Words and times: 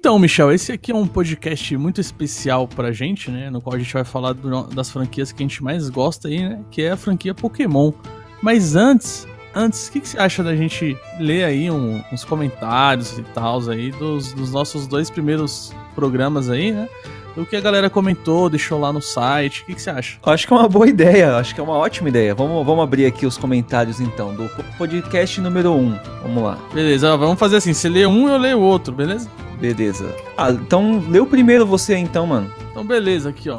Então, 0.00 0.18
Michel, 0.18 0.50
esse 0.50 0.72
aqui 0.72 0.92
é 0.92 0.94
um 0.94 1.06
podcast 1.06 1.76
muito 1.76 2.00
especial 2.00 2.66
pra 2.66 2.90
gente, 2.90 3.30
né? 3.30 3.50
No 3.50 3.60
qual 3.60 3.76
a 3.76 3.78
gente 3.78 3.92
vai 3.92 4.02
falar 4.02 4.32
do, 4.32 4.62
das 4.68 4.90
franquias 4.90 5.30
que 5.30 5.42
a 5.42 5.46
gente 5.46 5.62
mais 5.62 5.90
gosta 5.90 6.26
aí, 6.26 6.40
né? 6.40 6.64
Que 6.70 6.84
é 6.84 6.92
a 6.92 6.96
franquia 6.96 7.34
Pokémon. 7.34 7.92
Mas 8.40 8.74
antes, 8.74 9.28
antes, 9.54 9.88
o 9.88 9.92
que, 9.92 10.00
que, 10.00 10.08
você 10.08 10.18
acha 10.18 10.42
da 10.42 10.56
gente 10.56 10.96
ler 11.18 11.44
aí 11.44 11.70
um, 11.70 12.02
uns 12.10 12.24
comentários 12.24 13.18
e 13.18 13.22
tal 13.34 13.60
aí 13.68 13.90
dos, 13.90 14.32
dos 14.32 14.50
nossos 14.50 14.86
dois 14.86 15.10
primeiros 15.10 15.70
programas 15.94 16.48
aí, 16.48 16.72
né? 16.72 16.88
O 17.36 17.46
que 17.46 17.56
a 17.56 17.60
galera 17.60 17.88
comentou, 17.88 18.48
deixou 18.48 18.78
lá 18.78 18.92
no 18.92 19.00
site. 19.00 19.62
O 19.62 19.66
que, 19.66 19.74
que, 19.74 19.82
você 19.82 19.90
acha? 19.90 20.18
Acho 20.22 20.46
que 20.46 20.52
é 20.52 20.56
uma 20.56 20.68
boa 20.68 20.88
ideia, 20.88 21.36
acho 21.36 21.54
que 21.54 21.60
é 21.60 21.64
uma 21.64 21.76
ótima 21.76 22.08
ideia. 22.08 22.34
Vamos, 22.34 22.64
vamos 22.64 22.82
abrir 22.82 23.06
aqui 23.06 23.26
os 23.26 23.36
comentários 23.36 24.00
então, 24.00 24.34
do 24.34 24.48
podcast 24.76 25.40
número 25.40 25.72
1. 25.72 25.76
Um. 25.76 25.98
Vamos 26.22 26.42
lá. 26.42 26.58
Beleza, 26.72 27.16
vamos 27.16 27.38
fazer 27.38 27.56
assim: 27.56 27.72
você 27.72 27.88
lê 27.88 28.06
um, 28.06 28.28
eu 28.28 28.38
leio 28.38 28.58
o 28.58 28.62
outro, 28.62 28.94
beleza? 28.94 29.28
Beleza. 29.60 30.14
Ah, 30.36 30.50
então 30.50 31.04
lê 31.08 31.20
o 31.20 31.26
primeiro 31.26 31.66
você 31.66 31.96
então, 31.96 32.26
mano. 32.26 32.50
Então 32.70 32.84
beleza, 32.84 33.28
aqui 33.28 33.50
ó. 33.50 33.58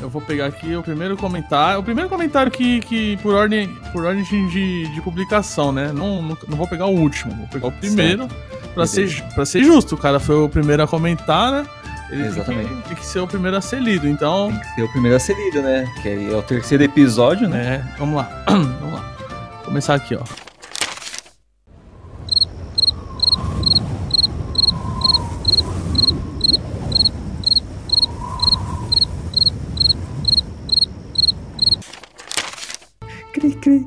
Eu 0.00 0.08
vou 0.08 0.20
pegar 0.20 0.46
aqui 0.46 0.74
o 0.74 0.82
primeiro 0.82 1.16
comentário. 1.16 1.78
O 1.78 1.82
primeiro 1.82 2.10
comentário 2.10 2.50
que, 2.50 2.80
que 2.80 3.16
por 3.18 3.34
ordem, 3.34 3.68
por 3.92 4.04
ordem 4.04 4.24
de, 4.24 4.88
de 4.88 5.00
publicação, 5.00 5.70
né? 5.70 5.92
Não, 5.94 6.20
não, 6.20 6.36
não, 6.48 6.56
vou 6.56 6.66
pegar 6.66 6.86
o 6.86 6.90
último, 6.90 7.32
vou 7.36 7.46
pegar 7.46 7.68
o 7.68 7.72
primeiro. 7.72 8.26
Pra 8.74 8.84
ser, 8.86 9.22
pra 9.34 9.46
ser 9.46 9.62
justo, 9.62 9.94
o 9.94 9.98
cara 9.98 10.18
foi 10.18 10.34
o 10.34 10.48
primeiro 10.48 10.82
a 10.82 10.88
comentar, 10.88 11.52
né? 11.52 11.66
Ele 12.12 12.26
Exatamente. 12.26 12.68
Tem 12.68 12.76
que, 12.76 12.88
tem 12.88 12.96
que, 12.98 13.06
ser 13.06 13.20
o 13.20 13.26
primeiro 13.26 13.56
a 13.56 13.60
ser 13.62 13.80
lido, 13.80 14.06
então. 14.06 14.50
Tem 14.50 14.60
que 14.60 14.74
ser 14.74 14.82
o 14.82 14.88
primeiro 14.90 15.16
a 15.16 15.18
ser 15.18 15.34
lido, 15.34 15.62
né? 15.62 15.90
Que 16.02 16.30
é 16.30 16.36
o 16.36 16.42
terceiro 16.42 16.84
episódio, 16.84 17.48
né? 17.48 17.82
É, 17.82 17.98
vamos 17.98 18.16
lá. 18.16 18.44
vamos 18.46 18.92
lá. 18.92 19.16
Vou 19.56 19.64
começar 19.64 19.94
aqui, 19.94 20.14
ó. 20.14 20.22
Cri, 33.32 33.54
cri, 33.54 33.86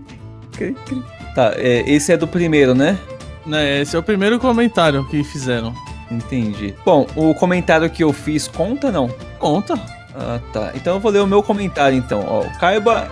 cri, 0.51 0.73
cri. 0.73 1.03
Tá, 1.35 1.53
é, 1.57 1.87
esse 1.87 2.11
é 2.11 2.17
do 2.17 2.27
primeiro, 2.27 2.73
né? 2.73 2.97
Né, 3.45 3.81
esse 3.81 3.95
é 3.95 3.99
o 3.99 4.03
primeiro 4.03 4.39
comentário 4.39 5.07
que 5.09 5.23
fizeram. 5.23 5.71
Entendi. 6.09 6.75
Bom, 6.85 7.07
o 7.15 7.33
comentário 7.33 7.89
que 7.89 8.03
eu 8.03 8.13
fiz 8.13 8.47
conta 8.47 8.91
não? 8.91 9.09
Conta. 9.39 9.75
Ah, 10.13 10.39
tá. 10.53 10.71
Então 10.75 10.95
eu 10.95 10.99
vou 10.99 11.11
ler 11.11 11.19
o 11.19 11.27
meu 11.27 11.43
comentário 11.43 11.97
então. 11.97 12.23
Ó, 12.25 12.41
o 12.41 12.59
Kaiba. 12.59 13.09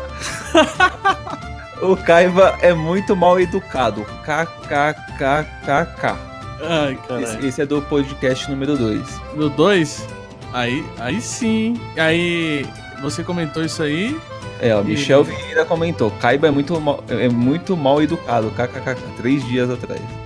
o 1.81 1.97
Kaiba 1.97 2.58
é 2.61 2.73
muito 2.73 3.16
mal 3.16 3.39
educado. 3.39 4.05
KKKKK. 4.23 6.17
Ai, 6.61 6.97
caralho. 7.08 7.23
Esse, 7.25 7.45
esse, 7.45 7.61
é 7.61 7.66
do 7.66 7.81
podcast 7.81 8.50
número 8.50 8.77
2. 8.77 9.22
Do 9.35 9.50
2? 9.50 10.07
Aí, 10.53 10.85
aí 11.00 11.19
sim. 11.19 11.80
Aí 11.97 12.66
você 13.02 13.23
comentou 13.23 13.63
isso 13.63 13.83
aí. 13.83 14.17
É, 14.61 14.73
o 14.73 14.83
Michel. 14.83 15.25
Vieira 15.25 15.66
comentou. 15.66 16.09
Kaiba 16.11 16.47
é 16.47 16.52
muito 16.52 16.80
mal, 16.80 17.03
é 17.09 17.28
muito 17.28 17.75
mal 17.75 18.02
educado. 18.02 18.50
KKK. 18.52 18.95
Três 19.17 19.45
dias 19.45 19.69
atrás. 19.69 20.22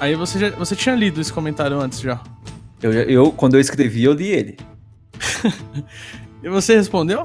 Aí 0.00 0.14
você, 0.14 0.38
já, 0.38 0.50
você 0.50 0.74
tinha 0.74 0.94
lido 0.94 1.20
esse 1.20 1.30
comentário 1.30 1.78
antes 1.78 2.00
já? 2.00 2.20
Eu, 2.82 2.90
eu 2.92 3.32
quando 3.32 3.54
eu 3.54 3.60
escrevi, 3.60 4.02
eu 4.02 4.14
li 4.14 4.28
ele. 4.28 4.56
e 6.42 6.48
você 6.48 6.74
respondeu? 6.74 7.22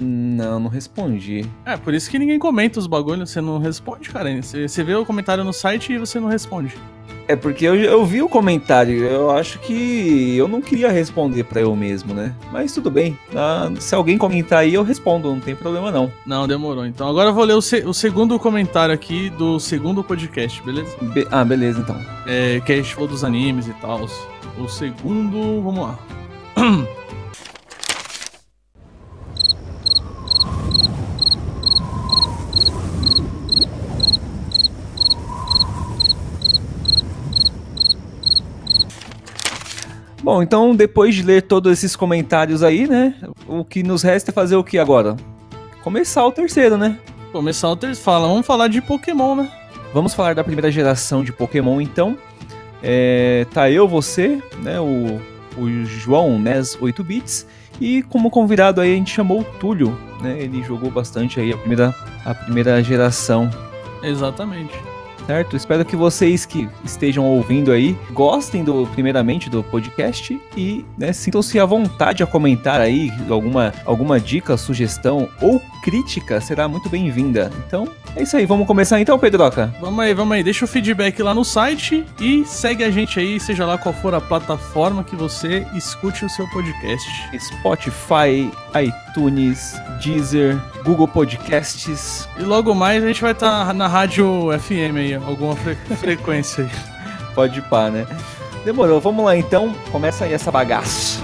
Não, 0.00 0.58
não 0.58 0.68
respondi. 0.68 1.48
É, 1.64 1.76
por 1.76 1.94
isso 1.94 2.10
que 2.10 2.18
ninguém 2.18 2.38
comenta 2.38 2.78
os 2.78 2.88
bagulhos, 2.88 3.30
você 3.30 3.40
não 3.40 3.58
responde, 3.58 4.10
cara. 4.10 4.34
Você, 4.42 4.68
você 4.68 4.82
vê 4.82 4.94
o 4.94 5.06
comentário 5.06 5.44
no 5.44 5.52
site 5.52 5.92
e 5.92 5.98
você 5.98 6.18
não 6.18 6.28
responde. 6.28 6.76
É 7.28 7.36
porque 7.36 7.66
eu, 7.66 7.74
eu 7.76 8.06
vi 8.06 8.22
o 8.22 8.28
comentário, 8.28 9.04
eu 9.04 9.30
acho 9.30 9.58
que 9.58 10.34
eu 10.34 10.48
não 10.48 10.62
queria 10.62 10.90
responder 10.90 11.44
para 11.44 11.60
eu 11.60 11.76
mesmo, 11.76 12.14
né? 12.14 12.34
Mas 12.50 12.72
tudo 12.72 12.90
bem. 12.90 13.18
Ah, 13.36 13.70
se 13.78 13.94
alguém 13.94 14.16
comentar 14.16 14.60
aí, 14.60 14.72
eu 14.72 14.82
respondo, 14.82 15.28
não 15.28 15.38
tem 15.38 15.54
problema 15.54 15.92
não. 15.92 16.10
Não, 16.24 16.48
demorou. 16.48 16.86
Então 16.86 17.06
agora 17.06 17.28
eu 17.28 17.34
vou 17.34 17.44
ler 17.44 17.52
o, 17.52 17.60
se, 17.60 17.80
o 17.80 17.92
segundo 17.92 18.38
comentário 18.38 18.94
aqui 18.94 19.28
do 19.28 19.60
segundo 19.60 20.02
podcast, 20.02 20.62
beleza? 20.62 20.96
Be 21.02 21.28
ah, 21.30 21.44
beleza 21.44 21.80
então. 21.80 22.00
É, 22.26 22.60
que 22.64 22.72
a 22.72 22.76
gente 22.76 22.94
falou 22.94 23.08
dos 23.08 23.22
animes 23.22 23.68
e 23.68 23.74
tal. 23.74 24.08
O 24.56 24.66
segundo, 24.66 25.62
vamos 25.62 25.80
lá. 25.80 25.98
Bom, 40.28 40.42
então 40.42 40.76
depois 40.76 41.14
de 41.14 41.22
ler 41.22 41.40
todos 41.40 41.72
esses 41.72 41.96
comentários 41.96 42.62
aí, 42.62 42.86
né? 42.86 43.14
O 43.46 43.64
que 43.64 43.82
nos 43.82 44.02
resta 44.02 44.30
é 44.30 44.34
fazer 44.34 44.56
o 44.56 44.62
que 44.62 44.78
agora? 44.78 45.16
Começar 45.82 46.22
o 46.26 46.30
terceiro, 46.30 46.76
né? 46.76 46.98
Começar 47.32 47.70
o 47.70 47.74
terceiro. 47.74 48.04
Fala, 48.04 48.28
vamos 48.28 48.46
falar 48.46 48.68
de 48.68 48.82
Pokémon, 48.82 49.36
né? 49.36 49.50
Vamos 49.94 50.12
falar 50.12 50.34
da 50.34 50.44
primeira 50.44 50.70
geração 50.70 51.24
de 51.24 51.32
Pokémon, 51.32 51.80
então. 51.80 52.18
É, 52.82 53.46
tá 53.54 53.70
eu, 53.70 53.88
você, 53.88 54.38
né? 54.62 54.78
O, 54.78 55.18
o 55.56 55.84
João 55.86 56.38
Nes 56.38 56.76
8 56.78 57.02
bits. 57.02 57.46
E 57.80 58.02
como 58.02 58.30
convidado 58.30 58.82
aí 58.82 58.92
a 58.92 58.96
gente 58.96 59.14
chamou 59.14 59.40
o 59.40 59.44
Túlio, 59.44 59.98
né? 60.20 60.36
Ele 60.38 60.62
jogou 60.62 60.90
bastante 60.90 61.40
aí 61.40 61.54
a 61.54 61.56
primeira, 61.56 61.94
a 62.22 62.34
primeira 62.34 62.82
geração. 62.82 63.48
Exatamente 64.02 64.78
certo? 65.28 65.56
Espero 65.56 65.84
que 65.84 65.94
vocês 65.94 66.46
que 66.46 66.66
estejam 66.82 67.22
ouvindo 67.22 67.70
aí 67.70 67.94
gostem 68.12 68.64
do 68.64 68.86
primeiramente 68.86 69.50
do 69.50 69.62
podcast 69.62 70.40
e 70.56 70.86
né, 70.96 71.12
sintam-se 71.12 71.60
à 71.60 71.66
vontade 71.66 72.22
a 72.22 72.26
comentar 72.26 72.80
aí 72.80 73.12
alguma, 73.28 73.74
alguma 73.84 74.18
dica, 74.18 74.56
sugestão 74.56 75.28
ou 75.42 75.60
crítica 75.82 76.40
será 76.40 76.66
muito 76.66 76.88
bem-vinda. 76.88 77.52
Então, 77.66 77.86
é 78.16 78.22
isso 78.22 78.38
aí, 78.38 78.46
vamos 78.46 78.66
começar 78.66 78.98
então, 79.02 79.18
Pedroca? 79.18 79.70
Vamos 79.82 80.00
aí, 80.00 80.14
vamos 80.14 80.34
aí, 80.34 80.42
deixa 80.42 80.64
o 80.64 80.68
feedback 80.68 81.22
lá 81.22 81.34
no 81.34 81.44
site 81.44 82.06
e 82.18 82.42
segue 82.46 82.82
a 82.82 82.90
gente 82.90 83.20
aí, 83.20 83.38
seja 83.38 83.66
lá 83.66 83.76
qual 83.76 83.94
for 83.94 84.14
a 84.14 84.22
plataforma 84.22 85.04
que 85.04 85.14
você 85.14 85.66
escute 85.74 86.24
o 86.24 86.30
seu 86.30 86.48
podcast. 86.48 87.06
Spotify, 87.38 88.50
iTunes, 88.74 89.07
Deezer, 90.02 90.60
Google 90.84 91.08
Podcasts. 91.08 92.28
E 92.38 92.42
logo 92.42 92.74
mais 92.74 93.02
a 93.02 93.06
gente 93.06 93.20
vai 93.20 93.32
estar 93.32 93.66
tá 93.66 93.72
na 93.72 93.88
rádio 93.88 94.48
FM 94.58 94.96
aí, 94.96 95.14
alguma 95.14 95.56
fre 95.56 95.74
frequência 95.96 96.64
aí. 96.64 96.70
Pode 97.34 97.58
ir 97.58 97.62
pá, 97.62 97.90
né? 97.90 98.06
Demorou, 98.64 99.00
vamos 99.00 99.24
lá 99.24 99.36
então, 99.36 99.74
começa 99.90 100.24
aí 100.24 100.32
essa 100.32 100.50
bagaça. 100.50 101.20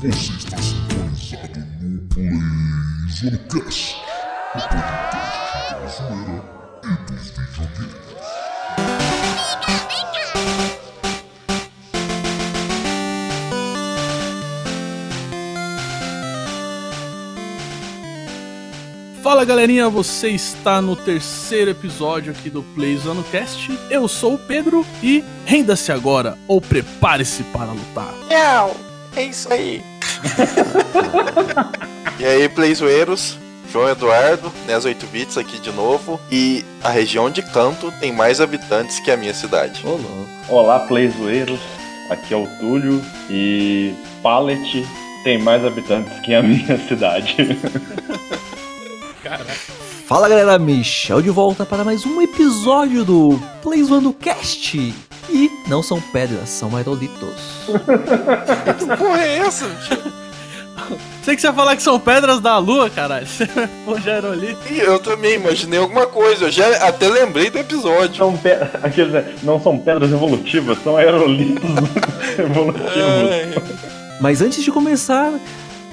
Você 0.00 0.08
está 0.08 0.56
sintonizado 0.56 1.60
no 1.80 2.00
o 3.34 3.38
podcast 3.48 4.00
Fala 19.30 19.44
galerinha, 19.44 19.88
você 19.88 20.30
está 20.30 20.82
no 20.82 20.96
terceiro 20.96 21.70
episódio 21.70 22.32
aqui 22.32 22.50
do 22.50 22.64
Playzone 22.64 23.22
Cast. 23.30 23.70
Eu 23.88 24.08
sou 24.08 24.34
o 24.34 24.38
Pedro 24.38 24.84
e 25.00 25.22
renda-se 25.46 25.92
agora 25.92 26.36
ou 26.48 26.60
prepare-se 26.60 27.44
para 27.44 27.70
lutar. 27.70 28.12
Não! 28.28 28.74
É 29.14 29.22
isso 29.22 29.52
aí. 29.52 29.84
e 32.18 32.24
aí, 32.24 32.48
playzoeiros? 32.48 33.38
João 33.70 33.88
Eduardo, 33.88 34.52
NES 34.66 34.84
8 34.84 35.06
bits 35.06 35.38
aqui 35.38 35.60
de 35.60 35.70
novo. 35.70 36.20
E 36.28 36.64
a 36.82 36.90
região 36.90 37.30
de 37.30 37.40
Canto 37.40 37.92
tem 38.00 38.10
mais 38.10 38.40
habitantes 38.40 38.98
que 38.98 39.12
a 39.12 39.16
minha 39.16 39.32
cidade. 39.32 39.84
Olá, 40.48 40.80
playzoeiros. 40.80 41.60
Aqui 42.10 42.34
é 42.34 42.36
o 42.36 42.48
Túlio 42.58 43.00
e 43.30 43.94
Pallet 44.24 44.84
tem 45.22 45.38
mais 45.38 45.64
habitantes 45.64 46.18
que 46.18 46.34
a 46.34 46.42
minha 46.42 46.76
cidade. 46.88 47.36
Fala 50.06 50.28
galera, 50.28 50.58
Michel 50.58 51.20
de 51.20 51.28
volta 51.28 51.66
para 51.66 51.84
mais 51.84 52.06
um 52.06 52.22
episódio 52.22 53.04
do 53.04 53.40
Playzoando 53.62 54.12
Cast. 54.14 54.94
E 55.28 55.50
não 55.68 55.82
são 55.82 56.00
pedras, 56.00 56.48
são 56.48 56.74
aerolitos. 56.74 57.68
que 58.78 58.96
porra 58.96 59.20
é 59.20 59.38
essa? 59.38 59.66
Sei 61.22 61.36
que 61.36 61.42
você 61.42 61.48
ia 61.48 61.52
falar 61.52 61.76
que 61.76 61.82
são 61.82 62.00
pedras 62.00 62.40
da 62.40 62.56
lua, 62.56 62.88
caralho. 62.88 63.26
Pô, 63.84 63.98
já 64.00 64.14
aerolito. 64.14 64.60
Eu 64.72 64.98
também 64.98 65.34
imaginei 65.34 65.78
alguma 65.78 66.06
coisa, 66.06 66.46
eu 66.46 66.50
já 66.50 66.88
até 66.88 67.06
lembrei 67.06 67.50
do 67.50 67.58
episódio. 67.58 68.16
São 68.16 68.36
pe... 68.36 68.52
Aqueles, 68.82 69.12
né, 69.12 69.34
não 69.42 69.60
são 69.60 69.78
pedras 69.78 70.10
evolutivas, 70.10 70.78
são 70.82 70.96
aerolitos 70.96 71.70
evolutivos. 72.38 72.90
Mas 74.20 74.40
antes 74.40 74.64
de 74.64 74.72
começar, 74.72 75.30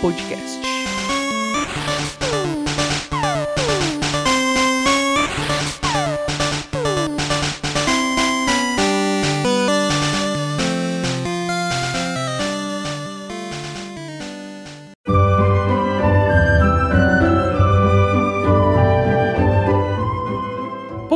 Podcast. 0.00 0.71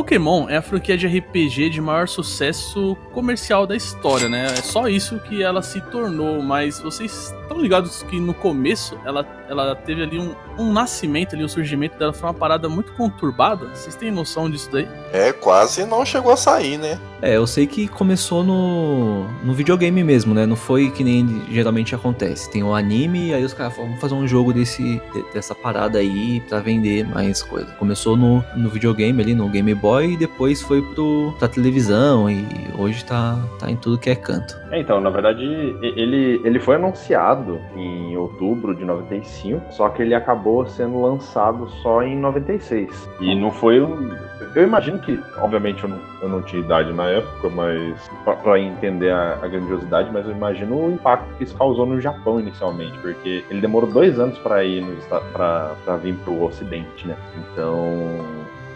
Pokémon 0.07 0.47
é 0.47 0.55
a 0.55 0.61
franquia 0.61 0.97
de 0.97 1.05
RPG 1.05 1.69
de 1.69 1.81
maior 1.81 2.07
sucesso 2.07 2.95
comercial 3.11 3.67
da 3.67 3.75
história, 3.75 4.29
né? 4.29 4.45
É 4.45 4.61
só 4.61 4.87
isso 4.87 5.19
que 5.19 5.43
ela 5.43 5.61
se 5.61 5.81
tornou, 5.81 6.41
mas 6.41 6.79
vocês 6.79 7.35
estão 7.41 7.59
ligados 7.59 8.03
que 8.03 8.17
no 8.17 8.33
começo 8.33 8.97
ela, 9.03 9.27
ela 9.49 9.75
teve 9.75 10.01
ali 10.01 10.17
um, 10.17 10.33
um 10.57 10.71
nascimento, 10.71 11.35
ali, 11.35 11.43
um 11.43 11.49
surgimento 11.49 11.99
dela 11.99 12.13
foi 12.13 12.29
uma 12.29 12.33
parada 12.33 12.69
muito 12.69 12.93
conturbada? 12.93 13.67
Vocês 13.75 13.95
têm 13.95 14.09
noção 14.09 14.49
disso 14.49 14.71
daí? 14.71 14.87
É, 15.13 15.31
quase 15.31 15.85
não 15.85 16.05
chegou 16.05 16.31
a 16.31 16.37
sair, 16.37 16.77
né? 16.77 16.99
É, 17.21 17.35
eu 17.35 17.47
sei 17.47 17.65
que 17.65 17.87
começou 17.87 18.43
no, 18.43 19.23
no 19.43 19.53
videogame 19.53 20.03
mesmo, 20.03 20.33
né? 20.33 20.45
Não 20.45 20.55
foi 20.55 20.91
que 20.91 21.03
nem 21.03 21.41
geralmente 21.49 21.95
acontece. 21.95 22.49
Tem 22.51 22.61
o 22.61 22.67
um 22.67 22.75
anime 22.75 23.29
e 23.29 23.33
aí 23.33 23.43
os 23.43 23.53
caras 23.53 23.73
falam, 23.73 23.89
vamos 23.89 24.01
fazer 24.01 24.13
um 24.13 24.27
jogo 24.27 24.53
desse, 24.53 25.01
dessa 25.33 25.55
parada 25.55 25.97
aí 25.97 26.39
pra 26.41 26.59
vender 26.59 27.07
mais 27.07 27.41
coisa. 27.41 27.71
Começou 27.73 28.15
no, 28.15 28.43
no 28.55 28.69
videogame 28.69 29.21
ali, 29.21 29.33
no 29.33 29.49
Game 29.49 29.73
Boy, 29.73 30.13
e 30.13 30.17
depois 30.17 30.61
foi 30.61 30.81
pro, 30.81 31.33
pra 31.39 31.47
televisão 31.47 32.29
e 32.29 32.45
hoje 32.77 33.03
tá, 33.03 33.39
tá 33.59 33.71
em 33.71 33.75
tudo 33.75 33.97
que 33.97 34.09
é 34.09 34.15
canto. 34.15 34.55
É, 34.69 34.79
então, 34.79 35.01
na 35.01 35.09
verdade, 35.09 35.43
ele, 35.81 36.39
ele 36.43 36.59
foi 36.59 36.75
anunciado 36.75 37.59
em 37.75 38.15
outubro 38.15 38.75
de 38.75 38.85
95, 38.85 39.73
só 39.73 39.89
que 39.89 40.03
ele 40.03 40.13
acabou 40.13 40.67
sendo 40.67 41.01
lançado 41.01 41.67
só 41.81 42.03
em 42.03 42.15
96. 42.15 43.09
E 43.21 43.33
não 43.33 43.49
foi 43.49 43.81
um 43.81 44.15
eu 44.55 44.63
imagino 44.63 44.96
que, 44.99 45.19
obviamente, 45.37 45.83
eu 45.83 45.89
não, 45.89 45.99
eu 46.21 46.29
não 46.29 46.41
tinha 46.41 46.61
idade 46.61 46.91
na 46.93 47.09
época, 47.09 47.49
mas 47.49 48.09
para 48.23 48.59
entender 48.59 49.11
a, 49.11 49.33
a, 49.41 49.47
grandiosidade, 49.47 50.09
mas 50.11 50.25
eu 50.25 50.31
imagino 50.31 50.75
o 50.75 50.91
impacto 50.91 51.27
que 51.37 51.43
isso 51.43 51.55
causou 51.55 51.85
no 51.85 51.99
Japão 51.99 52.39
inicialmente, 52.39 52.97
porque 52.99 53.43
ele 53.49 53.61
demorou 53.61 53.89
dois 53.89 54.19
anos 54.19 54.37
para 54.39 54.63
ir 54.63 54.85
para 55.33 55.97
vir 56.01 56.15
para 56.15 56.31
o 56.31 56.43
Ocidente, 56.43 57.07
né? 57.07 57.15
Então, 57.37 58.25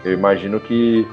eu 0.04 0.12
imagino 0.12 0.58
que 0.60 1.06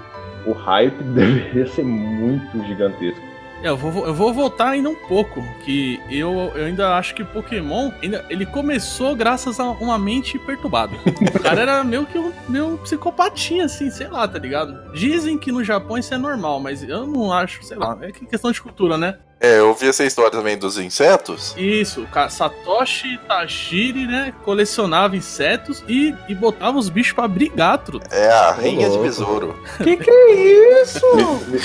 o 0.45 0.51
hype 0.51 1.03
deveria 1.13 1.67
ser 1.67 1.83
muito 1.83 2.63
gigantesco. 2.65 3.28
É, 3.61 3.69
eu 3.69 3.77
vou, 3.77 4.05
eu 4.05 4.13
vou 4.13 4.33
voltar 4.33 4.69
ainda 4.69 4.89
um 4.89 4.95
pouco, 4.95 5.43
que 5.65 5.99
eu, 6.09 6.51
eu 6.55 6.65
ainda 6.65 6.95
acho 6.95 7.13
que 7.13 7.23
Pokémon, 7.23 7.91
ainda, 8.01 8.25
ele 8.29 8.45
começou 8.45 9.15
graças 9.15 9.59
a 9.59 9.69
uma 9.71 9.97
mente 9.97 10.39
perturbada. 10.39 10.95
O 11.35 11.39
cara 11.39 11.61
era 11.61 11.83
meio 11.83 12.05
que 12.05 12.17
um 12.17 12.31
meio 12.47 12.77
psicopatinha, 12.77 13.65
assim, 13.65 13.89
sei 13.89 14.07
lá, 14.07 14.27
tá 14.27 14.39
ligado? 14.39 14.91
Dizem 14.93 15.37
que 15.37 15.51
no 15.51 15.63
Japão 15.63 15.97
isso 15.97 16.13
é 16.13 16.17
normal, 16.17 16.59
mas 16.59 16.83
eu 16.83 17.05
não 17.05 17.33
acho, 17.33 17.63
sei 17.63 17.77
lá, 17.77 17.97
é 18.01 18.11
questão 18.11 18.51
de 18.51 18.61
cultura, 18.61 18.97
né? 18.97 19.17
É, 19.39 19.59
eu 19.59 19.73
vi 19.73 19.87
essa 19.87 20.03
história 20.03 20.31
também 20.31 20.57
dos 20.57 20.77
insetos. 20.77 21.55
Isso, 21.57 22.05
Satoshi 22.29 23.17
Tajiri, 23.27 24.05
né, 24.05 24.33
colecionava 24.43 25.15
insetos 25.15 25.83
e, 25.87 26.13
e 26.27 26.35
botava 26.35 26.77
os 26.77 26.89
bichos 26.89 27.13
pra 27.13 27.27
brigar, 27.27 27.77
truta. 27.77 28.13
É, 28.13 28.29
a 28.29 28.51
rainha 28.51 28.89
de 28.89 28.97
besouro. 28.97 29.57
Que 29.81 29.95
que 29.95 30.09
é 30.09 30.81
isso? 30.81 31.05
me, 31.15 31.59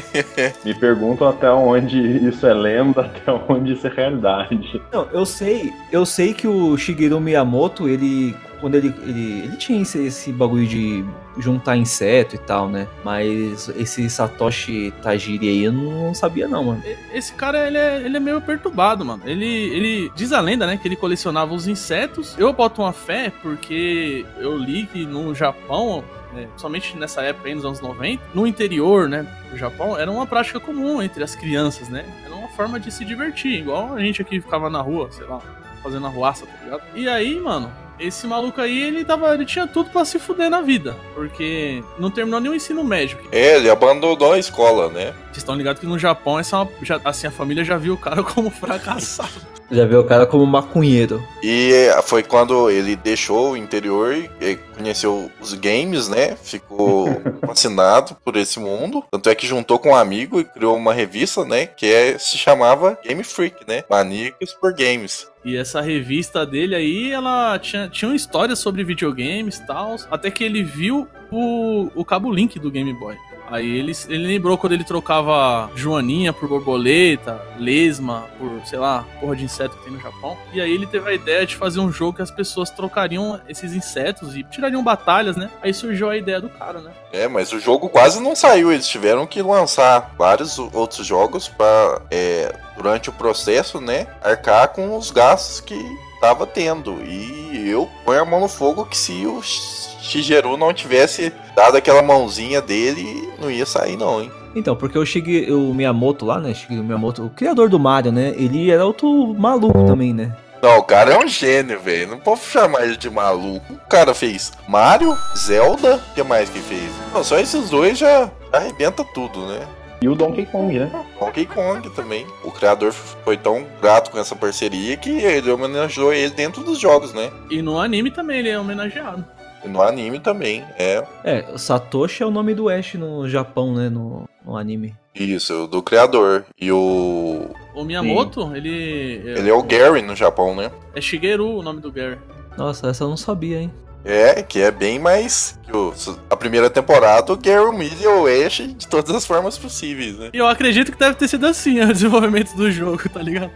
me, 0.00 0.54
me 0.64 0.74
perguntam 0.74 1.28
até 1.28 1.50
onde 1.50 1.98
isso 2.26 2.46
é 2.46 2.52
lenda, 2.52 3.02
até 3.16 3.32
onde 3.48 3.74
isso 3.74 3.86
é 3.86 3.90
realidade. 3.90 4.82
Não, 4.92 5.06
eu 5.12 5.24
sei, 5.24 5.72
eu 5.92 6.04
sei 6.04 6.34
que 6.34 6.48
o 6.48 6.76
Shigeru 6.76 7.20
Miyamoto, 7.20 7.88
ele 7.88 8.34
quando 8.60 8.74
ele, 8.74 8.94
ele, 9.02 9.40
ele 9.44 9.56
tinha 9.56 9.80
esse, 9.80 10.06
esse 10.06 10.32
bagulho 10.32 10.66
de 10.66 11.04
juntar 11.38 11.76
inseto 11.76 12.34
e 12.34 12.38
tal, 12.38 12.68
né? 12.68 12.86
Mas 13.04 13.68
esse 13.76 14.08
Satoshi 14.08 14.92
Tajiri 15.02 15.48
aí 15.48 15.64
eu 15.64 15.72
não 15.72 16.14
sabia 16.14 16.46
não, 16.46 16.64
mano. 16.64 16.82
Esse 17.12 17.32
cara, 17.32 17.66
ele 17.66 17.78
é, 17.78 18.02
ele 18.02 18.16
é 18.16 18.20
meio 18.20 18.40
perturbado, 18.40 19.04
mano. 19.04 19.22
Ele, 19.24 19.46
ele 19.46 20.12
diz 20.14 20.32
a 20.32 20.40
lenda, 20.40 20.66
né, 20.66 20.76
que 20.76 20.86
ele 20.86 20.96
colecionava 20.96 21.54
os 21.54 21.66
insetos. 21.66 22.36
Eu 22.38 22.52
boto 22.52 22.82
uma 22.82 22.92
fé 22.92 23.32
porque 23.42 24.24
eu 24.38 24.56
li 24.56 24.86
que 24.86 25.06
no 25.06 25.34
Japão 25.34 26.04
é, 26.36 26.46
somente 26.56 26.96
nessa 26.96 27.22
época 27.22 27.48
aí, 27.48 27.54
nos 27.54 27.64
anos 27.64 27.80
90, 27.80 28.22
no 28.34 28.46
interior, 28.46 29.08
né, 29.08 29.26
do 29.50 29.56
Japão, 29.56 29.98
era 29.98 30.10
uma 30.10 30.26
prática 30.26 30.60
comum 30.60 31.02
entre 31.02 31.24
as 31.24 31.34
crianças, 31.34 31.88
né? 31.88 32.04
Era 32.24 32.34
uma 32.34 32.48
forma 32.48 32.78
de 32.78 32.90
se 32.90 33.04
divertir, 33.04 33.58
igual 33.58 33.94
a 33.94 34.00
gente 34.00 34.22
aqui 34.22 34.40
ficava 34.40 34.70
na 34.70 34.80
rua, 34.80 35.10
sei 35.10 35.26
lá, 35.26 35.40
fazendo 35.82 36.06
arruaça, 36.06 36.46
tá 36.46 36.52
ligado? 36.64 36.82
E 36.94 37.08
aí, 37.08 37.40
mano, 37.40 37.72
esse 38.00 38.26
maluco 38.26 38.60
aí, 38.60 38.82
ele 38.82 39.04
tava. 39.04 39.32
Ele 39.34 39.44
tinha 39.44 39.66
tudo 39.66 39.90
para 39.90 40.04
se 40.04 40.18
fuder 40.18 40.50
na 40.50 40.60
vida. 40.60 40.96
Porque 41.14 41.82
não 41.98 42.10
terminou 42.10 42.40
nenhum 42.40 42.54
ensino 42.54 42.82
médio. 42.82 43.18
É, 43.30 43.56
ele 43.56 43.70
abandonou 43.70 44.32
a 44.32 44.38
escola, 44.38 44.88
né? 44.88 45.14
Vocês 45.26 45.38
estão 45.38 45.54
ligados 45.54 45.80
que 45.80 45.86
no 45.86 45.98
Japão, 45.98 46.38
essa, 46.38 46.66
já, 46.82 47.00
assim, 47.04 47.26
a 47.26 47.30
família 47.30 47.64
já 47.64 47.76
viu 47.76 47.94
o 47.94 47.98
cara 47.98 48.22
como 48.24 48.50
fracassado. 48.50 49.60
Já 49.70 49.86
viu 49.86 50.00
o 50.00 50.04
cara 50.04 50.26
como 50.26 50.44
maconheiro. 50.44 51.22
E 51.42 51.72
é, 51.72 52.02
foi 52.02 52.24
quando 52.24 52.68
ele 52.68 52.96
deixou 52.96 53.52
o 53.52 53.56
interior 53.56 54.12
e 54.40 54.56
conheceu 54.76 55.30
os 55.40 55.54
games, 55.54 56.08
né? 56.08 56.36
Ficou 56.42 57.06
fascinado 57.46 58.16
por 58.24 58.36
esse 58.36 58.58
mundo. 58.58 59.04
Tanto 59.12 59.30
é 59.30 59.34
que 59.34 59.46
juntou 59.46 59.78
com 59.78 59.90
um 59.90 59.94
amigo 59.94 60.40
e 60.40 60.44
criou 60.44 60.76
uma 60.76 60.92
revista, 60.92 61.44
né? 61.44 61.66
Que 61.66 61.86
é, 61.86 62.18
se 62.18 62.36
chamava 62.36 62.98
Game 63.04 63.22
Freak, 63.22 63.58
né? 63.68 63.84
Maníacos 63.88 64.52
por 64.54 64.74
Games. 64.74 65.29
E 65.44 65.56
essa 65.56 65.80
revista 65.80 66.44
dele 66.44 66.74
aí, 66.74 67.10
ela 67.10 67.58
tinha, 67.58 67.88
tinha 67.88 68.10
uma 68.10 68.16
história 68.16 68.54
sobre 68.54 68.84
videogames 68.84 69.56
e 69.56 69.66
tal. 69.66 69.96
Até 70.10 70.30
que 70.30 70.44
ele 70.44 70.62
viu 70.62 71.08
o, 71.30 71.90
o 71.94 72.04
cabo 72.04 72.30
link 72.30 72.58
do 72.58 72.70
Game 72.70 72.92
Boy. 72.92 73.16
Aí 73.50 73.78
ele, 73.78 73.92
ele 74.08 74.26
lembrou 74.26 74.56
quando 74.56 74.72
ele 74.72 74.84
trocava 74.84 75.70
joaninha 75.74 76.32
por 76.32 76.48
borboleta, 76.48 77.40
lesma 77.58 78.26
por, 78.38 78.64
sei 78.64 78.78
lá, 78.78 79.04
porra 79.20 79.36
de 79.36 79.44
inseto 79.44 79.76
que 79.76 79.84
tem 79.84 79.92
no 79.92 80.00
Japão. 80.00 80.38
E 80.52 80.60
aí 80.60 80.72
ele 80.72 80.86
teve 80.86 81.10
a 81.10 81.14
ideia 81.14 81.44
de 81.44 81.56
fazer 81.56 81.80
um 81.80 81.90
jogo 81.90 82.16
que 82.16 82.22
as 82.22 82.30
pessoas 82.30 82.70
trocariam 82.70 83.40
esses 83.48 83.74
insetos 83.74 84.36
e 84.36 84.44
tirariam 84.44 84.82
batalhas, 84.82 85.36
né? 85.36 85.50
Aí 85.62 85.74
surgiu 85.74 86.08
a 86.08 86.16
ideia 86.16 86.40
do 86.40 86.48
cara, 86.48 86.80
né? 86.80 86.92
É, 87.12 87.26
mas 87.26 87.52
o 87.52 87.58
jogo 87.58 87.88
quase 87.88 88.20
não 88.20 88.36
saiu. 88.36 88.72
Eles 88.72 88.86
tiveram 88.88 89.26
que 89.26 89.42
lançar 89.42 90.14
vários 90.16 90.58
outros 90.58 91.06
jogos 91.06 91.48
para 91.48 92.02
é, 92.10 92.54
durante 92.76 93.10
o 93.10 93.12
processo, 93.12 93.80
né, 93.80 94.06
arcar 94.22 94.68
com 94.68 94.96
os 94.96 95.10
gastos 95.10 95.60
que 95.60 95.74
tava 96.20 96.46
tendo. 96.46 97.00
E 97.02 97.68
eu 97.68 97.88
ponho 98.04 98.22
a 98.22 98.24
mão 98.24 98.40
no 98.40 98.48
fogo 98.48 98.84
que 98.84 98.96
se 98.96 99.26
o 99.26 99.40
Shigeru 99.42 100.56
não 100.56 100.72
tivesse 100.72 101.32
dado 101.54 101.76
aquela 101.76 102.02
mãozinha 102.02 102.60
dele, 102.60 103.28
não 103.40 103.50
ia 103.50 103.66
sair 103.66 103.96
não, 103.96 104.20
hein? 104.20 104.30
Então, 104.54 104.74
porque 104.74 104.98
o 104.98 105.06
Shige, 105.06 105.50
o 105.52 105.72
Miyamoto 105.72 106.26
lá, 106.26 106.40
né, 106.40 106.52
Shigeru 106.52 106.82
Miyamoto, 106.82 107.24
o 107.24 107.30
criador 107.30 107.68
do 107.68 107.78
Mario, 107.78 108.10
né, 108.10 108.34
ele 108.36 108.70
era 108.70 108.84
outro 108.84 109.32
maluco 109.34 109.86
também, 109.86 110.12
né? 110.12 110.36
Não, 110.62 110.78
o 110.78 110.82
cara 110.82 111.14
é 111.14 111.18
um 111.18 111.26
gênio, 111.26 111.80
velho. 111.80 112.10
Não 112.10 112.18
posso 112.18 112.50
chamar 112.50 112.84
ele 112.84 112.96
de 112.96 113.08
maluco. 113.08 113.72
O 113.72 113.88
cara 113.88 114.12
fez 114.12 114.52
Mario, 114.68 115.16
Zelda, 115.34 115.96
o 115.96 116.14
que 116.14 116.22
mais 116.22 116.50
que 116.50 116.58
fez? 116.58 116.90
Não, 117.14 117.24
só 117.24 117.38
esses 117.38 117.70
dois 117.70 117.96
já 117.96 118.30
arrebenta 118.52 119.02
tudo, 119.14 119.46
né? 119.46 119.66
E 120.02 120.08
o 120.08 120.14
Donkey 120.14 120.46
Kong, 120.46 120.78
né? 120.78 120.90
Donkey 121.20 121.44
Kong 121.44 121.90
também. 121.90 122.26
O 122.42 122.50
criador 122.50 122.92
foi 122.92 123.36
tão 123.36 123.66
grato 123.82 124.10
com 124.10 124.18
essa 124.18 124.34
parceria 124.34 124.96
que 124.96 125.10
ele 125.10 125.50
homenageou 125.50 126.12
ele 126.12 126.30
dentro 126.30 126.64
dos 126.64 126.78
jogos, 126.78 127.12
né? 127.12 127.30
E 127.50 127.60
no 127.60 127.78
anime 127.78 128.10
também 128.10 128.38
ele 128.38 128.48
é 128.48 128.58
homenageado. 128.58 129.24
No 129.64 129.82
anime 129.82 130.18
também, 130.18 130.64
é. 130.78 131.04
É, 131.22 131.58
Satoshi 131.58 132.22
é 132.22 132.26
o 132.26 132.30
nome 132.30 132.54
do 132.54 132.70
Ash 132.70 132.94
no 132.94 133.28
Japão, 133.28 133.74
né? 133.74 133.90
No, 133.90 134.26
no 134.44 134.56
anime. 134.56 134.94
Isso, 135.14 135.66
do 135.66 135.82
criador. 135.82 136.46
E 136.58 136.72
o. 136.72 137.50
O 137.74 137.84
Miyamoto, 137.84 138.42
Sim. 138.42 138.56
ele. 138.56 139.22
Ele 139.36 139.50
é 139.50 139.52
o 139.52 139.62
Gary 139.62 140.00
no 140.00 140.16
Japão, 140.16 140.54
né? 140.54 140.70
É 140.94 141.00
Shigeru 141.00 141.58
o 141.58 141.62
nome 141.62 141.80
do 141.80 141.92
Gary. 141.92 142.18
Nossa, 142.56 142.88
essa 142.88 143.04
eu 143.04 143.08
não 143.08 143.18
sabia, 143.18 143.60
hein? 143.60 143.72
É, 144.04 144.42
que 144.42 144.60
é 144.60 144.70
bem 144.70 144.98
mais 144.98 145.58
que 145.70 145.76
o, 145.76 145.94
a 146.28 146.36
primeira 146.36 146.68
temporada, 146.68 147.32
o 147.32 147.36
Gary 147.36 147.64
humilha 147.64 148.10
o 148.10 148.26
Ash 148.26 148.56
de 148.56 148.88
todas 148.88 149.14
as 149.14 149.26
formas 149.26 149.56
possíveis, 149.56 150.18
né? 150.18 150.30
E 150.32 150.38
eu 150.38 150.46
acredito 150.46 150.90
que 150.90 150.98
deve 150.98 151.14
ter 151.14 151.28
sido 151.28 151.46
assim 151.46 151.80
o 151.80 151.92
desenvolvimento 151.92 152.54
do 152.56 152.70
jogo, 152.70 153.08
tá 153.08 153.22
ligado? 153.22 153.50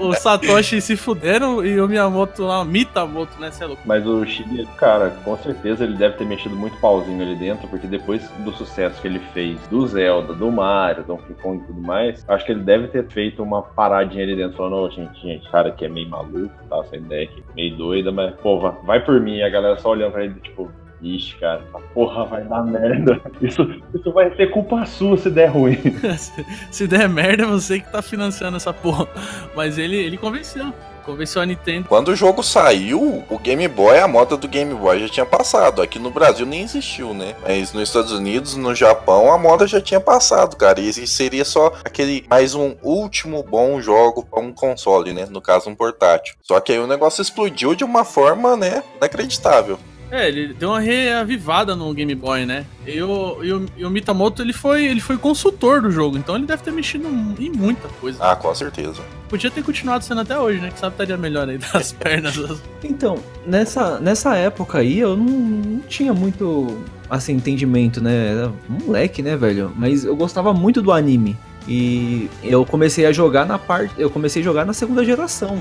o, 0.00 0.08
o, 0.08 0.14
Satoshi 0.14 0.80
se 0.80 0.96
fuderam 0.96 1.64
e 1.64 1.80
o 1.80 1.88
Miyamoto 1.88 2.44
lá, 2.44 2.64
Mitamoto, 2.64 3.40
né? 3.40 3.50
Cê 3.50 3.64
é 3.64 3.66
louco. 3.66 3.82
Mas 3.84 4.06
o 4.06 4.24
Shigeru, 4.24 4.68
cara, 4.76 5.10
com 5.24 5.36
certeza 5.38 5.84
ele 5.84 5.96
deve 5.96 6.16
ter 6.16 6.24
mexido 6.24 6.54
muito 6.54 6.76
pauzinho 6.78 7.20
ali 7.22 7.34
dentro, 7.34 7.66
porque 7.68 7.86
depois 7.86 8.22
do 8.38 8.52
sucesso 8.52 9.00
que 9.00 9.08
ele 9.08 9.20
fez 9.32 9.58
do 9.68 9.86
Zelda, 9.86 10.32
do 10.32 10.50
Mario, 10.50 11.04
Donkey 11.04 11.34
Kong 11.42 11.62
e 11.62 11.66
tudo 11.66 11.80
mais, 11.80 12.24
acho 12.28 12.44
que 12.44 12.52
ele 12.52 12.62
deve 12.62 12.88
ter 12.88 13.06
feito 13.08 13.42
uma 13.42 13.62
paradinha 13.62 14.22
ali 14.22 14.36
dentro, 14.36 14.56
falando, 14.56 14.76
ô, 14.76 14.86
oh, 14.86 14.90
gente, 14.90 15.20
gente, 15.20 15.48
cara 15.50 15.70
que 15.70 15.84
é 15.84 15.88
meio 15.88 16.08
maluco, 16.08 16.52
tá? 16.68 16.78
Essa 16.78 16.96
ideia 16.96 17.24
aqui 17.24 17.42
meio 17.54 17.76
doida, 17.76 18.12
mas, 18.12 18.34
pô, 18.36 18.72
vai 18.84 19.04
por 19.04 19.20
mim. 19.20 19.42
A 19.42 19.48
galera 19.48 19.78
só 19.78 19.90
olhando 19.90 20.12
pra 20.12 20.24
ele, 20.24 20.34
tipo, 20.40 20.70
Ixi, 21.02 21.36
cara, 21.38 21.62
essa 21.68 21.80
porra 21.92 22.24
vai 22.26 22.44
dar 22.44 22.64
merda. 22.64 23.20
Isso, 23.40 23.62
isso 23.92 24.12
vai 24.12 24.34
ser 24.36 24.50
culpa 24.50 24.86
sua 24.86 25.16
se 25.16 25.28
der 25.30 25.46
ruim. 25.46 25.76
se 26.70 26.86
der 26.86 27.08
merda, 27.08 27.42
é 27.42 27.46
você 27.46 27.80
que 27.80 27.90
tá 27.90 28.00
financiando 28.00 28.56
essa 28.56 28.72
porra. 28.72 29.08
Mas 29.54 29.78
ele, 29.78 29.96
ele 29.96 30.16
convenceu. 30.16 30.72
Convenceu 31.04 31.42
a 31.42 31.46
Nintendo. 31.46 31.88
Quando 31.88 32.08
o 32.08 32.16
jogo 32.16 32.42
saiu, 32.42 33.24
o 33.28 33.38
Game 33.38 33.66
Boy, 33.68 33.98
a 33.98 34.08
moda 34.08 34.36
do 34.36 34.48
Game 34.48 34.72
Boy 34.74 35.00
já 35.00 35.08
tinha 35.08 35.26
passado. 35.26 35.82
Aqui 35.82 35.98
no 35.98 36.10
Brasil 36.10 36.46
nem 36.46 36.62
existiu, 36.62 37.12
né? 37.12 37.34
Mas 37.42 37.72
nos 37.72 37.88
Estados 37.88 38.12
Unidos, 38.12 38.56
no 38.56 38.74
Japão, 38.74 39.32
a 39.32 39.38
moda 39.38 39.66
já 39.66 39.80
tinha 39.80 40.00
passado, 40.00 40.56
cara. 40.56 40.80
E 40.80 40.92
seria 41.06 41.44
só 41.44 41.72
aquele 41.84 42.24
mais 42.28 42.54
um 42.54 42.74
último 42.82 43.42
bom 43.42 43.80
jogo 43.80 44.24
para 44.24 44.40
um 44.40 44.52
console, 44.52 45.12
né? 45.12 45.26
No 45.28 45.40
caso, 45.40 45.68
um 45.68 45.74
portátil. 45.74 46.34
Só 46.42 46.60
que 46.60 46.72
aí 46.72 46.78
o 46.78 46.86
negócio 46.86 47.22
explodiu 47.22 47.74
de 47.74 47.84
uma 47.84 48.04
forma, 48.04 48.56
né? 48.56 48.82
Inacreditável. 48.96 49.78
É, 50.12 50.28
ele 50.28 50.52
deu 50.52 50.68
uma 50.68 50.78
reavivada 50.78 51.74
no 51.74 51.90
Game 51.94 52.14
Boy, 52.14 52.44
né? 52.44 52.66
E 52.86 53.00
o, 53.00 53.42
e 53.42 53.50
o, 53.50 53.66
e 53.78 53.84
o 53.86 53.88
Mitamoto, 53.88 54.42
ele 54.42 54.52
foi, 54.52 54.84
ele 54.84 55.00
foi 55.00 55.16
consultor 55.16 55.80
do 55.80 55.90
jogo, 55.90 56.18
então 56.18 56.36
ele 56.36 56.44
deve 56.44 56.62
ter 56.62 56.70
mexido 56.70 57.08
em 57.08 57.50
muita 57.50 57.88
coisa. 57.98 58.18
Ah, 58.22 58.36
com 58.36 58.54
certeza. 58.54 59.00
Podia 59.26 59.50
ter 59.50 59.64
continuado 59.64 60.04
sendo 60.04 60.20
até 60.20 60.38
hoje, 60.38 60.60
né? 60.60 60.70
Que 60.70 60.78
sabe 60.78 60.92
estaria 60.92 61.16
melhor 61.16 61.48
aí 61.48 61.56
das 61.56 61.92
pernas. 61.96 62.38
Então, 62.84 63.16
nessa, 63.46 63.98
nessa 64.00 64.36
época 64.36 64.80
aí, 64.80 64.98
eu 64.98 65.16
não, 65.16 65.24
não 65.24 65.80
tinha 65.80 66.12
muito, 66.12 66.78
assim, 67.08 67.32
entendimento, 67.32 67.98
né? 68.02 68.32
Era 68.32 68.52
moleque, 68.68 69.22
né, 69.22 69.34
velho? 69.34 69.72
Mas 69.74 70.04
eu 70.04 70.14
gostava 70.14 70.52
muito 70.52 70.82
do 70.82 70.92
anime. 70.92 71.38
E 71.66 72.28
eu 72.44 72.66
comecei 72.66 73.06
a 73.06 73.12
jogar 73.12 73.46
na 73.46 73.58
parte. 73.58 73.94
Eu 73.96 74.10
comecei 74.10 74.42
a 74.42 74.44
jogar 74.44 74.66
na 74.66 74.74
segunda 74.74 75.02
geração. 75.02 75.58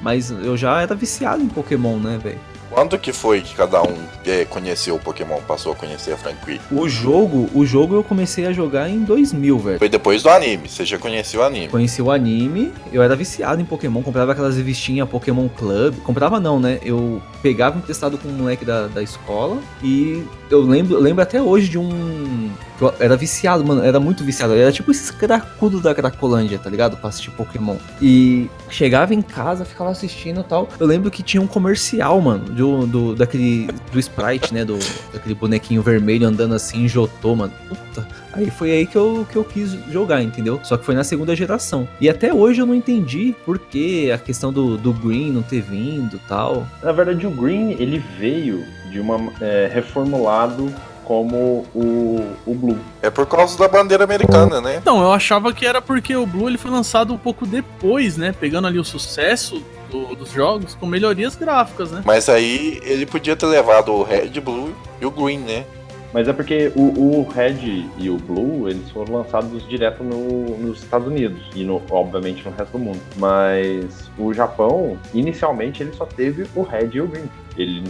Mas 0.00 0.32
eu 0.32 0.56
já 0.56 0.82
era 0.82 0.96
viciado 0.96 1.40
em 1.40 1.48
Pokémon, 1.48 1.98
né, 1.98 2.18
velho? 2.20 2.51
Quando 2.74 2.98
que 2.98 3.12
foi 3.12 3.42
que 3.42 3.54
cada 3.54 3.82
um 3.82 3.94
é, 4.24 4.46
conheceu 4.46 4.94
o 4.94 4.98
Pokémon, 4.98 5.38
passou 5.46 5.72
a 5.72 5.76
conhecer 5.76 6.12
a 6.12 6.16
franquia? 6.16 6.58
O 6.70 6.88
jogo, 6.88 7.50
o 7.54 7.66
jogo 7.66 7.94
eu 7.94 8.02
comecei 8.02 8.46
a 8.46 8.52
jogar 8.52 8.88
em 8.88 9.00
2000, 9.00 9.58
velho. 9.58 9.78
Foi 9.78 9.90
depois 9.90 10.22
do 10.22 10.30
anime, 10.30 10.70
você 10.70 10.82
já 10.84 10.98
conheceu 10.98 11.42
o 11.42 11.44
anime? 11.44 11.68
Conheci 11.68 12.00
o 12.00 12.10
anime, 12.10 12.72
eu 12.90 13.02
era 13.02 13.14
viciado 13.14 13.60
em 13.60 13.64
Pokémon, 13.66 14.02
comprava 14.02 14.32
aquelas 14.32 14.56
revistinhas 14.56 15.06
Pokémon 15.06 15.48
Club. 15.50 15.96
Comprava 16.02 16.40
não, 16.40 16.58
né? 16.58 16.78
Eu 16.82 17.20
pegava 17.42 17.76
emprestado 17.76 18.16
com 18.16 18.28
um 18.28 18.32
moleque 18.32 18.64
da, 18.64 18.86
da 18.86 19.02
escola 19.02 19.58
e 19.82 20.24
eu 20.54 20.62
lembro, 20.62 20.98
lembro 20.98 21.22
até 21.22 21.40
hoje 21.40 21.68
de 21.68 21.78
um. 21.78 22.50
Eu 22.80 22.92
era 22.98 23.16
viciado, 23.16 23.64
mano. 23.64 23.82
Era 23.82 24.00
muito 24.00 24.24
viciado. 24.24 24.54
Era 24.54 24.72
tipo 24.72 24.90
esses 24.90 25.10
cracudos 25.10 25.80
da 25.82 25.94
Cracolândia, 25.94 26.58
tá 26.58 26.68
ligado? 26.68 26.96
Pra 26.96 27.08
assistir 27.08 27.30
Pokémon. 27.30 27.76
E 28.00 28.50
chegava 28.68 29.14
em 29.14 29.22
casa, 29.22 29.64
ficava 29.64 29.90
assistindo 29.90 30.40
e 30.40 30.44
tal. 30.44 30.68
Eu 30.78 30.86
lembro 30.86 31.10
que 31.10 31.22
tinha 31.22 31.40
um 31.40 31.46
comercial, 31.46 32.20
mano, 32.20 32.44
do, 32.44 32.86
do, 32.86 33.14
daquele. 33.14 33.68
Do 33.92 33.98
Sprite, 33.98 34.52
né? 34.52 34.64
Do, 34.64 34.78
daquele 35.12 35.34
bonequinho 35.34 35.82
vermelho 35.82 36.26
andando 36.26 36.54
assim, 36.54 36.88
Jotô, 36.88 37.36
mano. 37.36 37.52
Puta. 37.68 38.06
Aí 38.32 38.50
foi 38.50 38.70
aí 38.70 38.86
que 38.86 38.96
eu, 38.96 39.26
que 39.30 39.36
eu 39.36 39.44
quis 39.44 39.72
jogar, 39.90 40.22
entendeu? 40.22 40.58
Só 40.62 40.76
que 40.76 40.84
foi 40.84 40.94
na 40.94 41.04
segunda 41.04 41.36
geração. 41.36 41.86
E 42.00 42.08
até 42.08 42.32
hoje 42.32 42.60
eu 42.60 42.66
não 42.66 42.74
entendi 42.74 43.34
por 43.44 43.58
que 43.58 44.10
a 44.10 44.18
questão 44.18 44.52
do, 44.52 44.78
do 44.78 44.92
Green 44.92 45.30
não 45.30 45.42
ter 45.42 45.60
vindo 45.60 46.18
tal. 46.26 46.66
Na 46.82 46.92
verdade, 46.92 47.26
o 47.26 47.30
Green, 47.30 47.72
ele 47.72 48.02
veio 48.18 48.64
de 48.92 49.00
uma 49.00 49.32
é, 49.40 49.70
reformulado 49.72 50.72
como 51.04 51.66
o, 51.74 52.36
o 52.46 52.54
Blue. 52.54 52.78
É 53.00 53.10
por 53.10 53.26
causa 53.26 53.58
da 53.58 53.66
bandeira 53.66 54.04
americana, 54.04 54.60
né? 54.60 54.76
Então, 54.76 55.02
eu 55.02 55.12
achava 55.12 55.52
que 55.52 55.66
era 55.66 55.82
porque 55.82 56.14
o 56.14 56.26
Blue 56.26 56.48
ele 56.48 56.58
foi 56.58 56.70
lançado 56.70 57.12
um 57.12 57.18
pouco 57.18 57.44
depois, 57.46 58.16
né? 58.16 58.32
Pegando 58.38 58.68
ali 58.68 58.78
o 58.78 58.84
sucesso 58.84 59.62
do, 59.90 60.14
dos 60.14 60.30
jogos 60.30 60.74
com 60.74 60.86
melhorias 60.86 61.34
gráficas, 61.34 61.90
né? 61.90 62.02
Mas 62.04 62.28
aí 62.28 62.80
ele 62.84 63.04
podia 63.04 63.34
ter 63.34 63.46
levado 63.46 63.92
o 63.92 64.02
Red, 64.02 64.30
Blue 64.40 64.74
e 65.00 65.06
o 65.06 65.10
Green, 65.10 65.38
né? 65.38 65.64
Mas 66.12 66.28
é 66.28 66.32
porque 66.32 66.70
o, 66.76 66.82
o, 66.82 67.28
Red 67.28 67.86
e 67.96 68.10
o 68.10 68.18
Blue, 68.18 68.68
eles 68.68 68.90
foram 68.90 69.14
lançados 69.14 69.66
direto 69.66 70.04
no, 70.04 70.58
nos 70.58 70.82
Estados 70.82 71.06
Unidos 71.08 71.40
e, 71.54 71.64
no, 71.64 71.80
obviamente, 71.90 72.44
no 72.44 72.50
resto 72.54 72.72
do 72.72 72.78
mundo. 72.78 73.00
Mas 73.16 74.10
o 74.18 74.32
Japão, 74.34 74.98
inicialmente, 75.14 75.82
ele 75.82 75.92
só 75.94 76.04
teve 76.04 76.46
o 76.54 76.62
Red 76.62 76.90
e 76.92 77.00
o 77.00 77.06
Green. 77.06 77.30
Ele, 77.56 77.82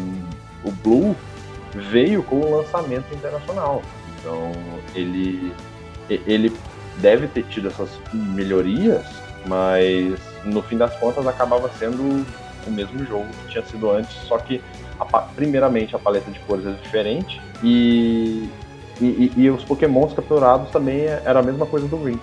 o 0.64 0.70
Blue 0.70 1.16
veio 1.74 2.22
com 2.22 2.40
o 2.40 2.58
lançamento 2.58 3.12
internacional. 3.14 3.82
Então, 4.18 4.52
ele, 4.94 5.52
ele 6.08 6.52
deve 6.98 7.26
ter 7.26 7.44
tido 7.44 7.68
essas 7.68 7.88
melhorias, 8.12 9.04
mas 9.46 10.18
no 10.44 10.62
fim 10.62 10.76
das 10.76 10.94
contas 10.96 11.26
acabava 11.26 11.70
sendo 11.78 12.24
o 12.66 12.70
mesmo 12.70 13.04
jogo 13.04 13.26
que 13.42 13.52
tinha 13.52 13.64
sido 13.64 13.90
antes, 13.90 14.14
só 14.28 14.38
que 14.38 14.62
a, 15.00 15.04
primeiramente 15.04 15.96
a 15.96 15.98
paleta 15.98 16.30
de 16.30 16.38
cores 16.40 16.66
é 16.66 16.72
diferente 16.72 17.40
e, 17.62 18.48
e, 19.00 19.32
e, 19.36 19.50
os 19.50 19.64
pokémons 19.64 20.12
capturados 20.12 20.70
também 20.70 21.06
era 21.06 21.40
a 21.40 21.42
mesma 21.42 21.66
coisa 21.66 21.88
do 21.88 21.96
Green. 21.96 22.20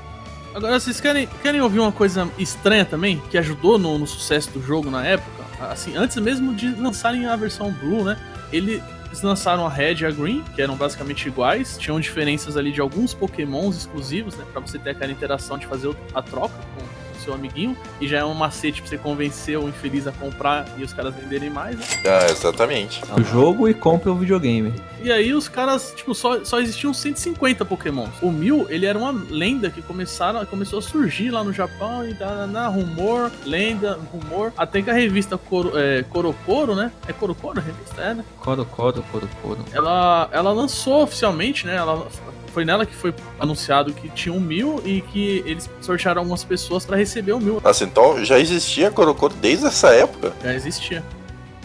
Agora, 0.54 0.80
vocês 0.80 1.00
querem, 1.00 1.28
querem 1.42 1.62
ouvir 1.62 1.80
uma 1.80 1.92
coisa 1.92 2.28
estranha 2.38 2.86
também, 2.86 3.22
que 3.30 3.38
ajudou 3.38 3.78
no, 3.78 4.00
no 4.00 4.08
sucesso 4.08 4.50
do 4.52 4.62
jogo 4.62 4.90
na 4.90 5.06
época? 5.06 5.39
Assim, 5.60 5.96
antes 5.96 6.16
mesmo 6.18 6.54
de 6.54 6.70
lançarem 6.76 7.26
a 7.26 7.36
versão 7.36 7.72
Blue, 7.72 8.04
né? 8.04 8.18
Ele, 8.52 8.82
eles 9.08 9.22
lançaram 9.22 9.66
a 9.66 9.70
Red 9.70 9.96
e 10.02 10.06
a 10.06 10.12
Green, 10.12 10.44
que 10.56 10.62
eram 10.62 10.76
basicamente 10.76 11.28
iguais, 11.28 11.78
tinham 11.78 12.00
diferenças 12.00 12.56
ali 12.56 12.72
de 12.72 12.80
alguns 12.80 13.14
pokémons 13.14 13.76
exclusivos, 13.78 14.36
né? 14.36 14.46
Pra 14.52 14.62
você 14.62 14.80
ter 14.80 14.92
aquela 14.92 15.12
interação 15.12 15.58
de 15.58 15.66
fazer 15.68 15.96
a 16.14 16.22
troca 16.22 16.56
com 16.76 16.99
seu 17.20 17.34
amiguinho, 17.34 17.76
e 18.00 18.08
já 18.08 18.20
é 18.20 18.26
um 18.26 18.34
macete 18.34 18.82
pra 18.82 18.90
você 18.90 18.98
convencer 18.98 19.58
o 19.58 19.68
infeliz 19.68 20.08
a 20.08 20.12
comprar 20.12 20.66
e 20.78 20.84
os 20.84 20.94
caras 20.94 21.14
venderem 21.16 21.50
mais, 21.50 21.78
né? 21.78 21.86
Ah, 22.06 22.30
exatamente. 22.30 23.02
O 23.18 23.24
jogo 23.24 23.68
e 23.68 23.74
compra 23.74 24.12
o 24.12 24.16
videogame. 24.16 24.74
E 25.02 25.12
aí 25.12 25.34
os 25.34 25.48
caras, 25.48 25.94
tipo, 25.96 26.14
só, 26.14 26.44
só 26.44 26.60
existiam 26.60 26.94
150 26.94 27.64
pokémons. 27.64 28.10
O 28.22 28.32
Mil, 28.32 28.68
ele 28.70 28.86
era 28.86 28.98
uma 28.98 29.12
lenda 29.12 29.70
que 29.70 29.82
começaram, 29.82 30.46
começou 30.46 30.80
a 30.80 30.82
surgir 30.82 31.30
lá 31.30 31.44
no 31.44 31.54
Japão 31.54 32.06
e 32.06 32.14
na, 32.14 32.48
na 32.48 32.68
rumor, 32.68 33.32
lenda, 33.46 33.98
rumor, 34.12 34.52
até 34.58 34.82
que 34.82 34.90
a 34.90 34.94
revista 34.94 35.38
Coro, 35.38 35.78
é, 35.78 36.04
Corocoro, 36.04 36.76
né? 36.76 36.92
É 37.08 37.14
Corocoro 37.14 37.60
a 37.60 37.64
revista, 37.64 38.02
é, 38.02 38.14
né? 38.14 38.26
Corocoro, 38.40 39.04
Corocoro. 39.12 39.66
Ela, 39.72 40.30
ela 40.32 40.52
lançou 40.52 41.04
oficialmente, 41.04 41.66
né? 41.66 41.76
Ela 41.76 42.08
foi 42.50 42.66
nela 42.66 42.86
que 42.86 42.96
foi 42.96 43.14
anunciado 43.40 43.94
que 43.94 44.10
tinha 44.10 44.34
um 44.34 44.40
mil 44.40 44.82
e 44.86 45.02
que 45.02 45.44
eles 45.46 45.70
sortearam 45.82 46.22
algumas 46.22 46.44
pessoas 46.44 46.86
para 46.86 46.98
receber 46.98 47.32
o 47.34 47.40
mil. 47.40 47.62
Assim, 47.64 47.86
então 47.86 48.24
já 48.24 48.40
existia 48.40 48.92
Corocoro 48.92 49.34
desde 49.36 49.66
essa 49.68 49.90
época? 49.90 50.34
Já 50.44 50.54
existia. 50.54 51.04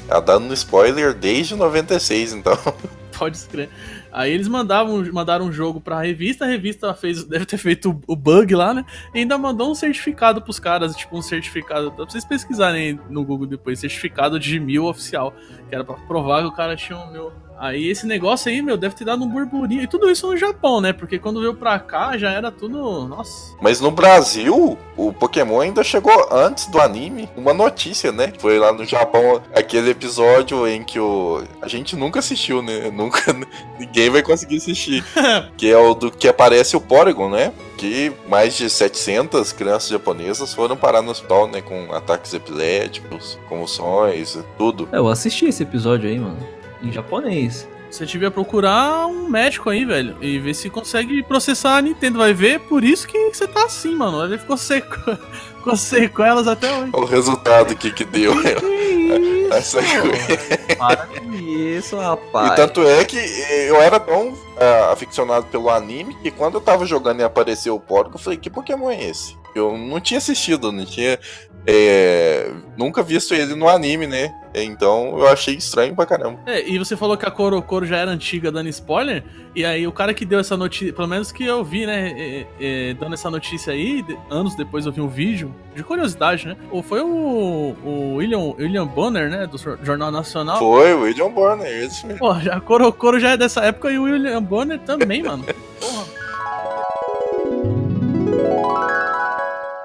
Tá 0.07 0.21
dando 0.21 0.53
spoiler 0.55 1.15
desde 1.15 1.55
96, 1.55 2.35
então. 2.35 2.59
Pode 3.17 3.37
escrever. 3.37 3.71
Aí 4.15 4.33
eles 4.33 4.47
mandavam, 4.47 5.05
mandaram 5.13 5.47
um 5.47 5.53
jogo 5.53 5.81
pra 5.81 6.01
revista, 6.01 6.45
a 6.45 6.49
revista 6.49 6.95
fez, 6.95 7.25
deve 7.25 7.45
ter 7.45 7.59
feito 7.59 8.01
o, 8.07 8.15
bug 8.15 8.55
lá, 8.55 8.73
né? 8.73 8.85
E 9.13 9.19
ainda 9.19 9.37
mandou 9.37 9.71
um 9.71 9.75
certificado 9.75 10.41
pros 10.41 10.61
caras, 10.61 10.95
tipo 10.95 11.19
um 11.19 11.23
certificado, 11.23 11.91
pra 11.91 12.05
vocês 12.05 12.25
pesquisarem 12.25 13.01
no 13.11 13.25
Google 13.25 13.47
depois, 13.47 13.81
certificado 13.81 14.39
de 14.39 14.61
mil 14.61 14.85
oficial, 14.85 15.35
que 15.69 15.75
era 15.75 15.83
pra 15.83 15.97
provar 16.07 16.43
que 16.43 16.49
o 16.49 16.53
cara 16.53 16.77
tinha 16.77 16.97
um 16.97 17.11
mil 17.11 17.33
Aí 17.65 17.89
esse 17.89 18.07
negócio 18.07 18.53
aí, 18.53 18.61
meu, 18.61 18.77
deve 18.77 18.95
ter 18.95 19.07
dado 19.07 19.25
um 19.25 19.27
burburinho. 19.27 19.81
E 19.81 19.87
tudo 19.87 20.11
isso 20.11 20.27
no 20.27 20.37
Japão, 20.37 20.83
né? 20.83 20.93
Porque 20.93 21.19
quando 21.19 21.41
veio 21.41 21.55
pra 21.55 21.79
cá 21.79 22.15
já 22.19 22.31
era 22.31 22.51
tudo. 22.51 23.09
Nossa. 23.09 23.57
Mas 23.59 23.81
no 23.81 23.91
Brasil, 23.91 24.77
o 24.95 25.13
Pokémon 25.15 25.61
ainda 25.61 25.83
chegou 25.83 26.13
antes 26.31 26.67
do 26.67 26.79
anime. 26.79 27.27
Uma 27.35 27.55
notícia, 27.55 28.13
né? 28.13 28.35
Foi 28.39 28.59
lá 28.59 28.71
no 28.71 28.85
Japão 28.85 29.41
aquele 29.55 29.89
episódio 29.89 30.69
em 30.69 30.85
que 30.85 31.01
o. 31.01 31.43
A 31.63 31.67
gente 31.67 31.97
nunca 31.97 32.19
assistiu, 32.19 32.61
né? 32.61 32.91
Nunca. 32.93 33.35
Ninguém 33.79 34.11
vai 34.11 34.23
conseguir 34.23 34.59
assistir. 34.59 35.03
que 35.57 35.71
é 35.71 35.79
o 35.79 35.95
do 35.95 36.11
que 36.11 36.29
aparece 36.29 36.77
o 36.77 36.81
Porygon, 36.83 37.31
né? 37.31 37.51
Que 37.79 38.13
mais 38.29 38.55
de 38.55 38.69
700 38.69 39.53
crianças 39.55 39.89
japonesas 39.89 40.53
foram 40.53 40.77
parar 40.77 41.01
no 41.01 41.11
hospital, 41.11 41.47
né? 41.49 41.63
Com 41.63 41.95
ataques 41.95 42.35
epiléticos, 42.35 43.39
comoções, 43.49 44.39
tudo. 44.59 44.87
É, 44.93 44.99
eu 44.99 45.09
assisti 45.09 45.47
esse 45.47 45.63
episódio 45.63 46.11
aí, 46.11 46.19
mano 46.19 46.64
em 46.85 46.93
japonês. 46.93 47.69
Você 47.91 48.05
devia 48.07 48.31
procurar 48.31 49.07
um 49.07 49.29
médico 49.29 49.71
aí, 49.71 49.85
velho, 49.85 50.17
e 50.21 50.39
ver 50.39 50.55
se 50.55 50.69
consegue 50.69 51.23
processar 51.23 51.77
a 51.77 51.83
Nintendo. 51.83 52.19
Vai 52.19 52.35
ver, 52.35 52.59
por 52.61 52.83
isso 52.83 53.07
que 53.07 53.29
você 53.29 53.47
tá 53.47 53.65
assim, 53.65 53.95
mano. 53.95 54.29
Ver 54.29 54.39
ficou 54.41 54.57
seco. 54.57 54.97
com 55.63 55.75
sequelas 55.77 56.47
até 56.47 56.73
hoje. 56.73 56.91
O 56.93 57.05
resultado 57.05 57.75
que 57.75 57.91
que 57.91 58.05
deu. 58.05 58.35
isso? 58.45 59.53
Aí 59.53 59.63
saiu- 59.63 60.77
Para 60.77 61.07
com 61.07 61.33
isso, 61.35 61.97
rapaz. 61.97 62.53
E 62.53 62.57
tanto 62.57 62.83
é 62.83 63.05
que 63.05 63.17
eu 63.17 63.81
era 63.81 63.99
tão 63.99 64.37
ah, 64.59 64.93
aficionado 64.93 65.47
pelo 65.47 65.71
anime 65.71 66.15
que 66.23 66.31
quando 66.31 66.55
eu 66.55 66.61
tava 66.61 66.87
jogando 66.87 67.21
e 67.21 67.25
apareceu 67.25 67.75
o 67.75 67.81
Porygon, 67.81 68.15
eu 68.15 68.19
falei, 68.19 68.39
que 68.39 68.51
Pokémon 68.51 68.91
é 68.91 69.05
esse? 69.05 69.37
Eu 69.55 69.79
não 69.79 70.01
tinha 70.01 70.19
assistido, 70.19 70.73
não 70.73 70.85
tinha. 70.85 71.19
É, 71.67 72.51
nunca 72.77 73.03
visto 73.03 73.35
ele 73.35 73.55
no 73.55 73.69
anime, 73.69 74.07
né? 74.07 74.33
Então 74.55 75.19
eu 75.19 75.27
achei 75.27 75.55
estranho 75.57 75.97
pra 75.97 76.07
caramba. 76.07 76.39
É, 76.47 76.69
e 76.69 76.79
você 76.79 76.97
falou 76.97 77.17
que 77.17 77.27
a 77.27 77.31
Corocoro 77.31 77.85
já 77.85 77.97
era 77.97 78.11
antiga 78.11 78.53
dando 78.53 78.69
spoiler, 78.69 79.25
e 79.55 79.65
aí 79.65 79.85
o 79.87 79.91
cara 79.91 80.15
que 80.15 80.25
deu 80.25 80.39
essa 80.39 80.57
notícia, 80.57 80.93
pelo 80.93 81.09
menos 81.09 81.33
que 81.33 81.45
eu 81.45 81.65
vi, 81.65 81.85
né, 81.87 82.13
é, 82.17 82.47
é, 82.91 82.95
dando 82.95 83.15
essa 83.15 83.29
notícia 83.29 83.73
aí, 83.73 84.01
de- 84.03 84.17
anos 84.31 84.55
depois 84.55 84.87
eu 84.87 84.93
vi 84.93 85.01
um 85.01 85.09
vídeo, 85.09 85.53
de 85.75 85.83
curiosidade, 85.83 86.47
né, 86.47 86.57
ou 86.71 86.83
foi 86.85 87.01
o, 87.01 87.75
o 87.85 88.15
William, 88.17 88.55
William 88.59 88.87
Bonner, 88.87 89.29
né, 89.29 89.45
do 89.47 89.59
Jor- 89.59 89.79
Jornal 89.83 90.13
Nacional. 90.13 90.59
Foi 90.59 90.95
o 90.95 91.01
William 91.03 91.31
Bonner, 91.31 91.67
isso 91.85 92.07
mesmo. 92.07 92.21
Pô, 92.21 92.31
a 92.31 92.61
Corocoro 92.61 93.19
já 93.19 93.31
é 93.31 93.37
dessa 93.37 93.61
época 93.65 93.91
e 93.91 93.99
o 93.99 94.05
William 94.05 94.41
Bonner 94.43 94.79
também, 94.79 95.23
mano. 95.25 95.45
Porra. 95.81 96.14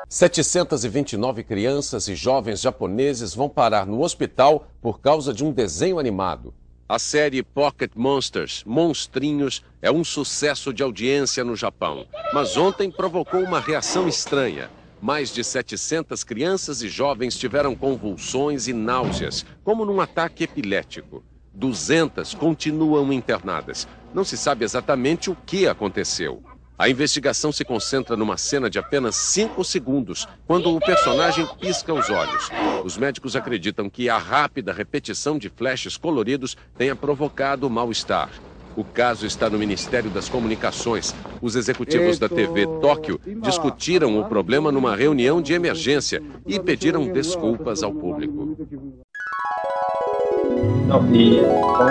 729 0.09 1.43
crianças 1.43 2.07
e 2.07 2.15
jovens 2.15 2.61
japoneses 2.61 3.35
vão 3.35 3.47
parar 3.47 3.85
no 3.85 4.01
hospital 4.01 4.67
por 4.81 4.99
causa 4.99 5.31
de 5.31 5.45
um 5.45 5.51
desenho 5.51 5.99
animado. 5.99 6.51
A 6.87 6.97
série 6.97 7.43
Pocket 7.43 7.91
Monsters, 7.95 8.63
Monstrinhos, 8.65 9.63
é 9.79 9.91
um 9.91 10.03
sucesso 10.03 10.73
de 10.73 10.81
audiência 10.81 11.43
no 11.43 11.55
Japão. 11.55 12.07
Mas 12.33 12.57
ontem 12.57 12.89
provocou 12.89 13.41
uma 13.41 13.59
reação 13.59 14.07
estranha. 14.07 14.71
Mais 14.99 15.31
de 15.31 15.43
700 15.43 16.23
crianças 16.23 16.81
e 16.81 16.89
jovens 16.89 17.37
tiveram 17.37 17.75
convulsões 17.75 18.67
e 18.67 18.73
náuseas, 18.73 19.45
como 19.63 19.85
num 19.85 20.01
ataque 20.01 20.43
epilético. 20.43 21.23
200 21.53 22.33
continuam 22.33 23.13
internadas. 23.13 23.87
Não 24.11 24.23
se 24.23 24.35
sabe 24.35 24.65
exatamente 24.65 25.29
o 25.29 25.37
que 25.45 25.67
aconteceu. 25.67 26.41
A 26.79 26.87
investigação 26.87 27.51
se 27.51 27.65
concentra 27.65 28.15
numa 28.15 28.37
cena 28.37 28.69
de 28.69 28.79
apenas 28.79 29.13
5 29.17 29.65
segundos, 29.65 30.25
quando 30.47 30.73
o 30.73 30.79
personagem 30.79 31.45
pisca 31.59 31.93
os 31.93 32.09
olhos. 32.09 32.49
Os 32.85 32.97
médicos 32.97 33.35
acreditam 33.35 33.89
que 33.89 34.07
a 34.07 34.17
rápida 34.17 34.71
repetição 34.71 35.37
de 35.37 35.49
flashes 35.49 35.97
coloridos 35.97 36.55
tenha 36.77 36.95
provocado 36.95 37.69
mal-estar. 37.69 38.29
O 38.77 38.85
caso 38.85 39.25
está 39.25 39.49
no 39.49 39.59
Ministério 39.59 40.09
das 40.09 40.29
Comunicações. 40.29 41.13
Os 41.41 41.57
executivos 41.57 42.17
da 42.17 42.29
TV 42.29 42.65
Tóquio 42.79 43.19
discutiram 43.41 44.17
o 44.17 44.29
problema 44.29 44.71
numa 44.71 44.95
reunião 44.95 45.41
de 45.41 45.51
emergência 45.51 46.23
e 46.47 46.57
pediram 46.61 47.11
desculpas 47.11 47.83
ao 47.83 47.91
público. 47.91 48.55
Não, 50.89 51.05
e 51.13 51.39
só 51.39 51.85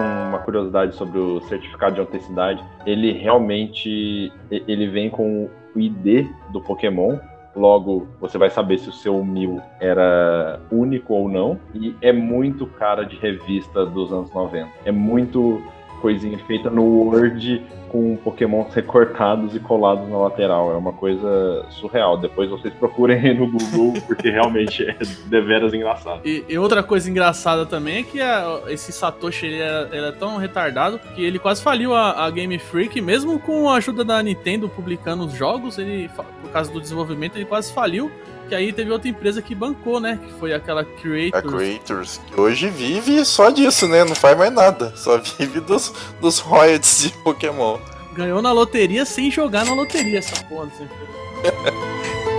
um- 0.00 0.28
uma 0.28 0.38
curiosidade 0.38 0.94
sobre 0.94 1.18
o 1.18 1.40
certificado 1.42 1.96
de 1.96 2.00
autenticidade, 2.00 2.62
ele 2.86 3.10
realmente 3.10 4.32
ele 4.48 4.86
vem 4.86 5.10
com 5.10 5.48
o 5.74 5.80
ID 5.80 6.28
do 6.52 6.60
Pokémon. 6.60 7.18
Logo, 7.56 8.06
você 8.20 8.38
vai 8.38 8.48
saber 8.48 8.78
se 8.78 8.88
o 8.88 8.92
seu 8.92 9.24
Mil 9.24 9.60
era 9.80 10.60
único 10.70 11.12
ou 11.14 11.28
não. 11.28 11.58
E 11.74 11.96
é 12.00 12.12
muito 12.12 12.66
cara 12.66 13.02
de 13.04 13.16
revista 13.16 13.84
dos 13.84 14.12
anos 14.12 14.32
90. 14.32 14.70
É 14.84 14.92
muito 14.92 15.60
coisinha 15.96 16.38
feita 16.46 16.70
no 16.70 16.82
Word 16.84 17.64
com 17.88 18.16
Pokémon 18.16 18.64
recortados 18.74 19.54
e 19.54 19.60
colados 19.60 20.08
na 20.08 20.18
lateral. 20.18 20.72
É 20.72 20.76
uma 20.76 20.92
coisa 20.92 21.64
surreal. 21.70 22.16
Depois 22.18 22.50
vocês 22.50 22.74
procurem 22.74 23.34
no 23.34 23.46
Google, 23.50 24.00
porque 24.06 24.28
realmente 24.30 24.84
é 24.84 24.96
deveras 25.26 25.72
engraçado. 25.72 26.20
E, 26.24 26.44
e 26.48 26.58
outra 26.58 26.82
coisa 26.82 27.08
engraçada 27.10 27.64
também 27.64 27.98
é 27.98 28.02
que 28.02 28.20
a- 28.20 28.62
esse 28.68 28.92
Satoshi 28.92 29.46
ele 29.46 29.58
era, 29.60 29.88
era 29.92 30.12
tão 30.12 30.36
retardado 30.36 30.98
que 31.14 31.24
ele 31.24 31.38
quase 31.38 31.62
faliu 31.62 31.94
a, 31.94 32.24
a 32.24 32.30
Game 32.30 32.58
Freak, 32.58 33.00
mesmo 33.00 33.38
com 33.38 33.68
a 33.70 33.76
ajuda 33.76 34.04
da 34.04 34.22
Nintendo 34.22 34.68
publicando 34.68 35.24
os 35.24 35.32
jogos, 35.32 35.78
ele, 35.78 36.10
por 36.42 36.50
causa 36.50 36.70
do 36.72 36.80
desenvolvimento, 36.80 37.36
ele 37.36 37.44
quase 37.44 37.72
faliu. 37.72 38.10
Que 38.48 38.54
aí 38.54 38.72
teve 38.72 38.90
outra 38.90 39.08
empresa 39.08 39.42
que 39.42 39.54
bancou, 39.54 39.98
né? 39.98 40.20
Que 40.24 40.32
foi 40.38 40.52
aquela 40.52 40.82
A 40.82 40.84
Creators. 40.84 41.54
Creators, 41.54 42.20
que 42.26 42.40
hoje 42.40 42.68
vive 42.68 43.24
só 43.24 43.50
disso, 43.50 43.88
né? 43.88 44.04
Não 44.04 44.14
faz 44.14 44.36
mais 44.38 44.52
nada. 44.52 44.92
Só 44.96 45.18
vive 45.18 45.60
dos, 45.60 45.92
dos 46.20 46.38
royalties 46.38 47.02
de 47.02 47.10
Pokémon. 47.18 47.78
Ganhou 48.14 48.40
na 48.40 48.52
loteria 48.52 49.04
sem 49.04 49.30
jogar 49.30 49.64
na 49.64 49.74
loteria, 49.74 50.20
essa 50.20 50.42
porra. 50.44 50.66
dessa 50.66 50.84
empresa. 50.84 52.26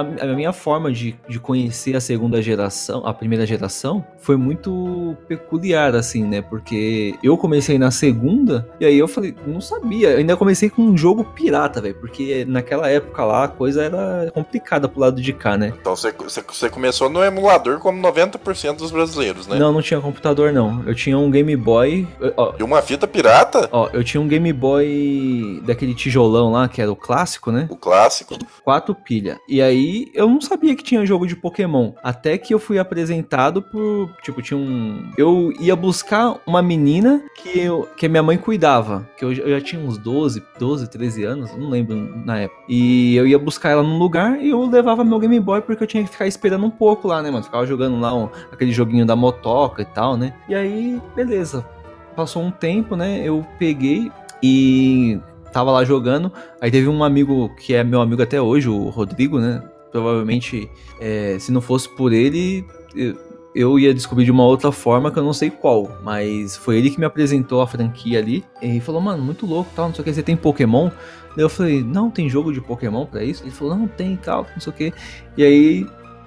a, 0.00 0.24
a 0.24 0.34
minha 0.34 0.52
forma 0.52 0.92
de, 0.92 1.16
de 1.28 1.38
conhecer 1.38 1.96
a 1.96 2.00
segunda 2.00 2.40
geração, 2.42 3.06
a 3.06 3.12
primeira 3.12 3.46
geração, 3.46 4.04
foi 4.18 4.36
muito 4.36 5.16
peculiar, 5.26 5.94
assim, 5.94 6.24
né? 6.24 6.42
Porque 6.42 7.14
eu 7.22 7.36
comecei 7.36 7.78
na 7.78 7.90
segunda, 7.90 8.68
e 8.78 8.84
aí 8.84 8.98
eu 8.98 9.08
falei, 9.08 9.34
não 9.46 9.60
sabia. 9.60 10.10
Eu 10.10 10.18
ainda 10.18 10.36
comecei 10.36 10.70
com 10.70 10.82
um 10.82 10.96
jogo 10.96 11.24
pirata, 11.24 11.80
velho. 11.80 11.94
Porque 11.94 12.44
naquela 12.46 12.88
época 12.88 13.24
lá 13.24 13.44
a 13.44 13.48
coisa 13.48 13.82
era 13.82 14.30
complicada 14.32 14.88
pro 14.88 15.00
lado 15.00 15.20
de 15.20 15.32
cá, 15.32 15.56
né? 15.56 15.72
Então 15.80 15.96
você, 15.96 16.12
você, 16.12 16.42
você 16.42 16.68
começou 16.68 17.08
no 17.08 17.22
emulador 17.22 17.78
como 17.78 18.00
90% 18.00 18.76
dos 18.76 18.90
brasileiros, 18.90 19.46
né? 19.46 19.58
Não, 19.58 19.72
não 19.72 19.82
tinha 19.82 20.00
computador, 20.00 20.52
não. 20.52 20.82
Eu 20.86 20.94
tinha 20.94 21.18
um 21.18 21.30
Game 21.30 21.54
Boy. 21.56 22.06
Ó, 22.36 22.54
E 22.58 22.62
uma 22.62 22.82
fita 22.82 23.06
pirata, 23.06 23.68
ó, 23.72 23.88
eu 23.92 24.04
tinha 24.04 24.20
um 24.20 24.28
Game 24.28 24.52
Boy 24.52 25.62
daquele 25.64 25.94
tijolão 25.94 26.52
lá, 26.52 26.68
que 26.68 26.80
era 26.80 26.90
o 26.90 26.96
clássico, 26.96 27.50
né? 27.50 27.66
o 27.70 27.76
clássico. 27.76 28.36
quatro 28.64 28.94
pilha. 28.94 29.38
E 29.48 29.60
aí 29.62 29.89
eu 30.14 30.28
não 30.28 30.40
sabia 30.40 30.74
que 30.74 30.82
tinha 30.82 31.04
jogo 31.06 31.26
de 31.26 31.34
Pokémon. 31.36 31.92
Até 32.02 32.36
que 32.38 32.52
eu 32.54 32.58
fui 32.58 32.78
apresentado 32.78 33.62
por. 33.62 34.10
Tipo, 34.22 34.40
tinha 34.42 34.58
um. 34.58 35.10
Eu 35.16 35.52
ia 35.60 35.74
buscar 35.76 36.36
uma 36.46 36.60
menina 36.62 37.22
que, 37.36 37.58
eu, 37.60 37.88
que 37.96 38.08
minha 38.08 38.22
mãe 38.22 38.36
cuidava. 38.36 39.08
Que 39.16 39.24
eu, 39.24 39.34
já- 39.34 39.42
eu 39.42 39.50
já 39.58 39.60
tinha 39.64 39.80
uns 39.82 39.96
12, 39.98 40.42
12, 40.58 40.88
13 40.90 41.24
anos, 41.24 41.54
não 41.56 41.68
lembro 41.70 41.96
na 42.24 42.40
época. 42.40 42.60
E 42.68 43.14
eu 43.16 43.26
ia 43.26 43.38
buscar 43.38 43.70
ela 43.70 43.82
num 43.82 43.98
lugar 43.98 44.40
e 44.42 44.50
eu 44.50 44.64
levava 44.68 45.04
meu 45.04 45.18
Game 45.18 45.38
Boy 45.40 45.60
porque 45.62 45.82
eu 45.82 45.88
tinha 45.88 46.02
que 46.04 46.10
ficar 46.10 46.26
esperando 46.26 46.64
um 46.64 46.70
pouco 46.70 47.08
lá, 47.08 47.22
né, 47.22 47.30
mano? 47.30 47.44
Ficava 47.44 47.66
jogando 47.66 47.98
lá 48.00 48.14
um- 48.14 48.28
aquele 48.52 48.72
joguinho 48.72 49.04
da 49.06 49.16
motoca 49.16 49.82
e 49.82 49.86
tal, 49.86 50.16
né? 50.16 50.34
E 50.48 50.54
aí, 50.54 51.00
beleza. 51.16 51.64
Passou 52.16 52.42
um 52.42 52.50
tempo, 52.50 52.96
né? 52.96 53.20
Eu 53.24 53.46
peguei 53.58 54.10
e 54.42 55.18
tava 55.52 55.70
lá 55.70 55.84
jogando. 55.84 56.32
Aí 56.60 56.70
teve 56.70 56.88
um 56.88 57.02
amigo 57.04 57.48
que 57.56 57.74
é 57.74 57.82
meu 57.84 58.00
amigo 58.00 58.22
até 58.22 58.40
hoje, 58.40 58.68
o 58.68 58.88
Rodrigo, 58.88 59.38
né? 59.38 59.62
Provavelmente, 59.90 60.70
é, 61.00 61.36
se 61.38 61.50
não 61.50 61.60
fosse 61.60 61.88
por 61.88 62.12
ele, 62.12 62.64
eu, 63.54 63.78
ia 63.78 63.92
descobrir 63.92 64.24
de 64.24 64.30
uma 64.30 64.44
outra 64.44 64.70
forma 64.70 65.10
que 65.10 65.18
eu 65.18 65.24
não 65.24 65.32
sei 65.32 65.50
qual. 65.50 65.98
Mas 66.02 66.56
foi 66.56 66.78
ele 66.78 66.90
que 66.90 66.98
me 66.98 67.06
apresentou 67.06 67.60
a 67.60 67.66
franquia 67.66 68.18
ali. 68.18 68.44
E 68.62 68.80
falou, 68.80 69.00
mano, 69.00 69.22
muito 69.22 69.46
louco 69.46 69.70
tal, 69.74 69.88
não 69.88 69.94
sei 69.94 70.02
o 70.02 70.04
que, 70.04 70.12
você 70.12 70.22
tem 70.22 70.36
Pokémon? 70.36 70.90
Daí 71.36 71.44
eu 71.44 71.48
falei, 71.48 71.82
não, 71.82 72.10
tem 72.10 72.28
jogo 72.28 72.52
de 72.52 72.60
Pokémon 72.60 73.06
pra 73.06 73.22
isso? 73.24 73.42
Ele 73.44 73.50
falou, 73.50 73.76
não, 73.76 73.88
tem 73.88 74.16
tal, 74.16 74.46
não 74.52 74.60
sei 74.60 74.72
o 74.72 74.76
que. 74.76 74.92
E 75.36 75.44
aí 75.44 75.86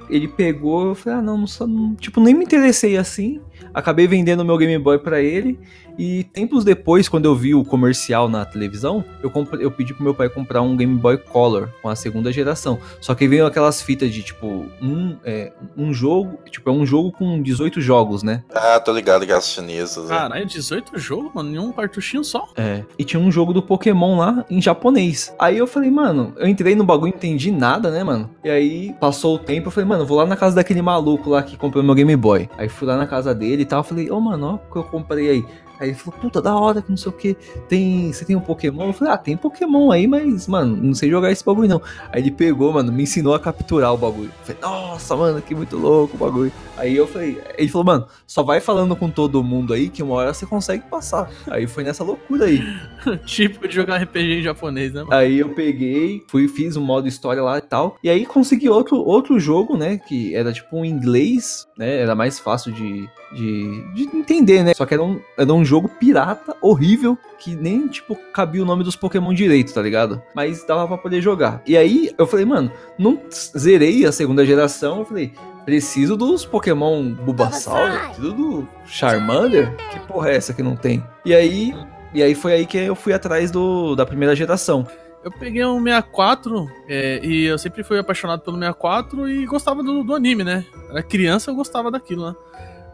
ele 0.09 0.27
pegou, 0.27 0.87
eu 0.87 0.95
falei, 0.95 1.19
ah, 1.19 1.21
não, 1.21 1.37
não, 1.37 1.47
só- 1.47 1.65
não- 1.67 1.95
tipo, 1.95 2.19
nem 2.19 2.33
me 2.33 2.43
interessei 2.43 2.97
assim. 2.97 3.41
Acabei 3.73 4.07
vendendo 4.07 4.43
meu 4.45 4.57
Game 4.57 4.77
Boy 4.81 4.99
pra 4.99 5.21
ele. 5.21 5.59
E 5.97 6.23
tempos 6.25 6.63
depois, 6.63 7.07
quando 7.07 7.25
eu 7.25 7.35
vi 7.35 7.53
o 7.53 7.63
comercial 7.63 8.27
na 8.27 8.45
televisão, 8.45 9.03
eu, 9.21 9.31
eu 9.59 9.71
pedi 9.71 9.93
pro 9.93 10.03
meu 10.03 10.13
pai 10.13 10.29
comprar 10.29 10.61
um 10.61 10.75
Game 10.75 10.95
Boy 10.95 11.17
Color 11.17 11.69
com 11.81 11.89
a 11.89 11.95
segunda 11.95 12.31
geração. 12.31 12.79
Só 12.99 13.13
que 13.13 13.27
veio 13.27 13.45
aquelas 13.45 13.81
fitas 13.81 14.11
de 14.11 14.23
tipo, 14.23 14.65
um, 14.81 15.17
é, 15.23 15.51
um 15.77 15.93
jogo, 15.93 16.39
tipo, 16.49 16.69
é 16.69 16.73
um 16.73 16.85
jogo 16.85 17.11
com 17.11 17.41
18 17.41 17.81
jogos, 17.81 18.23
né? 18.23 18.43
Ah, 18.53 18.79
tô 18.79 18.91
ligado 18.91 19.25
que 19.25 19.31
as 19.31 19.47
chinesas. 19.47 20.09
né? 20.09 20.15
Caralho, 20.17 20.45
18 20.45 20.97
jogos, 20.97 21.31
mano, 21.33 21.49
em 21.55 21.59
um 21.59 21.71
cartuchinho 21.71 22.23
só. 22.23 22.47
É. 22.55 22.83
E 22.97 23.03
tinha 23.03 23.19
um 23.19 23.31
jogo 23.31 23.53
do 23.53 23.61
Pokémon 23.61 24.17
lá 24.17 24.45
em 24.49 24.61
japonês. 24.61 25.33
Aí 25.37 25.57
eu 25.57 25.67
falei, 25.67 25.91
mano, 25.91 26.33
eu 26.37 26.47
entrei 26.47 26.75
no 26.75 26.83
bagulho, 26.83 27.11
não 27.11 27.17
entendi 27.17 27.51
nada, 27.51 27.91
né, 27.91 28.03
mano? 28.03 28.29
E 28.43 28.49
aí 28.49 28.93
passou 28.99 29.35
o 29.35 29.39
tempo, 29.39 29.67
eu 29.67 29.71
falei, 29.71 29.87
mano, 29.87 30.05
vou 30.05 30.17
lá 30.17 30.25
na 30.25 30.35
casa 30.35 30.55
daquele 30.55 30.81
maluco 30.81 31.29
lá 31.29 31.43
que 31.43 31.57
comprou 31.57 31.83
meu 31.83 31.95
Game 31.95 32.15
Boy. 32.15 32.49
Aí 32.57 32.69
fui 32.69 32.87
lá 32.87 32.97
na 32.97 33.05
casa 33.07 33.33
dele 33.33 33.63
e 33.63 33.65
tal, 33.65 33.83
falei, 33.83 34.09
ô, 34.09 34.19
mano, 34.19 34.47
ó 34.47 34.53
o 34.53 34.71
que 34.71 34.77
eu 34.77 34.83
comprei 34.83 35.29
aí. 35.29 35.45
Aí 35.79 35.89
ele 35.89 35.97
falou, 35.97 36.19
puta, 36.19 36.41
da 36.41 36.55
hora, 36.55 36.81
que 36.81 36.89
não 36.89 36.97
sei 36.97 37.09
o 37.09 37.15
que. 37.15 37.35
Tem, 37.67 38.11
você 38.11 38.23
tem 38.23 38.35
um 38.35 38.41
Pokémon? 38.41 38.87
Eu 38.87 38.93
falei, 38.93 39.13
ah, 39.13 39.17
tem 39.17 39.35
Pokémon 39.35 39.91
aí, 39.91 40.07
mas, 40.07 40.47
mano, 40.47 40.75
não 40.75 40.93
sei 40.93 41.09
jogar 41.09 41.31
esse 41.31 41.43
bagulho 41.43 41.67
não. 41.67 41.81
Aí 42.11 42.21
ele 42.21 42.31
pegou, 42.31 42.71
mano, 42.71 42.91
me 42.91 43.03
ensinou 43.03 43.33
a 43.33 43.39
capturar 43.39 43.93
o 43.93 43.97
bagulho. 43.97 44.31
Eu 44.39 44.45
falei, 44.45 44.61
nossa, 44.61 45.15
mano, 45.15 45.41
que 45.41 45.55
muito 45.55 45.77
louco 45.77 46.15
o 46.15 46.19
bagulho. 46.19 46.51
Aí 46.77 46.95
eu 46.95 47.07
falei, 47.07 47.41
ele 47.57 47.69
falou, 47.69 47.85
mano, 47.85 48.07
só 48.25 48.43
vai 48.43 48.59
falando 48.59 48.95
com 48.95 49.09
todo 49.09 49.43
mundo 49.43 49.73
aí 49.73 49.89
que 49.89 50.01
uma 50.01 50.15
hora 50.15 50.33
você 50.33 50.45
consegue 50.45 50.83
passar. 50.89 51.29
Aí 51.47 51.67
foi 51.67 51.83
nessa 51.83 52.03
loucura 52.03 52.45
aí. 52.45 52.61
Típico 53.25 53.67
de 53.67 53.75
jogar 53.75 53.97
RPG 53.97 54.39
em 54.39 54.41
japonês, 54.43 54.93
né? 54.93 55.03
mano? 55.03 55.13
Aí 55.13 55.39
eu 55.39 55.49
peguei, 55.49 56.23
fui, 56.27 56.47
fiz 56.47 56.75
um 56.77 56.83
modo 56.83 57.07
história 57.07 57.41
lá 57.41 57.57
e 57.57 57.61
tal. 57.61 57.97
E 58.03 58.09
aí 58.09 58.25
consegui 58.25 58.69
outro, 58.69 58.97
outro 58.97 59.39
jogo, 59.39 59.77
né? 59.77 59.97
Que 59.97 60.35
era 60.35 60.51
tipo 60.51 60.77
um 60.77 60.85
inglês, 60.85 61.67
né? 61.77 61.99
Era 61.99 62.15
mais 62.15 62.39
fácil 62.39 62.71
de, 62.71 63.07
de, 63.33 63.93
de 63.93 64.17
entender, 64.17 64.63
né? 64.63 64.73
Só 64.73 64.85
que 64.85 64.93
era 64.93 65.03
um, 65.03 65.19
era 65.37 65.53
um 65.53 65.62
jogo 65.65 65.87
pirata, 65.87 66.55
horrível, 66.61 67.17
que 67.39 67.55
nem, 67.55 67.87
tipo, 67.87 68.15
cabia 68.31 68.61
o 68.61 68.65
nome 68.65 68.83
dos 68.83 68.95
Pokémon 68.95 69.33
direito, 69.33 69.73
tá 69.73 69.81
ligado? 69.81 70.21
Mas 70.33 70.65
dava 70.65 70.87
pra 70.87 70.97
poder 70.97 71.21
jogar. 71.21 71.61
E 71.65 71.75
aí 71.75 72.11
eu 72.17 72.25
falei, 72.25 72.45
mano, 72.45 72.71
não 72.97 73.19
zerei 73.31 74.05
a 74.05 74.11
segunda 74.11 74.45
geração. 74.45 74.99
Eu 74.99 75.05
falei, 75.05 75.33
preciso 75.65 76.15
dos 76.15 76.45
Pokémon 76.45 77.11
Bulbasaur, 77.11 78.07
preciso 78.07 78.33
do 78.33 78.67
Charmander. 78.85 79.75
Que 79.91 79.99
porra 80.01 80.29
é 80.29 80.35
essa 80.35 80.53
que 80.53 80.63
não 80.63 80.75
tem? 80.75 81.03
E 81.25 81.33
aí. 81.33 81.73
E 82.13 82.21
aí 82.21 82.35
foi 82.35 82.53
aí 82.53 82.65
que 82.65 82.77
eu 82.77 82.93
fui 82.93 83.11
atrás 83.11 83.49
do, 83.49 83.95
da 83.95 84.05
primeira 84.05 84.35
geração. 84.35 84.87
Eu 85.23 85.31
peguei 85.31 85.65
um 85.65 85.81
64 85.81 86.69
é, 86.87 87.19
e 87.25 87.45
eu 87.45 87.57
sempre 87.57 87.81
fui 87.81 87.97
apaixonado 87.97 88.41
pelo 88.41 88.57
64 88.57 89.27
e 89.29 89.45
gostava 89.45 89.81
do, 89.81 90.03
do 90.03 90.13
anime, 90.13 90.43
né? 90.43 90.65
Era 90.89 91.01
criança, 91.01 91.49
eu 91.49 91.55
gostava 91.55 91.89
daquilo, 91.89 92.29
né? 92.29 92.35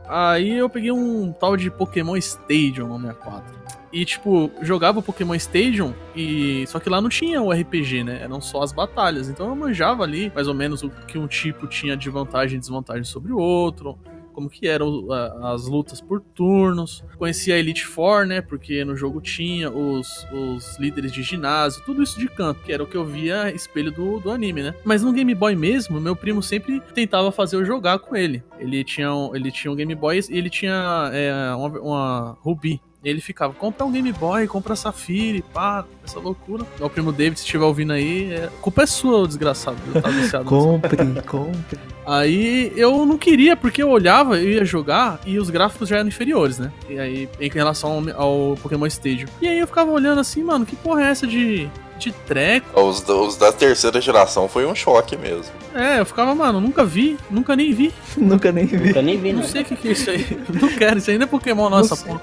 Aí 0.09 0.57
eu 0.57 0.67
peguei 0.67 0.91
um 0.91 1.31
tal 1.31 1.55
de 1.55 1.69
Pokémon 1.69 2.17
Stadium 2.17 2.87
no 2.87 2.99
64. 2.99 3.59
E, 3.91 4.05
tipo, 4.05 4.51
jogava 4.61 5.01
Pokémon 5.01 5.35
Stadium 5.35 5.93
e. 6.15 6.65
Só 6.67 6.79
que 6.79 6.89
lá 6.89 6.99
não 6.99 7.09
tinha 7.09 7.41
o 7.41 7.51
RPG, 7.51 8.03
né? 8.03 8.19
Eram 8.21 8.41
só 8.41 8.61
as 8.63 8.71
batalhas. 8.71 9.29
Então 9.29 9.47
eu 9.47 9.55
manjava 9.55 10.03
ali, 10.03 10.31
mais 10.33 10.47
ou 10.47 10.53
menos, 10.53 10.83
o 10.83 10.89
que 10.89 11.17
um 11.17 11.27
tipo 11.27 11.67
tinha 11.67 11.95
de 11.95 12.09
vantagem 12.09 12.57
e 12.57 12.59
desvantagem 12.59 13.03
sobre 13.03 13.31
o 13.31 13.37
outro. 13.37 13.97
Como 14.39 14.49
que 14.49 14.69
eram 14.69 15.05
as 15.43 15.65
lutas 15.65 15.99
por 15.99 16.21
turnos. 16.21 17.03
Conhecia 17.17 17.55
a 17.55 17.57
Elite 17.57 17.85
Four, 17.85 18.25
né? 18.25 18.39
Porque 18.39 18.85
no 18.85 18.95
jogo 18.95 19.19
tinha 19.19 19.69
os, 19.69 20.25
os 20.31 20.79
líderes 20.79 21.11
de 21.11 21.21
ginásio, 21.21 21.83
tudo 21.85 22.01
isso 22.01 22.17
de 22.17 22.29
canto, 22.29 22.61
que 22.61 22.71
era 22.71 22.81
o 22.81 22.87
que 22.87 22.95
eu 22.95 23.03
via 23.03 23.53
espelho 23.53 23.91
do, 23.91 24.17
do 24.21 24.31
anime, 24.31 24.63
né? 24.63 24.73
Mas 24.85 25.03
no 25.03 25.11
Game 25.11 25.35
Boy 25.35 25.57
mesmo, 25.57 25.99
meu 25.99 26.15
primo 26.15 26.41
sempre 26.41 26.79
tentava 26.93 27.33
fazer 27.33 27.57
eu 27.57 27.65
jogar 27.65 27.99
com 27.99 28.15
ele. 28.15 28.41
Ele 28.57 28.81
tinha 28.81 29.13
um, 29.13 29.35
ele 29.35 29.51
tinha 29.51 29.69
um 29.69 29.75
Game 29.75 29.93
Boy 29.93 30.21
e 30.29 30.37
ele 30.37 30.49
tinha 30.49 31.11
é, 31.11 31.53
uma, 31.53 31.79
uma 31.81 32.37
Ruby. 32.39 32.79
Ele 33.03 33.21
ficava, 33.21 33.53
compra 33.53 33.85
um 33.85 33.91
Game 33.91 34.11
Boy, 34.11 34.45
compra 34.45 34.75
Safiri, 34.75 35.41
pá, 35.53 35.85
essa 36.03 36.19
loucura. 36.19 36.65
O 36.79 36.89
primo 36.89 37.13
David, 37.13 37.39
se 37.39 37.45
estiver 37.45 37.63
ouvindo 37.63 37.93
aí, 37.93 38.33
é... 38.33 38.49
culpa 38.61 38.83
é 38.83 38.85
sua, 38.85 39.25
desgraçado. 39.25 39.77
Nisso. 40.13 40.43
Compre, 40.43 40.97
compre. 41.25 41.79
Aí 42.05 42.73
eu 42.75 43.05
não 43.05 43.17
queria, 43.17 43.55
porque 43.55 43.81
eu 43.81 43.89
olhava, 43.89 44.37
eu 44.37 44.49
ia 44.49 44.65
jogar 44.65 45.19
e 45.25 45.37
os 45.37 45.49
gráficos 45.49 45.87
já 45.87 45.97
eram 45.97 46.07
inferiores, 46.07 46.59
né? 46.59 46.71
E 46.89 46.99
aí, 46.99 47.29
em 47.39 47.49
relação 47.49 48.03
ao, 48.15 48.21
ao 48.21 48.57
Pokémon 48.57 48.87
Stadium. 48.87 49.27
E 49.41 49.47
aí 49.47 49.59
eu 49.59 49.67
ficava 49.67 49.91
olhando 49.91 50.19
assim, 50.19 50.43
mano, 50.43 50.65
que 50.65 50.75
porra 50.75 51.03
é 51.03 51.09
essa 51.09 51.25
de, 51.25 51.69
de 51.99 52.11
treco? 52.11 52.79
Os, 52.81 53.01
da- 53.01 53.13
os 53.13 53.35
da 53.37 53.51
terceira 53.51 53.99
geração 54.01 54.47
foi 54.47 54.65
um 54.65 54.73
choque 54.73 55.15
mesmo. 55.17 55.51
É, 55.75 55.99
eu 55.99 56.05
ficava, 56.05 56.33
mano, 56.33 56.59
nunca 56.59 56.83
vi, 56.83 57.17
nunca 57.29 57.55
nem 57.55 57.71
vi. 57.71 57.93
Nunca 58.17 58.51
nem 58.51 58.65
vi. 58.65 58.77
Nunca 58.77 59.01
nem 59.03 59.17
vi, 59.19 59.31
Não 59.33 59.41
né? 59.41 59.47
sei 59.47 59.61
o 59.61 59.65
que, 59.65 59.75
que 59.75 59.87
é 59.89 59.91
isso 59.91 60.09
aí. 60.09 60.25
Não 60.59 60.67
quero, 60.69 60.97
isso 60.97 61.11
ainda 61.11 61.25
é 61.25 61.27
Pokémon, 61.27 61.69
nossa 61.69 61.95
porra. 61.95 62.19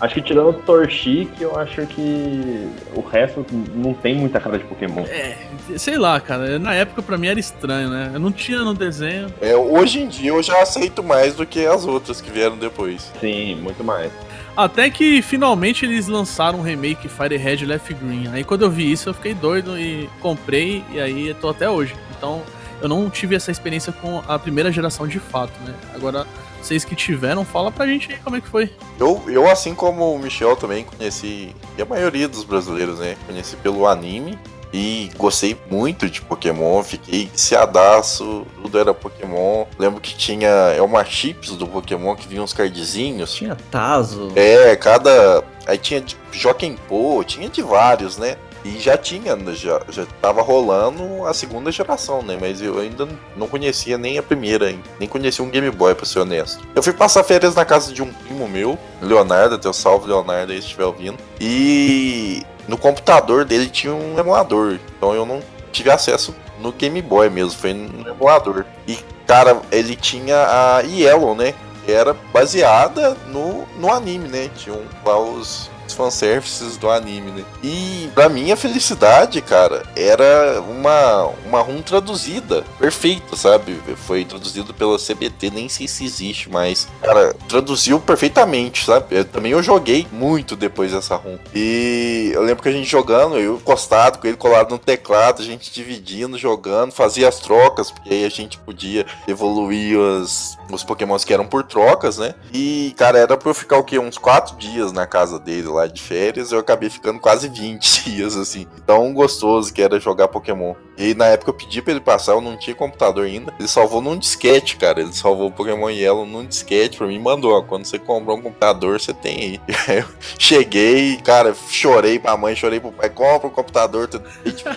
Acho 0.00 0.14
que 0.14 0.22
tirando 0.22 0.50
o 0.50 0.52
Torchic, 0.52 1.30
eu 1.40 1.58
acho 1.58 1.86
que 1.86 2.68
o 2.94 3.00
resto 3.00 3.44
não 3.74 3.92
tem 3.94 4.14
muita 4.14 4.38
cara 4.40 4.58
de 4.58 4.64
Pokémon. 4.64 5.02
É, 5.08 5.36
sei 5.76 5.96
lá, 5.98 6.20
cara. 6.20 6.58
Na 6.58 6.74
época 6.74 7.02
pra 7.02 7.16
mim 7.18 7.28
era 7.28 7.38
estranho, 7.40 7.88
né? 7.88 8.10
Eu 8.14 8.20
não 8.20 8.30
tinha 8.32 8.58
no 8.60 8.74
desenho. 8.74 9.32
É, 9.40 9.56
hoje 9.56 10.00
em 10.00 10.08
dia 10.08 10.30
eu 10.30 10.42
já 10.42 10.60
aceito 10.62 11.02
mais 11.02 11.34
do 11.34 11.44
que 11.46 11.64
as 11.66 11.84
outras 11.86 12.20
que 12.20 12.30
vieram 12.30 12.56
depois. 12.56 13.10
Sim, 13.20 13.56
muito 13.56 13.82
mais. 13.84 14.10
Até 14.56 14.90
que 14.90 15.22
finalmente 15.22 15.84
eles 15.84 16.06
lançaram 16.06 16.58
um 16.58 16.62
remake 16.62 17.08
Fire 17.08 17.36
Red 17.36 17.64
Left 17.64 17.94
Green. 17.94 18.28
Aí 18.28 18.44
quando 18.44 18.62
eu 18.62 18.70
vi 18.70 18.90
isso 18.90 19.08
eu 19.08 19.14
fiquei 19.14 19.34
doido 19.34 19.78
e 19.78 20.08
comprei 20.20 20.84
e 20.90 21.00
aí 21.00 21.34
tô 21.34 21.48
até 21.48 21.68
hoje. 21.68 21.94
Então 22.16 22.42
eu 22.80 22.88
não 22.88 23.08
tive 23.10 23.34
essa 23.34 23.50
experiência 23.50 23.92
com 23.92 24.22
a 24.26 24.38
primeira 24.38 24.72
geração 24.72 25.06
de 25.06 25.18
fato, 25.18 25.52
né? 25.64 25.74
Agora 25.94 26.26
vocês 26.60 26.84
que 26.84 26.94
tiveram, 26.94 27.44
fala 27.44 27.70
pra 27.70 27.86
gente 27.86 28.12
aí 28.12 28.18
como 28.18 28.36
é 28.36 28.40
que 28.40 28.48
foi. 28.48 28.70
Eu, 28.98 29.22
eu, 29.28 29.50
assim 29.50 29.74
como 29.74 30.14
o 30.14 30.18
Michel, 30.18 30.56
também 30.56 30.84
conheci, 30.84 31.54
e 31.78 31.82
a 31.82 31.86
maioria 31.86 32.28
dos 32.28 32.44
brasileiros, 32.44 32.98
né? 32.98 33.16
Conheci 33.26 33.56
pelo 33.56 33.86
anime 33.86 34.38
e 34.72 35.10
gostei 35.16 35.56
muito 35.70 36.08
de 36.08 36.20
Pokémon, 36.20 36.82
fiquei 36.82 37.26
viciadaço, 37.26 38.46
tudo 38.62 38.78
era 38.78 38.94
Pokémon. 38.94 39.66
Lembro 39.78 40.00
que 40.00 40.14
tinha 40.14 40.48
é 40.48 40.80
uma 40.80 41.04
chips 41.04 41.50
do 41.56 41.66
Pokémon 41.66 42.14
que 42.14 42.28
vinha 42.28 42.42
uns 42.42 42.52
cardzinhos. 42.52 43.34
Tinha 43.34 43.56
Tazo. 43.70 44.32
É, 44.36 44.76
cada. 44.76 45.42
Aí 45.66 45.78
tinha 45.78 46.00
de 46.00 46.16
Jokenpô, 46.32 47.22
tinha 47.24 47.48
de 47.48 47.62
vários, 47.62 48.16
né? 48.16 48.36
E 48.64 48.78
já 48.78 48.96
tinha, 48.96 49.36
já, 49.54 49.80
já 49.88 50.06
tava 50.20 50.42
rolando 50.42 51.26
a 51.26 51.32
segunda 51.32 51.72
geração, 51.72 52.22
né? 52.22 52.36
Mas 52.38 52.60
eu 52.60 52.78
ainda 52.78 53.08
não 53.34 53.48
conhecia 53.48 53.96
nem 53.96 54.18
a 54.18 54.22
primeira, 54.22 54.74
nem 54.98 55.08
conhecia 55.08 55.42
um 55.42 55.48
Game 55.48 55.70
Boy, 55.70 55.94
pra 55.94 56.04
ser 56.04 56.18
honesto. 56.18 56.62
Eu 56.74 56.82
fui 56.82 56.92
passar 56.92 57.24
férias 57.24 57.54
na 57.54 57.64
casa 57.64 57.92
de 57.92 58.02
um 58.02 58.12
primo 58.12 58.46
meu, 58.46 58.78
Leonardo, 59.00 59.58
teu 59.58 59.72
salve 59.72 60.08
Leonardo 60.08 60.52
aí 60.52 60.58
se 60.58 60.66
estiver 60.66 60.84
ouvindo. 60.84 61.16
E 61.40 62.44
no 62.68 62.76
computador 62.76 63.44
dele 63.44 63.68
tinha 63.68 63.92
um 63.92 64.18
emulador, 64.18 64.78
então 64.96 65.14
eu 65.14 65.24
não 65.24 65.40
tive 65.72 65.90
acesso 65.90 66.34
no 66.60 66.72
Game 66.72 67.00
Boy 67.00 67.28
mesmo, 67.30 67.58
foi 67.58 67.72
no 67.72 68.08
emulador. 68.08 68.64
E, 68.86 68.98
cara, 69.26 69.60
ele 69.70 69.96
tinha 69.96 70.36
a 70.36 70.80
Yellow, 70.80 71.34
né? 71.34 71.54
que 71.84 71.92
era 71.92 72.14
baseada 72.32 73.16
no, 73.26 73.66
no 73.78 73.92
anime, 73.92 74.28
né? 74.28 74.50
Tinha 74.56 74.74
um, 74.74 74.86
lá 75.04 75.18
os, 75.18 75.70
fanservices 75.92 76.76
do 76.76 76.90
anime, 76.90 77.30
né? 77.30 77.44
E 77.62 78.08
pra 78.14 78.28
minha 78.28 78.56
felicidade, 78.56 79.40
cara, 79.40 79.82
era 79.96 80.60
uma, 80.60 81.30
uma 81.46 81.60
ROM 81.60 81.82
traduzida, 81.82 82.64
perfeita, 82.78 83.36
sabe? 83.36 83.80
Foi 84.06 84.24
traduzido 84.24 84.72
pela 84.74 84.98
CBT, 84.98 85.50
nem 85.50 85.68
sei 85.68 85.88
se 85.88 86.04
existe, 86.04 86.50
mas, 86.50 86.88
cara, 87.02 87.34
traduziu 87.48 88.00
perfeitamente, 88.00 88.84
sabe? 88.84 89.06
Eu, 89.10 89.24
também 89.24 89.52
eu 89.52 89.62
joguei 89.62 90.06
muito 90.12 90.56
depois 90.56 90.92
dessa 90.92 91.16
ROM. 91.16 91.38
E 91.54 92.30
eu 92.34 92.42
lembro 92.42 92.62
que 92.62 92.68
a 92.68 92.72
gente 92.72 92.88
jogando, 92.88 93.38
eu 93.38 93.56
encostado 93.56 94.18
com 94.18 94.26
ele 94.26 94.36
colado 94.36 94.70
no 94.70 94.78
teclado, 94.78 95.42
a 95.42 95.44
gente 95.44 95.72
dividindo, 95.72 96.38
jogando, 96.38 96.92
fazia 96.92 97.28
as 97.28 97.38
trocas, 97.38 97.90
porque 97.90 98.10
aí 98.10 98.24
a 98.24 98.28
gente 98.28 98.58
podia 98.58 99.06
evoluir 99.26 99.98
os, 99.98 100.58
os 100.70 100.84
pokémons 100.84 101.24
que 101.24 101.32
eram 101.32 101.46
por 101.46 101.64
trocas, 101.64 102.18
né? 102.18 102.34
E, 102.52 102.94
cara, 102.96 103.18
era 103.18 103.36
pra 103.36 103.50
eu 103.50 103.54
ficar 103.54 103.78
o 103.78 103.84
quê? 103.84 103.98
Uns 103.98 104.18
4 104.18 104.56
dias 104.56 104.92
na 104.92 105.06
casa 105.06 105.38
dele 105.38 105.68
lá 105.68 105.79
de 105.86 106.00
férias, 106.00 106.52
eu 106.52 106.58
acabei 106.58 106.90
ficando 106.90 107.20
quase 107.20 107.48
20 107.48 108.04
dias, 108.10 108.36
assim. 108.36 108.66
Tão 108.86 109.12
gostoso 109.12 109.72
que 109.72 109.82
era 109.82 110.00
jogar 110.00 110.28
Pokémon. 110.28 110.74
E 110.96 111.14
na 111.14 111.26
época 111.26 111.50
eu 111.50 111.54
pedi 111.54 111.80
pra 111.80 111.92
ele 111.92 112.00
passar, 112.00 112.32
eu 112.32 112.40
não 112.40 112.56
tinha 112.56 112.76
computador 112.76 113.24
ainda. 113.24 113.54
Ele 113.58 113.68
salvou 113.68 114.02
num 114.02 114.18
disquete, 114.18 114.76
cara. 114.76 115.00
Ele 115.00 115.12
salvou 115.12 115.50
Pokémon 115.50 115.88
Yellow 115.88 116.26
num 116.26 116.44
disquete 116.44 116.98
pra 116.98 117.06
mim 117.06 117.16
e 117.16 117.18
mandou, 117.18 117.52
ó. 117.52 117.62
Quando 117.62 117.84
você 117.84 117.98
comprar 117.98 118.34
um 118.34 118.42
computador, 118.42 119.00
você 119.00 119.14
tem 119.14 119.36
aí. 119.36 119.60
Aí 119.88 119.98
eu 119.98 120.04
cheguei, 120.38 121.16
cara, 121.18 121.54
chorei 121.68 122.18
pra 122.18 122.36
mãe, 122.36 122.54
chorei 122.54 122.78
pro 122.78 122.92
pai, 122.92 123.08
compra 123.08 123.48
um 123.48 123.50
computador, 123.50 124.08
tu 124.08 124.22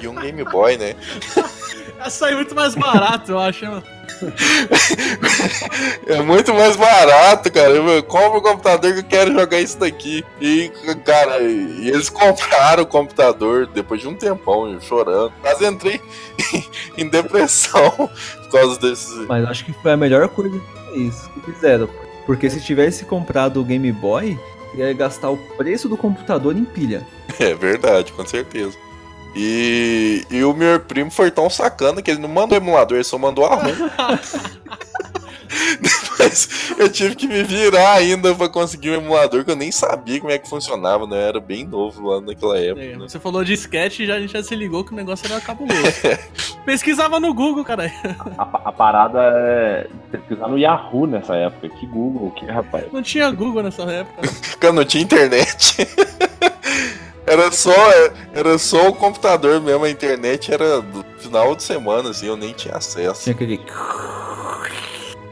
e 0.01 0.07
um 0.07 0.15
Game 0.15 0.43
Boy, 0.45 0.77
né? 0.77 0.95
Ia 1.97 2.09
sair 2.09 2.35
muito 2.35 2.55
mais 2.55 2.75
barato, 2.75 3.31
eu 3.31 3.39
acho, 3.39 3.65
mano. 3.65 3.83
É 6.07 6.21
muito 6.21 6.53
mais 6.53 6.75
barato, 6.75 7.51
cara. 7.51 7.71
Eu 7.71 8.03
compro 8.03 8.39
o 8.39 8.41
computador 8.41 8.93
que 8.93 8.99
eu 8.99 9.03
quero 9.03 9.33
jogar 9.33 9.59
isso 9.59 9.77
daqui. 9.79 10.23
E, 10.39 10.71
cara, 11.05 11.41
e 11.41 11.89
eles 11.89 12.09
compraram 12.09 12.83
o 12.83 12.85
computador 12.85 13.67
depois 13.67 14.01
de 14.01 14.07
um 14.07 14.15
tempão, 14.15 14.71
eu 14.71 14.81
chorando. 14.81 15.33
Quase 15.41 15.65
entrei 15.65 16.01
em 16.97 17.07
depressão 17.07 17.91
por 17.91 18.49
causa 18.51 18.79
desses. 18.79 19.27
Mas 19.27 19.45
acho 19.45 19.65
que 19.65 19.73
foi 19.73 19.91
a 19.91 19.97
melhor 19.97 20.27
coisa 20.29 20.59
que 20.91 20.99
isso 20.99 21.29
que 21.31 21.51
fizeram. 21.51 21.89
Porque 22.25 22.49
se 22.49 22.61
tivesse 22.61 23.05
comprado 23.05 23.59
o 23.59 23.63
Game 23.63 23.91
Boy, 23.91 24.39
ia 24.75 24.93
gastar 24.93 25.29
o 25.29 25.37
preço 25.57 25.89
do 25.89 25.97
computador 25.97 26.55
em 26.55 26.63
pilha. 26.63 27.05
É 27.39 27.53
verdade, 27.53 28.11
com 28.13 28.25
certeza. 28.25 28.77
E, 29.35 30.25
e 30.29 30.43
o 30.43 30.53
meu 30.53 30.79
primo 30.79 31.09
foi 31.09 31.31
tão 31.31 31.49
sacana 31.49 32.01
que 32.01 32.11
ele 32.11 32.21
não 32.21 32.29
mandou 32.29 32.57
emulador, 32.57 32.97
ele 32.97 33.03
só 33.03 33.17
mandou 33.17 33.45
a 33.45 33.55
ROM. 33.55 33.63
Depois 35.81 36.75
eu 36.77 36.89
tive 36.89 37.15
que 37.15 37.27
me 37.27 37.43
virar 37.43 37.93
ainda 37.93 38.33
pra 38.33 38.49
conseguir 38.49 38.91
um 38.91 38.95
emulador 38.95 39.43
que 39.43 39.51
eu 39.51 39.55
nem 39.55 39.71
sabia 39.71 40.19
como 40.19 40.31
é 40.31 40.37
que 40.37 40.49
funcionava, 40.49 41.05
né? 41.05 41.15
Eu 41.15 41.27
era 41.27 41.39
bem 41.39 41.65
novo 41.65 42.09
lá 42.09 42.21
naquela 42.21 42.57
época. 42.57 42.83
É, 42.83 42.95
né? 42.95 43.07
Você 43.07 43.19
falou 43.19 43.43
de 43.43 43.53
sketch 43.53 43.99
e 43.99 44.05
já, 44.05 44.15
a 44.15 44.19
gente 44.19 44.33
já 44.33 44.43
se 44.43 44.55
ligou 44.55 44.83
que 44.83 44.93
o 44.93 44.95
negócio 44.95 45.31
era 45.31 45.39
cabuloso. 45.41 45.81
Pesquisava 46.65 47.19
no 47.19 47.33
Google, 47.33 47.63
cara. 47.63 47.91
A, 48.37 48.69
a 48.69 48.71
parada 48.71 49.19
é. 49.21 49.87
pesquisar 50.11 50.47
no 50.47 50.57
Yahoo 50.57 51.05
nessa 51.05 51.35
época. 51.35 51.69
Que 51.69 51.85
Google, 51.85 52.31
que 52.31 52.45
rapaz. 52.45 52.85
Não 52.91 53.01
tinha 53.01 53.29
Google 53.31 53.63
nessa 53.63 53.83
época. 53.83 54.21
Quando 54.59 54.77
não 54.77 54.85
tinha 54.85 55.03
internet. 55.03 55.87
Era 57.25 57.51
só, 57.51 57.73
era 58.33 58.57
só 58.57 58.89
o 58.89 58.93
computador 58.93 59.61
mesmo, 59.61 59.85
a 59.85 59.89
internet 59.89 60.53
era 60.53 60.81
do 60.81 61.05
final 61.19 61.55
de 61.55 61.63
semana, 61.63 62.09
assim, 62.09 62.27
eu 62.27 62.35
nem 62.35 62.53
tinha 62.53 62.75
acesso. 62.75 63.23
Tinha 63.23 63.33
aquele. 63.33 63.61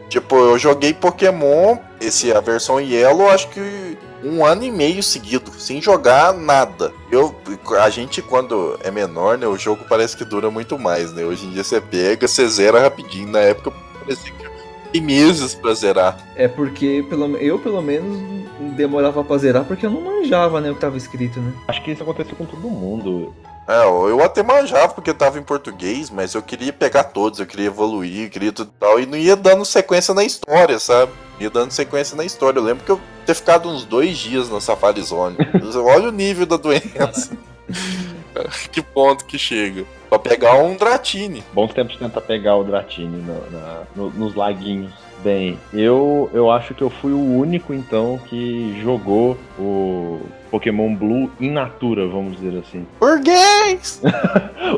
Tipo, 0.07 0.35
eu 0.35 0.59
joguei 0.59 0.93
Pokémon, 0.93 1.77
esse, 1.99 2.33
a 2.33 2.39
versão 2.39 2.79
Yellow, 2.79 3.29
acho 3.29 3.49
que 3.49 3.97
um 4.23 4.45
ano 4.45 4.63
e 4.63 4.71
meio 4.71 5.01
seguido, 5.01 5.51
sem 5.57 5.81
jogar 5.81 6.33
nada. 6.33 6.93
Eu, 7.11 7.35
a 7.79 7.89
gente, 7.89 8.21
quando 8.21 8.77
é 8.83 8.91
menor, 8.91 9.37
né, 9.37 9.47
o 9.47 9.57
jogo 9.57 9.85
parece 9.87 10.15
que 10.15 10.25
dura 10.25 10.51
muito 10.51 10.77
mais, 10.77 11.11
né? 11.13 11.23
Hoje 11.23 11.45
em 11.45 11.51
dia 11.51 11.63
você 11.63 11.81
pega, 11.81 12.27
você 12.27 12.47
zera 12.47 12.81
rapidinho. 12.81 13.29
Na 13.29 13.39
época 13.39 13.71
parecia 13.99 14.31
que 14.31 14.51
tem 14.91 15.01
meses 15.01 15.55
pra 15.55 15.73
zerar. 15.73 16.17
É 16.35 16.47
porque 16.47 17.05
pelo, 17.09 17.37
eu, 17.37 17.57
pelo 17.57 17.81
menos, 17.81 18.40
demorava 18.69 19.23
pra 19.23 19.37
zerar 19.37 19.65
porque 19.65 19.85
eu 19.85 19.89
não 19.89 20.01
manjava 20.01 20.61
né, 20.61 20.71
o 20.71 20.75
que 20.75 20.81
tava 20.81 20.97
escrito, 20.97 21.39
né? 21.39 21.53
Acho 21.67 21.83
que 21.83 21.91
isso 21.91 22.03
aconteceu 22.03 22.35
com 22.35 22.45
todo 22.45 22.69
mundo. 22.69 23.33
É, 23.67 23.85
eu 23.85 24.23
até 24.23 24.41
manjava 24.41 24.93
porque 24.93 25.13
tava 25.13 25.39
em 25.39 25.43
português, 25.43 26.09
mas 26.09 26.33
eu 26.33 26.41
queria 26.41 26.73
pegar 26.73 27.05
todos, 27.05 27.39
eu 27.39 27.45
queria 27.45 27.67
evoluir, 27.67 28.29
queria 28.29 28.51
tudo 28.51 28.71
e 28.75 28.79
tal, 28.79 28.99
e 28.99 29.05
não 29.05 29.17
ia 29.17 29.35
dando 29.35 29.63
sequência 29.63 30.13
na 30.13 30.23
história, 30.23 30.79
sabe? 30.79 31.11
Ia 31.39 31.49
dando 31.49 31.71
sequência 31.71 32.15
na 32.17 32.25
história. 32.25 32.59
Eu 32.59 32.63
lembro 32.63 32.83
que 32.83 32.91
eu 32.91 32.99
ter 33.25 33.33
ficado 33.33 33.69
uns 33.69 33.85
dois 33.85 34.17
dias 34.17 34.49
na 34.49 34.59
Safari 34.59 35.01
Zone. 35.01 35.37
Olha 35.83 36.09
o 36.09 36.11
nível 36.11 36.45
da 36.45 36.57
doença. 36.57 37.31
que 38.71 38.81
ponto 38.81 39.25
que 39.25 39.37
chega. 39.37 39.85
Pra 40.09 40.19
pegar 40.19 40.55
um 40.55 40.75
Dratini. 40.75 41.43
Bons 41.53 41.73
tempos 41.73 41.95
tentar 41.95 42.21
pegar 42.21 42.57
o 42.57 42.63
Dratini 42.63 43.21
no, 43.21 43.51
na, 43.51 43.83
no, 43.95 44.09
nos 44.09 44.35
laguinhos. 44.35 44.91
Bem, 45.23 45.57
eu, 45.71 46.29
eu 46.33 46.49
acho 46.49 46.73
que 46.73 46.81
eu 46.81 46.89
fui 46.89 47.11
o 47.11 47.37
único 47.37 47.73
então 47.73 48.19
que 48.27 48.79
jogou 48.81 49.37
o 49.59 50.19
Pokémon 50.49 50.95
Blue 50.95 51.31
in 51.39 51.51
natura, 51.51 52.07
vamos 52.07 52.39
dizer 52.39 52.57
assim. 52.59 52.87
Burguês! 52.99 54.01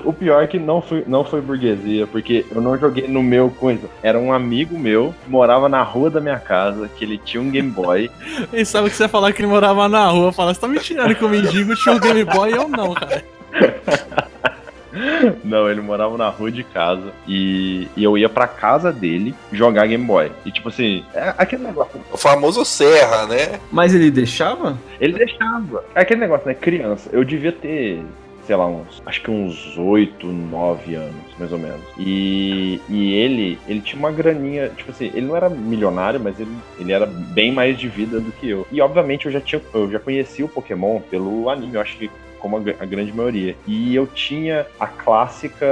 o 0.03 0.11
pior 0.11 0.43
é 0.43 0.47
que 0.47 0.59
não 0.59 0.81
foi, 0.81 1.03
não 1.07 1.23
foi 1.23 1.39
burguesia, 1.39 2.05
porque 2.07 2.45
eu 2.51 2.61
não 2.61 2.77
joguei 2.77 3.07
no 3.07 3.23
meu 3.23 3.49
coisa. 3.49 3.89
Era 4.01 4.19
um 4.19 4.33
amigo 4.33 4.77
meu 4.77 5.15
que 5.23 5.29
morava 5.29 5.69
na 5.69 5.81
rua 5.81 6.09
da 6.09 6.19
minha 6.19 6.39
casa, 6.39 6.89
que 6.89 7.05
ele 7.05 7.17
tinha 7.17 7.41
um 7.41 7.49
Game 7.49 7.71
Boy. 7.71 8.11
Ele 8.51 8.65
sabe 8.65 8.89
que 8.89 8.95
você 8.95 9.03
ia 9.03 9.09
falar 9.09 9.31
que 9.31 9.41
ele 9.41 9.47
morava 9.47 9.87
na 9.87 10.07
rua. 10.07 10.31
Fala, 10.31 10.53
você 10.53 10.59
tá 10.59 10.67
me 10.67 10.79
tirando 10.79 11.15
que 11.15 11.23
o 11.23 11.29
mendigo 11.29 11.75
tinha 11.75 11.95
um 11.95 11.99
Game 11.99 12.23
Boy 12.25 12.51
e 12.51 12.55
eu 12.55 12.67
não, 12.67 12.93
cara. 12.93 13.23
Não, 15.43 15.69
ele 15.69 15.81
morava 15.81 16.17
na 16.17 16.29
rua 16.29 16.51
de 16.51 16.63
casa 16.63 17.11
e, 17.27 17.87
e, 17.95 18.03
eu 18.03 18.17
ia 18.17 18.29
pra 18.29 18.47
casa 18.47 18.91
dele 18.91 19.33
jogar 19.51 19.87
Game 19.87 20.05
Boy. 20.05 20.31
E 20.45 20.51
tipo 20.51 20.69
assim, 20.69 21.03
é 21.13 21.33
aquele 21.37 21.63
negócio. 21.63 21.99
O 22.11 22.17
famoso 22.17 22.63
Serra, 22.63 23.25
né? 23.25 23.59
Mas 23.71 23.93
ele 23.93 24.11
deixava? 24.11 24.77
Ele 24.99 25.13
deixava. 25.13 25.83
É 25.95 26.01
aquele 26.01 26.21
negócio, 26.21 26.47
né? 26.47 26.53
Criança. 26.53 27.09
Eu 27.11 27.23
devia 27.23 27.51
ter 27.51 28.03
sei 28.45 28.55
lá, 28.55 28.67
uns. 28.67 29.01
Acho 29.05 29.21
que 29.21 29.31
uns 29.31 29.77
8, 29.77 30.27
9 30.27 30.95
anos, 30.95 31.15
mais 31.39 31.51
ou 31.51 31.57
menos. 31.57 31.81
E, 31.97 32.79
e 32.89 33.13
ele, 33.13 33.59
ele 33.67 33.81
tinha 33.81 33.99
uma 33.99 34.11
graninha, 34.11 34.69
tipo 34.69 34.91
assim, 34.91 35.11
ele 35.13 35.25
não 35.25 35.35
era 35.35 35.49
milionário, 35.49 36.19
mas 36.19 36.39
ele, 36.39 36.51
ele 36.79 36.91
era 36.91 37.05
bem 37.05 37.51
mais 37.51 37.77
de 37.77 37.87
vida 37.87 38.19
do 38.19 38.31
que 38.31 38.49
eu. 38.49 38.67
E 38.71 38.81
obviamente 38.81 39.25
eu 39.25 39.31
já 39.31 39.41
tinha, 39.41 39.61
eu 39.73 39.89
já 39.89 39.99
conhecia 39.99 40.45
o 40.45 40.49
Pokémon 40.49 40.99
pelo 40.99 41.49
anime, 41.49 41.75
eu 41.75 41.81
acho 41.81 41.97
que 41.97 42.11
como 42.43 42.57
a, 42.57 42.85
grande 42.85 43.13
maioria. 43.13 43.55
E 43.65 43.95
eu 43.95 44.05
tinha 44.05 44.67
a 44.77 44.85
clássica. 44.85 45.65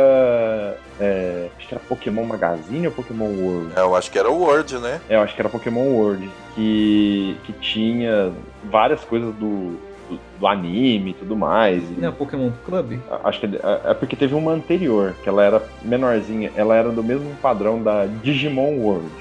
É, 0.98 1.50
acho 1.58 1.68
que 1.68 1.76
era 1.76 1.84
Pokémon 1.84 2.24
Magazine 2.24 2.88
ou 2.88 2.94
Pokémon 2.94 3.26
World? 3.26 3.74
É, 3.76 3.82
eu 3.82 3.94
acho 3.94 4.10
que 4.10 4.18
era 4.18 4.32
o 4.32 4.40
World, 4.40 4.78
né? 4.78 5.02
É, 5.10 5.16
eu 5.18 5.22
acho 5.22 5.36
que 5.36 5.42
era 5.42 5.50
Pokémon 5.50 5.90
World. 5.90 6.30
Que, 6.56 7.36
que 7.44 7.52
tinha 7.54 8.32
várias 8.64 9.04
coisas 9.04 9.34
do, 9.36 9.78
do, 10.10 10.20
do 10.40 10.48
anime 10.48 11.12
e 11.12 11.14
tudo 11.14 11.36
mais. 11.36 11.84
Não 11.98 12.08
é 12.08 12.12
Pokémon 12.12 12.52
Club? 12.66 13.00
Acho 13.22 13.42
que 13.42 13.46
é, 13.48 13.92
é 13.92 13.94
porque 13.94 14.16
teve 14.16 14.34
uma 14.34 14.54
anterior, 14.54 15.14
que 15.22 15.28
ela 15.28 15.44
era 15.44 15.62
menorzinha. 15.84 16.54
Ela 16.56 16.78
era 16.78 16.90
do 16.90 17.04
mesmo 17.04 17.36
padrão 17.42 17.84
da 17.84 18.06
Digimon 18.06 18.78
World. 18.78 19.12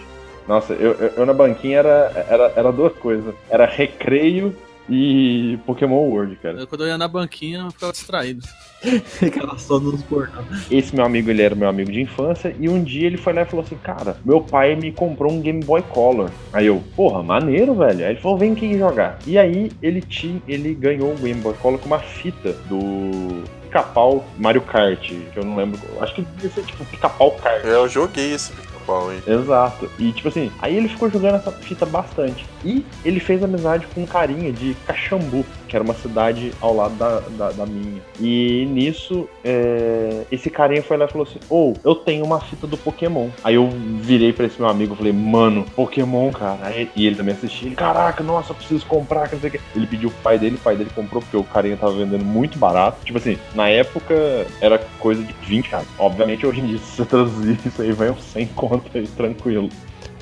Nossa, 0.47 0.73
eu, 0.73 0.93
eu, 0.93 1.13
eu, 1.17 1.27
na 1.27 1.33
banquinha 1.33 1.79
era, 1.79 2.27
era, 2.29 2.53
era 2.55 2.73
duas 2.73 2.93
coisas. 2.95 3.35
Era 3.49 3.67
recreio 3.67 4.55
e 4.91 5.59
Pokémon 5.65 6.09
World, 6.09 6.37
cara. 6.37 6.67
Quando 6.67 6.83
eu 6.83 6.89
ia 6.89 6.99
na 6.99 7.07
banquinha, 7.07 7.61
eu 7.61 7.71
ficava 7.71 7.93
distraído. 7.93 8.47
Ficava 9.05 9.59
só 9.59 9.79
nos 9.79 10.03
portão. 10.05 10.43
Esse 10.71 10.97
meu 10.97 11.05
amigo, 11.05 11.31
ele 11.31 11.43
era 11.43 11.55
meu 11.55 11.69
amigo 11.69 11.93
de 11.93 12.01
infância, 12.01 12.57
e 12.59 12.67
um 12.67 12.83
dia 12.83 13.07
ele 13.07 13.19
foi 13.19 13.35
lá 13.35 13.43
e 13.43 13.45
falou 13.45 13.63
assim, 13.63 13.77
cara, 13.77 14.17
meu 14.25 14.41
pai 14.41 14.75
me 14.75 14.91
comprou 14.91 15.31
um 15.31 15.41
Game 15.41 15.63
Boy 15.63 15.83
Color. 15.83 16.31
Aí 16.51 16.67
eu, 16.67 16.83
porra, 16.97 17.23
maneiro, 17.23 17.75
velho. 17.75 18.05
Aí 18.07 18.13
ele 18.13 18.21
falou, 18.21 18.39
vem 18.39 18.53
aqui 18.53 18.79
jogar. 18.79 19.19
E 19.27 19.39
aí 19.39 19.71
ele 19.83 20.01
tinha, 20.01 20.41
ele 20.49 20.75
ganhou 20.75 21.13
um 21.13 21.17
Game 21.17 21.41
Boy 21.43 21.55
Color 21.61 21.79
com 21.79 21.87
uma 21.87 21.99
fita 21.99 22.55
do 22.71 23.45
Pica-Pau 23.65 24.25
Mario 24.39 24.63
Kart, 24.63 24.99
que 25.09 25.37
eu 25.37 25.45
não 25.45 25.57
lembro. 25.57 25.79
Acho 26.01 26.15
que 26.15 26.23
devia 26.23 26.51
ser 26.51 26.65
tipo 26.65 26.85
Pica-Pau 26.87 27.33
Kart. 27.33 27.65
É, 27.65 27.75
eu 27.75 27.89
joguei 27.89 28.33
esse 28.33 28.53
Pica-Pau 28.81 29.11
aí. 29.11 29.23
Exato. 29.27 29.91
E 29.99 30.13
tipo 30.13 30.29
assim, 30.29 30.51
aí 30.61 30.77
ele 30.77 30.89
ficou 30.89 31.11
jogando 31.11 31.37
essa 31.37 31.53
fita 31.53 31.87
bastante. 31.87 32.47
E 32.65 32.85
ele 33.05 33.21
fez 33.21 33.43
amizade 33.43 33.87
com 33.95 34.03
um 34.03 34.07
carinha 34.07 34.53
de 34.53 34.75
Caxambu, 34.87 35.45
que 35.69 35.77
era 35.77 35.85
uma 35.85 35.95
cidade 35.95 36.53
ao 36.61 36.75
lado 36.75 36.95
da, 36.97 37.21
da, 37.21 37.51
da 37.53 37.67
minha. 37.67 38.03
E 38.21 38.67
nisso, 38.67 39.29
é, 39.45 40.25
esse 40.31 40.51
carinha 40.51 40.83
foi 40.83 40.97
lá 40.97 41.05
e 41.07 41.09
falou 41.09 41.27
assim: 41.27 41.39
Ô, 41.49 41.73
oh, 41.73 41.89
eu 41.89 41.95
tenho 41.95 42.25
uma 42.25 42.41
fita 42.41 42.67
do 42.67 42.77
Pokémon. 42.77 43.29
Aí 43.43 43.55
eu 43.55 43.69
virei 44.01 44.33
pra 44.33 44.47
esse 44.47 44.61
meu 44.61 44.69
amigo 44.69 44.95
e 44.95 44.97
falei: 44.97 45.13
Mano, 45.13 45.65
Pokémon, 45.75 46.31
cara. 46.33 46.59
Aí, 46.63 46.91
e 46.95 47.07
ele 47.07 47.17
também 47.17 47.35
assistiu. 47.35 47.69
Ele, 47.69 47.77
Caraca, 47.77 48.23
nossa, 48.23 48.53
preciso 48.53 48.85
comprar. 48.87 49.29
Que 49.29 49.37
não 49.37 49.41
sei 49.41 49.51
o 49.51 49.53
que. 49.53 49.61
Ele 49.75 49.87
pediu 49.87 50.11
pro 50.11 50.21
pai 50.23 50.39
dele, 50.39 50.57
o 50.57 50.61
pai 50.61 50.77
dele 50.77 50.91
comprou, 50.95 51.23
porque 51.23 51.37
o 51.37 51.45
carinha 51.45 51.77
tava 51.77 51.93
vendendo 51.93 52.25
muito 52.25 52.59
barato. 52.59 52.99
Tipo 53.05 53.19
assim, 53.19 53.39
na 53.55 53.69
época 53.69 54.15
era 54.61 54.79
coisa 54.99 55.23
de 55.23 55.33
20 55.43 55.69
reais. 55.69 55.87
Obviamente, 55.99 56.47
hoje 56.47 56.61
em 56.61 56.67
dia, 56.67 56.79
se 56.79 56.97
você 56.97 57.05
traduzir 57.05 57.59
isso 57.65 57.81
aí, 57.81 57.93
vai 57.93 58.11
uns 58.11 58.23
100 58.23 58.47
conto 58.49 58.70
aí, 58.95 59.07
tranquilo. 59.09 59.69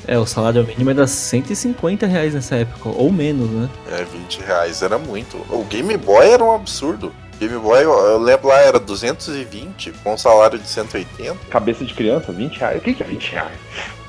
É, 0.07 0.19
o 0.19 0.25
salário 0.25 0.65
mínimo 0.67 0.91
era 0.91 1.07
150 1.07 2.07
reais 2.07 2.35
nessa 2.35 2.57
época, 2.57 2.89
ou 2.89 3.13
menos, 3.13 3.51
né? 3.51 3.69
É, 3.91 4.05
20 4.05 4.41
reais 4.41 4.83
era 4.83 4.99
muito. 4.99 5.37
O 5.51 5.65
Game 5.65 5.97
Boy 5.97 6.29
era 6.29 6.43
um 6.43 6.55
absurdo. 6.55 7.13
Game 7.39 7.57
Boy, 7.59 7.85
eu 7.85 8.19
lembro 8.19 8.49
lá, 8.49 8.59
era 8.59 8.81
220, 8.81 9.93
com 10.03 10.15
um 10.15 10.19
salário 10.19 10.59
de 10.59 10.67
180. 10.67 11.37
Cabeça 11.51 11.85
de 11.85 11.95
criança, 11.95 12.33
20 12.33 12.59
reais. 12.59 12.79
O 12.79 12.81
que, 12.81 12.95
que 12.95 13.03
é 13.03 13.07
20 13.07 13.31
reais? 13.31 13.59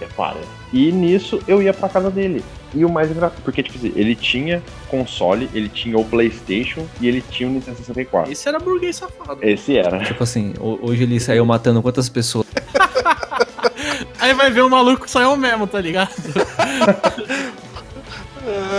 É 0.01 0.05
para. 0.05 0.37
E 0.73 0.91
nisso 0.91 1.39
eu 1.47 1.61
ia 1.61 1.73
pra 1.73 1.89
casa 1.89 2.09
dele. 2.09 2.43
E 2.73 2.85
o 2.85 2.89
mais 2.89 3.09
engraçado, 3.09 3.41
porque, 3.43 3.63
tipo 3.63 3.77
assim, 3.77 3.91
ele 3.95 4.15
tinha 4.15 4.61
console, 4.89 5.49
ele 5.53 5.69
tinha 5.69 5.97
o 5.97 6.05
PlayStation 6.05 6.85
e 7.01 7.07
ele 7.07 7.21
tinha 7.21 7.49
o 7.49 7.51
Nintendo 7.51 7.77
64. 7.77 8.31
Esse 8.31 8.47
era 8.47 8.59
burguês 8.59 8.95
safado. 8.95 9.39
Esse 9.41 9.77
era. 9.77 9.99
Tipo 10.03 10.23
assim, 10.23 10.53
hoje 10.59 11.03
ele 11.03 11.19
saiu 11.19 11.45
matando 11.45 11.81
quantas 11.81 12.07
pessoas? 12.09 12.45
Aí 14.19 14.33
vai 14.33 14.49
ver 14.49 14.61
o 14.61 14.69
maluco 14.69 15.09
saiu 15.09 15.35
mesmo, 15.35 15.67
tá 15.67 15.79
ligado? 15.79 16.13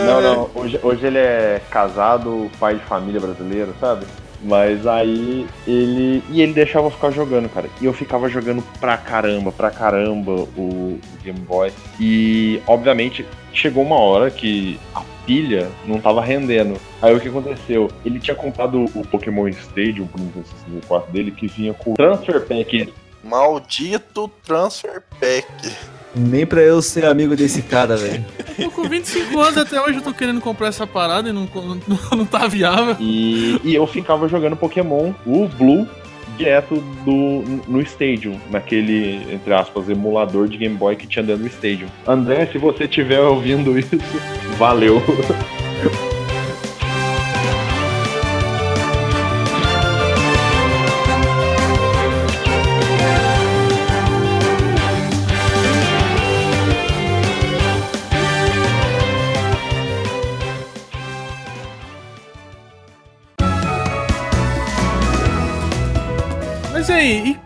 Não, 0.06 0.20
não. 0.20 0.50
Hoje, 0.54 0.80
hoje 0.82 1.06
ele 1.06 1.18
é 1.18 1.60
casado, 1.70 2.50
pai 2.58 2.76
de 2.76 2.84
família 2.84 3.20
brasileiro, 3.20 3.74
sabe? 3.80 4.06
Mas 4.42 4.86
aí 4.86 5.46
ele. 5.66 6.22
E 6.30 6.40
ele 6.40 6.52
deixava 6.52 6.86
eu 6.86 6.90
ficar 6.90 7.10
jogando, 7.10 7.48
cara. 7.48 7.68
E 7.80 7.84
eu 7.84 7.92
ficava 7.92 8.28
jogando 8.28 8.62
pra 8.80 8.96
caramba, 8.96 9.52
pra 9.52 9.70
caramba 9.70 10.32
o, 10.56 10.98
Game 11.22 11.40
Boy. 11.40 11.70
E, 12.00 12.60
obviamente, 12.66 13.26
chegou 13.52 13.84
uma 13.84 13.98
hora 13.98 14.30
que 14.30 14.80
a 14.94 15.02
pilha 15.26 15.68
não 15.86 16.00
tava 16.00 16.22
rendendo. 16.22 16.80
Aí 17.02 17.14
o 17.14 17.20
que 17.20 17.28
aconteceu? 17.28 17.90
Ele 18.04 18.18
tinha 18.18 18.34
comprado 18.34 18.84
o 18.94 19.06
Pokémon 19.06 19.46
Stadium 19.48 20.06
pro 20.06 20.22
Nintendo 20.22 20.46
64 20.66 21.12
dele, 21.12 21.30
que 21.30 21.46
vinha 21.46 21.74
com 21.74 21.92
o 21.92 21.94
Transfer 21.94 22.40
Pack. 22.40 22.92
Maldito 23.22 24.30
Transfer 24.44 25.02
Pack. 25.18 25.46
Nem 26.14 26.44
pra 26.44 26.60
eu 26.60 26.82
ser 26.82 27.04
amigo 27.04 27.36
desse 27.36 27.62
cara, 27.62 27.96
velho. 27.96 28.24
Eu 28.58 28.70
com 28.70 28.82
25 28.82 29.40
anos 29.40 29.56
até 29.56 29.80
hoje 29.80 29.98
eu 29.98 30.02
tô 30.02 30.12
querendo 30.12 30.38
comprar 30.38 30.68
essa 30.68 30.86
parada 30.86 31.30
e 31.30 31.32
não, 31.32 31.48
não, 31.54 32.18
não 32.18 32.26
tá 32.26 32.46
viável. 32.46 32.94
E, 33.00 33.58
e 33.64 33.74
eu 33.74 33.86
ficava 33.86 34.28
jogando 34.28 34.54
Pokémon, 34.54 35.14
o 35.24 35.48
Blue, 35.48 35.88
direto 36.36 36.76
do, 37.04 37.42
no 37.66 37.80
Stadium, 37.80 38.38
naquele, 38.50 39.32
entre 39.32 39.54
aspas, 39.54 39.88
emulador 39.88 40.46
de 40.46 40.58
Game 40.58 40.76
Boy 40.76 40.94
que 40.94 41.06
tinha 41.06 41.22
dentro 41.22 41.44
do 41.44 41.48
Stadium. 41.48 41.88
André, 42.06 42.44
se 42.52 42.58
você 42.58 42.84
estiver 42.84 43.20
ouvindo 43.20 43.78
isso, 43.78 43.96
valeu. 44.58 45.02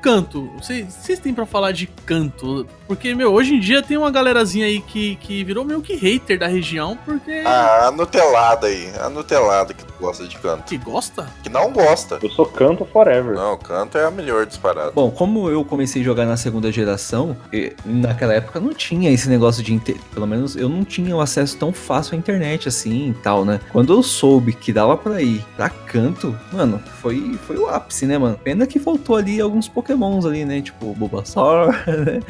canto? 0.05 0.51
Vocês, 0.61 1.19
têm 1.19 1.33
pra 1.33 1.47
falar 1.47 1.73
de 1.73 1.87
canto? 1.87 2.67
Porque, 2.87 3.15
meu, 3.15 3.33
hoje 3.33 3.55
em 3.55 3.61
dia 3.61 3.83
tem 3.83 3.97
uma 3.97 4.11
galerazinha 4.11 4.67
aí 4.67 4.79
que, 4.79 5.17
que 5.17 5.43
virou 5.43 5.65
meio 5.65 5.81
que 5.81 5.97
hater 5.97 6.39
da 6.39 6.47
região, 6.47 6.99
porque. 7.07 7.43
Ah, 7.47 7.87
a 7.87 7.91
Nutelada 7.91 8.67
aí. 8.67 8.93
A 9.01 9.09
Nutelada 9.09 9.73
que 9.73 9.83
gosta 9.99 10.27
de 10.27 10.37
canto. 10.39 10.65
Que 10.65 10.77
gosta? 10.77 11.27
Que 11.43 11.49
não 11.49 11.73
gosta. 11.73 12.19
Eu 12.23 12.29
sou 12.29 12.45
canto 12.45 12.85
forever. 12.85 13.35
Não, 13.35 13.57
canto 13.57 13.97
é 13.97 14.05
a 14.05 14.11
melhor 14.11 14.45
disparada. 14.45 14.91
Bom, 14.91 15.11
como 15.11 15.49
eu 15.49 15.65
comecei 15.65 16.03
a 16.03 16.05
jogar 16.05 16.27
na 16.27 16.37
segunda 16.37 16.71
geração, 16.71 17.35
e 17.51 17.73
naquela 17.87 18.35
época 18.35 18.61
não 18.61 18.75
tinha 18.75 19.11
esse 19.11 19.27
negócio 19.31 19.63
de. 19.63 19.73
Inter... 19.73 19.97
Pelo 20.13 20.27
menos 20.27 20.55
eu 20.55 20.69
não 20.69 20.85
tinha 20.85 21.17
o 21.17 21.23
acesso 21.23 21.57
tão 21.57 21.73
fácil 21.73 22.15
à 22.15 22.19
internet 22.19 22.69
assim 22.69 23.09
e 23.09 23.15
tal, 23.15 23.47
né? 23.47 23.59
Quando 23.73 23.95
eu 23.95 24.03
soube 24.03 24.53
que 24.53 24.71
dava 24.71 24.99
pra 24.99 25.23
ir 25.23 25.43
pra 25.57 25.71
canto, 25.71 26.39
mano, 26.53 26.79
foi, 27.01 27.39
foi 27.47 27.57
o 27.57 27.69
ápice, 27.69 28.05
né, 28.05 28.19
mano? 28.19 28.39
Pena 28.43 28.67
que 28.67 28.79
faltou 28.79 29.17
ali 29.17 29.41
alguns 29.41 29.69
pokémons 29.97 30.25
ali, 30.27 30.45
né? 30.45 30.61
Tipo 30.61 30.95
Bulbasaur, 30.95 31.69
né? 31.87 32.21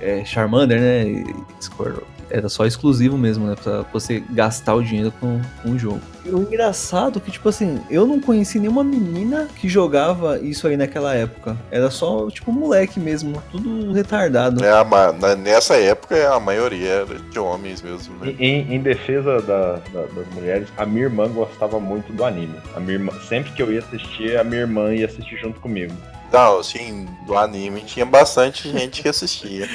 É, 0.00 0.24
Charmander, 0.24 0.80
né? 0.80 1.24
Squirtle. 1.60 2.04
Era 2.28 2.48
só 2.48 2.64
exclusivo 2.64 3.18
mesmo, 3.18 3.46
né? 3.46 3.54
Pra 3.62 3.84
você 3.92 4.20
gastar 4.30 4.74
o 4.74 4.82
dinheiro 4.82 5.12
com, 5.20 5.38
com 5.62 5.72
o 5.72 5.78
jogo. 5.78 6.00
E 6.24 6.30
o 6.30 6.38
engraçado 6.42 7.18
é 7.18 7.20
que, 7.20 7.30
tipo 7.30 7.46
assim, 7.50 7.78
eu 7.90 8.06
não 8.06 8.18
conheci 8.18 8.58
nenhuma 8.58 8.82
menina 8.82 9.48
que 9.54 9.68
jogava 9.68 10.38
isso 10.40 10.66
aí 10.66 10.74
naquela 10.74 11.14
época. 11.14 11.58
Era 11.70 11.90
só, 11.90 12.30
tipo, 12.30 12.50
moleque 12.50 12.98
mesmo, 12.98 13.40
tudo 13.52 13.92
retardado. 13.92 14.64
É, 14.64 14.70
a 14.70 15.36
nessa 15.36 15.74
época 15.76 16.32
a 16.34 16.40
maioria 16.40 16.88
era 16.88 17.18
de 17.18 17.38
homens 17.38 17.82
mesmo, 17.82 18.14
né? 18.24 18.34
Em, 18.38 18.76
em 18.76 18.80
defesa 18.80 19.42
da- 19.42 19.74
da- 19.92 20.06
das 20.14 20.26
mulheres, 20.34 20.68
a 20.78 20.86
minha 20.86 21.02
irmã 21.04 21.28
gostava 21.28 21.78
muito 21.78 22.14
do 22.14 22.24
anime. 22.24 22.54
A 22.74 22.80
minha 22.80 22.94
irmã, 22.94 23.12
sempre 23.28 23.52
que 23.52 23.62
eu 23.62 23.70
ia 23.70 23.80
assistir, 23.80 24.38
a 24.38 24.42
minha 24.44 24.62
irmã 24.62 24.92
ia 24.94 25.04
assistir 25.04 25.36
junto 25.36 25.60
comigo. 25.60 25.92
Não, 26.32 26.58
assim, 26.60 27.06
do 27.26 27.36
anime 27.36 27.82
tinha 27.82 28.06
bastante 28.06 28.68
gente 28.72 29.02
que 29.02 29.08
assistia. 29.08 29.68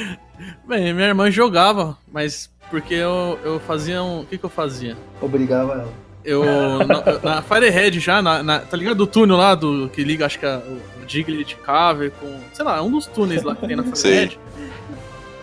Bem, 0.67 0.93
minha 0.93 1.07
irmã 1.07 1.29
jogava, 1.29 1.97
mas 2.11 2.49
porque 2.69 2.93
eu, 2.93 3.39
eu 3.43 3.59
fazia 3.59 4.01
um. 4.03 4.21
O 4.21 4.25
que, 4.25 4.37
que 4.37 4.43
eu 4.43 4.49
fazia? 4.49 4.97
Obrigava 5.21 5.73
ela. 5.73 5.93
Eu. 6.25 6.43
na, 6.85 7.35
na 7.35 7.41
Firehead 7.41 7.99
já, 7.99 8.21
na, 8.21 8.43
na- 8.43 8.59
tá 8.59 8.75
ligado? 8.75 8.97
Do 8.97 9.07
túnel 9.07 9.37
lá 9.37 9.55
do 9.55 9.87
que 9.89 10.03
liga, 10.03 10.25
acho 10.25 10.37
que 10.39 10.45
é 10.45 10.57
o 10.57 11.05
Diglett 11.05 11.55
Cave 11.57 12.09
com. 12.11 12.39
Sei 12.53 12.65
lá, 12.65 12.81
um 12.81 12.91
dos 12.91 13.05
túneis 13.07 13.43
lá 13.43 13.55
que 13.55 13.65
tem 13.65 13.75
na 13.77 13.83
Firehead. 13.83 14.37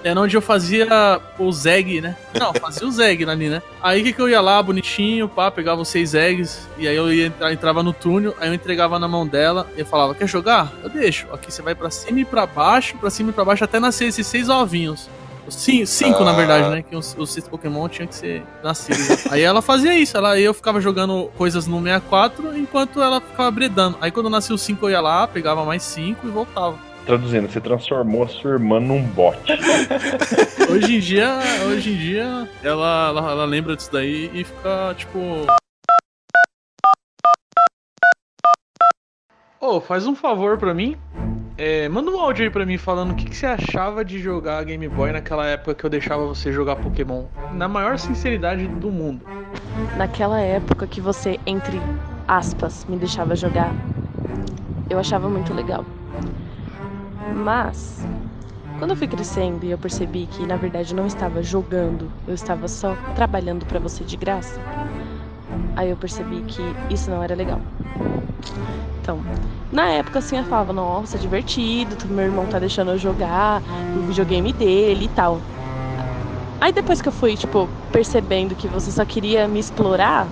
Era 0.04 0.20
onde 0.20 0.36
eu 0.36 0.42
fazia 0.42 0.86
o 1.38 1.50
Zeg, 1.50 2.00
né? 2.02 2.14
Não, 2.38 2.52
fazia 2.52 2.86
o 2.86 2.90
Zeg 2.92 3.24
ali, 3.24 3.48
né? 3.48 3.62
Aí 3.82 4.02
o 4.02 4.04
que, 4.04 4.12
que 4.12 4.20
eu 4.20 4.28
ia 4.28 4.40
lá, 4.40 4.62
bonitinho, 4.62 5.26
pá, 5.26 5.50
pegava 5.50 5.80
os 5.80 5.88
seis 5.88 6.12
eggs, 6.14 6.68
e 6.76 6.86
aí 6.86 6.94
eu 6.94 7.12
ia 7.12 7.26
entrar, 7.28 7.50
entrava 7.52 7.82
no 7.82 7.92
túnel, 7.94 8.34
aí 8.38 8.48
eu 8.48 8.54
entregava 8.54 8.98
na 8.98 9.08
mão 9.08 9.26
dela, 9.26 9.66
e 9.78 9.82
falava, 9.82 10.14
quer 10.14 10.28
jogar? 10.28 10.70
Eu 10.82 10.90
deixo. 10.90 11.26
Aqui 11.32 11.50
você 11.50 11.62
vai 11.62 11.74
pra 11.74 11.90
cima 11.90 12.20
e 12.20 12.24
pra 12.24 12.44
baixo, 12.46 12.96
pra 12.98 13.08
cima 13.08 13.30
e 13.30 13.32
pra 13.32 13.46
baixo, 13.46 13.64
até 13.64 13.80
nascer 13.80 14.06
esses 14.08 14.26
seis 14.26 14.50
ovinhos. 14.50 15.08
Os 15.46 15.54
Cinco, 15.56 15.86
cinco 15.86 16.24
na 16.24 16.30
Ah. 16.30 16.34
verdade, 16.34 16.68
né? 16.70 16.82
Que 16.82 16.96
os, 16.96 17.14
os 17.18 17.30
seis 17.32 17.46
Pokémon 17.48 17.86
tinham 17.88 18.06
que 18.06 18.14
ser 18.14 18.42
nascidos. 18.62 19.26
aí 19.32 19.40
ela 19.42 19.60
fazia 19.62 19.94
isso, 19.98 20.16
ela, 20.16 20.38
eu 20.38 20.52
ficava 20.54 20.80
jogando 20.82 21.30
coisas 21.36 21.66
no 21.66 21.82
64 21.82 22.56
enquanto 22.58 23.00
ela 23.02 23.20
ficava 23.20 23.50
bredando. 23.50 23.96
Aí 24.00 24.10
quando 24.10 24.28
nascia 24.30 24.54
o 24.54 24.58
5 24.58 24.84
eu 24.86 24.90
ia 24.90 25.00
lá, 25.00 25.26
pegava 25.26 25.64
mais 25.64 25.82
cinco 25.82 26.26
e 26.26 26.30
voltava. 26.30 26.76
Traduzindo, 27.06 27.50
você 27.50 27.60
transformou 27.60 28.22
a 28.22 28.28
sua 28.28 28.52
irmã 28.52 28.80
num 28.80 29.02
bot. 29.02 29.38
Hoje 30.70 30.96
em 30.96 31.00
dia, 31.00 31.38
hoje 31.68 31.92
em 31.92 31.96
dia, 31.96 32.48
ela, 32.62 33.08
ela, 33.08 33.30
ela 33.30 33.44
lembra 33.44 33.76
disso 33.76 33.92
daí 33.92 34.30
e 34.32 34.42
fica 34.42 34.94
tipo. 34.96 35.18
Ô, 39.60 39.80
faz 39.80 40.06
um 40.06 40.14
favor 40.14 40.56
pra 40.56 40.72
mim. 40.72 40.96
É, 41.56 41.88
manda 41.88 42.10
um 42.10 42.18
áudio 42.18 42.44
aí 42.44 42.50
pra 42.50 42.66
mim 42.66 42.78
falando 42.78 43.12
o 43.12 43.14
que, 43.14 43.26
que 43.26 43.36
você 43.36 43.46
achava 43.46 44.04
de 44.04 44.18
jogar 44.18 44.64
Game 44.64 44.88
Boy 44.88 45.12
naquela 45.12 45.46
época 45.46 45.74
que 45.74 45.84
eu 45.84 45.90
deixava 45.90 46.26
você 46.26 46.50
jogar 46.50 46.76
Pokémon. 46.76 47.26
Na 47.52 47.68
maior 47.68 47.98
sinceridade 47.98 48.66
do 48.66 48.90
mundo. 48.90 49.24
naquela 49.96 50.40
época 50.40 50.86
que 50.86 51.00
você, 51.00 51.38
entre 51.46 51.80
aspas, 52.26 52.84
me 52.86 52.96
deixava 52.96 53.36
jogar, 53.36 53.72
eu 54.90 54.98
achava 54.98 55.28
muito 55.28 55.54
legal. 55.54 55.84
Mas, 57.32 58.06
quando 58.78 58.90
eu 58.90 58.96
fui 58.96 59.06
crescendo 59.06 59.64
e 59.64 59.70
eu 59.70 59.78
percebi 59.78 60.26
que 60.26 60.46
na 60.46 60.56
verdade 60.56 60.92
eu 60.92 60.96
não 60.96 61.06
estava 61.06 61.42
jogando, 61.42 62.10
eu 62.26 62.34
estava 62.34 62.68
só 62.68 62.96
trabalhando 63.14 63.64
para 63.64 63.78
você 63.78 64.04
de 64.04 64.16
graça, 64.16 64.60
aí 65.76 65.90
eu 65.90 65.96
percebi 65.96 66.42
que 66.42 66.76
isso 66.90 67.10
não 67.10 67.22
era 67.22 67.34
legal. 67.34 67.60
Então, 69.00 69.20
na 69.72 69.88
época 69.90 70.18
assim 70.18 70.36
eu 70.36 70.44
falava, 70.44 70.72
nossa, 70.72 71.18
divertido, 71.18 71.96
meu 72.08 72.24
irmão 72.24 72.46
tá 72.46 72.58
deixando 72.58 72.90
eu 72.90 72.98
jogar 72.98 73.62
o 73.96 74.00
videogame 74.06 74.52
dele 74.52 75.06
e 75.06 75.08
tal. 75.08 75.40
Aí 76.60 76.72
depois 76.72 77.02
que 77.02 77.08
eu 77.08 77.12
fui, 77.12 77.36
tipo, 77.36 77.68
percebendo 77.92 78.54
que 78.54 78.66
você 78.68 78.90
só 78.90 79.04
queria 79.04 79.46
me 79.46 79.60
explorar 79.60 80.26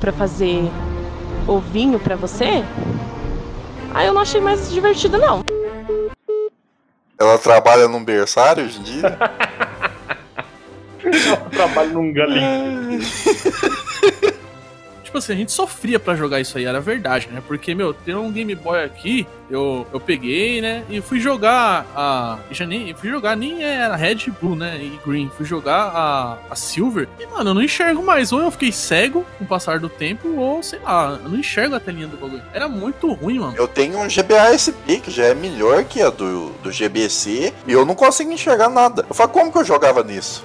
pra 0.00 0.12
fazer 0.12 0.72
ovinho 1.46 1.98
pra 1.98 2.16
você, 2.16 2.64
aí 3.94 4.06
eu 4.06 4.14
não 4.14 4.22
achei 4.22 4.40
mais 4.40 4.70
divertido 4.70 5.18
não. 5.18 5.61
Ela 7.18 7.38
trabalha 7.38 7.88
num 7.88 8.04
berçário 8.04 8.64
hoje 8.64 8.80
em 8.80 8.82
dia? 8.82 9.18
Eu 11.04 11.50
trabalho 11.50 11.92
num 11.94 12.12
galinho. 12.12 13.00
Tipo 15.12 15.18
assim, 15.18 15.34
a 15.34 15.36
gente 15.36 15.52
sofria 15.52 16.00
pra 16.00 16.16
jogar 16.16 16.40
isso 16.40 16.56
aí, 16.56 16.64
era 16.64 16.80
verdade, 16.80 17.28
né? 17.30 17.42
Porque, 17.46 17.74
meu, 17.74 17.92
tem 17.92 18.14
um 18.14 18.32
Game 18.32 18.54
Boy 18.54 18.82
aqui, 18.82 19.26
eu, 19.50 19.86
eu 19.92 20.00
peguei, 20.00 20.62
né? 20.62 20.82
E 20.88 21.02
fui 21.02 21.20
jogar 21.20 21.84
a. 21.94 22.38
Já 22.50 22.64
nem. 22.64 22.94
Fui 22.94 23.10
jogar, 23.10 23.36
nem 23.36 23.62
era 23.62 23.94
Red 23.94 24.32
Blue, 24.40 24.56
né? 24.56 24.80
E 24.82 24.98
Green. 25.06 25.30
Fui 25.36 25.44
jogar 25.44 25.92
a, 25.94 26.38
a 26.50 26.56
Silver. 26.56 27.06
E, 27.20 27.26
mano, 27.26 27.50
eu 27.50 27.54
não 27.54 27.62
enxergo 27.62 28.02
mais. 28.02 28.32
Ou 28.32 28.40
eu 28.40 28.50
fiquei 28.50 28.72
cego 28.72 29.26
com 29.36 29.44
o 29.44 29.46
passar 29.46 29.78
do 29.78 29.90
tempo, 29.90 30.34
ou 30.34 30.62
sei 30.62 30.78
lá, 30.78 31.18
eu 31.22 31.28
não 31.28 31.38
enxergo 31.38 31.74
a 31.74 31.80
telinha 31.80 32.06
do 32.06 32.16
bagulho. 32.16 32.42
Era 32.54 32.66
muito 32.66 33.12
ruim, 33.12 33.38
mano. 33.38 33.54
Eu 33.54 33.68
tenho 33.68 33.98
um 33.98 34.08
GBA 34.08 34.56
SP 34.56 34.96
que 34.96 35.10
já 35.10 35.24
é 35.24 35.34
melhor 35.34 35.84
que 35.84 36.00
a 36.00 36.08
do, 36.08 36.52
do 36.62 36.72
GBC 36.72 37.52
e 37.66 37.72
eu 37.72 37.84
não 37.84 37.94
consigo 37.94 38.32
enxergar 38.32 38.70
nada. 38.70 39.04
Eu 39.06 39.14
falo, 39.14 39.28
como 39.28 39.52
que 39.52 39.58
eu 39.58 39.64
jogava 39.64 40.02
nisso? 40.02 40.42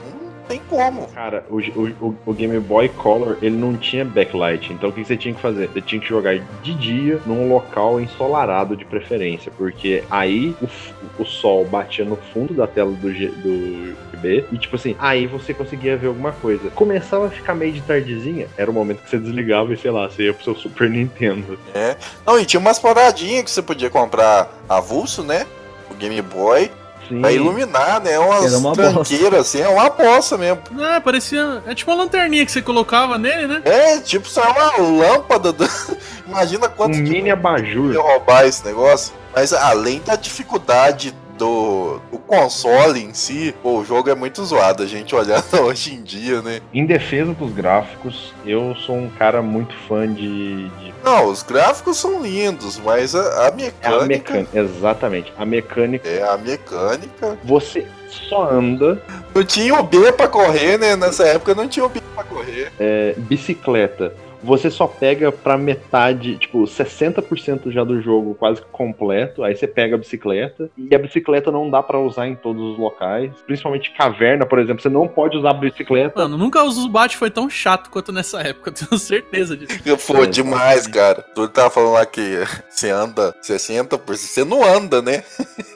Não 0.48 0.56
tem 0.56 0.62
como. 0.70 1.08
Cara, 1.08 1.46
o, 1.50 1.58
o, 1.60 2.16
o 2.26 2.34
Game 2.34 2.58
Boy 2.60 2.88
Color, 2.88 3.38
ele 3.42 3.58
não 3.58 3.76
tinha 3.76 4.06
backlight. 4.06 4.72
Então 4.72 4.90
o 4.90 4.94
que 4.94 5.04
você 5.04 5.18
tinha 5.18 5.34
que 5.34 5.42
fazer? 5.42 5.68
Você 5.68 5.82
tinha 5.82 6.00
que 6.00 6.08
jogar 6.08 6.40
de 6.64 6.74
dia 6.74 7.22
num 7.26 7.50
local 7.50 8.00
ensolarado 8.00 8.76
de 8.76 8.86
preferência. 8.86 9.52
Porque 9.58 10.04
aí 10.10 10.56
o, 10.62 11.22
o 11.22 11.26
sol 11.26 11.66
batia 11.66 12.06
no 12.06 12.16
fundo 12.16 12.54
da 12.54 12.66
tela 12.66 12.92
do, 12.92 13.14
G, 13.14 13.28
do 13.28 13.96
GB. 14.14 14.46
E 14.52 14.58
tipo 14.58 14.78
assim, 14.78 14.96
aí 15.00 15.28
você 15.28 15.54
conseguia 15.54 15.98
ver 15.98 16.08
alguma 16.08 16.32
coisa. 16.32 16.70
Começava 16.70 17.28
a 17.28 17.30
ficar 17.30 17.54
meio 17.54 17.74
de 17.74 17.82
tardezinha. 17.82 18.48
Era 18.58 18.72
o 18.72 18.74
momento 18.74 19.04
que 19.04 19.10
você 19.10 19.18
desligava 19.18 19.74
e 19.74 19.78
sei 19.78 19.92
lá, 19.92 20.10
você 20.10 20.24
ia 20.24 20.34
pro 20.34 20.44
seu 20.44 20.56
Super 20.56 20.90
Nintendo. 20.90 21.60
É. 21.76 21.98
Não, 22.26 22.40
e 22.40 22.46
tinha 22.46 22.60
umas 22.60 22.80
paradinhas 22.80 23.44
que 23.44 23.52
você 23.52 23.62
podia 23.62 23.90
comprar 23.90 24.50
avulso, 24.70 25.24
né? 25.24 25.46
O 25.92 25.94
Game 25.96 26.22
Boy, 26.22 26.72
Sim. 27.08 27.22
pra 27.22 27.32
iluminar, 27.32 28.02
né? 28.02 28.17
Umas 28.20 28.46
Era 28.46 28.58
uma 28.58 28.74
tranqueiras 28.74 29.39
assim, 29.41 29.62
é 29.62 29.67
uma 29.67 29.89
bosta 29.89 30.38
mesmo. 30.38 30.62
É, 30.80 31.00
parecia. 31.00 31.63
É 31.65 31.74
tipo 31.76 31.91
uma 31.91 32.04
lanterninha 32.04 32.46
que 32.46 32.52
você 32.52 32.62
colocava 32.62 33.17
nele, 33.17 33.48
né? 33.48 33.62
É, 33.65 33.98
tipo, 34.00 34.28
só 34.28 34.41
uma 34.52 34.78
lâmpada. 34.78 35.52
do- 35.52 35.70
Imagina 36.28 36.67
Um 36.67 36.72
quanto 36.72 36.93
que 36.96 37.02
mini 37.02 37.32
abajur. 37.32 37.93
ia 37.93 38.02
roubar 38.02 38.46
esse 38.46 38.65
negócio. 38.65 39.13
Mas 39.36 39.54
além 39.54 40.02
da 40.02 40.15
dificuldade 40.15 41.13
do, 41.38 42.00
do 42.12 42.17
console 42.19 43.02
em 43.04 43.13
si, 43.13 43.54
pô, 43.62 43.80
o 43.80 43.86
jogo 43.86 44.10
é 44.10 44.15
muito 44.15 44.43
zoado, 44.43 44.84
a 44.84 44.86
gente 44.86 45.13
olhando 45.15 45.45
hoje 45.62 45.93
em 45.93 46.02
dia, 46.02 46.41
né? 46.41 46.60
Em 46.73 46.86
defesa 46.86 47.34
dos 47.34 47.52
gráficos, 47.54 48.34
eu 48.45 48.76
sou 48.76 48.95
um 48.95 49.10
cara 49.10 49.41
muito 49.41 49.73
fã 49.88 50.08
de. 50.12 50.67
de- 50.69 50.93
Não, 51.04 51.26
os 51.28 51.43
gráficos 51.43 51.97
são 51.97 52.21
lindos, 52.21 52.80
mas 52.84 53.13
a, 53.15 53.45
a 53.45 53.47
É 53.47 53.52
mecânica. 53.52 53.88
a 53.89 54.06
mecânica. 54.06 54.60
Exatamente. 54.60 55.34
A 55.38 55.45
mecânica. 55.45 56.08
É, 56.10 56.23
a 56.23 56.38
mecânica. 56.38 57.38
Você 57.43 57.86
só 58.30 58.50
anda 58.50 59.02
Não 59.36 59.43
tinha 59.43 59.76
o 59.80 59.84
B 59.84 60.12
pra 60.13 60.28
correr, 60.28 60.78
né? 60.78 60.95
Nessa 60.95 61.23
época 61.26 61.54
não 61.54 61.67
tinha 61.67 61.86
o 61.86 61.89
B 61.89 62.02
pra 62.15 62.23
correr. 62.23 62.71
é, 62.80 63.13
bicicleta. 63.17 64.13
Você 64.48 64.72
só 64.72 64.88
pega 64.88 65.30
pra 65.30 65.58
metade, 65.58 66.38
tipo, 66.38 66.64
60% 66.64 67.70
já 67.70 67.84
do 67.84 68.02
jogo 68.02 68.34
quase 68.34 68.62
que 68.62 68.68
completo. 68.70 69.44
Aí 69.44 69.54
você 69.56 69.68
pega 69.68 69.96
a 69.96 69.98
bicicleta. 69.98 70.70
E 70.78 70.96
a 70.96 70.98
bicicleta 71.00 71.52
não 71.52 71.70
dá 71.70 71.84
pra 71.84 72.00
usar 72.00 72.28
em 72.30 72.36
todos 72.36 72.74
os 72.74 72.80
locais. 72.80 73.32
Principalmente 73.46 73.92
caverna, 73.92 74.46
por 74.46 74.58
exemplo. 74.58 74.82
Você 74.82 74.88
não 74.88 75.06
pode 75.06 75.38
usar 75.38 75.50
a 75.50 75.54
bicicleta. 75.54 76.18
Mano, 76.18 76.38
nunca 76.38 76.64
os 76.64 76.88
Bat 76.88 77.18
foi 77.18 77.30
tão 77.30 77.50
chato 77.50 77.90
quanto 77.90 78.14
nessa 78.14 78.40
época, 78.42 78.70
eu 78.72 78.74
tenho 78.74 78.98
certeza 78.98 79.58
disso. 79.58 79.78
Pô, 80.08 80.24
É, 80.24 80.26
demais, 80.26 80.88
cara. 80.88 81.22
Tu 81.36 81.48
tava 81.50 81.70
falando 81.70 81.94
lá 81.94 82.06
que 82.06 82.40
você 82.70 82.90
anda 82.90 83.36
60%, 83.44 84.00
você 84.16 84.46
não 84.46 84.64
anda, 84.64 85.02
né? 85.02 85.24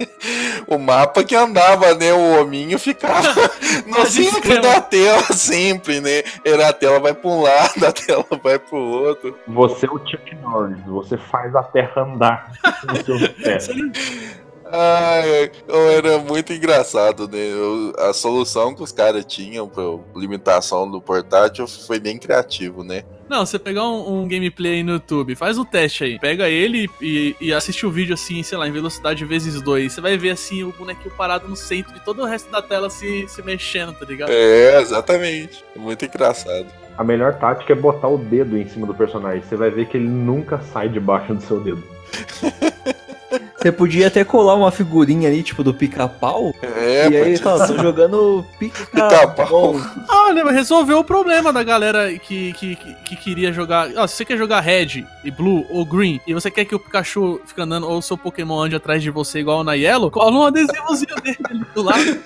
o 0.66 0.78
mapa 0.78 1.24
que 1.24 1.36
andava, 1.36 1.94
né? 1.96 2.14
O 2.14 2.42
hominho 2.42 2.80
ficava 2.80 3.34
no 3.86 4.06
centro 4.06 4.38
esquema. 4.40 4.62
da 4.62 4.82
tela 4.82 5.24
sempre, 5.34 6.00
né? 6.00 6.24
Era 6.46 6.70
a 6.70 6.74
tela 6.74 7.00
vai 7.00 7.14
pra 7.14 7.30
um 7.30 7.42
lado, 7.42 7.86
a 7.86 7.92
tela 7.92 8.26
vai 8.42 8.61
pro 8.70 8.78
outro. 8.78 9.38
Você 9.48 9.86
é 9.86 9.90
o 9.90 9.98
Chuck 10.00 10.36
Norris, 10.42 10.82
você 10.86 11.18
faz 11.18 11.56
a 11.56 11.64
terra 11.64 12.04
andar 12.04 12.52
com 12.88 12.96
seus 13.04 13.28
pés. 13.30 13.68
Ai, 14.74 15.52
eu 15.68 15.90
era 15.90 16.18
muito 16.20 16.54
engraçado, 16.54 17.28
né? 17.28 17.38
Eu- 17.38 17.94
a 17.98 18.14
solução 18.14 18.74
que 18.74 18.82
os 18.82 18.92
caras 18.92 19.26
tinham 19.26 19.68
pra 19.68 19.84
limitação 20.16 20.90
do 20.90 21.02
portátil 21.02 21.68
foi 21.68 22.00
bem 22.00 22.18
criativo, 22.18 22.84
né? 22.84 23.04
Não, 23.32 23.46
você 23.46 23.58
pegar 23.58 23.88
um, 23.88 24.24
um 24.24 24.28
gameplay 24.28 24.74
aí 24.74 24.84
no 24.84 24.92
YouTube, 24.92 25.36
faz 25.36 25.58
o 25.58 25.64
teste 25.64 26.04
aí. 26.04 26.20
Pega 26.20 26.50
ele 26.50 26.90
e, 27.02 27.34
e 27.40 27.54
assiste 27.54 27.86
o 27.86 27.90
vídeo 27.90 28.14
assim, 28.14 28.44
sei 28.44 28.58
lá, 28.58 28.68
em 28.68 28.74
velocidade 28.74 29.24
vezes 29.24 29.62
dois. 29.62 29.94
Você 29.94 30.02
vai 30.02 30.18
ver 30.18 30.32
assim 30.32 30.64
o 30.64 30.74
bonequinho 30.74 31.16
parado 31.16 31.48
no 31.48 31.56
centro 31.56 31.96
e 31.96 32.00
todo 32.02 32.24
o 32.24 32.26
resto 32.26 32.52
da 32.52 32.62
tela 32.62 32.90
se, 32.90 33.26
se 33.30 33.42
mexendo, 33.42 33.94
tá 33.94 34.06
ligado? 34.06 34.34
É, 34.34 34.82
exatamente. 34.82 35.64
Muito 35.78 36.04
engraçado. 36.04 36.66
A 36.98 37.06
melhor 37.06 37.36
tática 37.36 37.72
é 37.72 37.76
botar 37.76 38.10
o 38.10 38.18
dedo 38.18 38.58
em 38.58 38.68
cima 38.68 38.86
do 38.86 38.94
personagem. 38.94 39.42
Você 39.42 39.56
vai 39.56 39.70
ver 39.70 39.88
que 39.88 39.96
ele 39.96 40.10
nunca 40.10 40.60
sai 40.74 40.90
debaixo 40.90 41.34
do 41.34 41.42
seu 41.42 41.62
dedo. 41.62 41.82
Você 43.62 43.72
podia 43.72 44.08
até 44.08 44.24
colar 44.24 44.56
uma 44.56 44.72
figurinha 44.72 45.30
ali, 45.30 45.44
tipo, 45.44 45.64
do 45.64 45.72
pica-pau. 45.74 46.52
É, 46.64 47.10
e 47.10 47.18
aí 47.18 47.38
fala, 47.38 47.68
tô 47.68 47.78
jogando 47.78 48.44
Pica-pau. 48.58 49.10
pica-pau. 49.10 49.76
Ah, 50.10 50.34
né, 50.34 50.44
mas 50.44 50.56
resolveu 50.56 50.98
o 50.98 51.04
problema 51.04 51.54
da 51.54 51.62
galera 51.62 52.12
que, 52.18 52.54
que, 52.54 52.76
que, 52.76 52.94
que 53.06 53.16
queria 53.16 53.54
jogar. 53.54 53.90
Ó, 53.96 54.08
se 54.08 54.16
você 54.16 54.26
quer 54.26 54.38
jogar 54.38 54.62
Red 54.62 55.06
e 55.24 55.30
Blue 55.30 55.66
ou 55.70 55.86
Green 55.86 56.20
e 56.26 56.34
você 56.34 56.50
quer 56.50 56.66
que 56.66 56.74
o 56.74 56.80
Pikachu 56.80 57.40
fique 57.46 57.62
andando 57.62 57.88
ou 57.88 58.00
o 58.00 58.02
seu 58.02 58.18
Pokémon 58.18 58.60
ande 58.62 58.76
atrás 58.76 59.04
de 59.04 59.12
você 59.12 59.40
igual 59.40 59.64
na 59.64 59.74
Yellow, 59.74 60.10
cola 60.10 60.32
um 60.32 60.44
adesivozinho 60.46 61.16
dele 61.22 61.38
ali 61.48 61.66
do 61.76 61.84
lado. 61.84 62.20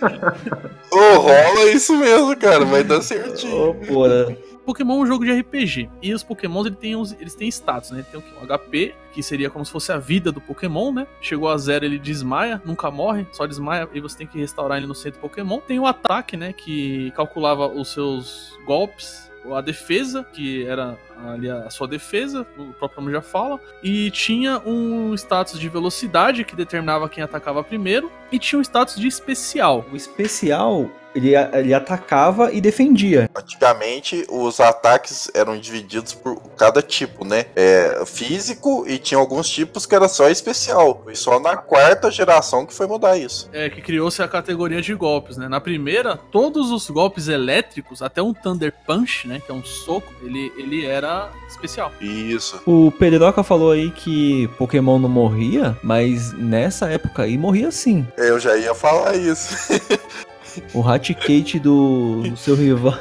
Ô, 0.89 1.17
rola 1.19 1.71
isso 1.71 1.97
mesmo, 1.97 2.35
cara. 2.37 2.63
Vai 2.63 2.83
dar 2.83 3.01
certinho. 3.01 3.71
Ô, 3.71 3.73
porra. 3.73 4.35
Pokémon 4.65 4.99
é 4.99 5.03
um 5.03 5.05
jogo 5.05 5.23
de 5.23 5.31
RPG. 5.31 5.89
E 6.01 6.13
os 6.13 6.23
Pokémons 6.23 6.65
ele 6.65 6.75
tem 6.75 6.95
uns, 6.95 7.13
eles 7.13 7.35
têm 7.35 7.47
status, 7.47 7.91
né? 7.91 8.03
Tem 8.09 8.19
o? 8.19 8.23
Um 8.43 8.57
HP, 8.57 8.95
que 9.13 9.23
seria 9.23 9.49
como 9.49 9.65
se 9.65 9.71
fosse 9.71 9.91
a 9.91 9.97
vida 9.97 10.31
do 10.31 10.41
Pokémon, 10.41 10.91
né? 10.91 11.07
Chegou 11.21 11.49
a 11.49 11.57
zero, 11.57 11.85
ele 11.85 11.99
desmaia, 11.99 12.61
nunca 12.65 12.91
morre, 12.91 13.25
só 13.31 13.45
desmaia 13.45 13.87
e 13.93 13.99
você 13.99 14.17
tem 14.17 14.27
que 14.27 14.39
restaurar 14.39 14.77
ele 14.77 14.87
no 14.87 14.95
centro 14.95 15.19
Pokémon. 15.19 15.59
Tem 15.59 15.79
o 15.79 15.85
ataque, 15.85 16.35
né? 16.35 16.51
Que 16.51 17.11
calculava 17.11 17.67
os 17.67 17.89
seus 17.89 18.57
golpes. 18.65 19.31
A 19.51 19.61
defesa, 19.61 20.23
que 20.23 20.65
era 20.65 20.97
ali 21.27 21.47
a 21.47 21.69
sua 21.69 21.87
defesa, 21.87 22.47
o 22.57 22.73
próprio 22.73 22.99
nome 23.01 23.13
já 23.13 23.21
fala. 23.21 23.59
E 23.83 24.09
tinha 24.09 24.59
um 24.65 25.13
status 25.13 25.59
de 25.59 25.69
velocidade, 25.69 26.43
que 26.43 26.55
determinava 26.55 27.07
quem 27.07 27.23
atacava 27.23 27.63
primeiro. 27.63 28.11
E 28.31 28.39
tinha 28.39 28.57
um 28.57 28.61
status 28.63 28.95
de 28.95 29.07
especial. 29.07 29.85
O 29.91 29.95
especial, 29.95 30.89
ele, 31.15 31.33
ele 31.35 31.73
atacava 31.73 32.51
e 32.51 32.59
defendia. 32.59 33.29
Antigamente, 33.35 34.25
os 34.29 34.59
ataques 34.59 35.31
eram 35.33 35.57
divididos 35.57 36.13
por 36.13 36.39
cada 36.57 36.81
tipo, 36.81 37.25
né? 37.25 37.45
É, 37.55 38.03
físico 38.05 38.85
e 38.87 38.97
tinha 38.97 39.19
alguns 39.19 39.49
tipos 39.49 39.85
que 39.85 39.95
era 39.95 40.07
só 40.07 40.29
especial. 40.29 41.01
Foi 41.03 41.15
só 41.15 41.39
na 41.39 41.55
quarta 41.57 42.11
geração 42.11 42.65
que 42.65 42.73
foi 42.73 42.87
mudar 42.87 43.17
isso. 43.17 43.49
é, 43.53 43.69
que 43.69 43.81
criou-se 43.81 44.21
a 44.21 44.27
categoria 44.27 44.81
de 44.81 44.93
golpes, 44.93 45.37
né? 45.37 45.47
Na 45.47 45.61
primeira, 45.61 46.17
todos 46.31 46.71
os 46.71 46.89
golpes 46.89 47.27
elétricos, 47.27 48.01
até 48.01 48.21
um 48.21 48.33
Thunder 48.33 48.73
Punch, 48.85 49.27
né? 49.27 49.41
Que 49.43 49.51
é 49.51 49.55
um 49.55 49.63
soco, 49.63 50.11
ele, 50.21 50.51
ele 50.57 50.85
era 50.85 51.29
especial. 51.47 51.91
Isso. 52.01 52.61
O 52.65 52.91
Pedroca 52.91 53.43
falou 53.43 53.71
aí 53.71 53.91
que 53.91 54.47
Pokémon 54.57 54.99
não 54.99 55.09
morria, 55.09 55.77
mas 55.81 56.33
nessa 56.33 56.89
época 56.89 57.23
aí 57.23 57.37
morria 57.37 57.71
sim. 57.71 58.05
Eu 58.17 58.39
já 58.39 58.57
ia 58.57 58.75
falar 58.75 59.15
isso. 59.15 59.55
O 60.73 60.81
Raticate 60.81 61.59
do, 61.59 62.23
do 62.29 62.37
seu 62.37 62.55
rival. 62.55 62.97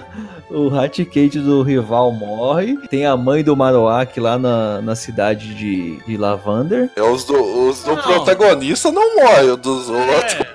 O 0.51 0.69
Raticate 0.69 1.39
do 1.41 1.63
rival 1.63 2.13
morre. 2.13 2.77
Tem 2.89 3.07
a 3.07 3.17
mãe 3.17 3.43
do 3.43 3.57
Marowak 3.57 4.19
lá 4.21 4.39
na, 4.39 4.81
na 4.81 4.95
cidade 4.95 5.55
de, 5.55 5.97
de 6.05 6.17
Lavander. 6.17 6.91
É, 6.97 7.03
os 7.03 7.25
do, 7.25 7.35
os 7.69 7.83
do 7.83 7.97
Não. 7.97 8.03
protagonista 8.03 8.93
não 8.93 9.17
morrem, 9.17 9.51
os 9.51 9.57
dos 9.59 9.89
outros. 9.89 10.37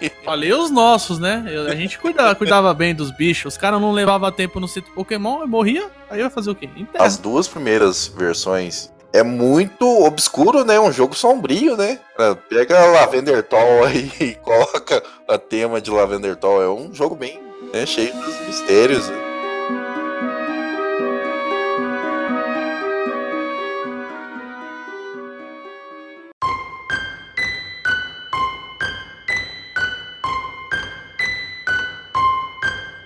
É, 0.00 0.10
falei 0.24 0.52
os 0.52 0.70
nossos, 0.70 1.18
né? 1.18 1.44
Eu- 1.48 1.66
a 1.66 1.74
gente 1.74 1.98
cuidava, 1.98 2.34
cuidava 2.34 2.72
bem 2.74 2.94
dos 2.94 3.10
bichos. 3.10 3.54
Os 3.54 3.58
caras 3.58 3.80
não 3.80 3.90
levavam 3.92 4.30
tempo 4.30 4.60
no 4.60 4.68
centro 4.68 4.92
Pokémon, 4.92 5.44
morria, 5.46 5.88
aí 6.10 6.20
vai 6.20 6.30
fazer 6.30 6.50
o 6.50 6.54
quê? 6.54 6.68
Enterra. 6.76 7.04
As 7.04 7.16
duas 7.16 7.48
primeiras 7.48 8.06
versões 8.06 8.90
é 9.12 9.22
muito 9.22 9.86
obscuro, 10.04 10.64
né? 10.64 10.78
Um 10.80 10.92
jogo 10.92 11.14
sombrio, 11.14 11.76
né? 11.76 11.98
É, 12.18 12.34
Pega 12.34 12.86
Lavender 12.86 13.42
Toll 13.42 13.84
aí 13.84 14.10
e 14.20 14.34
coloca 14.36 15.02
a 15.28 15.38
tema 15.38 15.80
de 15.80 15.90
Lavender 15.90 16.36
Toll. 16.36 16.62
É 16.62 16.68
um 16.68 16.92
jogo 16.94 17.14
bem 17.14 17.40
né, 17.72 17.84
cheio 17.86 18.12
dos 18.14 18.40
mistérios. 18.46 19.08
né? 19.08 19.16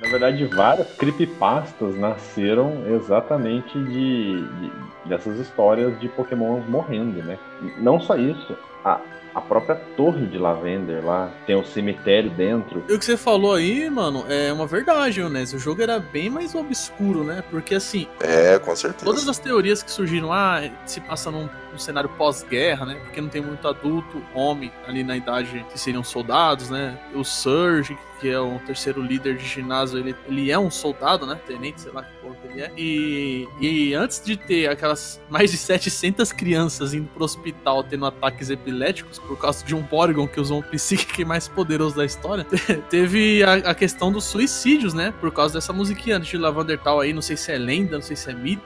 Na 0.00 0.08
verdade, 0.10 0.44
várias 0.46 0.92
creepypastas 0.96 1.96
nasceram 1.96 2.84
exatamente 2.94 3.78
de, 3.84 4.42
de- 4.42 4.72
dessas 5.08 5.38
histórias 5.38 5.98
de 6.00 6.08
pokémons 6.08 6.66
morrendo, 6.68 7.22
né? 7.22 7.38
Não 7.78 8.00
só 8.00 8.16
isso, 8.16 8.56
a, 8.84 9.00
a 9.36 9.40
própria 9.42 9.76
torre 9.76 10.24
de 10.24 10.38
Lavender 10.38 11.04
lá 11.04 11.30
tem 11.46 11.54
um 11.54 11.64
cemitério 11.64 12.30
dentro. 12.30 12.82
E 12.88 12.94
o 12.94 12.98
que 12.98 13.04
você 13.04 13.18
falou 13.18 13.52
aí, 13.52 13.90
mano, 13.90 14.24
é 14.30 14.50
uma 14.50 14.66
verdade, 14.66 15.22
né? 15.24 15.42
O 15.42 15.58
jogo 15.58 15.82
era 15.82 16.00
bem 16.00 16.30
mais 16.30 16.54
obscuro, 16.54 17.22
né? 17.22 17.44
Porque 17.50 17.74
assim, 17.74 18.08
É, 18.18 18.58
com 18.58 18.74
certeza. 18.74 19.04
Todas 19.04 19.28
as 19.28 19.38
teorias 19.38 19.82
que 19.82 19.90
surgiram, 19.90 20.32
ah, 20.32 20.62
se 20.86 21.02
passa 21.02 21.30
num, 21.30 21.50
num 21.70 21.78
cenário 21.78 22.08
pós-guerra, 22.16 22.86
né? 22.86 22.94
Porque 22.94 23.20
não 23.20 23.28
tem 23.28 23.42
muito 23.42 23.68
adulto, 23.68 24.22
homem 24.34 24.72
ali 24.88 25.04
na 25.04 25.14
idade 25.14 25.66
que 25.70 25.78
seriam 25.78 26.02
soldados, 26.02 26.70
né? 26.70 26.98
O 27.14 27.22
Surge, 27.22 27.96
que 28.18 28.30
é 28.30 28.40
o 28.40 28.58
terceiro 28.60 29.02
líder 29.02 29.36
de 29.36 29.44
ginásio, 29.44 29.98
ele, 29.98 30.16
ele 30.26 30.50
é 30.50 30.58
um 30.58 30.70
soldado, 30.70 31.26
né? 31.26 31.38
Tenente, 31.46 31.82
sei 31.82 31.92
lá 31.92 32.02
que 32.02 32.12
porra 32.22 32.36
que 32.36 32.48
ele 32.48 32.62
é. 32.62 32.72
E, 32.74 33.48
e 33.60 33.94
antes 33.94 34.22
de 34.24 34.36
ter 34.36 34.70
aquelas 34.70 35.20
mais 35.28 35.50
de 35.50 35.58
700 35.58 36.32
crianças 36.32 36.94
indo 36.94 37.08
pro 37.08 37.24
hospital 37.24 37.84
tendo 37.84 38.06
ataques 38.06 38.48
epiléticos 38.48 39.18
por 39.26 39.38
causa 39.38 39.64
de 39.64 39.74
um 39.74 39.82
Porygon 39.82 40.26
que 40.26 40.40
usou 40.40 40.58
um 40.58 40.62
psíquico 40.62 41.16
mais 41.26 41.48
poderoso 41.48 41.96
da 41.96 42.04
história, 42.04 42.46
teve 42.88 43.42
a, 43.42 43.54
a 43.70 43.74
questão 43.74 44.10
dos 44.10 44.24
suicídios, 44.24 44.94
né? 44.94 45.12
Por 45.20 45.32
causa 45.32 45.54
dessa 45.54 45.72
musiquinha 45.72 46.18
de 46.18 46.36
Lavander 46.36 46.78
Tal 46.78 47.00
aí, 47.00 47.12
não 47.12 47.22
sei 47.22 47.36
se 47.36 47.52
é 47.52 47.58
lenda, 47.58 47.96
não 47.96 48.02
sei 48.02 48.16
se 48.16 48.30
é 48.30 48.34
mito. 48.34 48.62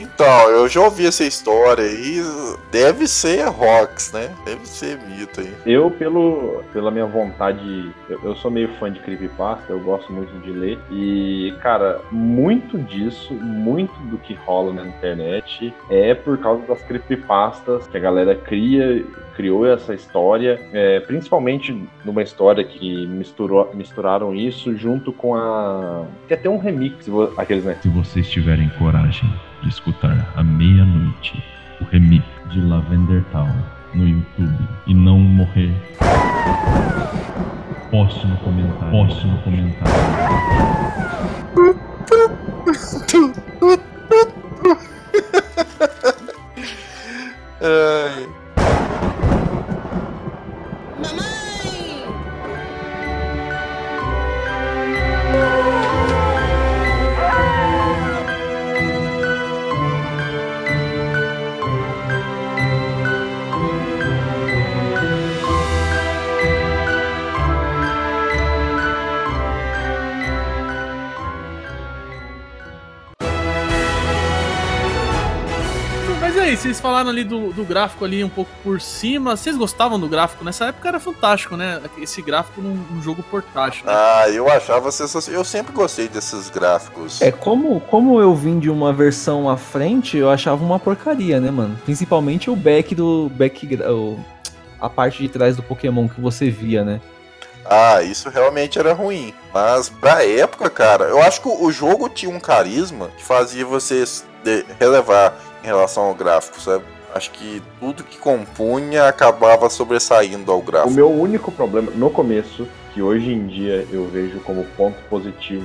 Então, 0.00 0.50
eu 0.50 0.68
já 0.68 0.80
ouvi 0.80 1.06
essa 1.06 1.24
história 1.24 1.84
aí. 1.84 2.20
Deve 2.70 3.06
ser 3.06 3.46
Rox, 3.48 4.12
né? 4.12 4.34
Deve 4.44 4.66
ser 4.66 4.98
mito 4.98 5.40
aí. 5.40 5.54
Eu, 5.66 5.90
pelo, 5.90 6.62
pela 6.72 6.90
minha 6.90 7.06
vontade, 7.06 7.92
eu, 8.08 8.20
eu 8.22 8.36
sou 8.36 8.50
meio 8.50 8.68
fã 8.78 8.90
de 8.92 9.00
creepypasta, 9.00 9.72
eu 9.72 9.80
gosto 9.80 10.12
muito 10.12 10.32
de 10.40 10.50
ler. 10.50 10.78
E, 10.90 11.54
cara, 11.60 12.00
muito 12.10 12.78
disso, 12.78 13.34
muito 13.34 13.94
do 14.04 14.18
que 14.18 14.34
rola 14.34 14.72
na 14.72 14.86
internet 14.86 15.74
é 15.90 16.14
por 16.14 16.38
causa 16.38 16.66
das 16.66 16.82
creepypastas 16.82 17.86
que 17.86 17.96
a 17.96 18.00
galera 18.00 18.34
cria, 18.34 19.03
criou 19.36 19.66
essa 19.66 19.94
história, 19.94 20.60
é, 20.72 21.00
principalmente 21.00 21.76
numa 22.04 22.22
história 22.22 22.64
que 22.64 23.06
misturou, 23.06 23.70
misturaram 23.74 24.34
isso 24.34 24.76
junto 24.76 25.12
com 25.12 25.34
a. 25.34 26.04
Tem 26.28 26.36
até 26.36 26.48
um 26.48 26.58
remix, 26.58 27.06
aqueles, 27.36 27.64
né? 27.64 27.76
Se 27.82 27.88
vocês 27.88 28.30
tiverem 28.30 28.68
coragem 28.78 29.30
de 29.62 29.68
escutar 29.68 30.32
à 30.36 30.42
meia-noite 30.42 31.42
o 31.80 31.84
remix 31.84 32.24
de 32.50 32.60
Lavender 32.60 33.24
Town 33.32 33.50
no 33.94 34.08
YouTube 34.08 34.68
e 34.86 34.94
não 34.94 35.18
morrer, 35.18 35.72
poste 37.90 38.26
no 38.26 38.36
comentário. 38.38 38.90
Poste 38.90 39.26
no 39.26 39.38
comentário. 39.38 39.94
Ai, 47.66 48.28
vocês 76.64 76.80
falaram 76.80 77.10
ali 77.10 77.24
do, 77.24 77.52
do 77.52 77.62
gráfico 77.62 78.06
ali 78.06 78.24
um 78.24 78.28
pouco 78.30 78.50
por 78.62 78.80
cima. 78.80 79.36
Vocês 79.36 79.54
gostavam 79.54 80.00
do 80.00 80.08
gráfico? 80.08 80.42
Nessa 80.42 80.68
época 80.68 80.88
era 80.88 80.98
fantástico, 80.98 81.58
né? 81.58 81.78
Esse 81.98 82.22
gráfico 82.22 82.62
num, 82.62 82.74
num 82.90 83.02
jogo 83.02 83.22
portátil. 83.24 83.84
Né? 83.84 83.92
Ah, 83.94 84.30
eu 84.30 84.50
achava 84.50 84.90
sensacional. 84.90 85.42
Eu 85.42 85.44
sempre 85.44 85.74
gostei 85.74 86.08
desses 86.08 86.48
gráficos. 86.48 87.20
É, 87.20 87.30
como, 87.30 87.82
como 87.82 88.18
eu 88.18 88.34
vim 88.34 88.58
de 88.58 88.70
uma 88.70 88.94
versão 88.94 89.46
à 89.46 89.58
frente, 89.58 90.16
eu 90.16 90.30
achava 90.30 90.64
uma 90.64 90.80
porcaria, 90.80 91.38
né, 91.38 91.50
mano? 91.50 91.78
Principalmente 91.84 92.48
o 92.48 92.56
back 92.56 92.94
do. 92.94 93.30
Back, 93.34 93.68
o, 93.84 94.18
a 94.80 94.88
parte 94.88 95.22
de 95.22 95.28
trás 95.28 95.56
do 95.56 95.62
Pokémon 95.62 96.08
que 96.08 96.18
você 96.18 96.48
via, 96.48 96.82
né? 96.82 96.98
Ah, 97.66 98.02
isso 98.02 98.30
realmente 98.30 98.78
era 98.78 98.94
ruim. 98.94 99.34
Mas 99.52 99.90
pra 99.90 100.24
época, 100.24 100.70
cara, 100.70 101.04
eu 101.04 101.20
acho 101.20 101.42
que 101.42 101.48
o 101.48 101.70
jogo 101.70 102.08
tinha 102.08 102.34
um 102.34 102.40
carisma 102.40 103.10
que 103.18 103.22
fazia 103.22 103.66
você 103.66 104.04
relevar 104.80 105.34
em 105.64 105.66
relação 105.66 106.04
ao 106.04 106.14
gráfico, 106.14 106.60
sabe? 106.60 106.84
Acho 107.14 107.30
que 107.30 107.62
tudo 107.80 108.04
que 108.04 108.18
compunha 108.18 109.08
acabava 109.08 109.70
sobressaindo 109.70 110.52
ao 110.52 110.60
gráfico. 110.60 110.90
O 110.90 110.94
meu 110.94 111.10
único 111.10 111.50
problema 111.50 111.90
no 111.94 112.10
começo, 112.10 112.68
que 112.92 113.00
hoje 113.00 113.32
em 113.32 113.46
dia 113.46 113.86
eu 113.90 114.06
vejo 114.08 114.40
como 114.40 114.64
ponto 114.76 114.96
positivo, 115.08 115.64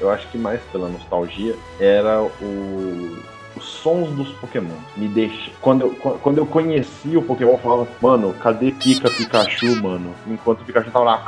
eu 0.00 0.10
acho 0.10 0.28
que 0.28 0.36
mais 0.36 0.60
pela 0.72 0.88
nostalgia, 0.88 1.56
era 1.80 2.20
o 2.22 3.16
os 3.56 3.64
sons 3.64 4.08
dos 4.10 4.28
Pokémon. 4.34 4.76
Me 4.96 5.08
deixa. 5.08 5.50
Quando 5.60 5.86
eu, 5.86 5.90
quando 6.18 6.38
eu 6.38 6.46
conheci 6.46 7.16
o 7.16 7.22
Pokémon, 7.22 7.52
eu 7.52 7.58
falava, 7.58 7.88
mano, 8.00 8.32
cadê 8.40 8.70
Pika 8.70 9.10
Pikachu, 9.10 9.82
mano? 9.82 10.14
Enquanto 10.26 10.60
o 10.60 10.64
Pikachu 10.64 10.90
tava 10.90 11.04
lá, 11.04 11.24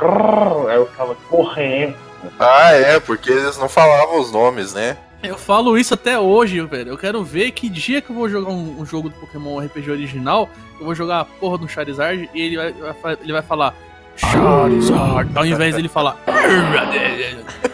aí 0.69 0.77
eu 0.77 0.87
ficava 0.87 1.15
correndo. 1.29 1.95
Ah, 2.39 2.71
é, 2.71 2.99
porque 2.99 3.31
eles 3.31 3.57
não 3.57 3.67
falavam 3.67 4.19
os 4.19 4.31
nomes, 4.31 4.73
né? 4.73 4.97
Eu 5.23 5.37
falo 5.37 5.77
isso 5.77 5.93
até 5.93 6.19
hoje, 6.19 6.59
velho. 6.61 6.89
Eu 6.89 6.97
quero 6.97 7.23
ver 7.23 7.51
que 7.51 7.69
dia 7.69 8.01
que 8.01 8.09
eu 8.09 8.15
vou 8.15 8.27
jogar 8.27 8.51
um, 8.51 8.81
um 8.81 8.85
jogo 8.85 9.09
do 9.09 9.15
Pokémon 9.15 9.59
RPG 9.59 9.91
original, 9.91 10.49
eu 10.79 10.85
vou 10.85 10.95
jogar 10.95 11.19
a 11.19 11.25
porra 11.25 11.59
do 11.59 11.67
Charizard 11.67 12.29
e 12.33 12.41
ele 12.41 12.57
vai, 12.57 12.73
ele 13.21 13.33
vai 13.33 13.41
falar 13.41 13.75
Charizard, 14.15 15.31
ao 15.35 15.45
invés 15.45 15.75
dele 15.75 15.87
falar 15.87 16.17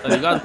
tá 0.08 0.16
ligado? 0.16 0.42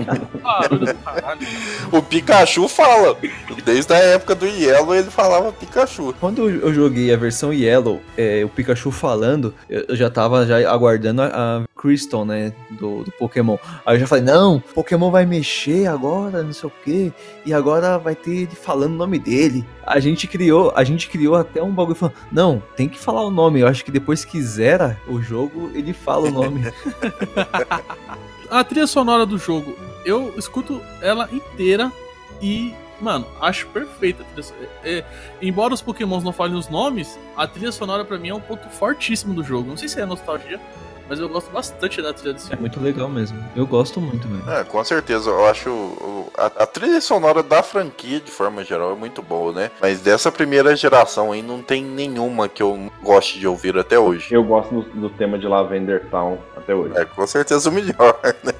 o 1.92 2.02
Pikachu 2.02 2.68
fala. 2.68 3.16
Desde 3.64 3.92
a 3.92 3.98
época 3.98 4.34
do 4.34 4.46
Yellow 4.46 4.94
ele 4.94 5.10
falava 5.10 5.52
Pikachu. 5.52 6.14
Quando 6.18 6.48
eu 6.48 6.72
joguei 6.74 7.12
a 7.12 7.16
versão 7.16 7.52
Yellow, 7.52 8.00
é, 8.16 8.44
o 8.44 8.48
Pikachu 8.48 8.90
falando, 8.90 9.54
eu 9.68 9.94
já 9.94 10.10
tava 10.10 10.46
já 10.46 10.70
aguardando 10.70 11.22
a, 11.22 11.26
a 11.26 11.62
Crystal, 11.76 12.24
né, 12.24 12.52
do, 12.70 13.02
do, 13.02 13.10
Pokémon. 13.12 13.56
Aí 13.84 13.96
eu 13.96 14.00
já 14.00 14.06
falei, 14.06 14.24
não, 14.24 14.60
Pokémon 14.74 15.10
vai 15.10 15.26
mexer 15.26 15.86
agora, 15.86 16.42
não 16.42 16.52
sei 16.52 16.68
o 16.68 16.72
que, 16.84 17.12
e 17.44 17.52
agora 17.52 17.98
vai 17.98 18.14
ter 18.14 18.30
ele 18.30 18.54
falando 18.54 18.92
o 18.92 18.96
nome 18.96 19.18
dele. 19.18 19.64
A 19.84 19.98
gente 19.98 20.28
criou, 20.28 20.72
a 20.76 20.84
gente 20.84 21.08
criou 21.08 21.34
até 21.34 21.60
um 21.62 21.72
bagulho 21.72 21.96
falando, 21.96 22.16
não, 22.30 22.62
tem 22.76 22.88
que 22.88 22.98
falar 22.98 23.24
o 23.24 23.30
nome. 23.30 23.60
Eu 23.60 23.66
acho 23.66 23.84
que 23.84 23.90
depois 23.90 24.24
que 24.24 24.40
zera 24.40 24.96
o 25.08 25.20
jogo, 25.20 25.70
ele 25.74 25.92
fala 25.92 26.28
o 26.28 26.30
nome. 26.30 26.62
a 28.52 28.62
trilha 28.62 28.86
sonora 28.86 29.24
do 29.24 29.38
jogo, 29.38 29.74
eu 30.04 30.34
escuto 30.36 30.82
ela 31.00 31.26
inteira 31.32 31.90
e, 32.40 32.74
mano, 33.00 33.26
acho 33.40 33.66
perfeita. 33.68 34.24
É, 34.84 34.98
é, 34.98 35.04
embora 35.40 35.72
os 35.72 35.80
pokémons 35.80 36.22
não 36.22 36.32
falem 36.32 36.54
os 36.54 36.68
nomes, 36.68 37.18
a 37.34 37.46
trilha 37.46 37.72
sonora 37.72 38.04
para 38.04 38.18
mim 38.18 38.28
é 38.28 38.34
um 38.34 38.40
ponto 38.40 38.68
fortíssimo 38.68 39.32
do 39.32 39.42
jogo. 39.42 39.70
Não 39.70 39.76
sei 39.76 39.88
se 39.88 39.98
é 39.98 40.04
nostalgia, 40.04 40.60
mas 41.12 41.20
eu 41.20 41.28
gosto 41.28 41.52
bastante 41.52 42.00
da 42.00 42.10
trilha 42.10 42.32
desse 42.32 42.50
É 42.50 42.56
muito 42.56 42.80
legal 42.80 43.06
mesmo. 43.06 43.38
Eu 43.54 43.66
gosto 43.66 44.00
muito 44.00 44.26
mesmo. 44.26 44.50
É, 44.50 44.64
com 44.64 44.82
certeza. 44.82 45.28
Eu 45.28 45.46
acho 45.46 46.30
a, 46.38 46.46
a, 46.46 46.66
trilha 46.66 47.02
sonora 47.02 47.42
da 47.42 47.62
franquia, 47.62 48.18
de 48.18 48.30
forma 48.30 48.64
geral, 48.64 48.92
é 48.92 48.94
muito 48.94 49.20
boa, 49.20 49.52
né? 49.52 49.70
Mas 49.78 50.00
dessa 50.00 50.32
primeira 50.32 50.74
geração 50.74 51.30
aí 51.30 51.42
não 51.42 51.60
tem 51.60 51.84
nenhuma 51.84 52.48
que 52.48 52.62
eu 52.62 52.90
goste 53.02 53.38
de 53.38 53.46
ouvir 53.46 53.76
até 53.76 53.98
hoje. 53.98 54.32
Eu 54.34 54.42
gosto 54.42 54.74
do, 54.74 54.82
do 55.02 55.10
tema 55.10 55.38
de 55.38 55.46
Lavender 55.46 56.06
Town 56.10 56.38
até 56.56 56.74
hoje. 56.74 56.96
É, 56.96 57.04
com 57.04 57.26
certeza 57.26 57.68
o 57.68 57.72
melhor, 57.74 58.18
né? 58.42 58.54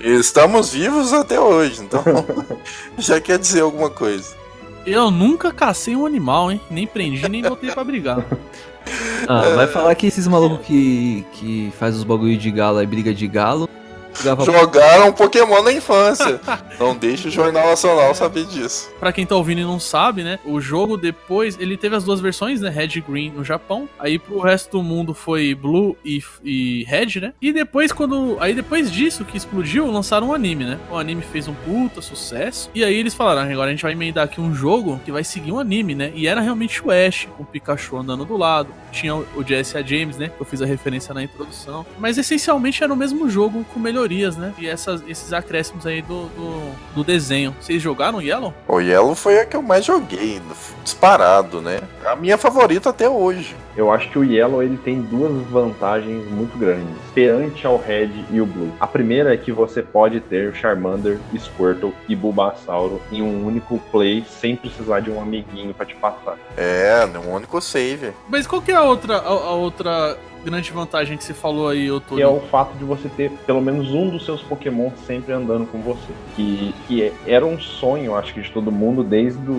Estamos 0.00 0.72
vivos 0.72 1.12
até 1.12 1.38
hoje, 1.38 1.80
então 1.80 2.02
já 2.98 3.20
quer 3.20 3.38
dizer 3.38 3.60
alguma 3.60 3.88
coisa. 3.88 4.34
Eu 4.84 5.12
nunca 5.12 5.52
cacei 5.52 5.94
um 5.94 6.06
animal, 6.06 6.50
hein? 6.50 6.60
Nem 6.68 6.88
prendi, 6.88 7.28
nem 7.28 7.40
botei 7.40 7.70
pra 7.70 7.84
brigar. 7.84 8.26
Ah, 9.28 9.54
vai 9.54 9.66
falar 9.66 9.94
que 9.94 10.06
esses 10.06 10.26
malucos 10.26 10.66
que, 10.66 11.24
que 11.32 11.72
faz 11.78 11.96
os 11.96 12.04
bagulho 12.04 12.36
de 12.36 12.50
galo 12.50 12.82
e 12.82 12.86
briga 12.86 13.14
de 13.14 13.26
galo 13.28 13.68
Jogaram 14.44 15.12
Pokémon 15.12 15.62
na 15.62 15.72
infância. 15.72 16.40
não 16.78 16.96
deixa 16.96 17.28
o 17.28 17.30
Jornal 17.30 17.68
Nacional 17.68 18.14
saber 18.14 18.44
disso. 18.44 18.90
Pra 18.98 19.12
quem 19.12 19.26
tá 19.26 19.36
ouvindo 19.36 19.60
e 19.60 19.64
não 19.64 19.80
sabe, 19.80 20.22
né? 20.22 20.38
O 20.44 20.60
jogo 20.60 20.96
depois, 20.96 21.56
ele 21.58 21.76
teve 21.76 21.96
as 21.96 22.04
duas 22.04 22.20
versões, 22.20 22.60
né? 22.60 22.68
Red 22.68 22.96
e 22.96 23.00
Green 23.00 23.30
no 23.30 23.44
Japão. 23.44 23.88
Aí 23.98 24.18
pro 24.18 24.40
resto 24.40 24.78
do 24.78 24.82
mundo 24.82 25.14
foi 25.14 25.54
Blue 25.54 25.96
e, 26.04 26.22
e 26.44 26.84
Red, 26.84 27.20
né? 27.20 27.32
E 27.40 27.52
depois, 27.52 27.92
quando. 27.92 28.36
Aí 28.40 28.54
depois 28.54 28.90
disso 28.90 29.24
que 29.24 29.36
explodiu, 29.36 29.90
lançaram 29.90 30.28
um 30.28 30.34
anime, 30.34 30.64
né? 30.64 30.78
O 30.90 30.96
anime 30.96 31.22
fez 31.22 31.48
um 31.48 31.54
puta 31.54 32.02
sucesso. 32.02 32.70
E 32.74 32.84
aí 32.84 32.94
eles 32.94 33.14
falaram: 33.14 33.50
agora 33.50 33.68
a 33.68 33.72
gente 33.72 33.82
vai 33.82 33.92
emendar 33.92 34.24
aqui 34.24 34.40
um 34.40 34.54
jogo 34.54 35.00
que 35.04 35.12
vai 35.12 35.24
seguir 35.24 35.52
um 35.52 35.58
anime, 35.58 35.94
né? 35.94 36.12
E 36.14 36.26
era 36.26 36.40
realmente 36.40 36.82
o 36.84 36.90
Ash, 36.90 37.28
com 37.36 37.42
o 37.42 37.46
Pikachu 37.46 37.96
andando 37.96 38.24
do 38.24 38.36
lado. 38.36 38.68
Tinha 38.92 39.14
o 39.14 39.44
Jesse 39.46 39.78
A. 39.78 39.82
James, 39.82 40.16
né? 40.16 40.28
Que 40.28 40.40
eu 40.40 40.46
fiz 40.46 40.60
a 40.60 40.66
referência 40.66 41.14
na 41.14 41.22
introdução. 41.22 41.86
Mas 41.98 42.18
essencialmente 42.18 42.82
era 42.82 42.92
o 42.92 42.96
mesmo 42.96 43.28
jogo 43.30 43.64
com 43.72 43.78
melhorias 43.78 43.99
melhorias, 44.00 44.36
né? 44.36 44.54
E 44.58 44.66
essas, 44.66 45.02
esses 45.06 45.32
acréscimos 45.32 45.86
aí 45.86 46.00
do, 46.00 46.26
do, 46.28 46.72
do, 46.94 47.04
desenho. 47.04 47.54
Vocês 47.60 47.82
jogaram 47.82 48.22
Yellow? 48.22 48.54
O 48.66 48.80
Yellow 48.80 49.14
foi 49.14 49.40
a 49.40 49.46
que 49.46 49.56
eu 49.56 49.62
mais 49.62 49.84
joguei, 49.84 50.40
disparado, 50.82 51.60
né? 51.60 51.80
A 52.04 52.16
minha 52.16 52.38
favorita 52.38 52.90
até 52.90 53.08
hoje. 53.08 53.54
Eu 53.76 53.90
acho 53.90 54.10
que 54.10 54.18
o 54.18 54.24
Yellow 54.24 54.62
ele 54.62 54.76
tem 54.78 55.00
duas 55.00 55.32
vantagens 55.46 56.26
muito 56.30 56.58
grandes 56.58 56.96
perante 57.14 57.66
ao 57.66 57.78
Red 57.78 58.10
e 58.30 58.40
o 58.40 58.46
Blue. 58.46 58.72
A 58.80 58.86
primeira 58.86 59.32
é 59.32 59.36
que 59.36 59.52
você 59.52 59.82
pode 59.82 60.20
ter 60.20 60.54
Charmander, 60.54 61.18
Squirtle 61.38 61.94
e 62.08 62.16
Bulbasauro 62.16 63.00
em 63.12 63.22
um 63.22 63.46
único 63.46 63.78
play 63.90 64.24
sem 64.28 64.56
precisar 64.56 65.00
de 65.00 65.10
um 65.10 65.20
amiguinho 65.20 65.72
para 65.72 65.86
te 65.86 65.94
passar. 65.94 66.36
É, 66.56 67.06
um 67.26 67.34
único 67.34 67.60
save. 67.60 68.12
Mas 68.28 68.46
qual 68.46 68.60
que 68.60 68.72
é 68.72 68.74
a 68.74 68.82
outra, 68.82 69.16
a, 69.16 69.28
a 69.28 69.52
outra 69.52 70.18
grande 70.44 70.70
vantagem 70.70 71.16
que 71.16 71.24
você 71.24 71.34
falou 71.34 71.68
aí, 71.68 71.90
Otônio? 71.90 72.16
Que 72.16 72.22
é 72.22 72.26
o 72.26 72.40
fato 72.48 72.76
de 72.76 72.84
você 72.84 73.08
ter 73.08 73.30
pelo 73.46 73.60
menos 73.60 73.90
um 73.90 74.08
dos 74.10 74.24
seus 74.24 74.42
Pokémon 74.42 74.90
sempre 75.06 75.32
andando 75.32 75.66
com 75.66 75.80
você. 75.80 76.12
Que, 76.34 76.74
que 76.86 77.02
é, 77.02 77.12
era 77.26 77.44
um 77.44 77.58
sonho, 77.58 78.14
acho 78.14 78.34
que, 78.34 78.40
de 78.40 78.50
todo 78.50 78.72
mundo, 78.72 79.02
desde 79.02 79.50
o, 79.50 79.54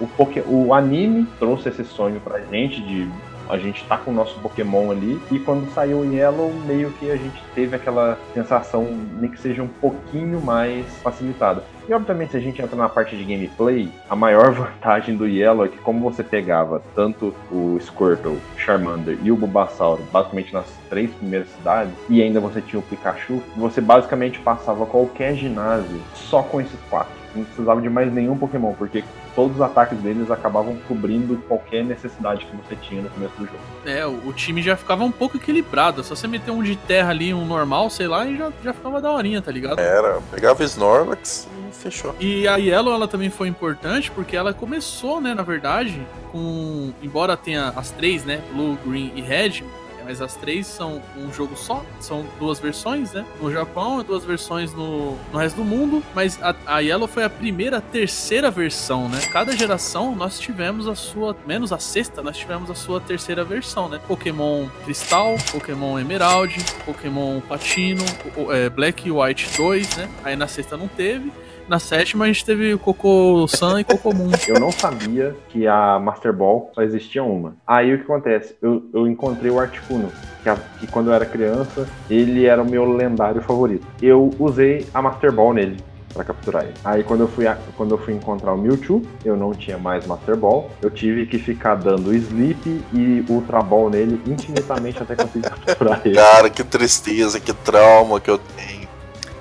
o, 0.00 0.08
o, 0.08 0.66
o 0.66 0.74
anime 0.74 1.26
trouxe 1.38 1.68
esse 1.68 1.84
sonho 1.84 2.20
pra 2.20 2.40
gente 2.40 2.80
de 2.82 3.08
a 3.48 3.56
gente 3.56 3.84
tá 3.84 3.96
com 3.96 4.10
o 4.10 4.14
nosso 4.14 4.38
Pokémon 4.40 4.90
ali, 4.90 5.20
e 5.30 5.38
quando 5.38 5.70
saiu 5.72 5.98
o 5.98 6.12
Yellow, 6.12 6.52
meio 6.66 6.90
que 6.92 7.10
a 7.10 7.16
gente 7.16 7.42
teve 7.54 7.76
aquela 7.76 8.18
sensação, 8.32 8.84
nem 9.20 9.30
que 9.30 9.40
seja 9.40 9.62
um 9.62 9.68
pouquinho 9.68 10.40
mais 10.40 10.86
facilitada. 11.02 11.62
E 11.88 11.92
obviamente, 11.92 12.30
se 12.30 12.36
a 12.38 12.40
gente 12.40 12.62
entra 12.62 12.76
na 12.76 12.88
parte 12.88 13.14
de 13.14 13.24
gameplay, 13.24 13.90
a 14.08 14.16
maior 14.16 14.50
vantagem 14.54 15.16
do 15.16 15.26
Yellow 15.26 15.66
é 15.66 15.68
que, 15.68 15.78
como 15.78 16.00
você 16.00 16.22
pegava 16.22 16.82
tanto 16.94 17.34
o 17.50 17.78
Squirtle, 17.80 18.38
Charmander 18.56 19.18
e 19.22 19.30
o 19.30 19.36
Bulbasaur, 19.36 19.98
basicamente 20.10 20.52
nas 20.52 20.66
três 20.88 21.10
primeiras 21.12 21.48
cidades, 21.50 21.92
e 22.08 22.22
ainda 22.22 22.40
você 22.40 22.60
tinha 22.60 22.80
o 22.80 22.82
Pikachu, 22.82 23.42
você 23.56 23.80
basicamente 23.80 24.38
passava 24.40 24.86
qualquer 24.86 25.34
ginásio 25.34 26.00
só 26.14 26.42
com 26.42 26.60
esses 26.60 26.80
quatro 26.88 27.24
não 27.34 27.44
precisava 27.44 27.80
de 27.80 27.90
mais 27.90 28.12
nenhum 28.12 28.36
Pokémon, 28.36 28.72
porque 28.74 29.02
todos 29.34 29.56
os 29.56 29.62
ataques 29.62 29.98
deles 29.98 30.30
acabavam 30.30 30.76
cobrindo 30.88 31.36
qualquer 31.48 31.84
necessidade 31.84 32.46
que 32.46 32.56
você 32.56 32.76
tinha 32.76 33.02
no 33.02 33.10
começo 33.10 33.34
do 33.36 33.46
jogo. 33.46 33.58
É, 33.84 34.06
o, 34.06 34.32
time 34.32 34.62
já 34.62 34.76
ficava 34.76 35.04
um 35.04 35.10
pouco 35.10 35.36
equilibrado. 35.36 36.02
Só 36.02 36.14
você 36.14 36.26
meter 36.26 36.50
um 36.50 36.62
de 36.62 36.76
terra 36.76 37.10
ali, 37.10 37.34
um 37.34 37.44
normal, 37.44 37.90
sei 37.90 38.06
lá, 38.06 38.24
e 38.26 38.36
já, 38.36 38.52
já 38.62 38.72
ficava 38.72 39.00
daorinha, 39.00 39.42
tá 39.42 39.50
ligado? 39.50 39.78
Era, 39.78 40.20
pegava 40.30 40.62
Snorlax 40.64 41.48
e 41.68 41.74
fechou. 41.74 42.14
E 42.20 42.46
a 42.46 42.56
Yellow, 42.56 42.94
ela 42.94 43.08
também 43.08 43.30
foi 43.30 43.48
importante 43.48 44.10
porque 44.10 44.36
ela 44.36 44.54
começou, 44.54 45.20
né, 45.20 45.34
na 45.34 45.42
verdade, 45.42 46.00
com. 46.30 46.92
Embora 47.02 47.36
tenha 47.36 47.72
as 47.76 47.90
três, 47.90 48.24
né, 48.24 48.40
Blue, 48.52 48.78
Green 48.84 49.12
e 49.14 49.20
Red, 49.20 49.64
mas 50.04 50.20
as 50.20 50.34
três 50.36 50.66
são 50.66 51.02
um 51.16 51.32
jogo 51.32 51.56
só, 51.56 51.84
são 52.00 52.24
duas 52.38 52.58
versões, 52.58 53.12
né? 53.12 53.24
No 53.40 53.50
Japão 53.52 54.00
e 54.00 54.04
duas 54.04 54.24
versões 54.24 54.72
no, 54.72 55.16
no 55.32 55.38
resto 55.38 55.56
do 55.56 55.64
mundo, 55.64 56.02
mas 56.14 56.40
a, 56.42 56.54
a 56.66 56.78
Yellow 56.80 57.08
foi 57.08 57.24
a 57.24 57.30
primeira, 57.30 57.80
terceira 57.80 58.50
versão, 58.50 59.08
né? 59.08 59.20
Cada 59.32 59.56
geração 59.56 60.14
nós 60.14 60.38
tivemos 60.38 60.86
a 60.86 60.94
sua, 60.94 61.36
menos 61.46 61.72
a 61.72 61.78
sexta, 61.78 62.22
nós 62.22 62.36
tivemos 62.36 62.70
a 62.70 62.74
sua 62.74 63.00
terceira 63.00 63.44
versão, 63.44 63.88
né? 63.88 64.00
Pokémon 64.06 64.66
Cristal, 64.84 65.36
Pokémon 65.50 65.98
Emerald, 65.98 66.56
Pokémon 66.84 67.40
Platino, 67.40 68.04
é, 68.50 68.68
Black 68.68 69.08
e 69.08 69.10
White 69.10 69.48
2, 69.56 69.96
né? 69.96 70.08
Aí 70.22 70.36
na 70.36 70.46
sexta 70.46 70.76
não 70.76 70.88
teve. 70.88 71.32
Na 71.66 71.78
sétima 71.78 72.24
a 72.24 72.28
gente 72.28 72.44
teve 72.44 72.74
o 72.74 72.78
Cocô 72.78 73.46
Sun 73.48 73.78
e 73.78 73.84
Cocô 73.84 74.12
Moon. 74.12 74.30
Eu 74.46 74.60
não 74.60 74.70
sabia 74.70 75.34
que 75.48 75.66
a 75.66 75.98
Master 75.98 76.32
Ball 76.32 76.70
só 76.74 76.82
existia 76.82 77.24
uma. 77.24 77.56
Aí 77.66 77.94
o 77.94 77.98
que 77.98 78.04
acontece? 78.04 78.54
Eu, 78.60 78.84
eu 78.92 79.06
encontrei 79.08 79.50
o 79.50 79.58
Articuno, 79.58 80.12
que, 80.42 80.48
a, 80.50 80.56
que 80.78 80.86
quando 80.86 81.08
eu 81.08 81.14
era 81.14 81.24
criança, 81.24 81.88
ele 82.10 82.44
era 82.44 82.62
o 82.62 82.68
meu 82.70 82.84
lendário 82.92 83.40
favorito. 83.42 83.86
Eu 84.02 84.30
usei 84.38 84.86
a 84.92 85.00
Master 85.00 85.32
Ball 85.32 85.54
nele. 85.54 85.78
pra 86.12 86.22
capturar 86.22 86.62
ele. 86.64 86.74
Aí 86.84 87.02
quando 87.02 87.22
eu, 87.22 87.28
fui 87.28 87.44
a- 87.46 87.56
quando 87.76 87.92
eu 87.92 87.98
fui 87.98 88.12
encontrar 88.14 88.52
o 88.52 88.56
Mewtwo, 88.58 89.02
eu 89.24 89.34
não 89.36 89.52
tinha 89.52 89.76
mais 89.78 90.06
Master 90.06 90.36
Ball. 90.36 90.70
Eu 90.82 90.88
tive 90.90 91.26
que 91.26 91.38
ficar 91.38 91.74
dando 91.76 92.14
Sleep 92.14 92.84
e 92.92 93.24
Ultra 93.28 93.60
Ball 93.62 93.88
nele 93.90 94.20
infinitamente 94.26 95.02
até 95.02 95.16
conseguir 95.16 95.48
capturar 95.64 96.02
ele. 96.04 96.14
Cara, 96.14 96.48
que 96.50 96.62
tristeza, 96.62 97.40
que 97.40 97.52
trauma 97.52 98.20
que 98.20 98.30
eu 98.30 98.38
tenho. 98.38 98.83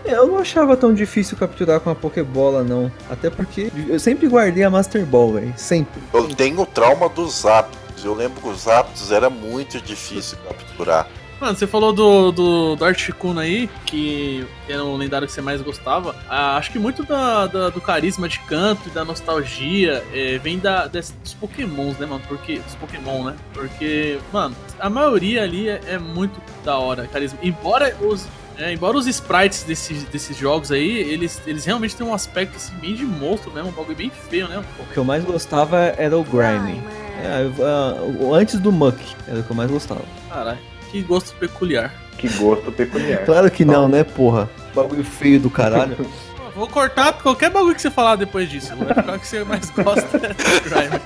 Eu 0.06 0.28
não 0.28 0.38
achava 0.40 0.76
tão 0.76 0.94
difícil 0.94 1.38
capturar 1.38 1.80
com 1.80 1.90
a 1.90 1.96
Pokébola, 1.96 2.64
não. 2.64 2.92
Até 3.10 3.30
porque 3.30 3.72
eu 3.88 4.00
sempre 4.00 4.28
guardei 4.28 4.64
a 4.64 4.70
Master 4.70 5.06
Ball, 5.06 5.34
velho. 5.34 5.54
Sempre. 5.56 6.02
Eu 6.14 6.28
tenho 6.36 6.60
o 6.62 6.66
trauma 6.66 7.08
dos 7.10 7.42
Zapdos. 7.42 8.04
Eu 8.04 8.14
lembro 8.14 8.42
que 8.42 8.48
os 8.50 8.62
Zapdos 8.64 9.12
era 9.12 9.30
muito 9.30 9.80
difícil 9.80 10.38
capturar. 10.48 11.08
Mano, 11.40 11.58
você 11.58 11.68
falou 11.68 11.92
do, 11.92 12.32
do, 12.32 12.76
do 12.78 12.86
Articuno 12.86 13.40
aí, 13.40 13.70
que 13.86 14.46
era 14.70 14.82
o 14.84 14.96
lendário 14.96 15.28
que 15.28 15.34
você 15.34 15.42
mais 15.42 15.62
gostava. 15.62 16.16
Ah, 16.30 16.56
acho 16.58 16.72
que 16.72 16.80
muito 16.80 17.04
da, 17.04 17.48
da- 17.48 17.70
do 17.70 17.82
carisma 17.82 18.30
de 18.30 18.40
canto 18.40 18.82
e 18.88 18.92
da 18.92 19.04
nostalgia 19.04 20.04
é, 20.14 20.38
vem 20.38 20.58
da, 20.58 20.88
des- 20.88 21.14
dos 21.22 21.34
Pokémons, 21.34 21.98
né, 21.98 22.06
mano? 22.06 22.22
Porque, 22.30 22.60
dos 22.60 22.76
Pokémon, 22.76 23.26
né? 23.26 23.36
Porque, 23.54 24.20
mano, 24.32 24.56
a 24.80 24.90
maioria 24.90 25.44
ali 25.44 25.68
é, 25.68 25.82
é 25.88 25.98
muito 25.98 26.40
da 26.64 26.78
hora, 26.78 27.08
carisma. 27.08 27.40
Embora 27.42 27.94
os. 28.02 28.26
É, 28.58 28.72
embora 28.74 28.98
os 28.98 29.08
sprites 29.08 29.64
desses, 29.64 30.04
desses 30.06 30.38
jogos 30.38 30.72
aí, 30.72 30.98
eles, 30.98 31.42
eles 31.46 31.66
realmente 31.66 31.96
têm 31.96 32.06
um 32.06 32.14
aspecto 32.14 32.56
assim, 32.58 32.74
bem 32.76 32.94
de 32.96 33.04
monstro 33.06 33.52
mesmo, 33.52 33.70
um 33.70 33.72
bagulho 33.72 33.96
bem 33.96 34.12
feio, 34.30 34.48
né? 34.48 34.64
O 34.80 34.94
que 34.94 34.98
eu 34.98 35.04
mais 35.04 35.24
gostava 35.24 35.78
era 35.98 36.18
o 36.18 36.24
Grime. 36.24 36.82
É, 37.22 37.50
ah, 37.62 37.96
o- 38.20 38.34
antes 38.34 38.60
do 38.60 38.72
Muck, 38.72 38.98
era 39.28 39.40
o 39.40 39.44
que 39.44 39.50
eu 39.52 39.56
mais 39.56 39.70
gostava. 39.72 40.02
Caralho, 40.30 40.58
que 40.92 41.02
gosto 41.02 41.34
peculiar. 41.36 41.94
Que 42.18 42.28
gosto 42.30 42.72
peculiar. 42.72 43.24
Claro 43.26 43.50
que 43.50 43.64
não, 43.66 43.88
né, 43.88 44.04
porra? 44.04 44.50
Bagulho 44.76 45.04
feio 45.04 45.40
do 45.40 45.50
caralho. 45.50 45.98
Vou 46.56 46.68
cortar 46.68 47.14
qualquer 47.14 47.50
bagulho 47.50 47.74
que 47.74 47.82
você 47.82 47.90
falar 47.90 48.16
depois 48.16 48.48
disso. 48.48 48.76
Vai 48.76 48.94
ficar 48.94 49.16
o 49.16 49.20
que 49.20 49.28
você 49.28 49.44
mais 49.44 49.68
gosta 49.72 50.18
é 50.18 50.34
do 50.34 50.70
Grime. 50.70 51.02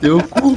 Teu 0.00 0.20
cu. 0.28 0.56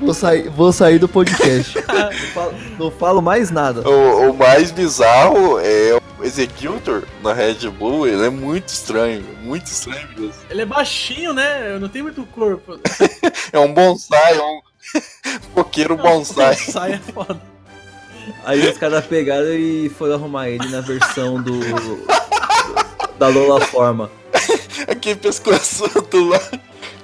Vou 0.00 0.14
sair, 0.14 0.48
vou 0.48 0.72
sair 0.72 0.98
do 0.98 1.06
podcast. 1.06 1.74
não, 1.86 2.12
falo, 2.32 2.54
não 2.78 2.90
falo 2.90 3.22
mais 3.22 3.50
nada. 3.50 3.86
O, 3.86 4.30
o 4.30 4.36
mais 4.36 4.70
bizarro 4.70 5.60
é 5.60 6.00
o 6.18 6.24
Executor 6.24 7.04
na 7.22 7.34
Red 7.34 7.68
Bull. 7.68 8.08
Ele 8.08 8.26
é 8.26 8.30
muito 8.30 8.68
estranho, 8.68 9.22
muito 9.42 9.66
estranho 9.66 10.08
mesmo. 10.16 10.34
Ele 10.48 10.62
é 10.62 10.66
baixinho, 10.66 11.34
né? 11.34 11.78
Não 11.78 11.88
tem 11.88 12.02
muito 12.02 12.24
corpo. 12.26 12.78
É 13.52 13.58
um 13.58 13.74
bonsai, 13.74 14.38
é 14.38 14.42
um 14.42 14.60
coqueiro 15.54 15.96
bonsai. 15.96 16.54
Sai 16.54 16.92
é 16.92 16.98
foda. 16.98 17.40
Aí 18.44 18.60
os 18.68 18.78
caras 18.78 19.04
pegaram 19.06 19.52
e 19.52 19.88
foram 19.88 20.14
arrumar 20.14 20.48
ele 20.48 20.68
na 20.68 20.80
versão 20.80 21.42
do. 21.42 21.58
da 23.18 23.26
Lola 23.26 23.60
Forma. 23.60 24.08
Aquele 24.86 25.16
pescoçudo 25.16 26.28
lá. 26.28 26.40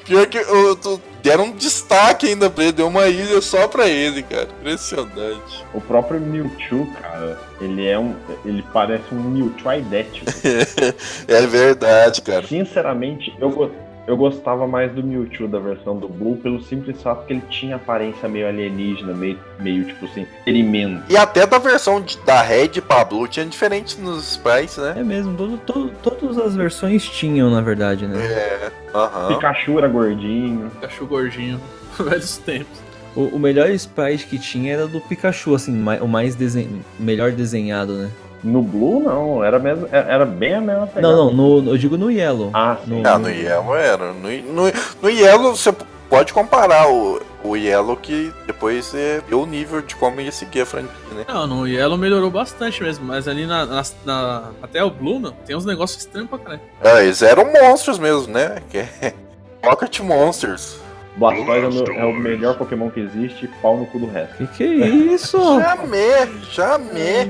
Pior 0.07 0.27
que 0.27 0.39
eu, 0.39 0.77
tô- 0.77 1.01
deram 1.23 1.45
um 1.47 1.53
destaque 1.53 2.29
ainda 2.29 2.49
pra 2.49 2.63
ele, 2.65 2.73
deu 2.73 2.87
uma 2.87 3.09
ilha 3.09 3.41
só 3.41 3.67
pra 3.67 3.89
ele, 3.89 4.23
cara. 4.23 4.49
Impressionante. 4.61 5.65
O 5.75 5.81
próprio 5.81 6.21
Mewtwo, 6.21 6.87
cara, 7.03 7.39
ele 7.61 7.87
é 7.87 7.99
um. 7.99 8.15
Ele 8.45 8.65
parece 8.73 9.05
um 9.13 9.21
Mewtwo 9.21 9.73
idético. 9.73 10.27
É 11.27 11.47
verdade, 11.47 12.23
cara. 12.23 12.47
Sinceramente, 12.47 13.35
eu, 13.41 13.51
go- 13.51 13.71
eu 14.07 14.17
gostava 14.17 14.67
mais 14.67 14.93
do 14.93 15.03
Mewtwo 15.03 15.49
da 15.49 15.59
versão 15.59 15.97
do 15.99 16.09
Blue 16.09 16.37
pelo 16.37 16.63
simples 16.63 17.03
fato 17.03 17.27
que 17.27 17.33
ele 17.33 17.43
tinha 17.51 17.77
aparência 17.77 18.29
meio 18.29 18.47
alienígena, 18.49 19.13
meio, 19.15 19.39
meio 19.61 19.85
tipo 19.85 20.05
assim, 20.07 20.23
experimento. 20.23 21.03
E 21.09 21.17
até 21.17 21.47
da 21.47 21.59
versão 21.59 22.01
de- 22.01 22.17
da 22.19 22.41
Red 22.43 22.81
pra 22.87 23.05
Blue 23.05 23.27
tinha 23.27 23.45
diferente 23.47 24.01
nos 24.01 24.31
sprites, 24.33 24.77
né? 24.79 24.95
É 24.99 25.03
mesmo, 25.03 25.37
todo, 25.37 25.59
todo- 25.59 25.91
todas 26.03 26.39
as 26.39 26.55
versões 26.55 27.05
tinham, 27.09 27.51
na 27.51 27.61
verdade, 27.61 28.07
né? 28.07 28.17
É, 28.25 28.71
aham. 28.95 29.29
Pikachu 29.35 29.79
era 29.79 29.89
gordinho. 29.89 30.71
Cachorro 30.81 31.09
gordinho. 31.09 31.61
Velhos 31.99 32.37
tempos. 32.39 32.79
O, 33.15 33.37
o 33.37 33.39
melhor 33.39 33.71
sprite 33.71 34.27
que 34.27 34.39
tinha 34.39 34.75
era 34.75 34.87
do 34.87 35.01
Pikachu, 35.01 35.55
assim, 35.55 35.73
o 36.01 36.07
mais 36.07 36.35
desen... 36.35 36.83
melhor 37.01 37.33
desenhado, 37.33 37.95
né? 37.95 38.11
No 38.45 38.63
Blue, 38.63 39.01
não, 39.01 39.43
era, 39.43 39.59
mesmo, 39.59 39.89
era 39.91 40.13
era 40.13 40.25
bem 40.27 40.55
a 40.55 40.61
mesma 40.61 40.87
pegada. 40.87 41.15
Não, 41.15 41.33
não, 41.33 41.61
no, 41.63 41.71
eu 41.73 41.79
digo 41.79 41.97
no 41.97 42.11
Yellow. 42.11 42.51
Ah, 42.55 42.77
sim. 42.85 43.01
No- 43.03 43.09
Ah, 43.09 43.19
no 43.19 43.29
Yellow 43.29 43.75
era. 43.77 44.13
No, 44.13 44.29
no, 44.31 44.73
no 45.03 45.09
Yellow 45.11 45.57
você 45.57 45.75
pode 46.09 46.33
comparar 46.33 46.89
o, 46.89 47.21
o 47.43 47.57
Yellow 47.57 47.97
que 47.97 48.33
depois 48.47 48.85
você 48.87 49.23
vê 49.29 49.35
o 49.35 49.45
nível 49.47 49.83
de 49.83 49.97
como 49.97 50.21
ia 50.21 50.31
seguir 50.31 50.61
a 50.61 50.67
franquia, 50.67 50.91
né? 51.15 51.25
Não, 51.29 51.47
no 51.47 51.67
Yellow 51.67 51.99
melhorou 51.99 52.31
bastante 52.31 52.83
mesmo, 52.83 53.05
mas 53.07 53.27
ali 53.27 53.47
na, 53.47 53.67
na- 53.67 53.83
na- 54.05 54.45
até 54.63 54.85
o 54.85 54.91
Blue, 54.91 55.19
não, 55.19 55.33
tem 55.33 55.57
uns 55.57 55.65
negócios 55.65 56.03
estranhos 56.03 56.29
pra 56.31 56.39
caralho. 56.39 56.61
Ah, 56.83 57.03
eles 57.03 57.23
eram 57.23 57.45
monstros 57.53 57.99
mesmo, 57.99 58.33
né? 58.33 58.59
Que 58.71 58.79
é 58.79 59.15
Pocket 59.63 59.99
Monsters. 60.01 60.77
Blastoise 61.17 61.65
é 61.65 61.69
o, 61.69 61.73
meu- 61.73 61.95
é 62.01 62.05
o 62.05 62.13
melhor 62.15 62.57
Pokémon 62.59 62.91
que 62.91 63.01
existe, 63.01 63.49
pau 63.63 63.77
no 63.79 63.87
cu 63.87 63.99
do 63.99 64.07
resto. 64.11 64.37
Que 64.37 64.47
que 64.49 64.83
é 64.83 64.87
isso? 64.87 65.39
Jamais, 65.61 66.29
jamais. 66.53 67.29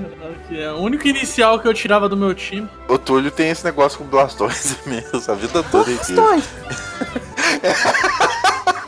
Que 0.49 0.61
é 0.61 0.73
o 0.73 0.79
único 0.79 1.07
inicial 1.07 1.61
que 1.61 1.69
eu 1.69 1.75
tirava 1.75 2.09
do 2.09 2.17
meu 2.17 2.35
time. 2.35 2.69
O 2.89 2.99
Túlio 2.99 3.31
tem 3.31 3.49
esse 3.51 3.65
negócio 3.65 3.99
com 3.99 4.05
Blastoise 4.05 4.77
mesmo, 4.87 5.23
a 5.29 5.35
vida 5.35 5.63
toda 5.63 5.91
inteira. 5.91 6.23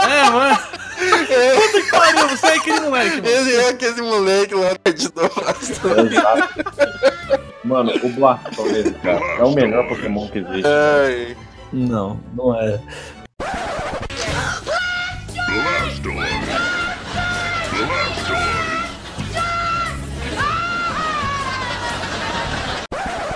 É, 0.01 0.31
mano. 0.31 0.59
Puta 0.59 1.83
que 1.83 1.91
pariu, 1.91 2.29
você 2.29 2.47
é 2.47 2.55
aquele 2.57 2.81
moleque, 2.81 3.17
mano. 3.17 3.29
Ele 3.29 3.55
é 3.57 3.69
aquele 3.69 4.03
moleque 4.03 4.55
lá 4.55 4.71
de 4.93 5.09
Blastoise. 5.13 5.73
Exato. 6.17 6.49
Mano, 7.65 7.93
o 8.03 8.09
Blastoise, 8.09 8.91
cara, 9.03 9.21
é 9.39 9.45
o 9.45 9.53
melhor 9.53 9.87
Pokémon 9.89 10.29
que 10.29 10.39
existe. 10.39 10.65
Ai. 10.67 11.37
Não, 11.73 12.19
não 12.35 12.59
é. 12.59 12.81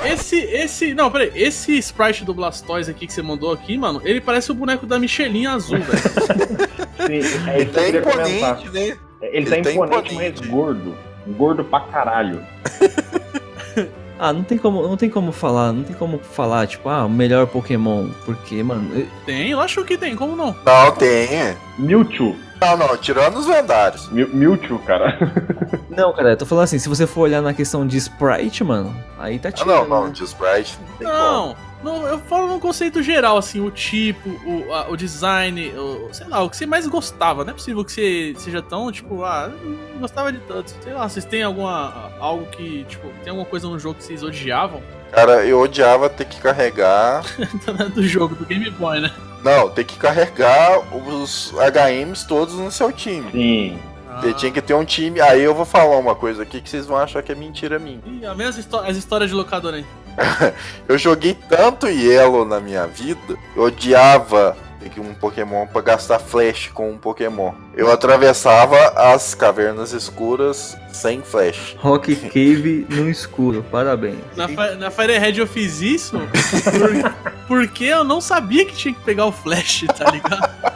Esse, 0.04 0.36
esse. 0.40 0.94
Não, 0.94 1.10
peraí. 1.10 1.30
Esse 1.34 1.76
sprite 1.78 2.24
do 2.24 2.34
Blastoise 2.34 2.90
aqui 2.90 3.06
que 3.06 3.12
você 3.12 3.22
mandou 3.22 3.52
aqui, 3.52 3.78
mano, 3.78 4.00
ele 4.04 4.20
parece 4.20 4.50
o 4.50 4.54
boneco 4.54 4.84
da 4.84 4.98
Michelin 4.98 5.46
azul, 5.46 5.78
velho. 5.78 7.22
Sim, 7.22 7.48
é 7.48 7.60
Ele 7.60 7.64
isso 7.64 7.70
que 7.70 7.70
eu 7.70 7.72
tá 7.72 7.80
queria 7.84 8.02
comentar. 8.02 8.58
imponente, 8.60 8.68
né? 8.70 8.96
Ele 9.22 9.46
tá 9.50 9.56
Ele 9.56 9.64
tá 9.64 9.72
imponente, 9.72 10.12
imponente. 10.14 10.40
mas 10.40 10.48
gordo. 10.50 10.96
Gordo 11.28 11.64
pra 11.64 11.80
caralho. 11.80 12.42
Ah, 14.24 14.32
não 14.32 14.44
tem 14.44 14.56
como, 14.56 14.86
não 14.86 14.96
tem 14.96 15.10
como 15.10 15.32
falar, 15.32 15.72
não 15.72 15.82
tem 15.82 15.96
como 15.96 16.16
falar, 16.20 16.68
tipo, 16.68 16.88
ah, 16.88 17.04
o 17.06 17.10
melhor 17.10 17.44
Pokémon, 17.48 18.06
porque, 18.24 18.62
mano, 18.62 18.88
eu- 18.96 19.08
Tem, 19.26 19.50
eu 19.50 19.58
acho 19.60 19.84
que 19.84 19.98
tem, 19.98 20.14
como 20.14 20.36
não? 20.36 20.54
Não, 20.64 20.92
tem. 20.92 21.28
Mewtwo. 21.76 22.36
Não, 22.64 22.76
não, 22.76 22.96
tirando 22.96 23.36
os 23.38 23.46
lendários. 23.46 24.08
Mew- 24.10 24.28
Mewtwo, 24.32 24.78
cara. 24.80 25.18
não, 25.90 26.12
cara, 26.12 26.30
eu 26.30 26.36
tô 26.36 26.46
falando 26.46 26.64
assim, 26.64 26.78
se 26.78 26.88
você 26.88 27.06
for 27.06 27.22
olhar 27.22 27.42
na 27.42 27.52
questão 27.52 27.86
de 27.86 27.96
sprite, 27.96 28.62
mano, 28.64 28.94
aí 29.18 29.38
tá 29.38 29.48
Ah, 29.48 29.52
tirando. 29.52 29.88
não, 29.88 29.88
não, 29.88 30.06
né? 30.06 30.12
de 30.12 30.22
Sprite 30.24 30.78
não 30.80 30.96
tem 30.98 31.06
como. 31.06 31.18
Não, 31.18 31.56
não, 31.82 32.06
eu 32.06 32.18
falo 32.20 32.46
num 32.46 32.60
conceito 32.60 33.02
geral, 33.02 33.36
assim, 33.36 33.60
o 33.60 33.70
tipo, 33.70 34.28
o, 34.46 34.72
a- 34.72 34.88
o 34.88 34.96
design, 34.96 35.68
o, 35.76 36.08
sei 36.12 36.26
lá, 36.28 36.40
o 36.42 36.48
que 36.48 36.56
você 36.56 36.64
mais 36.66 36.86
gostava. 36.86 37.44
Não 37.44 37.50
é 37.50 37.54
possível 37.54 37.84
que 37.84 37.90
você 37.92 38.34
seja 38.38 38.62
tão, 38.62 38.90
tipo, 38.92 39.24
ah, 39.24 39.50
não 39.92 40.00
gostava 40.00 40.32
de 40.32 40.38
tanto. 40.40 40.72
Sei 40.80 40.92
lá, 40.92 41.08
vocês 41.08 41.24
têm 41.24 41.42
alguma. 41.42 42.10
algo 42.20 42.46
que, 42.46 42.84
tipo, 42.84 43.08
tem 43.24 43.30
alguma 43.30 43.44
coisa 43.46 43.66
no 43.68 43.78
jogo 43.78 43.96
que 43.96 44.04
vocês 44.04 44.22
odiavam? 44.22 44.80
Cara, 45.12 45.44
eu 45.44 45.60
odiava 45.60 46.08
ter 46.08 46.24
que 46.24 46.40
carregar. 46.40 47.22
do 47.94 48.02
jogo, 48.02 48.34
do 48.34 48.44
Game 48.46 48.70
Boy, 48.70 49.00
né? 49.00 49.10
Não, 49.44 49.68
ter 49.68 49.84
que 49.84 49.96
carregar 49.98 50.80
os 51.06 51.52
HMs 51.52 52.26
todos 52.26 52.54
no 52.54 52.70
seu 52.70 52.90
time. 52.90 53.30
Sim. 53.30 53.78
Você 54.20 54.28
Ah. 54.28 54.32
tinha 54.34 54.52
que 54.52 54.60
ter 54.62 54.74
um 54.74 54.84
time. 54.84 55.20
Aí 55.20 55.42
eu 55.42 55.54
vou 55.54 55.64
falar 55.64 55.96
uma 55.98 56.14
coisa 56.14 56.42
aqui 56.42 56.60
que 56.60 56.68
vocês 56.68 56.86
vão 56.86 56.96
achar 56.96 57.22
que 57.22 57.32
é 57.32 57.34
mentira 57.34 57.78
minha. 57.78 58.00
Ih, 58.06 58.24
a 58.26 58.34
mesma 58.34 58.60
histó- 58.60 58.84
as 58.86 58.96
histórias 58.96 59.30
de 59.30 59.36
locadora 59.36 59.76
aí. 59.78 59.86
Eu 60.88 60.98
joguei 60.98 61.34
tanto 61.48 61.86
Yellow 61.88 62.44
na 62.44 62.60
minha 62.60 62.86
vida, 62.86 63.34
eu 63.56 63.62
odiava 63.64 64.54
que 64.88 65.00
um 65.00 65.14
Pokémon 65.14 65.66
pra 65.66 65.80
gastar 65.82 66.18
flash 66.18 66.68
com 66.72 66.90
um 66.90 66.98
Pokémon. 66.98 67.52
Eu 67.74 67.90
atravessava 67.90 68.76
as 68.96 69.34
cavernas 69.34 69.92
escuras 69.92 70.76
sem 70.92 71.22
flash. 71.22 71.76
Rock 71.78 72.14
Cave 72.28 72.86
no 72.90 73.08
escuro, 73.08 73.64
parabéns. 73.70 74.18
Na, 74.36 74.48
Fi- 74.48 74.74
na 74.76 74.90
Firehead 74.90 75.40
eu 75.40 75.46
fiz 75.46 75.80
isso 75.80 76.18
por- 76.18 77.14
porque 77.48 77.84
eu 77.84 78.04
não 78.04 78.20
sabia 78.20 78.64
que 78.64 78.74
tinha 78.74 78.94
que 78.94 79.00
pegar 79.00 79.26
o 79.26 79.32
flash, 79.32 79.84
tá 79.96 80.10
ligado? 80.10 80.50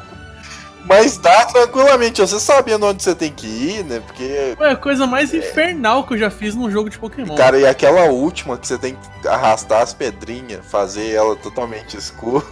Mas 0.87 1.19
dá 1.19 1.45
tranquilamente, 1.47 2.21
você 2.21 2.39
sabendo 2.39 2.87
onde 2.87 3.03
você 3.03 3.15
tem 3.15 3.33
que 3.33 3.47
ir, 3.47 3.85
né? 3.85 4.01
Porque. 4.05 4.55
Foi 4.57 4.71
a 4.71 4.77
coisa 4.77 5.07
mais 5.07 5.35
infernal 5.35 6.05
que 6.05 6.15
eu 6.15 6.19
já 6.19 6.31
fiz 6.31 6.55
num 6.55 6.71
jogo 6.71 6.89
de 6.89 6.99
Pokémon. 6.99 7.35
Cara, 7.35 7.59
e 7.59 7.67
aquela 7.67 8.05
última 8.05 8.57
que 8.57 8.67
você 8.67 8.79
tem 8.79 8.95
que 8.95 9.29
arrastar 9.29 9.83
as 9.83 9.93
pedrinhas, 9.93 10.65
fazer 10.65 11.13
ela 11.13 11.35
totalmente 11.37 11.97
escuro, 11.99 12.45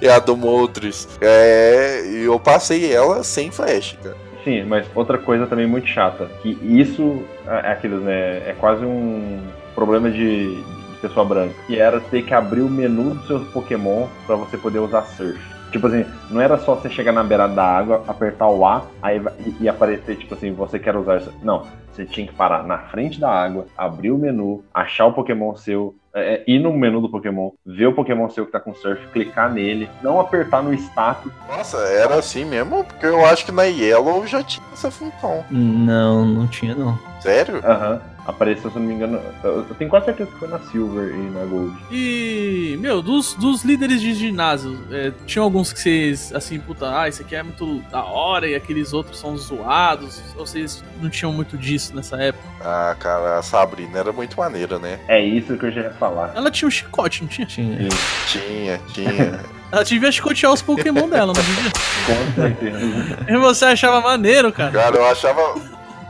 e 0.00 0.08
a 0.08 0.18
do 0.18 0.36
Moltres. 0.36 1.08
É. 1.20 2.02
E 2.06 2.24
eu 2.24 2.38
passei 2.40 2.92
ela 2.92 3.22
sem 3.22 3.50
flash, 3.50 3.96
cara. 4.02 4.16
Sim, 4.42 4.64
mas 4.64 4.86
outra 4.94 5.18
coisa 5.18 5.46
também 5.46 5.66
muito 5.66 5.86
chata, 5.86 6.30
que 6.40 6.58
isso 6.62 7.22
é 7.46 7.72
aquilo, 7.72 8.00
né? 8.00 8.48
É 8.48 8.56
quase 8.58 8.84
um 8.84 9.42
problema 9.74 10.10
de 10.10 10.64
pessoa 11.00 11.24
branca. 11.24 11.54
Que 11.66 11.78
era 11.78 12.00
ter 12.00 12.22
que 12.22 12.32
abrir 12.32 12.62
o 12.62 12.68
menu 12.68 13.14
do 13.14 13.26
seu 13.26 13.40
Pokémon 13.46 14.06
pra 14.26 14.36
você 14.36 14.56
poder 14.56 14.78
usar 14.78 15.02
Surf. 15.02 15.40
Tipo 15.70 15.86
assim, 15.86 16.04
não 16.30 16.40
era 16.40 16.58
só 16.58 16.74
você 16.74 16.90
chegar 16.90 17.12
na 17.12 17.22
beira 17.22 17.46
da 17.46 17.64
água, 17.64 18.04
apertar 18.06 18.48
o 18.48 18.64
A 18.64 18.84
aí 19.00 19.20
e, 19.38 19.64
e 19.64 19.68
aparecer, 19.68 20.16
tipo 20.16 20.34
assim, 20.34 20.52
você 20.52 20.78
quer 20.78 20.96
usar 20.96 21.18
isso. 21.18 21.32
Não, 21.42 21.66
você 21.92 22.04
tinha 22.04 22.26
que 22.26 22.32
parar 22.32 22.64
na 22.64 22.78
frente 22.78 23.20
da 23.20 23.30
água, 23.30 23.66
abrir 23.76 24.10
o 24.10 24.18
menu, 24.18 24.64
achar 24.72 25.06
o 25.06 25.12
Pokémon 25.12 25.54
seu, 25.54 25.94
é, 26.14 26.34
é, 26.34 26.44
ir 26.46 26.58
no 26.58 26.72
menu 26.72 27.00
do 27.00 27.10
Pokémon, 27.10 27.50
ver 27.64 27.86
o 27.86 27.94
Pokémon 27.94 28.28
seu 28.30 28.46
que 28.46 28.52
tá 28.52 28.60
com 28.60 28.74
surf, 28.74 29.06
clicar 29.08 29.52
nele, 29.52 29.88
não 30.02 30.20
apertar 30.20 30.62
no 30.62 30.72
status. 30.74 31.30
Nossa, 31.48 31.78
era 31.78 32.16
assim 32.16 32.44
mesmo? 32.44 32.84
Porque 32.84 33.06
eu 33.06 33.24
acho 33.24 33.44
que 33.44 33.52
na 33.52 33.64
Yellow 33.64 34.26
já 34.26 34.42
tinha 34.42 34.66
essa 34.72 34.90
função. 34.90 35.44
Não, 35.50 36.24
não 36.24 36.46
tinha 36.46 36.74
não. 36.74 36.98
Sério? 37.20 37.60
Aham. 37.64 38.00
Apareceu, 38.30 38.70
se 38.70 38.76
eu 38.76 38.80
não 38.80 38.88
me 38.88 38.94
engano. 38.94 39.20
Eu 39.44 39.60
eu 39.70 39.74
tenho 39.74 39.90
quase 39.90 40.06
certeza 40.06 40.30
que 40.30 40.38
foi 40.38 40.48
na 40.48 40.58
Silver 40.58 41.14
e 41.14 41.30
na 41.30 41.44
Gold. 41.44 41.76
E, 41.90 42.76
meu, 42.80 43.02
dos, 43.02 43.34
dos 43.34 43.62
líderes 43.62 44.00
de 44.00 44.14
ginásio, 44.14 44.78
é, 44.90 45.12
tinha 45.26 45.42
alguns 45.42 45.72
que 45.72 45.80
vocês, 45.80 46.32
assim, 46.34 46.58
puta, 46.58 46.98
ah, 46.98 47.08
esse 47.08 47.22
aqui 47.22 47.34
é 47.36 47.42
muito 47.42 47.80
da 47.90 48.04
hora 48.04 48.48
e 48.48 48.54
aqueles 48.54 48.92
outros 48.92 49.18
são 49.18 49.36
zoados. 49.36 50.20
Ou 50.36 50.46
vocês 50.46 50.82
não 51.00 51.10
tinham 51.10 51.32
muito 51.32 51.56
disso 51.56 51.94
nessa 51.94 52.16
época? 52.20 52.44
Ah, 52.60 52.96
cara, 52.98 53.38
a 53.38 53.42
Sabrina 53.42 53.98
era 53.98 54.12
muito 54.12 54.36
maneira, 54.38 54.78
né? 54.78 54.98
É 55.08 55.20
isso 55.20 55.56
que 55.56 55.66
eu 55.66 55.70
já 55.70 55.82
ia 55.82 55.90
falar. 55.90 56.32
Ela 56.34 56.50
tinha 56.50 56.66
um 56.68 56.70
chicote, 56.70 57.22
não 57.22 57.28
tinha? 57.28 57.46
Tinha. 57.46 57.88
Tinha, 58.26 58.80
tinha. 58.92 59.40
Ela 59.72 59.84
devia 59.84 60.10
chicotear 60.10 60.52
os 60.52 60.62
Pokémon 60.62 61.08
dela, 61.08 61.32
não 61.32 61.42
devia? 61.42 61.70
Com 62.06 62.34
certeza. 62.34 63.18
E 63.28 63.36
você 63.36 63.66
achava 63.66 64.00
maneiro, 64.00 64.52
cara? 64.52 64.72
Cara, 64.72 64.96
eu 64.96 65.06
achava. 65.06 65.54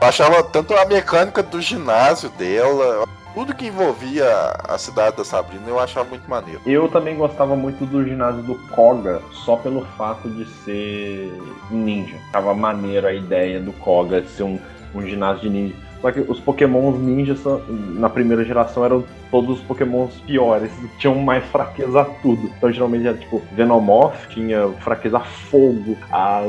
Eu 0.01 0.09
achava 0.09 0.43
tanto 0.43 0.73
a 0.75 0.87
mecânica 0.87 1.43
do 1.43 1.61
ginásio 1.61 2.31
dela, 2.31 3.07
tudo 3.35 3.55
que 3.55 3.67
envolvia 3.67 4.27
a 4.67 4.79
cidade 4.79 5.19
da 5.19 5.25
Sabrina, 5.25 5.63
eu 5.69 5.79
achava 5.79 6.09
muito 6.09 6.29
maneiro. 6.29 6.61
Eu 6.65 6.89
também 6.89 7.17
gostava 7.17 7.55
muito 7.55 7.85
do 7.85 8.03
ginásio 8.03 8.43
do 8.43 8.55
Koga, 8.71 9.21
só 9.45 9.57
pelo 9.57 9.85
fato 9.99 10.29
de 10.31 10.47
ser 10.65 11.31
ninja. 11.71 12.17
Tava 12.33 12.55
maneiro 12.55 13.07
a 13.07 13.13
ideia 13.13 13.61
do 13.61 13.73
Koga 13.75 14.25
ser 14.25 14.45
um, 14.45 14.59
um 14.95 15.03
ginásio 15.03 15.43
de 15.43 15.51
ninja. 15.51 15.77
Só 16.01 16.11
que 16.11 16.21
os 16.21 16.41
pokémons 16.41 16.99
ninjas 16.99 17.41
na 17.69 18.09
primeira 18.09 18.45
geração 18.45 18.85
eram 18.85 19.05
todos 19.31 19.59
os 19.59 19.65
pokémons 19.65 20.15
piores, 20.27 20.71
tinham 20.99 21.15
mais 21.17 21.45
fraqueza 21.47 22.01
a 22.01 22.05
tudo. 22.05 22.51
Então 22.57 22.73
geralmente 22.73 23.07
era 23.07 23.17
tipo 23.17 23.43
Venomoth, 23.53 24.15
tinha 24.31 24.69
fraqueza 24.81 25.19
a 25.19 25.21
fogo, 25.21 25.97
a 26.11 26.43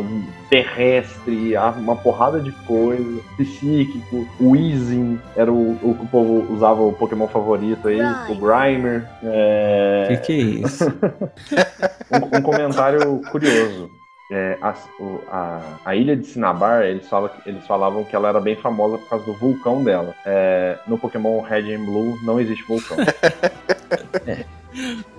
terrestre, 0.49 1.55
a 1.55 1.69
uma 1.69 1.95
porrada 1.95 2.39
de 2.39 2.51
coisa, 2.65 3.21
psíquico, 3.37 4.27
o 4.39 4.51
Weezing 4.51 5.19
era 5.35 5.51
o, 5.51 5.73
o 5.81 5.95
que 5.95 6.05
o 6.05 6.07
povo 6.07 6.53
usava 6.53 6.81
o 6.81 6.93
pokémon 6.93 7.27
favorito 7.27 7.87
aí, 7.87 8.01
o 8.29 8.35
Grimer. 8.35 9.07
É... 9.23 10.05
Que 10.09 10.17
que 10.17 10.33
é 10.33 10.65
isso? 10.65 10.85
Um, 12.11 12.39
um 12.39 12.41
comentário 12.41 13.21
curioso. 13.31 13.89
É, 14.33 14.57
a, 14.61 14.73
a- 15.29 15.61
a 15.83 15.95
ilha 15.95 16.15
de 16.15 16.25
Cinnabar, 16.25 16.83
eles, 16.83 17.07
falam, 17.09 17.29
eles 17.45 17.67
falavam 17.67 18.05
que 18.05 18.15
ela 18.15 18.29
era 18.29 18.39
bem 18.39 18.55
famosa 18.55 18.97
por 18.97 19.09
causa 19.09 19.25
do 19.25 19.33
vulcão 19.33 19.83
dela. 19.83 20.15
É, 20.25 20.77
no 20.87 20.97
Pokémon 20.97 21.41
Red 21.41 21.75
and 21.75 21.83
Blue 21.83 22.17
não 22.23 22.39
existe 22.39 22.63
vulcão. 22.63 22.95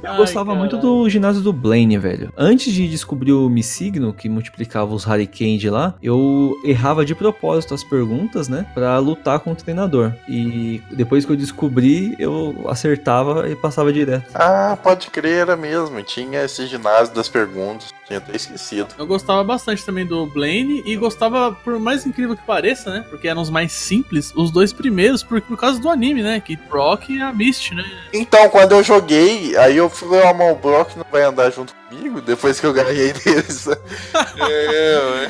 Eu 0.02 0.16
gostava 0.16 0.54
muito 0.54 0.76
do 0.76 1.08
ginásio 1.08 1.42
do 1.42 1.52
Blaine, 1.52 1.98
velho. 1.98 2.32
Antes 2.36 2.72
de 2.72 2.88
descobrir 2.88 3.32
o 3.32 3.48
Missigno, 3.48 4.12
que 4.12 4.28
multiplicava 4.28 4.94
os 4.94 5.06
Hurricane 5.06 5.70
lá, 5.70 5.94
eu 6.02 6.56
errava 6.64 7.04
de 7.04 7.14
propósito 7.14 7.74
as 7.74 7.84
perguntas, 7.84 8.48
né? 8.48 8.66
Pra 8.74 8.98
lutar 8.98 9.40
com 9.40 9.52
o 9.52 9.56
treinador. 9.56 10.12
E 10.28 10.82
depois 10.90 11.24
que 11.24 11.32
eu 11.32 11.36
descobri, 11.36 12.16
eu 12.18 12.64
acertava 12.68 13.48
e 13.48 13.54
passava 13.54 13.92
direto. 13.92 14.30
Ah, 14.34 14.76
pode 14.82 15.08
crer, 15.08 15.42
era 15.42 15.56
mesmo. 15.56 16.02
Tinha 16.02 16.44
esse 16.44 16.66
ginásio 16.66 17.14
das 17.14 17.28
perguntas. 17.28 17.92
Tinha 18.06 18.18
até 18.18 18.34
esquecido. 18.34 18.88
Eu 18.98 19.06
gostava 19.06 19.42
bastante 19.44 19.84
também 19.84 20.04
do 20.04 20.26
Blaine 20.26 20.82
e 20.84 20.96
gostava, 20.96 21.52
por 21.52 21.78
mais 21.78 22.04
incrível 22.04 22.36
que 22.36 22.42
pareça, 22.44 22.90
né? 22.90 23.04
Porque 23.08 23.28
eram 23.28 23.40
os 23.40 23.50
mais 23.50 23.72
simples, 23.72 24.32
os 24.34 24.50
dois 24.50 24.72
primeiros, 24.72 25.22
por, 25.22 25.40
por 25.40 25.56
causa 25.56 25.80
do 25.80 25.88
anime, 25.88 26.22
né? 26.22 26.40
Que 26.40 26.56
Brock 26.56 27.10
e 27.10 27.20
a 27.20 27.32
Misty, 27.32 27.74
né? 27.74 27.84
Então, 28.12 28.48
quando 28.48 28.72
eu 28.72 28.82
joguei, 28.82 29.41
aí 29.56 29.76
eu 29.76 29.88
fui 29.90 30.18
ah, 30.22 30.32
mas 30.32 30.52
o 30.52 30.56
Brock 30.56 30.96
não 30.96 31.04
vai 31.10 31.22
andar 31.22 31.50
junto 31.50 31.74
comigo 31.74 32.20
depois 32.20 32.60
que 32.60 32.66
eu 32.66 32.72
ganhei 32.72 33.12
deles. 33.12 33.66
é, 33.68 35.28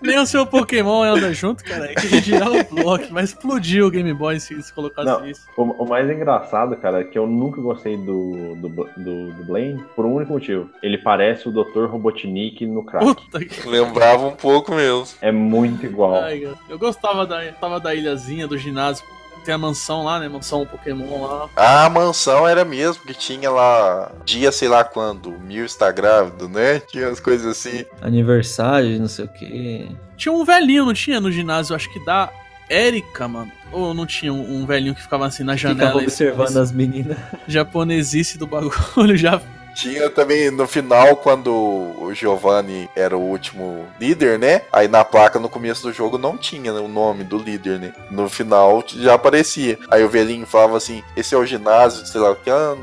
Nem 0.00 0.18
o 0.18 0.26
seu 0.26 0.46
Pokémon 0.46 1.02
anda 1.02 1.32
junto, 1.32 1.64
cara. 1.64 1.90
É 1.90 1.94
que 1.94 2.06
a 2.06 2.10
gente 2.10 2.22
dirá 2.22 2.50
o 2.50 2.64
Block, 2.64 3.12
mas 3.12 3.30
explodiu 3.30 3.86
o 3.86 3.90
Game 3.90 4.12
Boy 4.12 4.38
se 4.40 4.60
se 4.62 4.72
colocasse 4.72 5.08
Não. 5.08 5.26
isso. 5.26 5.42
O, 5.56 5.62
o 5.62 5.88
mais 5.88 6.08
engraçado, 6.10 6.76
cara, 6.76 7.00
é 7.00 7.04
que 7.04 7.18
eu 7.18 7.26
nunca 7.26 7.60
gostei 7.60 7.96
do, 7.96 8.54
do, 8.56 8.68
do, 8.68 9.32
do 9.32 9.44
Blaine 9.44 9.82
por 9.94 10.04
um 10.04 10.14
único 10.14 10.32
motivo. 10.32 10.70
Ele 10.82 10.98
parece 10.98 11.48
o 11.48 11.52
Dr. 11.52 11.86
Robotnik 11.86 12.64
no 12.66 12.84
crack. 12.84 13.04
Puta 13.04 13.44
que. 13.44 13.68
lembrava 13.68 14.26
um 14.26 14.36
pouco 14.36 14.74
mesmo. 14.74 15.06
É 15.20 15.32
muito 15.32 15.84
igual. 15.86 16.22
Ai. 16.22 16.48
Eu 16.68 16.78
gostava 16.78 17.26
da, 17.26 17.44
gostava 17.44 17.80
da 17.80 17.94
ilhazinha, 17.94 18.46
do 18.46 18.56
ginásio. 18.58 19.04
Tem 19.44 19.54
a 19.54 19.58
mansão 19.58 20.04
lá, 20.04 20.18
né? 20.20 20.28
Mansão 20.28 20.64
Pokémon 20.66 21.26
lá. 21.26 21.48
A 21.56 21.88
mansão 21.90 22.46
era 22.46 22.64
mesmo, 22.64 23.02
que 23.04 23.14
tinha 23.14 23.50
lá 23.50 24.12
dia 24.24 24.52
sei 24.52 24.68
lá 24.68 24.84
quando, 24.84 25.30
o 25.30 25.40
Mil 25.40 25.64
está 25.64 25.90
grávido, 25.90 26.48
né? 26.48 26.80
Tinha 26.80 27.08
as 27.08 27.18
coisas 27.20 27.46
assim. 27.46 27.84
Aniversário, 28.00 28.98
não 28.98 29.08
sei 29.08 29.24
o 29.24 29.28
que. 29.28 29.90
Tinha 30.16 30.32
um 30.32 30.44
velhinho, 30.44 30.84
não 30.86 30.94
tinha 30.94 31.20
no 31.20 31.30
ginásio, 31.30 31.74
acho 31.74 31.92
que 31.92 32.04
da 32.04 32.30
Erika, 32.70 33.26
mano. 33.26 33.50
Ou 33.72 33.92
não 33.94 34.06
tinha 34.06 34.32
um, 34.32 34.60
um 34.62 34.66
velhinho 34.66 34.94
que 34.94 35.02
ficava 35.02 35.26
assim 35.26 35.42
na 35.42 35.56
Ficava 35.56 35.74
janela. 35.78 36.02
observando 36.02 36.48
esse- 36.50 36.58
as 36.58 36.72
meninas. 36.72 37.16
japonesice 37.48 38.38
do 38.38 38.46
bagulho 38.46 39.16
já. 39.16 39.40
Tinha 39.74 40.10
também 40.10 40.50
no 40.50 40.66
final, 40.66 41.16
quando 41.16 41.50
o 41.50 42.12
Giovanni 42.14 42.88
era 42.94 43.16
o 43.16 43.20
último 43.20 43.86
líder, 43.98 44.38
né? 44.38 44.62
Aí 44.72 44.88
na 44.88 45.04
placa 45.04 45.38
no 45.38 45.48
começo 45.48 45.82
do 45.82 45.92
jogo 45.92 46.18
não 46.18 46.36
tinha 46.36 46.72
o 46.74 46.88
nome 46.88 47.24
do 47.24 47.38
líder, 47.38 47.78
né? 47.78 47.92
No 48.10 48.28
final 48.28 48.84
já 48.86 49.14
aparecia. 49.14 49.78
Aí 49.90 50.04
o 50.04 50.08
velhinho 50.08 50.46
falava 50.46 50.76
assim: 50.76 51.02
esse 51.16 51.34
é 51.34 51.38
o 51.38 51.46
ginásio, 51.46 52.06
sei 52.06 52.20
lá 52.20 52.30
o 52.30 52.36
que, 52.36 52.50
ah, 52.50 52.76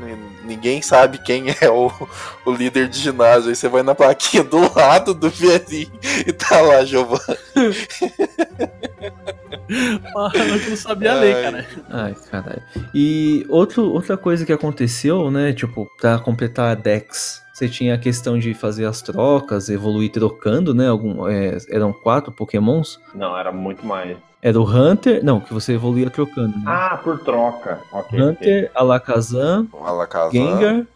ninguém 0.44 0.82
sabe 0.82 1.18
quem 1.18 1.46
é 1.60 1.70
o, 1.70 1.90
o 2.44 2.52
líder 2.52 2.88
de 2.88 2.98
ginásio. 2.98 3.50
Aí 3.50 3.56
você 3.56 3.68
vai 3.68 3.82
na 3.82 3.94
plaquinha 3.94 4.44
do 4.44 4.60
lado 4.74 5.14
do 5.14 5.30
velhinho 5.30 5.92
e 6.26 6.32
tá 6.32 6.60
lá, 6.60 6.84
Giovanni. 6.84 7.38
Mano, 10.14 10.32
eu 10.34 10.70
não 10.70 10.76
sabia 10.76 11.14
ler, 11.14 11.34
Ai. 11.36 11.42
cara. 11.42 11.66
Ai, 11.88 12.14
caralho. 12.30 12.62
E 12.94 13.46
outro, 13.48 13.90
outra 13.90 14.16
coisa 14.16 14.44
que 14.46 14.52
aconteceu, 14.52 15.30
né? 15.30 15.52
Tipo, 15.52 15.88
pra 16.00 16.18
completar 16.18 16.70
a 16.70 16.74
Dex, 16.74 17.42
você 17.52 17.68
tinha 17.68 17.94
a 17.94 17.98
questão 17.98 18.38
de 18.38 18.54
fazer 18.54 18.86
as 18.86 19.02
trocas, 19.02 19.68
evoluir 19.68 20.10
trocando, 20.10 20.74
né? 20.74 20.88
Algum, 20.88 21.28
é, 21.28 21.56
eram 21.70 21.92
quatro 21.92 22.32
Pokémons. 22.32 22.98
Não, 23.14 23.36
era 23.36 23.52
muito 23.52 23.84
mais. 23.84 24.16
Era 24.42 24.58
o 24.58 24.64
Hunter. 24.64 25.22
Não, 25.22 25.38
que 25.40 25.52
você 25.52 25.74
evoluía 25.74 26.08
trocando. 26.08 26.56
Né? 26.56 26.64
Ah, 26.66 26.98
por 27.02 27.18
troca. 27.20 27.80
Ok. 27.92 28.18
ok. 28.18 28.20
Hunter, 28.20 28.70
Alakazam, 28.74 29.68
O 29.72 29.84
Alakazam. 29.84 30.32
Gengar, 30.32 30.86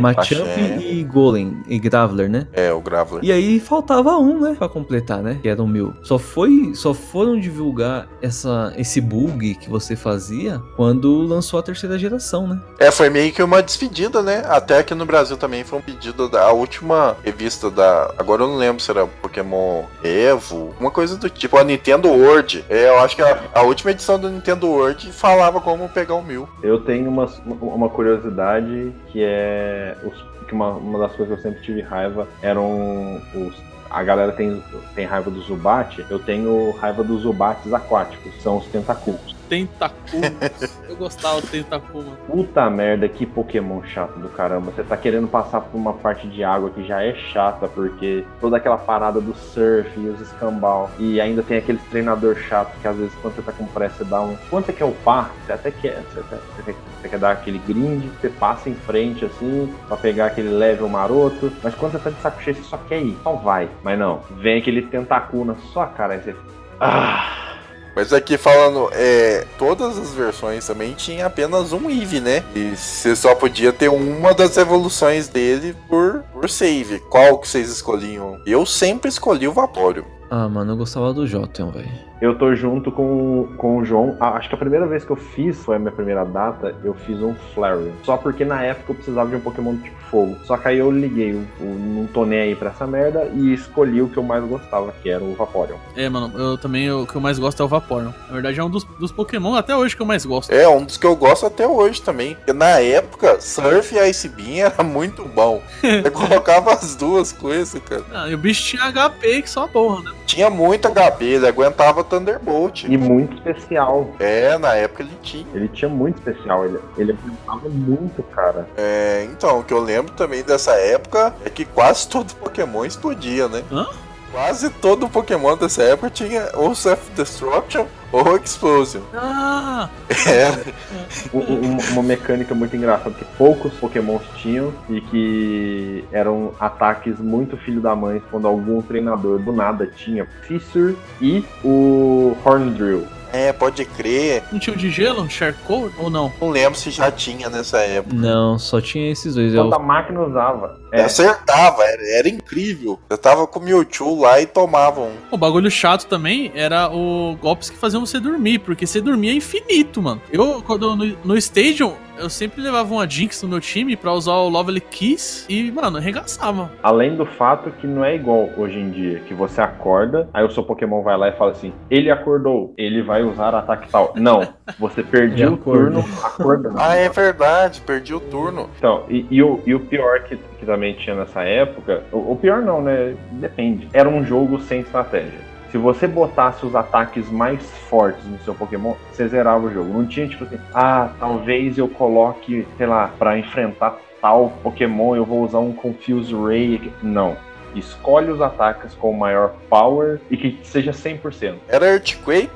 Machamp. 0.00 0.58
E 0.80 1.04
Golem 1.04 1.62
e 1.68 1.78
Graveler, 1.78 2.30
né? 2.30 2.46
É, 2.52 2.72
o 2.72 2.80
Graveler. 2.80 3.24
E 3.24 3.30
aí 3.30 3.60
faltava 3.60 4.16
um, 4.16 4.40
né, 4.40 4.56
Pra 4.58 4.68
completar, 4.68 5.22
né? 5.22 5.38
Que 5.42 5.48
era 5.48 5.62
o 5.62 5.66
mil. 5.66 5.94
Só 6.02 6.18
foi, 6.18 6.72
só 6.74 6.94
foram 6.94 7.38
divulgar 7.38 8.08
essa, 8.20 8.72
esse 8.76 9.00
bug 9.00 9.54
que 9.56 9.68
você 9.68 9.94
fazia 9.94 10.60
quando 10.76 11.22
lançou 11.22 11.58
a 11.58 11.62
terceira 11.62 11.98
geração, 11.98 12.46
né? 12.46 12.60
É, 12.78 12.90
foi 12.90 13.10
meio 13.10 13.32
que 13.32 13.42
uma 13.42 13.62
despedida, 13.62 14.22
né? 14.22 14.42
Até 14.46 14.78
aqui 14.78 14.94
no 14.94 15.04
Brasil 15.04 15.36
também 15.36 15.64
foi 15.64 15.78
um 15.78 15.82
pedido 15.82 16.28
da 16.28 16.50
última 16.52 17.16
revista 17.22 17.70
da. 17.70 18.14
Agora 18.16 18.42
eu 18.42 18.48
não 18.48 18.56
lembro 18.56 18.82
se 18.82 18.90
era 18.90 19.06
Pokémon 19.06 19.84
Evo, 20.02 20.74
uma 20.80 20.90
coisa 20.90 21.16
do 21.16 21.28
tipo, 21.28 21.56
a 21.58 21.64
Nintendo 21.64 22.08
World. 22.08 22.64
É, 22.68 22.88
eu 22.88 22.98
acho 23.00 23.16
que 23.16 23.22
a, 23.22 23.42
a 23.54 23.62
última 23.62 23.90
edição 23.90 24.18
do 24.18 24.30
Nintendo 24.30 24.66
World 24.68 25.12
falava 25.12 25.60
como 25.60 25.88
pegar 25.88 26.14
o 26.14 26.22
mil. 26.22 26.48
Eu 26.62 26.80
tenho 26.80 27.08
uma, 27.08 27.26
uma 27.60 27.88
curiosidade 27.88 28.92
que 29.12 29.22
é. 29.22 29.96
Os, 30.02 30.32
que 30.46 30.54
uma, 30.54 30.70
uma 30.70 30.98
das 30.98 31.14
coisas 31.14 31.38
que 31.38 31.40
eu 31.40 31.50
sempre 31.50 31.64
tive 31.64 31.80
raiva 31.82 32.26
eram 32.40 33.22
os. 33.34 33.54
A 33.90 34.02
galera 34.02 34.32
tem, 34.32 34.62
tem 34.94 35.04
raiva 35.04 35.30
do 35.30 35.42
Zubat, 35.42 36.04
eu 36.08 36.18
tenho 36.18 36.70
raiva 36.78 37.04
dos 37.04 37.22
Zubates 37.22 37.72
aquáticos, 37.74 38.32
são 38.42 38.56
os 38.56 38.66
tentaculos. 38.68 39.36
Tentaculo. 39.52 40.22
Eu 40.88 40.96
gostava 40.96 41.42
do 41.42 41.46
Tentaculo, 41.46 42.04
mano. 42.04 42.16
Puta 42.26 42.70
merda, 42.70 43.06
que 43.06 43.26
Pokémon 43.26 43.82
chato 43.82 44.18
do 44.18 44.30
caramba. 44.30 44.70
Você 44.72 44.82
tá 44.82 44.96
querendo 44.96 45.28
passar 45.28 45.60
por 45.60 45.76
uma 45.76 45.92
parte 45.92 46.26
de 46.26 46.42
água 46.42 46.70
que 46.70 46.82
já 46.86 47.02
é 47.02 47.14
chata, 47.14 47.68
porque 47.68 48.24
toda 48.40 48.56
aquela 48.56 48.78
parada 48.78 49.20
do 49.20 49.34
surf 49.34 49.90
e 50.00 50.08
os 50.08 50.22
escambau. 50.22 50.90
E 50.98 51.20
ainda 51.20 51.42
tem 51.42 51.58
aqueles 51.58 51.82
treinador 51.90 52.34
chato 52.36 52.74
que 52.80 52.88
às 52.88 52.96
vezes 52.96 53.12
quando 53.20 53.34
você 53.34 53.42
tá 53.42 53.52
com 53.52 53.66
pressa, 53.66 53.96
você 53.98 54.04
dá 54.04 54.22
um. 54.22 54.38
Quando 54.48 54.64
você 54.64 54.72
quer 54.72 54.86
upar, 54.86 55.30
você 55.44 55.52
até 55.52 55.70
quer. 55.70 56.02
Você, 56.14 56.22
você 56.56 57.08
quer- 57.08 57.18
dar 57.18 57.32
aquele 57.32 57.58
grind, 57.58 58.04
você 58.20 58.30
passa 58.30 58.70
em 58.70 58.74
frente 58.74 59.26
assim, 59.26 59.70
pra 59.86 59.98
pegar 59.98 60.26
aquele 60.26 60.48
level 60.48 60.88
maroto. 60.88 61.52
Mas 61.62 61.74
quando 61.74 61.92
você 61.92 61.98
tá 61.98 62.08
de 62.08 62.20
saco 62.22 62.42
cheio, 62.42 62.56
você 62.56 62.62
só 62.62 62.78
quer 62.88 63.02
ir. 63.02 63.18
Só 63.22 63.34
vai. 63.34 63.68
Mas 63.82 63.98
não, 63.98 64.22
vem 64.30 64.58
aquele 64.58 64.80
tentáculo 64.80 65.44
na 65.44 65.56
sua 65.56 65.86
cara, 65.88 66.14
aí 66.14 66.20
você. 66.22 66.34
Ah! 66.80 67.51
Mas 67.94 68.12
aqui 68.12 68.38
falando, 68.38 68.88
é, 68.92 69.46
todas 69.58 69.98
as 69.98 70.14
versões 70.14 70.66
também 70.66 70.94
tinha 70.94 71.26
apenas 71.26 71.72
um 71.72 71.90
Eve, 71.90 72.20
né? 72.20 72.42
E 72.54 72.74
você 72.74 73.14
só 73.14 73.34
podia 73.34 73.72
ter 73.72 73.88
uma 73.88 74.32
das 74.32 74.56
evoluções 74.56 75.28
dele 75.28 75.76
por, 75.88 76.22
por 76.32 76.48
save. 76.48 76.98
Qual 77.10 77.38
que 77.38 77.48
vocês 77.48 77.70
escolhiam? 77.70 78.40
Eu 78.46 78.64
sempre 78.64 79.08
escolhi 79.08 79.46
o 79.46 79.52
Vaporeon. 79.52 80.04
Ah, 80.30 80.48
mano, 80.48 80.72
eu 80.72 80.76
gostava 80.76 81.12
do 81.12 81.26
Jotun, 81.26 81.70
velho. 81.70 82.11
Eu 82.22 82.36
tô 82.36 82.54
junto 82.54 82.92
com, 82.92 83.48
com 83.56 83.78
o 83.78 83.84
João. 83.84 84.16
Ah, 84.20 84.36
acho 84.36 84.48
que 84.48 84.54
a 84.54 84.58
primeira 84.58 84.86
vez 84.86 85.04
que 85.04 85.10
eu 85.10 85.16
fiz, 85.16 85.58
foi 85.64 85.74
a 85.74 85.78
minha 85.80 85.90
primeira 85.90 86.24
data, 86.24 86.72
eu 86.84 86.94
fiz 86.94 87.20
um 87.20 87.34
Flareon. 87.52 87.90
Só 88.04 88.16
porque 88.16 88.44
na 88.44 88.62
época 88.62 88.92
eu 88.92 88.94
precisava 88.94 89.28
de 89.28 89.34
um 89.34 89.40
Pokémon 89.40 89.76
tipo 89.78 89.96
fogo. 90.08 90.36
Só 90.44 90.56
que 90.56 90.68
aí 90.68 90.78
eu 90.78 90.88
liguei, 90.88 91.32
eu, 91.32 91.42
eu 91.58 91.74
não 91.74 92.06
tô 92.06 92.24
nem 92.24 92.38
aí 92.38 92.54
pra 92.54 92.70
essa 92.70 92.86
merda 92.86 93.28
e 93.34 93.52
escolhi 93.52 94.00
o 94.00 94.08
que 94.08 94.18
eu 94.18 94.22
mais 94.22 94.44
gostava, 94.44 94.94
que 95.02 95.10
era 95.10 95.24
o 95.24 95.34
Vaporeon. 95.34 95.78
É, 95.96 96.08
mano, 96.08 96.32
eu 96.38 96.56
também, 96.56 96.92
o 96.92 97.04
que 97.04 97.16
eu 97.16 97.20
mais 97.20 97.40
gosto 97.40 97.60
é 97.60 97.64
o 97.64 97.68
Vaporeon. 97.68 98.12
Na 98.28 98.34
verdade, 98.34 98.60
é 98.60 98.62
um 98.62 98.70
dos, 98.70 98.84
dos 98.84 99.10
Pokémon 99.10 99.56
até 99.56 99.74
hoje 99.74 99.96
que 99.96 100.02
eu 100.02 100.06
mais 100.06 100.24
gosto. 100.24 100.52
É, 100.52 100.68
um 100.68 100.84
dos 100.84 100.96
que 100.96 101.06
eu 101.06 101.16
gosto 101.16 101.44
até 101.44 101.66
hoje 101.66 102.00
também. 102.02 102.36
Porque 102.36 102.52
na 102.52 102.78
época, 102.78 103.40
Surf 103.40 103.96
e 103.96 104.10
Ice 104.10 104.28
Beam 104.28 104.66
era 104.66 104.84
muito 104.84 105.24
bom. 105.24 105.60
Eu 105.82 106.12
colocava 106.12 106.72
as 106.72 106.94
duas 106.94 107.32
coisas, 107.32 107.82
cara. 107.82 108.04
Ah, 108.12 108.28
e 108.28 108.34
o 108.34 108.38
bicho 108.38 108.62
tinha 108.62 108.92
HP 108.92 109.42
que 109.42 109.50
só 109.50 109.66
porra, 109.66 110.02
né? 110.02 110.21
Tinha 110.26 110.48
muito 110.48 110.88
HP, 110.88 111.24
ele 111.24 111.46
aguentava 111.46 112.02
Thunderbolt. 112.02 112.84
E 112.84 112.96
muito 112.96 113.34
especial. 113.36 114.08
É, 114.18 114.56
na 114.58 114.74
época 114.74 115.02
ele 115.02 115.12
tinha. 115.22 115.46
Ele 115.52 115.68
tinha 115.68 115.88
muito 115.88 116.16
especial. 116.18 116.64
Ele, 116.64 116.78
ele 116.96 117.12
aguentava 117.12 117.68
muito, 117.68 118.22
cara. 118.24 118.66
É, 118.76 119.26
então, 119.30 119.60
o 119.60 119.64
que 119.64 119.74
eu 119.74 119.80
lembro 119.80 120.12
também 120.12 120.42
dessa 120.42 120.72
época 120.72 121.34
é 121.44 121.50
que 121.50 121.64
quase 121.64 122.08
todo 122.08 122.34
Pokémon 122.34 122.84
explodia, 122.84 123.48
né? 123.48 123.62
Hã? 123.70 123.86
Quase 124.32 124.70
todo 124.70 125.08
Pokémon 125.10 125.56
dessa 125.58 125.82
época 125.82 126.08
tinha 126.08 126.48
ou 126.54 126.74
Self-Destruction 126.74 127.84
ou 128.10 128.34
Explosion. 128.36 129.02
Ah, 129.14 129.88
É, 130.26 130.72
Um- 131.34 131.38
um- 131.38 131.78
uma 131.92 132.02
mecânica 132.02 132.54
muito 132.54 132.74
engraçada 132.74 133.10
que 133.14 133.24
poucos 133.36 133.72
Pokémons 133.74 134.22
tinham 134.36 134.72
e 134.88 135.00
que 135.02 136.04
eram 136.10 136.52
ataques 136.58 137.18
muito 137.18 137.56
filho 137.58 137.80
da 137.80 137.94
mãe 137.94 138.22
quando 138.30 138.46
algum 138.48 138.80
treinador 138.80 139.38
do 139.38 139.52
nada 139.52 139.86
tinha 139.86 140.26
Fissure 140.46 140.96
e 141.20 141.44
o 141.62 142.34
Horn 142.44 142.70
Drill. 142.72 143.06
é, 143.32 143.52
pode 143.52 143.84
crer. 143.84 144.42
não 144.52 144.58
tinha 144.58 144.74
o 144.74 144.78
de 144.78 144.90
gelo, 144.90 145.22
um 145.22 145.28
Charcoal 145.30 145.90
ou 145.98 146.08
não? 146.10 146.30
Não 146.40 146.50
lembro 146.50 146.78
se 146.78 146.90
já 146.90 147.10
tinha 147.10 147.48
nessa 147.50 147.78
época. 147.78 148.14
Não, 148.14 148.58
só 148.58 148.80
tinha 148.80 149.10
esses 149.10 149.34
dois. 149.34 149.52
Eu... 149.54 149.62
Quando 149.64 149.74
a 149.74 149.78
máquina 149.78 150.20
usava. 150.22 150.81
É, 150.92 151.04
Acertava, 151.04 151.82
era, 151.84 152.18
era 152.18 152.28
incrível. 152.28 153.00
Eu 153.08 153.16
tava 153.16 153.46
com 153.46 153.58
o 153.58 153.62
Mewtwo 153.62 154.20
lá 154.20 154.38
e 154.40 154.46
tomava 154.46 155.00
um. 155.00 155.12
O 155.30 155.38
bagulho 155.38 155.70
chato 155.70 156.06
também 156.06 156.52
era 156.54 156.90
o 156.92 157.34
golpes 157.40 157.70
que 157.70 157.78
faziam 157.78 158.04
você 158.04 158.20
dormir, 158.20 158.58
porque 158.58 158.86
você 158.86 159.00
dormia 159.00 159.32
infinito, 159.32 160.02
mano. 160.02 160.20
Eu, 160.30 160.62
quando 160.62 160.94
no, 160.94 161.16
no 161.24 161.36
Stadium, 161.38 161.94
eu 162.18 162.28
sempre 162.28 162.60
levava 162.60 162.92
uma 162.92 163.08
Jinx 163.08 163.42
no 163.42 163.48
meu 163.48 163.60
time 163.60 163.96
pra 163.96 164.12
usar 164.12 164.34
o 164.34 164.48
Lovely 164.48 164.80
Kiss 164.80 165.46
e, 165.48 165.72
mano, 165.72 165.96
arregaçava. 165.96 166.70
Além 166.82 167.16
do 167.16 167.24
fato 167.24 167.70
que 167.70 167.86
não 167.86 168.04
é 168.04 168.14
igual 168.14 168.50
hoje 168.56 168.78
em 168.78 168.90
dia, 168.90 169.20
que 169.20 169.34
você 169.34 169.60
acorda, 169.60 170.28
aí 170.32 170.44
o 170.44 170.50
seu 170.50 170.62
Pokémon 170.62 171.02
vai 171.02 171.16
lá 171.16 171.28
e 171.28 171.32
fala 171.32 171.52
assim: 171.52 171.72
ele 171.90 172.10
acordou, 172.10 172.74
ele 172.76 173.02
vai 173.02 173.22
usar 173.22 173.54
ataque 173.54 173.90
tal. 173.90 174.12
Não, 174.16 174.46
você 174.78 175.02
perdeu 175.02 175.54
o 175.54 175.56
turno 175.56 176.00
acorda. 176.00 176.26
acordando. 176.26 176.76
Ah, 176.78 176.94
é 176.94 177.08
verdade, 177.08 177.80
perdi 177.80 178.14
o 178.14 178.20
turno. 178.20 178.68
Então, 178.76 179.04
e, 179.08 179.26
e 179.30 179.42
o, 179.42 179.60
e 179.66 179.74
o 179.74 179.80
pior 179.80 180.22
que, 180.24 180.38
que 180.62 180.66
também 180.66 180.94
tinha 180.94 181.16
nessa 181.16 181.42
época, 181.42 182.04
o, 182.12 182.36
pior 182.36 182.62
não, 182.62 182.80
né? 182.80 183.16
Depende. 183.32 183.88
Era 183.92 184.08
um 184.08 184.24
jogo 184.24 184.60
sem 184.60 184.80
estratégia. 184.80 185.40
Se 185.72 185.76
você 185.76 186.06
botasse 186.06 186.64
os 186.64 186.76
ataques 186.76 187.28
mais 187.28 187.60
fortes 187.88 188.24
no 188.26 188.38
seu 188.40 188.54
Pokémon, 188.54 188.94
você 189.10 189.26
zerava 189.26 189.66
o 189.66 189.72
jogo. 189.72 189.92
Não 189.92 190.06
tinha 190.06 190.28
tipo 190.28 190.44
assim, 190.44 190.60
ah, 190.72 191.10
talvez 191.18 191.78
eu 191.78 191.88
coloque, 191.88 192.64
sei 192.76 192.86
lá, 192.86 193.10
pra 193.18 193.36
enfrentar 193.36 193.98
tal 194.20 194.52
Pokémon 194.62 195.16
eu 195.16 195.24
vou 195.24 195.42
usar 195.42 195.58
um 195.58 195.72
Confuse 195.72 196.32
Ray. 196.32 196.92
Não. 197.02 197.36
Escolhe 197.74 198.30
os 198.30 198.40
ataques 198.40 198.94
com 198.94 199.12
maior 199.12 199.54
power 199.68 200.20
e 200.30 200.36
que 200.36 200.60
seja 200.62 200.92
100%. 200.92 201.56
Era 201.66 201.86
Earthquake, 201.86 202.52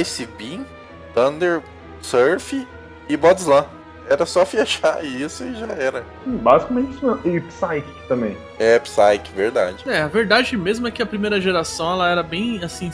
Ice 0.00 0.26
Beam, 0.38 0.64
Thunder, 1.12 1.60
Surf 2.00 2.66
e 3.06 3.16
Bodslam. 3.18 3.66
Era 4.10 4.26
só 4.26 4.44
fechar 4.44 5.04
isso 5.04 5.44
e 5.44 5.54
já 5.54 5.66
era. 5.68 6.04
Hum, 6.26 6.36
Basicamente 6.38 6.94
isso. 6.96 7.20
E 7.24 7.40
Psychic 7.40 8.08
também. 8.08 8.36
É, 8.58 8.76
Psyche, 8.80 9.32
verdade. 9.36 9.88
É, 9.88 10.00
a 10.02 10.08
verdade 10.08 10.56
mesmo 10.56 10.88
é 10.88 10.90
que 10.90 11.00
a 11.00 11.06
primeira 11.06 11.40
geração 11.40 11.92
ela 11.92 12.10
era 12.10 12.22
bem 12.24 12.62
assim 12.64 12.90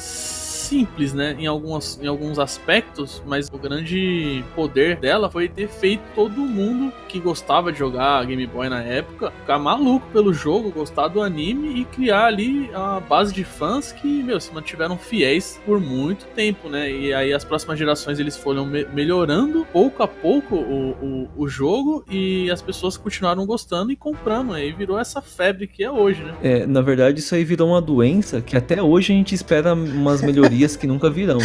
simples, 0.67 1.13
né, 1.15 1.37
em 1.39 1.47
algumas 1.47 1.99
em 2.03 2.07
alguns 2.07 2.39
aspectos, 2.39 3.23
mas 3.27 3.49
o 3.53 3.59
grande 3.59 4.45
poder 4.55 4.97
dela 4.97 5.31
foi 5.31 5.49
ter 5.49 5.69
feito 5.69 6.03
todo 6.15 6.41
mundo 6.41 6.93
que 7.09 7.19
gostava 7.21 7.73
de 7.73 7.79
jogar 7.79 8.25
Game 8.27 8.47
Boy 8.47 8.69
na 8.69 8.83
época 8.83 9.31
ficar 9.41 9.59
maluco 9.59 10.07
pelo 10.13 10.33
jogo, 10.33 10.71
gostar 10.71 11.09
do 11.09 11.23
anime 11.23 11.81
e 11.81 11.85
criar 11.85 12.27
ali 12.27 12.69
a 12.75 13.01
base 13.01 13.33
de 13.33 13.45
fãs 13.45 13.93
que, 13.93 14.23
meu, 14.23 14.41
se 14.41 14.53
mantiveram 14.53 14.97
fiéis 14.99 15.61
por 15.65 15.81
muito 15.81 16.27
tempo, 16.35 16.69
né? 16.69 16.91
E 16.91 17.13
aí 17.15 17.33
as 17.33 17.45
próximas 17.45 17.79
gerações 17.79 18.19
eles 18.19 18.37
foram 18.37 18.67
me- 18.67 18.85
melhorando 18.93 19.67
pouco 19.73 20.03
a 20.03 20.09
pouco 20.09 20.57
o, 20.57 20.91
o, 20.91 21.29
o 21.45 21.49
jogo 21.49 22.05
e 22.11 22.51
as 22.51 22.61
pessoas 22.61 22.97
continuaram 22.97 23.47
gostando 23.47 23.93
e 23.93 23.97
comprando, 23.97 24.53
né? 24.53 24.67
E 24.67 24.73
virou 24.73 24.99
essa 24.99 25.21
febre 25.23 25.67
que 25.67 25.83
é 25.85 25.91
hoje, 25.91 26.23
né? 26.23 26.35
É, 26.43 26.67
na 26.67 26.81
verdade, 26.81 27.21
isso 27.21 27.35
aí 27.35 27.45
virou 27.45 27.69
uma 27.69 27.81
doença 27.81 28.41
que 28.41 28.57
até 28.57 28.83
hoje 28.83 29.13
a 29.13 29.17
gente 29.17 29.35
espera 29.35 29.75
umas 29.75 30.23
melhorias 30.23 30.56
que 30.79 30.87
nunca 30.87 31.11
virão. 31.11 31.39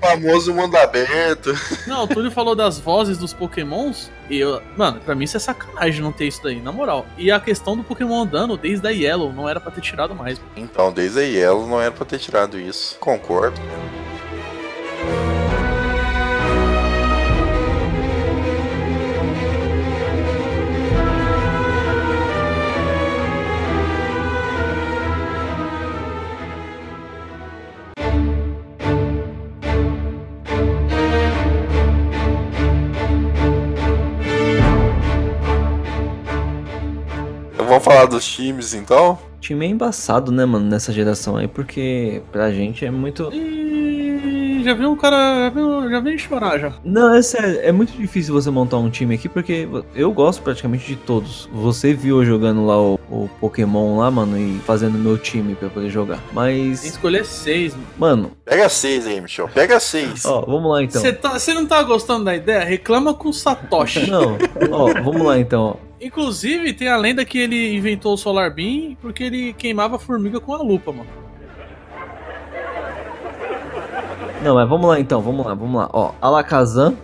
Famoso 0.00 0.54
mundo 0.54 0.76
aberto. 0.76 1.52
Não, 1.86 2.04
o 2.04 2.06
Túlio 2.06 2.30
falou 2.30 2.54
das 2.54 2.78
vozes 2.78 3.18
dos 3.18 3.32
pokémons 3.32 4.10
e 4.30 4.38
eu... 4.38 4.62
Mano, 4.76 5.00
pra 5.00 5.14
mim 5.14 5.24
isso 5.24 5.36
é 5.36 5.40
sacanagem 5.40 6.00
não 6.00 6.12
ter 6.12 6.26
isso 6.26 6.40
daí, 6.42 6.60
na 6.60 6.70
moral. 6.70 7.04
E 7.16 7.32
a 7.32 7.40
questão 7.40 7.76
do 7.76 7.82
pokémon 7.82 8.22
andando 8.22 8.56
desde 8.56 8.86
a 8.86 8.90
Yellow 8.90 9.32
não 9.32 9.48
era 9.48 9.58
pra 9.58 9.72
ter 9.72 9.80
tirado 9.80 10.14
mais. 10.14 10.40
Então, 10.56 10.92
desde 10.92 11.18
a 11.18 11.22
Yellow 11.22 11.66
não 11.66 11.80
era 11.80 11.90
pra 11.90 12.04
ter 12.04 12.18
tirado 12.18 12.58
isso. 12.60 12.96
Concordo. 13.00 13.60
Vamos 37.78 37.94
falar 37.94 38.06
dos 38.06 38.26
times 38.26 38.74
então? 38.74 39.12
O 39.36 39.40
time 39.40 39.64
é 39.64 39.68
embaçado, 39.68 40.32
né, 40.32 40.44
mano, 40.44 40.66
nessa 40.68 40.92
geração 40.92 41.36
aí, 41.36 41.46
porque 41.46 42.20
pra 42.32 42.50
gente 42.50 42.84
é 42.84 42.90
muito. 42.90 43.30
E 43.32 44.60
já 44.64 44.74
viu 44.74 44.90
um 44.90 44.96
cara. 44.96 45.44
Já 45.44 45.50
viu, 45.50 45.88
já 45.88 46.00
vi 46.00 46.18
chorar 46.18 46.58
já. 46.58 46.72
Não, 46.84 47.14
é 47.14 47.22
sério, 47.22 47.60
é 47.62 47.70
muito 47.70 47.92
difícil 47.96 48.34
você 48.34 48.50
montar 48.50 48.78
um 48.78 48.90
time 48.90 49.14
aqui, 49.14 49.28
porque 49.28 49.68
eu 49.94 50.10
gosto 50.10 50.42
praticamente 50.42 50.86
de 50.88 50.96
todos. 50.96 51.48
Você 51.52 51.94
viu 51.94 52.18
eu 52.18 52.24
jogando 52.26 52.66
lá 52.66 52.76
o, 52.82 52.98
o 53.08 53.30
Pokémon 53.40 53.98
lá, 53.98 54.10
mano, 54.10 54.36
e 54.36 54.58
fazendo 54.66 54.98
meu 54.98 55.16
time 55.16 55.54
pra 55.54 55.68
poder 55.68 55.88
jogar. 55.88 56.16
Tem 56.16 56.26
que 56.30 56.34
Mas, 56.34 56.84
escolher 56.84 57.24
seis, 57.24 57.74
mano. 57.96 58.22
mano, 58.24 58.30
Pega 58.44 58.68
seis 58.68 59.06
aí, 59.06 59.20
Michel. 59.20 59.48
Pega 59.54 59.78
seis. 59.78 60.24
ó, 60.24 60.40
vamos 60.40 60.68
lá 60.68 60.82
então. 60.82 61.00
Você 61.00 61.12
tá, 61.12 61.38
você 61.38 61.54
não 61.54 61.64
tá 61.64 61.80
gostando 61.84 62.24
da 62.24 62.34
ideia? 62.34 62.64
Reclama 62.64 63.14
com 63.14 63.28
o 63.28 63.32
Satoshi. 63.32 64.10
Não, 64.10 64.36
ó, 64.72 64.92
vamos 65.00 65.22
lá 65.22 65.38
então, 65.38 65.78
ó. 65.84 65.87
Inclusive, 66.00 66.72
tem 66.74 66.88
a 66.88 66.96
lenda 66.96 67.24
que 67.24 67.38
ele 67.38 67.74
inventou 67.74 68.14
o 68.14 68.16
Solar 68.16 68.52
Beam 68.54 68.96
porque 69.00 69.24
ele 69.24 69.52
queimava 69.52 69.96
a 69.96 69.98
formiga 69.98 70.38
com 70.40 70.54
a 70.54 70.58
lupa, 70.62 70.92
mano. 70.92 71.08
Não, 74.42 74.54
mas 74.54 74.68
vamos 74.68 74.88
lá 74.88 75.00
então, 75.00 75.20
vamos 75.20 75.44
lá, 75.44 75.54
vamos 75.54 75.80
lá. 75.80 75.90
Ó, 75.92 76.12
Alakazam, 76.20 76.96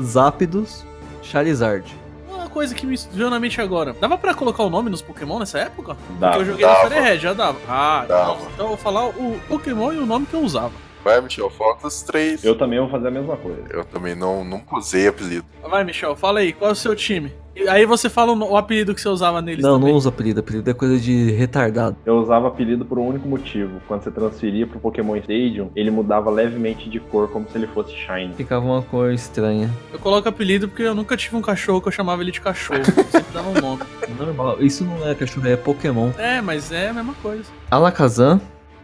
Zapdos, 0.00 0.84
Charizard. 1.22 1.94
Uma 2.28 2.48
coisa 2.48 2.74
que 2.74 2.84
me 2.84 2.96
veio 3.12 3.30
na 3.30 3.38
mente 3.38 3.60
agora. 3.60 3.94
Dava 4.00 4.18
pra 4.18 4.34
colocar 4.34 4.64
o 4.64 4.70
nome 4.70 4.90
nos 4.90 5.00
Pokémon 5.00 5.38
nessa 5.38 5.58
época? 5.60 5.96
Dava, 6.18 6.32
Porque 6.38 6.42
eu 6.50 6.52
joguei 6.52 6.66
dava. 6.66 6.82
no 6.84 6.88
Fairy 6.90 7.04
Red, 7.08 7.18
já 7.18 7.32
dava. 7.32 7.58
Ah, 7.68 8.04
Dava. 8.08 8.32
então, 8.32 8.46
então 8.54 8.64
eu 8.64 8.68
vou 8.70 8.76
falar 8.76 9.06
o 9.06 9.40
Pokémon 9.48 9.92
e 9.92 9.98
o 9.98 10.06
nome 10.06 10.26
que 10.26 10.34
eu 10.34 10.40
usava. 10.40 10.72
Vai, 11.04 11.20
Michel, 11.20 11.48
foca 11.48 11.86
os 11.86 12.02
três. 12.02 12.44
Eu 12.44 12.58
também 12.58 12.78
vou 12.80 12.88
fazer 12.90 13.08
a 13.08 13.10
mesma 13.10 13.36
coisa. 13.36 13.62
Eu 13.70 13.84
também 13.84 14.14
não, 14.16 14.44
nunca 14.44 14.76
usei 14.76 15.06
apelido. 15.06 15.46
Vai, 15.62 15.84
Michel, 15.84 16.16
fala 16.16 16.40
aí, 16.40 16.52
qual 16.52 16.70
é 16.70 16.72
o 16.72 16.76
seu 16.76 16.94
time? 16.96 17.32
E 17.54 17.68
aí 17.68 17.84
você 17.84 18.08
fala 18.08 18.32
o 18.32 18.56
apelido 18.56 18.94
que 18.94 19.00
você 19.00 19.08
usava 19.08 19.42
neles 19.42 19.62
Não, 19.62 19.74
também. 19.74 19.90
não 19.90 19.96
usa 19.98 20.08
apelido, 20.08 20.40
apelido 20.40 20.70
é 20.70 20.74
coisa 20.74 20.98
de 20.98 21.30
retardado. 21.32 21.96
Eu 22.06 22.16
usava 22.18 22.48
apelido 22.48 22.84
por 22.84 22.98
um 22.98 23.06
único 23.08 23.28
motivo. 23.28 23.80
Quando 23.88 24.02
você 24.02 24.10
transferia 24.10 24.66
pro 24.66 24.78
Pokémon 24.78 25.16
Stadium, 25.16 25.70
ele 25.74 25.90
mudava 25.90 26.30
levemente 26.30 26.88
de 26.88 27.00
cor, 27.00 27.28
como 27.28 27.48
se 27.50 27.58
ele 27.58 27.66
fosse 27.66 27.92
Shine. 27.92 28.34
Ficava 28.34 28.64
uma 28.64 28.82
cor 28.82 29.12
estranha. 29.12 29.68
Eu 29.92 29.98
coloco 29.98 30.28
apelido 30.28 30.68
porque 30.68 30.82
eu 30.82 30.94
nunca 30.94 31.16
tive 31.16 31.36
um 31.36 31.42
cachorro 31.42 31.80
que 31.80 31.88
eu 31.88 31.92
chamava 31.92 32.22
ele 32.22 32.30
de 32.30 32.40
cachorro. 32.40 32.80
Eu 32.80 33.04
sempre 33.10 33.32
dava 33.34 33.48
um 33.50 33.60
nome. 33.60 33.82
Normal, 34.16 34.62
isso 34.62 34.84
não 34.84 35.08
é 35.08 35.14
cachorro, 35.14 35.48
é 35.48 35.56
Pokémon. 35.56 36.10
É, 36.18 36.40
mas 36.40 36.70
é 36.70 36.90
a 36.90 36.92
mesma 36.94 37.14
coisa. 37.14 37.44
Alakazam, 37.70 38.40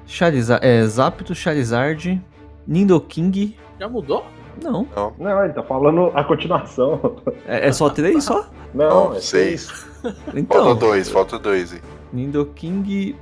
Charizard, 0.06 0.64
é, 0.66 0.84
Zapdos, 0.86 1.38
Charizard, 1.38 2.20
Nindo 2.66 3.00
King. 3.00 3.56
Já 3.78 3.88
mudou? 3.88 4.26
Não. 4.62 4.86
Não, 5.18 5.44
ele 5.44 5.52
tá 5.52 5.62
falando 5.62 6.11
a 6.14 6.24
continuação. 6.24 7.16
É, 7.46 7.68
é 7.68 7.72
só 7.72 7.90
três 7.90 8.24
só? 8.24 8.46
Não, 8.74 9.11
Não, 9.11 9.16
é 9.16 9.20
seis. 9.20 9.68
Falta 10.02 10.16
Então, 10.34 10.74
dois, 10.76 11.09
falta 11.11 11.38
dois 11.38 11.72
aí. 11.72 11.80
Nindo 12.12 12.46
King. 12.54 13.16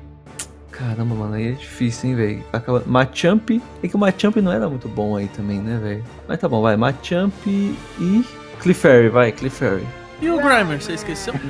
Caramba, 0.71 1.15
mano, 1.15 1.35
aí 1.35 1.49
é 1.49 1.53
difícil, 1.53 2.11
hein, 2.11 2.17
velho. 2.17 2.45
Acaba- 2.53 2.83
Machamp. 2.85 3.51
É 3.83 3.89
que 3.89 3.97
o 3.97 3.99
Machamp 3.99 4.37
não 4.37 4.53
era 4.53 4.69
muito 4.69 4.89
bom 4.89 5.17
aí 5.17 5.29
também, 5.29 5.61
né, 5.61 5.79
velho? 5.83 6.05
Mas 6.29 6.39
tá 6.41 6.49
bom, 6.49 6.61
vai. 6.63 6.77
Machamp 6.77 7.33
e. 7.47 8.25
Clefairy, 8.61 9.09
vai, 9.09 9.33
Clefairy. 9.33 9.87
E 10.21 10.29
o 10.31 10.37
Grimer, 10.39 10.81
você 10.83 10.93
esqueceu? 10.95 11.35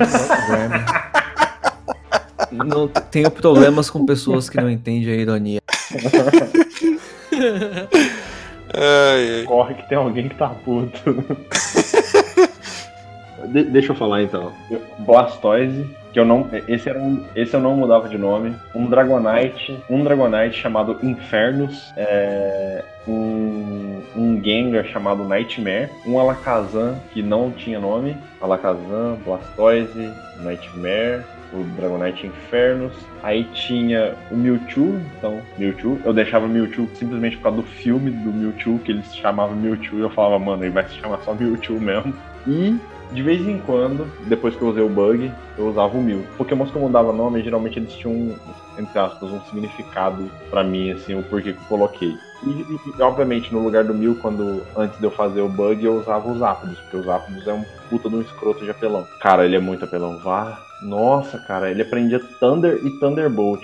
Não, 2.51 2.87
tenho 2.87 3.29
problemas 3.31 3.89
com 3.89 4.05
pessoas 4.05 4.49
que 4.49 4.57
não 4.59 4.69
entendem 4.69 5.09
a 5.11 5.15
ironia. 5.15 5.61
Ai, 8.77 9.39
ai. 9.39 9.43
Corre 9.45 9.73
que 9.75 9.87
tem 9.87 9.97
alguém 9.97 10.27
que 10.29 10.35
tá 10.35 10.49
puto. 10.49 10.99
De- 13.47 13.63
deixa 13.65 13.91
eu 13.91 13.95
falar 13.95 14.23
então. 14.23 14.51
Blastoise, 14.99 15.85
que 16.11 16.19
eu 16.19 16.25
não. 16.25 16.49
Esse, 16.67 16.89
era 16.89 16.97
um, 16.99 17.23
esse 17.35 17.53
eu 17.53 17.59
não 17.59 17.75
mudava 17.75 18.09
de 18.09 18.17
nome. 18.17 18.55
Um 18.73 18.87
Dragonite. 18.87 19.77
Um 19.89 20.03
Dragonite 20.03 20.57
chamado 20.59 20.97
Infernus. 21.03 21.93
é, 21.95 22.83
um, 23.07 24.01
um 24.15 24.41
Gengar 24.43 24.85
chamado 24.85 25.23
Nightmare. 25.23 25.89
Um 26.07 26.19
Alakazam 26.19 26.99
que 27.13 27.21
não 27.21 27.51
tinha 27.51 27.79
nome. 27.79 28.17
Alakazam, 28.41 29.19
Blastoise, 29.23 30.11
Nightmare. 30.39 31.23
O 31.53 31.63
Dragonite 31.75 32.27
Infernus. 32.27 32.93
Aí 33.23 33.43
tinha 33.53 34.15
o 34.31 34.35
Mewtwo, 34.35 34.99
então, 35.17 35.41
Mewtwo. 35.57 35.99
Eu 36.03 36.13
deixava 36.13 36.47
Mewtwo 36.47 36.87
simplesmente 36.95 37.37
por 37.37 37.43
causa 37.43 37.57
do 37.57 37.63
filme 37.63 38.11
do 38.11 38.31
Mewtwo, 38.31 38.79
que 38.79 38.91
eles 38.91 39.15
chamavam 39.15 39.55
Mewtwo, 39.55 39.97
e 39.97 40.01
eu 40.01 40.09
falava, 40.09 40.37
mano, 40.37 40.63
ele 40.63 40.71
vai 40.71 40.87
se 40.87 40.95
chamar 40.95 41.19
só 41.23 41.33
Mewtwo 41.33 41.79
mesmo. 41.79 42.13
E, 42.47 42.77
de 43.11 43.21
vez 43.21 43.47
em 43.47 43.59
quando, 43.59 44.07
depois 44.27 44.55
que 44.55 44.61
eu 44.61 44.69
usei 44.69 44.83
o 44.83 44.89
bug, 44.89 45.31
eu 45.57 45.67
usava 45.67 45.97
o 45.97 46.01
Mew. 46.01 46.23
Pokémons 46.37 46.69
que 46.69 46.75
eu 46.75 46.81
mudava 46.81 47.13
nome, 47.13 47.41
geralmente 47.41 47.79
eles 47.79 47.93
tinham, 47.93 48.35
entre 48.77 48.99
aspas, 48.99 49.31
um 49.31 49.41
significado 49.41 50.29
pra 50.49 50.63
mim, 50.63 50.91
assim, 50.91 51.15
o 51.15 51.23
porquê 51.23 51.53
que 51.53 51.59
eu 51.59 51.67
coloquei. 51.67 52.15
E, 52.43 52.49
e, 52.49 52.79
e, 52.97 53.01
obviamente, 53.01 53.53
no 53.53 53.63
lugar 53.63 53.83
do 53.83 53.93
Mew, 53.93 54.15
quando, 54.21 54.61
antes 54.75 54.97
de 54.99 55.05
eu 55.05 55.11
fazer 55.11 55.41
o 55.41 55.49
bug, 55.49 55.83
eu 55.83 55.99
usava 55.99 56.29
os 56.29 56.39
Zapdos, 56.39 56.77
porque 56.79 56.97
os 56.97 57.05
Zapdos 57.05 57.47
é 57.47 57.53
um 57.53 57.63
puta 57.89 58.09
de 58.09 58.15
um 58.15 58.21
escroto 58.21 58.63
de 58.63 58.71
apelão. 58.71 59.07
Cara, 59.21 59.45
ele 59.45 59.55
é 59.55 59.59
muito 59.59 59.85
apelão. 59.85 60.17
Vá. 60.19 60.59
Nossa, 60.85 61.37
cara, 61.39 61.69
ele 61.71 61.81
aprendia 61.81 62.19
Thunder 62.39 62.79
e 62.85 62.99
Thunderbolt. 62.99 63.63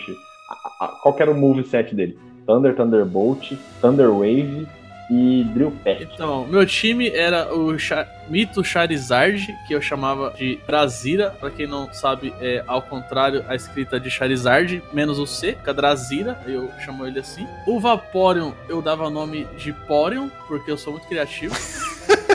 A- 0.49 0.85
a- 0.85 0.87
Qual 1.01 1.13
que 1.13 1.21
era 1.21 1.31
o 1.31 1.35
moveset 1.35 1.93
dele? 1.95 2.17
Thunder, 2.45 2.75
Thunderbolt, 2.75 3.53
Thunder 3.81 4.11
Wave 4.11 4.67
e 5.09 5.43
Drill 5.53 5.71
Peck. 5.83 6.07
Então, 6.13 6.45
meu 6.47 6.65
time 6.65 7.09
era 7.09 7.53
o 7.53 7.77
Cha- 7.77 8.07
Mito 8.29 8.63
Charizard, 8.63 9.45
que 9.67 9.73
eu 9.75 9.81
chamava 9.81 10.33
de 10.37 10.57
Drazira. 10.65 11.31
Pra 11.39 11.49
quem 11.51 11.67
não 11.67 11.91
sabe, 11.93 12.33
é 12.41 12.63
ao 12.65 12.81
contrário 12.81 13.43
a 13.47 13.55
escrita 13.55 13.99
de 13.99 14.09
Charizard, 14.09 14.81
menos 14.93 15.19
o 15.19 15.27
C, 15.27 15.57
que 15.63 15.69
é 15.69 15.73
Drazira, 15.73 16.39
eu 16.47 16.69
chamo 16.83 17.05
ele 17.05 17.19
assim. 17.19 17.45
O 17.67 17.79
Vaporeon 17.79 18.51
eu 18.69 18.81
dava 18.81 19.09
nome 19.09 19.45
de 19.57 19.71
Poreon, 19.73 20.29
porque 20.47 20.71
eu 20.71 20.77
sou 20.77 20.93
muito 20.93 21.07
criativo. 21.07 21.53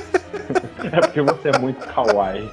É 0.92 1.00
porque 1.00 1.20
você 1.20 1.48
é 1.48 1.58
muito 1.58 1.84
kawaii. 1.88 2.48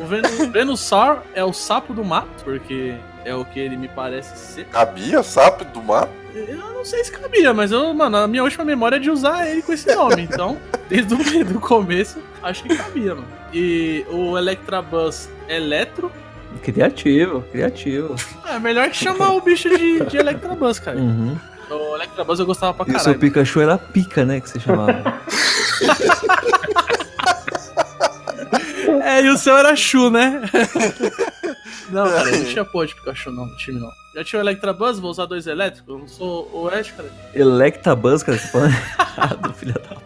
O 0.00 0.04
Ven- 0.06 0.50
Venusaur 0.52 1.18
é 1.34 1.44
o 1.44 1.52
sapo 1.52 1.92
do 1.92 2.04
mato, 2.04 2.28
porque 2.44 2.94
é 3.24 3.34
o 3.34 3.44
que 3.44 3.58
ele 3.58 3.76
me 3.76 3.88
parece 3.88 4.36
ser. 4.38 4.64
Cabia 4.66 5.22
sapo 5.22 5.64
do 5.64 5.82
mato? 5.82 6.10
Eu 6.34 6.56
não 6.56 6.84
sei 6.84 7.02
se 7.04 7.10
cabia, 7.10 7.52
mas 7.52 7.72
eu, 7.72 7.92
mano, 7.92 8.16
a 8.18 8.28
minha 8.28 8.44
última 8.44 8.64
memória 8.64 8.96
é 8.96 8.98
de 9.00 9.10
usar 9.10 9.48
ele 9.48 9.60
com 9.62 9.72
esse 9.72 9.92
nome. 9.94 10.22
Então, 10.22 10.56
desde 10.88 11.12
o 11.14 11.44
do 11.44 11.58
começo, 11.60 12.18
acho 12.42 12.62
que 12.62 12.76
cabia, 12.76 13.14
mano. 13.14 13.26
E 13.52 14.04
o 14.10 14.38
Electabuzz 14.38 15.28
Eletro. 15.48 16.12
Criativo, 16.62 17.42
criativo. 17.50 18.14
É 18.46 18.58
melhor 18.58 18.88
que 18.90 18.96
chamar 18.96 19.30
o 19.34 19.40
bicho 19.40 19.68
de, 19.68 20.04
de 20.04 20.16
Electabuzz, 20.16 20.78
cara. 20.78 20.98
Uhum. 20.98 21.36
O 21.70 21.96
Electabuzz 21.96 22.38
eu 22.40 22.46
gostava 22.46 22.72
pra 22.72 22.84
E 22.86 22.96
o 22.96 22.98
seu 22.98 23.12
caralho. 23.14 23.20
Pikachu 23.20 23.60
era 23.60 23.76
pica, 23.78 24.24
né? 24.24 24.40
Que 24.40 24.48
você 24.48 24.60
chamava. 24.60 25.20
É, 29.02 29.22
e 29.22 29.28
o 29.28 29.36
seu 29.36 29.56
era 29.56 29.76
Chu, 29.76 30.10
né? 30.10 30.42
não, 31.90 32.04
cara, 32.08 32.30
não 32.30 32.44
tinha 32.44 32.64
porra 32.64 32.86
de 32.86 32.94
Pikachu 32.94 33.30
não, 33.30 33.46
no 33.46 33.56
time 33.56 33.80
não. 33.80 33.90
Já 34.14 34.24
tinha 34.24 34.40
o 34.40 34.42
Electabuzz, 34.42 34.98
vou 34.98 35.10
usar 35.10 35.26
dois 35.26 35.46
elétricos. 35.46 35.88
Eu 35.88 35.98
não 35.98 36.08
sou 36.08 36.50
o 36.52 36.68
Ash, 36.68 36.90
cara. 36.90 37.08
Electabuzz, 37.34 38.22
cara, 38.22 38.38
você 38.38 38.48
falando 38.48 38.72
errado, 38.72 39.52
filha 39.54 39.74
da 39.74 39.96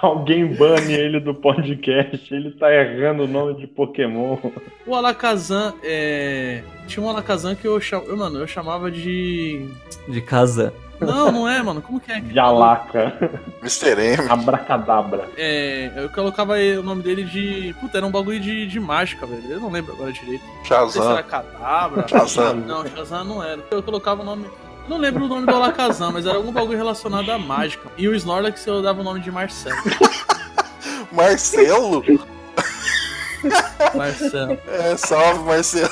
Alguém 0.00 0.54
bane 0.56 0.94
ele 0.94 1.20
do 1.20 1.32
podcast, 1.32 2.34
ele 2.34 2.50
tá 2.52 2.72
errando 2.74 3.22
o 3.22 3.28
nome 3.28 3.54
de 3.54 3.68
Pokémon. 3.68 4.36
O 4.84 4.96
Alakazam, 4.96 5.74
é... 5.82 6.64
Tinha 6.88 7.04
um 7.04 7.08
Alakazam 7.08 7.54
que 7.54 7.68
eu 7.68 7.80
chamava... 7.80 8.16
Mano, 8.16 8.40
eu 8.40 8.46
chamava 8.48 8.90
de... 8.90 9.68
de 10.08 10.20
casa. 10.20 10.74
Não, 11.06 11.32
não 11.32 11.48
é, 11.48 11.62
mano. 11.62 11.82
Como 11.82 12.00
que 12.00 12.12
é? 12.12 12.20
De 12.20 12.38
Alaca. 12.38 13.12
Mr. 13.60 14.00
M. 14.00 14.28
Abracadabra. 14.30 15.28
É, 15.36 15.90
eu 15.96 16.08
colocava 16.10 16.54
aí 16.54 16.76
o 16.76 16.82
nome 16.82 17.02
dele 17.02 17.24
de. 17.24 17.74
Puta, 17.80 17.98
era 17.98 18.06
um 18.06 18.10
bagulho 18.10 18.40
de, 18.40 18.66
de 18.66 18.80
mágica, 18.80 19.26
velho. 19.26 19.42
Eu 19.48 19.60
não 19.60 19.70
lembro 19.70 19.92
agora 19.92 20.12
direito. 20.12 20.42
Não 20.44 20.64
sei 20.64 20.64
se 20.64 20.74
era 20.74 20.86
Shazam. 20.90 21.22
Cadabra. 21.24 22.08
Shazam. 22.08 22.54
Não, 22.56 22.86
Shazam 22.86 23.24
não 23.24 23.42
era. 23.42 23.62
Eu 23.70 23.82
colocava 23.82 24.22
o 24.22 24.24
nome. 24.24 24.44
eu 24.44 24.88
Não 24.88 24.98
lembro 24.98 25.24
o 25.24 25.28
nome 25.28 25.46
do 25.46 25.54
Alakazam, 25.54 26.12
mas 26.12 26.26
era 26.26 26.36
algum 26.36 26.52
bagulho 26.52 26.78
relacionado 26.78 27.30
à 27.30 27.38
mágica. 27.38 27.90
E 27.96 28.08
o 28.08 28.14
Snorlax 28.14 28.66
eu 28.66 28.82
dava 28.82 29.00
o 29.00 29.04
nome 29.04 29.20
de 29.20 29.30
Marcelo. 29.30 29.76
Marcelo? 31.12 32.02
Marcelo. 33.94 34.58
É, 34.68 34.96
salve, 34.96 35.44
Marcelo. 35.44 35.90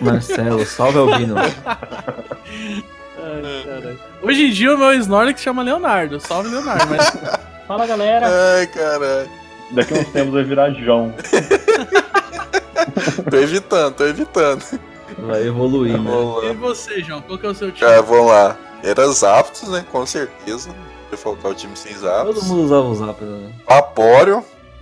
Marcelo, 0.00 0.66
salve 0.66 0.98
Albino. 0.98 1.34
Ai, 3.44 3.64
caralho. 3.64 3.98
Hoje 4.22 4.46
em 4.46 4.50
dia 4.50 4.74
o 4.74 4.78
meu 4.78 4.92
Snorlax 4.94 5.40
chama 5.40 5.62
Leonardo. 5.62 6.20
Salve, 6.20 6.48
Leonardo. 6.48 6.86
Mas 6.88 7.12
Fala 7.66 7.86
galera. 7.86 8.26
Ai, 8.28 8.66
caralho. 8.68 9.28
Daqui 9.72 9.94
uns 9.94 10.08
tempos 10.08 10.34
vai 10.34 10.44
virar 10.44 10.70
João. 10.70 11.12
Tô 13.28 13.36
evitando, 13.36 13.94
tô 13.94 14.06
evitando. 14.06 14.64
Vai 15.18 15.46
evoluir, 15.46 15.98
né? 15.98 16.10
Vamos 16.10 16.44
e 16.44 16.52
você, 16.54 17.02
João? 17.02 17.20
Qual 17.22 17.38
que 17.38 17.46
é 17.46 17.48
o 17.48 17.54
seu 17.54 17.72
time? 17.72 17.80
Cara, 17.88 18.02
vamos 18.02 18.26
lá. 18.28 18.56
Era 18.82 19.08
Zapdos, 19.08 19.68
né? 19.68 19.84
Com 19.90 20.06
certeza. 20.06 20.70
Ia 21.10 21.16
faltar 21.18 21.50
o 21.50 21.54
time 21.54 21.76
sem 21.76 21.92
Todo 21.94 22.02
Zapdos. 22.02 22.44
mundo 22.44 22.62
usava 22.64 22.86
o 22.86 22.94
Zap, 22.94 23.24
né? 23.24 23.52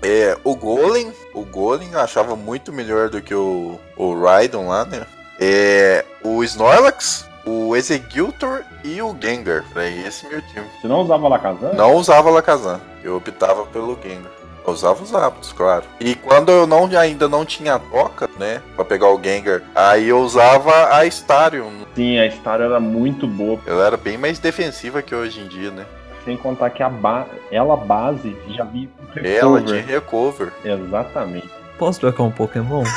É, 0.03 0.37
o 0.45 0.55
Golem. 0.55 1.13
O 1.33 1.45
Golem 1.45 1.91
eu 1.93 2.01
achava 2.01 2.37
muito 2.37 2.73
melhor 2.73 3.09
do 3.09 3.23
que 3.23 3.35
o, 3.35 3.79
o 3.97 4.21
Raidon 4.21 4.69
lá, 4.69 4.85
né? 4.85 5.07
É, 5.41 6.05
o 6.23 6.43
Snorlax, 6.45 7.27
o 7.45 7.75
Executor 7.77 8.65
e 8.83 9.01
o 9.03 9.15
Gengar. 9.21 9.65
Era 9.75 9.89
esse 9.89 10.27
meu 10.29 10.41
time. 10.43 10.67
Você 10.81 10.89
não 10.89 11.01
usava 11.01 11.27
Alakazam? 11.27 11.75
Não 11.75 11.95
usava 11.95 12.31
Lakazan. 12.31 12.81
Eu 13.03 13.17
optava 13.17 13.67
pelo 13.67 13.99
Gengar. 14.03 14.31
Eu 14.67 14.73
usava 14.73 15.03
os 15.03 15.11
Zapdos, 15.11 15.53
claro. 15.53 15.85
E 16.01 16.15
quando 16.15 16.51
eu 16.51 16.67
não, 16.67 16.87
ainda 16.99 17.29
não 17.29 17.45
tinha 17.45 17.75
a 17.75 17.79
toca, 17.79 18.31
né? 18.39 18.63
Pra 18.75 18.85
pegar 18.85 19.11
o 19.11 19.23
Gengar, 19.23 19.61
aí 19.75 20.09
eu 20.09 20.19
usava 20.21 20.95
a 20.97 21.05
Starion. 21.07 21.71
Sim, 21.95 22.19
a 22.19 22.27
história 22.27 22.65
era 22.65 22.81
muito 22.81 23.27
boa. 23.27 23.61
Ela 23.67 23.87
era 23.87 23.97
bem 23.99 24.17
mais 24.17 24.39
defensiva 24.39 25.03
que 25.03 25.15
hoje 25.15 25.41
em 25.41 25.49
dia, 25.49 25.71
né? 25.71 25.85
Sem 26.25 26.39
contar 26.39 26.71
que 26.71 26.83
a 26.83 26.89
ba... 26.89 27.27
ela 27.53 27.77
base 27.77 28.35
já 28.49 28.65
vi 28.65 28.89
Ela 29.17 29.61
de 29.61 29.75
recover. 29.83 30.51
recover. 30.55 30.87
Exatamente. 30.87 31.51
Posso 31.79 32.01
trocar 32.01 32.23
um 32.23 32.31
Pokémon? 32.31 32.85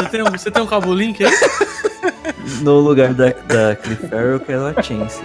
Você 0.00 0.08
tem, 0.08 0.22
um, 0.22 0.30
você 0.30 0.50
tem 0.50 0.62
um 0.62 0.66
cabo 0.66 0.94
link 0.94 1.22
aí? 1.22 1.30
No 2.62 2.80
lugar 2.80 3.12
da, 3.14 3.26
da 3.26 3.76
Clefairy, 3.76 4.32
eu 4.32 4.40
quero 4.40 4.66
a 4.66 4.82
Chance. 4.82 5.22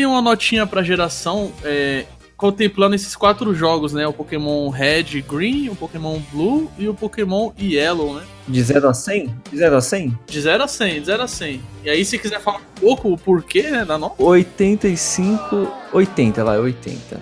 Aí 0.00 0.06
uma 0.06 0.20
notinha 0.20 0.66
pra 0.66 0.82
geração. 0.82 1.52
É, 1.62 2.04
contemplando 2.36 2.94
esses 2.94 3.14
quatro 3.14 3.54
jogos, 3.54 3.92
né? 3.92 4.06
O 4.06 4.14
Pokémon 4.14 4.70
Red, 4.70 5.22
Green, 5.28 5.68
o 5.68 5.76
Pokémon 5.76 6.18
Blue 6.32 6.70
e 6.78 6.88
o 6.88 6.94
Pokémon 6.94 7.52
Yellow, 7.60 8.14
né? 8.14 8.22
De 8.48 8.62
0 8.62 8.88
a 8.88 8.94
100? 8.94 9.34
De 9.50 9.58
0 9.58 9.76
a 9.76 9.80
100? 9.82 10.18
De 10.26 10.40
0 10.40 10.64
a 10.64 10.66
100, 10.66 11.00
de 11.00 11.06
0 11.06 11.22
a 11.22 11.28
100. 11.28 11.60
E 11.84 11.90
aí, 11.90 12.02
se 12.02 12.18
quiser 12.18 12.40
falar 12.40 12.56
um 12.56 12.80
pouco 12.80 13.12
o 13.12 13.18
porquê, 13.18 13.64
né, 13.64 13.84
da 13.84 13.98
nota. 13.98 14.22
85, 14.22 15.70
80 15.92 16.42
lá, 16.42 16.52
80. 16.54 17.20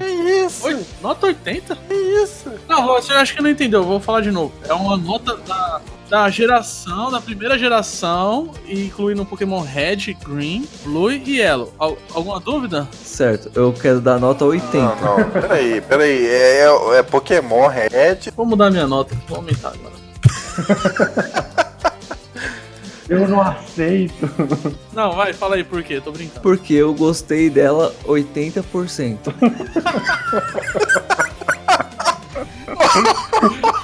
Oi, 0.63 0.87
nota 1.03 1.27
80? 1.27 1.77
Que 1.77 1.95
isso? 1.95 2.53
Não, 2.69 2.87
você 2.87 3.13
acha 3.13 3.35
que 3.35 3.43
não 3.43 3.51
entendeu, 3.51 3.83
vou 3.83 3.99
falar 3.99 4.21
de 4.21 4.31
novo. 4.31 4.53
É 4.69 4.73
uma 4.73 4.97
nota 4.97 5.37
da, 5.37 5.81
da 6.09 6.29
geração, 6.31 7.11
da 7.11 7.21
primeira 7.21 7.59
geração, 7.59 8.51
incluindo 8.67 9.23
o 9.23 9.27
Pokémon 9.27 9.61
Red, 9.61 10.15
Green, 10.25 10.67
Blue 10.83 11.13
e 11.13 11.37
Yellow. 11.39 11.73
Al- 11.79 11.99
alguma 12.15 12.41
dúvida? 12.41 12.89
Certo, 13.05 13.51
eu 13.55 13.73
quero 13.73 14.01
dar 14.01 14.19
nota 14.19 14.45
80. 14.45 14.79
Não, 14.79 15.19
não, 15.19 15.31
peraí, 15.31 15.81
peraí. 15.83 16.27
É, 16.27 16.65
é, 16.65 16.99
é 16.99 17.03
Pokémon 17.03 17.69
Red. 17.69 18.31
Vou 18.35 18.47
mudar 18.47 18.71
minha 18.71 18.87
nota, 18.87 19.15
vou 19.29 19.37
aumentar 19.39 19.73
agora. 19.75 19.99
Eu 23.09 23.27
não 23.27 23.41
aceito. 23.41 24.29
Não, 24.93 25.13
vai, 25.13 25.33
fala 25.33 25.55
aí 25.55 25.65
por 25.65 25.83
quê, 25.83 25.99
tô 25.99 26.13
brincando. 26.13 26.43
Porque 26.43 26.75
eu 26.75 26.93
gostei 26.93 27.49
dela 27.49 27.95
80%. 28.05 29.33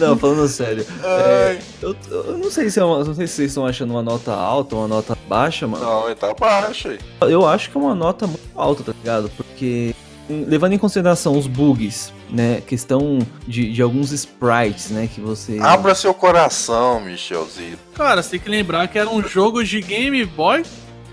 Não, 0.00 0.16
falando 0.16 0.48
sério. 0.48 0.86
é, 1.04 1.58
eu, 1.82 1.96
eu 2.10 2.38
não 2.38 2.50
sei 2.50 2.70
se 2.70 2.80
é 2.80 2.84
uma, 2.84 3.04
não 3.04 3.14
sei 3.14 3.26
se 3.26 3.34
vocês 3.34 3.50
estão 3.50 3.66
achando 3.66 3.90
uma 3.90 4.02
nota 4.02 4.32
alta 4.32 4.74
ou 4.74 4.82
uma 4.82 4.88
nota 4.88 5.16
baixa, 5.28 5.66
mano. 5.66 5.84
Não, 5.84 6.06
ele 6.06 6.14
tá 6.14 6.34
baixo 6.34 6.88
aí. 6.88 6.98
Eu 7.22 7.46
acho 7.46 7.70
que 7.70 7.76
é 7.76 7.80
uma 7.80 7.94
nota 7.94 8.26
muito 8.26 8.48
alta, 8.54 8.82
tá 8.82 8.92
ligado? 8.92 9.30
Porque 9.36 9.94
levando 10.30 10.72
em 10.72 10.78
consideração 10.78 11.36
os 11.36 11.46
bugs, 11.46 12.12
né, 12.30 12.60
questão 12.60 13.18
de, 13.46 13.72
de 13.72 13.82
alguns 13.82 14.12
sprites, 14.12 14.90
né, 14.90 15.08
que 15.12 15.20
você 15.20 15.58
Abra 15.58 15.94
seu 15.94 16.14
coração, 16.14 17.00
Michelzinho. 17.00 17.76
Cara, 17.94 18.22
você 18.22 18.30
tem 18.30 18.40
que 18.40 18.48
lembrar 18.48 18.86
que 18.88 18.98
era 18.98 19.10
um 19.10 19.22
jogo 19.22 19.64
de 19.64 19.80
Game 19.80 20.24
Boy 20.24 20.62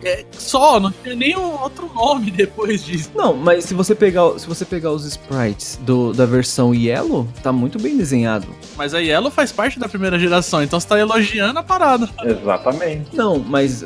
é, 0.03 0.25
só, 0.31 0.79
não 0.79 0.91
tinha 0.91 1.15
nenhum 1.15 1.61
outro 1.61 1.89
nome 1.93 2.31
depois 2.31 2.83
disso. 2.83 3.11
Não, 3.15 3.33
mas 3.33 3.65
se 3.65 3.73
você 3.73 3.95
pegar, 3.95 4.37
se 4.37 4.47
você 4.47 4.63
pegar 4.63 4.91
os 4.91 5.05
sprites 5.05 5.79
do, 5.81 6.13
da 6.13 6.25
versão 6.25 6.73
Yellow, 6.73 7.27
tá 7.41 7.51
muito 7.51 7.79
bem 7.79 7.97
desenhado. 7.97 8.47
Mas 8.75 8.93
a 8.93 8.99
Yellow 8.99 9.31
faz 9.31 9.51
parte 9.51 9.79
da 9.79 9.89
primeira 9.89 10.19
geração, 10.19 10.61
então 10.61 10.79
você 10.79 10.87
tá 10.87 10.99
elogiando 10.99 11.59
a 11.59 11.63
parada. 11.63 12.09
Exatamente. 12.23 13.15
Não, 13.15 13.39
mas 13.39 13.83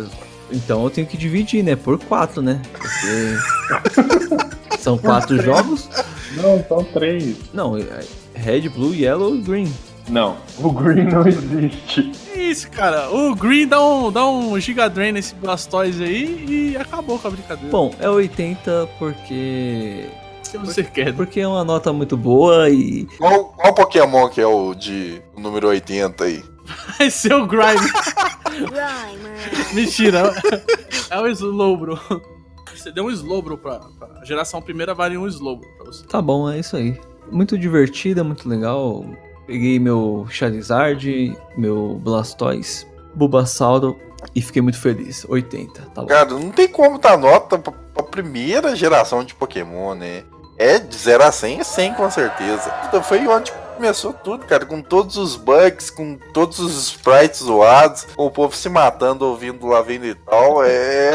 então 0.52 0.84
eu 0.84 0.90
tenho 0.90 1.08
que 1.08 1.18
dividir, 1.18 1.64
né, 1.64 1.76
por 1.76 1.98
quatro, 1.98 2.42
né? 2.42 2.62
Porque 2.72 4.78
são 4.80 4.98
quatro 4.98 5.42
jogos. 5.42 5.88
Não, 6.36 6.64
são 6.68 6.84
três. 6.84 7.36
Não, 7.54 7.78
é 7.78 7.86
Red, 8.34 8.70
Blue, 8.70 8.94
Yellow 8.94 9.36
e 9.36 9.42
Green. 9.42 9.74
Não, 10.12 10.36
o 10.60 10.70
Green 10.72 11.06
não 11.06 11.26
existe. 11.26 12.12
É 12.36 12.44
isso, 12.44 12.70
cara. 12.70 13.10
O 13.10 13.34
Green 13.34 13.66
dá 13.66 13.82
um, 13.84 14.12
dá 14.12 14.28
um 14.28 14.60
Giga 14.60 14.90
Drain 14.90 15.14
nesse 15.14 15.34
Blastoise 15.36 16.04
aí 16.04 16.46
e 16.74 16.78
acabou 16.78 17.18
com 17.18 17.30
a 17.30 17.32
brincadeira. 17.32 17.72
Bom, 17.72 17.96
é 17.98 18.10
80 18.10 18.90
porque 19.00 20.10
se 20.44 20.58
você 20.58 20.84
quer. 20.84 21.14
porque 21.16 21.40
é 21.40 21.48
uma 21.48 21.64
nota 21.64 21.94
muito 21.94 22.18
boa 22.18 22.70
e 22.70 23.06
Qual, 23.18 23.46
qual 23.46 23.74
Pokémon 23.74 24.28
que 24.28 24.42
é 24.42 24.46
o 24.46 24.76
de 24.76 25.22
número 25.38 25.70
80 25.70 26.24
aí? 26.26 26.44
Vai 27.00 27.10
ser 27.10 27.34
o 27.34 27.48
Grime. 27.48 27.90
Mentira. 29.74 30.34
É 31.10 31.20
o 31.20 31.28
Slowbro. 31.28 31.98
Você 32.76 32.92
deu 32.92 33.06
um 33.06 33.12
Slowbro 33.12 33.58
pra, 33.58 33.80
pra 33.80 34.26
geração 34.26 34.62
primeira, 34.62 34.94
vale 34.94 35.18
um 35.18 35.28
Slowbro 35.28 35.68
pra 35.78 35.86
você. 35.86 36.06
Tá 36.06 36.22
bom, 36.22 36.50
é 36.50 36.60
isso 36.60 36.76
aí. 36.76 37.00
Muito 37.32 37.58
divertida, 37.58 38.24
muito 38.24 38.50
legal. 38.50 39.06
Peguei 39.52 39.80
meu 39.80 40.26
Charizard, 40.30 41.38
meu 41.58 42.00
Blastoise, 42.02 42.88
Bulbasauro 43.14 44.00
e 44.34 44.42
fiquei 44.42 44.62
muito 44.62 44.80
feliz. 44.80 45.26
80, 45.28 45.82
tá 45.94 46.02
bom. 46.04 46.08
Cara, 46.08 46.30
não 46.30 46.52
tem 46.52 46.70
como 46.70 46.98
dar 46.98 47.18
nota 47.18 47.58
pra, 47.58 47.74
pra 47.94 48.04
primeira 48.04 48.74
geração 48.78 49.26
de 49.26 49.36
Pokémon, 49.36 49.94
né? 49.94 50.24
É 50.58 50.80
de 50.80 50.96
0 50.96 51.24
a 51.26 51.34
100, 51.34 51.60
é 51.60 51.64
100 51.66 51.94
com 51.96 52.10
certeza. 52.10 52.74
Então 52.88 53.04
foi 53.04 53.28
onde 53.28 53.52
começou 53.82 54.14
tudo, 54.14 54.46
cara, 54.46 54.64
com 54.64 54.80
todos 54.80 55.18
os 55.18 55.36
bugs, 55.36 55.90
com 55.90 56.16
todos 56.32 56.60
os 56.60 56.78
sprites 56.90 57.40
zoados, 57.40 58.06
com 58.16 58.28
o 58.28 58.30
povo 58.30 58.56
se 58.56 58.70
matando 58.70 59.26
ouvindo 59.26 59.66
lá 59.66 59.82
vendo 59.82 60.06
e 60.06 60.14
tal. 60.14 60.64
É 60.64 61.14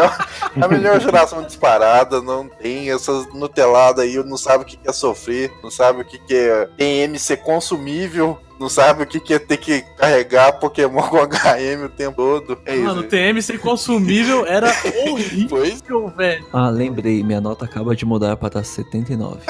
a 0.61 0.67
melhor 0.67 1.01
geração 1.01 1.45
disparada, 1.45 2.21
não 2.21 2.49
tem 2.49 2.91
essas 2.91 3.33
nuteladas 3.33 4.05
aí, 4.05 4.17
não 4.25 4.37
sabe 4.37 4.65
o 4.65 4.67
que 4.67 4.81
é 4.85 4.93
sofrer, 4.93 5.53
não 5.63 5.71
sabe 5.71 6.03
o 6.03 6.05
que 6.05 6.19
que 6.19 6.35
é 6.35 6.67
TM 6.77 7.17
ser 7.21 7.37
consumível. 7.37 8.37
Não 8.59 8.71
sabe 8.71 9.03
o 9.03 9.07
que 9.07 9.21
que 9.21 9.35
é 9.35 9.39
ter 9.39 9.59
que 9.59 9.83
carregar 9.99 10.59
Pokémon 10.59 11.03
com 11.11 11.19
HM 11.19 11.85
o 11.85 11.89
tempo 11.91 12.17
todo. 12.17 12.59
É 12.65 12.75
Mano, 12.75 13.01
o 13.01 13.01
isso. 13.01 13.11
TM 13.11 13.43
ser 13.43 13.61
consumível 13.61 14.47
era 14.47 14.69
horrível, 15.07 15.49
Pois 15.51 15.83
velho. 16.17 16.47
Ah, 16.55 16.71
lembrei, 16.71 17.23
minha 17.23 17.39
nota 17.39 17.67
acaba 17.67 17.95
de 17.95 18.07
mudar 18.07 18.35
pra 18.39 18.49
dar 18.49 18.65
79. 18.65 19.41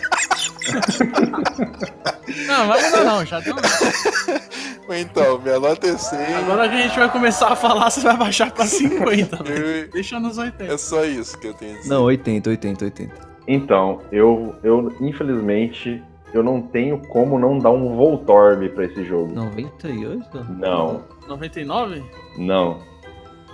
Não, 2.47 2.67
vai 2.69 2.83
mudar 2.85 3.05
não, 3.05 3.25
já 3.25 3.41
deu 3.41 3.55
não. 3.55 3.62
Então, 4.97 5.39
minha 5.41 5.59
nota 5.59 5.87
é 5.89 5.97
100. 5.97 6.35
Agora 6.35 6.69
que 6.69 6.75
a 6.75 6.83
gente 6.83 6.99
vai 6.99 7.11
começar 7.11 7.49
a 7.53 7.57
falar, 7.57 7.91
você 7.91 8.01
vai 8.01 8.17
baixar 8.17 8.51
pra 8.51 8.67
50, 8.67 9.43
velho. 9.45 9.64
Eu- 9.67 9.91
Deixa 9.91 10.19
nos 10.21 10.37
80. 10.39 10.73
É 10.73 10.77
só 10.77 11.05
isso 11.05 11.39
que 11.39 11.49
eu 11.49 11.55
tenho 11.55 11.75
a 11.75 11.79
dizer. 11.79 11.89
Não, 11.89 12.03
80, 12.05 12.51
80, 12.51 12.85
80. 12.85 13.14
Então, 13.49 14.01
eu, 14.12 14.55
eu 14.62 14.93
infelizmente, 15.01 16.03
eu 16.35 16.43
não 16.43 16.61
tenho 16.61 16.99
como 17.09 17.39
não 17.39 17.59
dar 17.59 17.71
um 17.71 17.97
Voltorb 17.97 18.69
pra 18.71 18.85
esse 18.85 19.05
jogo. 19.05 19.33
98? 19.35 20.47
Não, 20.59 21.03
99? 21.29 22.05
não, 22.37 22.79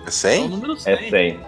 É 0.00 0.06
É 0.06 0.08
o 0.08 0.10
100? 0.10 0.48
número 0.48 0.76
100. 0.78 0.92
é 0.92 0.96
100. 1.10 1.40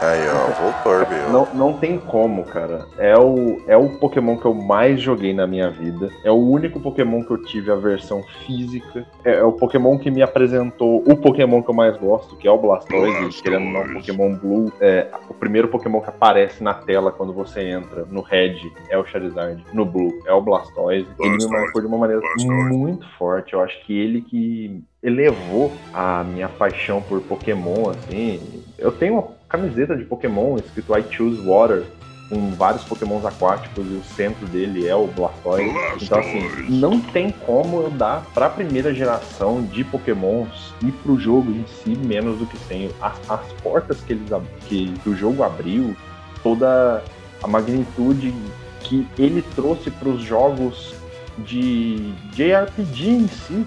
Aí, 0.00 0.20
ó, 0.28 0.50
Voltorb. 0.60 1.08
ó. 1.28 1.30
Não, 1.30 1.48
não 1.54 1.78
tem 1.78 1.96
como, 1.98 2.42
cara. 2.44 2.86
É 2.98 3.16
o, 3.16 3.62
é 3.68 3.76
o 3.76 3.88
Pokémon 3.88 4.36
que 4.36 4.44
eu 4.44 4.52
mais 4.52 5.00
joguei 5.00 5.32
na 5.32 5.46
minha 5.46 5.70
vida. 5.70 6.10
É 6.24 6.30
o 6.30 6.34
único 6.34 6.80
Pokémon 6.80 7.22
que 7.22 7.30
eu 7.30 7.42
tive 7.44 7.70
a 7.70 7.76
versão 7.76 8.22
física. 8.44 9.06
É, 9.24 9.34
é 9.34 9.44
o 9.44 9.52
Pokémon 9.52 9.96
que 9.98 10.10
me 10.10 10.20
apresentou 10.20 11.04
o 11.06 11.16
Pokémon 11.16 11.62
que 11.62 11.70
eu 11.70 11.74
mais 11.74 11.96
gosto, 11.96 12.36
que 12.36 12.48
é 12.48 12.50
o 12.50 12.58
Blastoise. 12.58 13.42
Querendo 13.42 13.66
ou 13.66 13.72
não, 13.72 13.82
o 13.82 13.92
Pokémon 13.94 14.34
Blue. 14.34 14.72
É, 14.80 15.06
o 15.28 15.34
primeiro 15.34 15.68
Pokémon 15.68 16.00
que 16.00 16.08
aparece 16.08 16.64
na 16.64 16.74
tela 16.74 17.12
quando 17.12 17.32
você 17.32 17.62
entra 17.62 18.04
no 18.10 18.22
Red 18.22 18.56
é 18.88 18.98
o 18.98 19.04
Charizard. 19.04 19.64
No 19.72 19.84
Blue 19.84 20.12
é 20.26 20.32
o 20.32 20.40
Blastoise. 20.40 21.06
Ele 21.20 21.36
me 21.36 21.46
marcou 21.46 21.80
de 21.80 21.86
uma 21.86 21.98
maneira 21.98 22.22
muito 22.40 23.06
forte. 23.16 23.52
Eu 23.52 23.60
acho 23.60 23.80
que 23.84 23.96
ele 23.96 24.20
que 24.20 24.82
elevou 25.02 25.72
a 25.92 26.24
minha 26.24 26.48
paixão 26.48 27.02
por 27.02 27.20
Pokémon, 27.20 27.90
assim. 27.90 28.64
Eu 28.78 28.92
tenho 28.92 29.14
uma 29.14 29.41
camiseta 29.52 29.94
de 29.94 30.04
Pokémon 30.04 30.56
escrito 30.56 30.96
I 30.96 31.04
Choose 31.10 31.40
Water, 31.42 31.84
com 32.30 32.50
vários 32.52 32.82
Pokémons 32.84 33.26
aquáticos 33.26 33.84
e 33.86 33.94
o 33.94 34.02
centro 34.02 34.46
dele 34.46 34.88
é 34.88 34.96
o 34.96 35.06
Blastoise. 35.06 35.70
Então, 36.00 36.18
assim, 36.18 36.40
não 36.70 36.98
tem 36.98 37.30
como 37.30 37.82
eu 37.82 37.90
dar 37.90 38.24
pra 38.32 38.48
primeira 38.48 38.94
geração 38.94 39.62
de 39.62 39.84
Pokémons 39.84 40.72
e 40.82 40.90
pro 40.90 41.18
jogo 41.18 41.52
em 41.52 41.66
si 41.66 41.90
menos 41.90 42.38
do 42.38 42.46
que 42.46 42.56
100. 42.56 42.90
As, 43.02 43.30
as 43.30 43.52
portas 43.62 44.00
que, 44.00 44.14
eles, 44.14 44.30
que, 44.66 44.94
que 45.02 45.08
o 45.10 45.14
jogo 45.14 45.42
abriu, 45.42 45.94
toda 46.42 47.04
a 47.42 47.46
magnitude 47.46 48.34
que 48.80 49.06
ele 49.18 49.42
trouxe 49.54 49.90
pros 49.90 50.22
jogos 50.22 50.94
de 51.38 52.14
JRPG 52.32 53.08
em 53.08 53.28
si. 53.28 53.66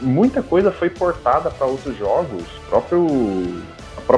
Muita 0.00 0.42
coisa 0.42 0.72
foi 0.72 0.90
portada 0.90 1.50
para 1.50 1.66
outros 1.66 1.96
jogos. 1.96 2.42
O 2.42 2.70
próprio 2.70 3.06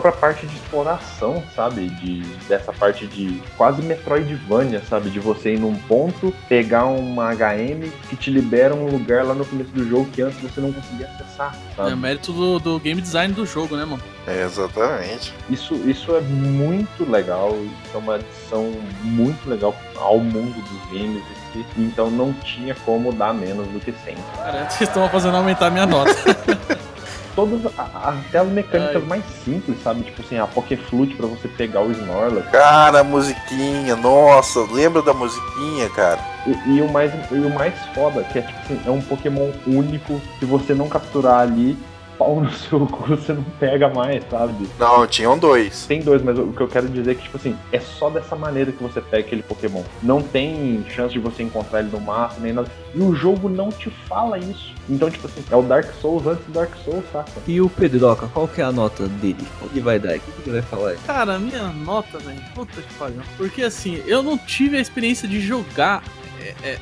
própria 0.01 0.12
parte 0.12 0.47
de 0.47 0.55
exploração, 0.57 1.43
sabe? 1.55 1.88
De, 1.88 2.20
dessa 2.49 2.72
parte 2.72 3.07
de 3.07 3.43
quase 3.57 3.82
Metroidvania, 3.82 4.82
sabe? 4.88 5.11
De 5.11 5.20
você 5.20 5.55
ir 5.55 5.59
num 5.59 5.74
ponto, 5.74 6.32
pegar 6.49 6.86
uma 6.86 7.30
HM 7.34 7.90
que 8.09 8.16
te 8.16 8.30
libera 8.30 8.74
um 8.74 8.86
lugar 8.86 9.24
lá 9.24 9.34
no 9.34 9.45
começo 9.45 9.70
do 9.70 9.86
jogo 9.86 10.07
que 10.11 10.22
antes 10.22 10.40
você 10.40 10.61
não 10.61 10.72
conseguia 10.72 11.07
acessar, 11.09 11.55
É 11.72 11.76
sabe? 11.76 11.97
mérito 11.97 12.32
do, 12.32 12.59
do 12.59 12.78
game 12.80 13.01
design 13.01 13.34
do 13.34 13.45
jogo, 13.45 13.76
né, 13.76 13.84
mano? 13.84 14.03
É, 14.26 14.43
exatamente. 14.45 15.34
Isso, 15.51 15.74
isso 15.88 16.14
é 16.16 16.20
muito 16.20 17.11
legal, 17.11 17.51
isso 17.84 17.95
é 17.95 17.99
uma 17.99 18.14
adição 18.14 18.72
muito 19.03 19.49
legal 19.51 19.74
ao 19.97 20.18
mundo 20.20 20.55
dos 20.55 20.90
games 20.93 21.22
em 21.55 21.61
si. 21.61 21.66
Então 21.76 22.11
não 22.11 22.32
tinha 22.32 22.74
como 22.84 23.12
dar 23.12 23.34
menos 23.34 23.66
do 23.68 23.80
que 23.80 23.93
100. 23.93 24.14
Cara, 24.36 24.64
vocês 24.70 24.88
estão 24.88 25.09
fazendo 25.09 25.36
aumentar 25.36 25.70
minha 25.70 25.86
nota. 25.86 26.12
Todas 27.35 27.64
a- 27.78 28.14
até 28.28 28.39
as 28.39 28.49
mecânicas 28.49 29.03
Ai. 29.03 29.09
mais 29.09 29.24
simples, 29.45 29.83
sabe? 29.83 30.03
Tipo 30.03 30.20
assim, 30.20 30.39
a 30.39 30.47
Pokéflute 30.47 31.14
pra 31.14 31.26
você 31.26 31.49
pegar 31.49 31.80
o 31.80 31.91
Snorlax. 31.91 32.51
Cara, 32.51 33.01
a 33.01 33.05
musiquinha, 33.05 33.97
nossa, 33.97 34.61
lembra 34.70 35.01
da 35.01 35.14
musiquinha, 35.14 35.89
cara? 35.91 36.18
E, 36.47 36.76
e 36.76 36.83
o 36.83 36.91
mais, 36.93 37.11
e 37.30 37.35
o 37.37 37.51
mais 37.55 37.74
foda, 37.95 38.22
que 38.24 38.39
é 38.39 38.43
tipo 38.43 38.59
assim, 38.61 38.80
é 38.87 38.91
um 38.91 39.01
Pokémon 39.01 39.51
único, 39.66 40.20
se 40.39 40.45
você 40.45 40.74
não 40.74 40.89
capturar 40.89 41.41
ali, 41.41 41.78
pau 42.23 42.41
no 42.41 42.53
seu 42.53 42.87
cu, 42.87 43.09
você 43.09 43.33
não 43.33 43.43
pega 43.59 43.89
mais, 43.89 44.23
sabe? 44.31 44.68
Não, 44.79 45.07
tinham 45.07 45.37
dois. 45.37 45.87
Tem 45.87 46.01
dois, 46.01 46.23
mas 46.23 46.39
o 46.39 46.53
que 46.53 46.61
eu 46.61 46.68
quero 46.68 46.89
dizer 46.89 47.12
é 47.12 47.14
que, 47.14 47.23
tipo 47.23 47.37
assim, 47.37 47.57
é 47.73 47.81
só 47.81 48.09
dessa 48.09 48.37
maneira 48.37 48.70
que 48.70 48.82
você 48.82 49.01
pega 49.01 49.27
aquele 49.27 49.43
Pokémon. 49.43 49.82
Não 50.03 50.23
tem 50.23 50.85
chance 50.89 51.12
de 51.12 51.19
você 51.19 51.43
encontrar 51.43 51.81
ele 51.81 51.90
no 51.90 52.01
mapa, 52.01 52.36
nem 52.39 52.53
nada. 52.53 52.70
E 52.94 53.01
o 53.01 53.15
jogo 53.15 53.49
não 53.49 53.70
te 53.70 53.90
fala 54.09 54.39
isso. 54.39 54.73
Então, 54.89 55.11
tipo 55.11 55.27
assim, 55.27 55.43
é 55.51 55.57
o 55.57 55.62
Dark 55.62 55.93
Souls 56.01 56.27
antes 56.27 56.44
do 56.47 56.53
Dark 56.53 56.70
Souls, 56.85 57.05
saca? 57.12 57.31
E 57.47 57.61
o 57.61 57.69
Pedroca, 57.69 58.28
qual 58.28 58.47
que 58.47 58.61
é 58.61 58.65
a 58.65 58.73
nota 58.73 59.09
dele? 59.09 59.47
O 59.61 59.69
que 59.69 59.81
vai 59.81 59.99
dar? 59.99 60.16
O 60.16 60.20
que 60.20 60.51
ele 60.51 60.61
vai 60.61 60.62
falar 60.62 60.90
aí? 60.90 60.97
Cara, 61.07 61.39
minha 61.39 61.69
nota, 61.69 62.19
velho, 62.19 62.40
puta 62.55 62.81
que 62.81 62.94
pariu. 62.94 63.23
Porque 63.36 63.62
assim, 63.62 64.03
eu 64.07 64.23
não 64.23 64.36
tive 64.36 64.77
a 64.77 64.81
experiência 64.81 65.27
de 65.27 65.40
jogar 65.40 66.03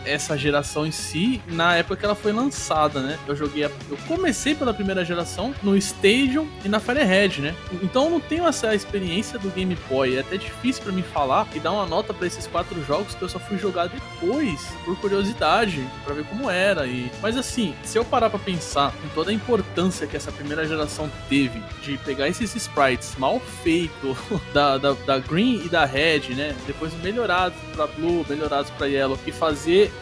essa 0.04 0.36
geração 0.36 0.86
em 0.86 0.90
si 0.90 1.40
na 1.46 1.76
época 1.76 1.96
que 1.96 2.04
ela 2.04 2.14
foi 2.14 2.32
lançada, 2.32 3.00
né? 3.00 3.18
Eu 3.26 3.34
joguei, 3.36 3.64
a- 3.64 3.70
eu 3.90 3.96
comecei 4.08 4.54
pela 4.54 4.72
primeira 4.74 5.04
geração 5.04 5.54
no 5.62 5.76
Stadium 5.76 6.48
e 6.64 6.68
na 6.68 6.80
Firehead, 6.80 7.40
né? 7.40 7.54
Então 7.82 8.04
eu 8.04 8.10
não 8.10 8.20
tenho 8.20 8.46
essa 8.46 8.74
experiência 8.74 9.38
do 9.38 9.48
Game 9.50 9.76
Boy, 9.88 10.16
é 10.16 10.20
até 10.20 10.36
difícil 10.36 10.82
pra 10.82 10.92
mim 10.92 11.02
falar 11.02 11.46
e 11.54 11.60
dar 11.60 11.72
uma 11.72 11.86
nota 11.86 12.12
pra 12.14 12.26
esses 12.26 12.46
quatro 12.46 12.82
jogos 12.84 13.14
que 13.14 13.22
eu 13.22 13.28
só 13.28 13.38
fui 13.38 13.58
jogar 13.58 13.88
depois, 13.88 14.60
por 14.84 14.96
curiosidade, 14.98 15.86
pra 16.04 16.14
ver 16.14 16.24
como 16.24 16.48
era 16.50 16.86
e 16.86 17.10
mas 17.22 17.36
assim, 17.36 17.74
se 17.84 17.98
eu 17.98 18.04
parar 18.04 18.30
pra 18.30 18.38
pensar 18.38 18.92
em 19.04 19.08
toda 19.10 19.30
a 19.30 19.34
importância 19.34 20.06
que 20.06 20.16
essa 20.16 20.32
primeira 20.32 20.66
geração 20.66 21.10
teve 21.28 21.60
de 21.82 21.96
pegar 21.98 22.28
esses 22.28 22.54
sprites 22.54 23.14
mal 23.18 23.40
feitos 23.62 24.16
da, 24.52 24.78
da, 24.78 24.92
da 24.92 25.18
Green 25.18 25.62
e 25.64 25.68
da 25.68 25.84
Red, 25.84 26.34
né? 26.34 26.54
Depois 26.66 26.92
melhorados 27.02 27.58
pra 27.74 27.86
Blue, 27.86 28.24
melhorados 28.28 28.70
pra 28.72 28.86
Yellow 28.86 29.18
e 29.26 29.32
fazer 29.32 29.49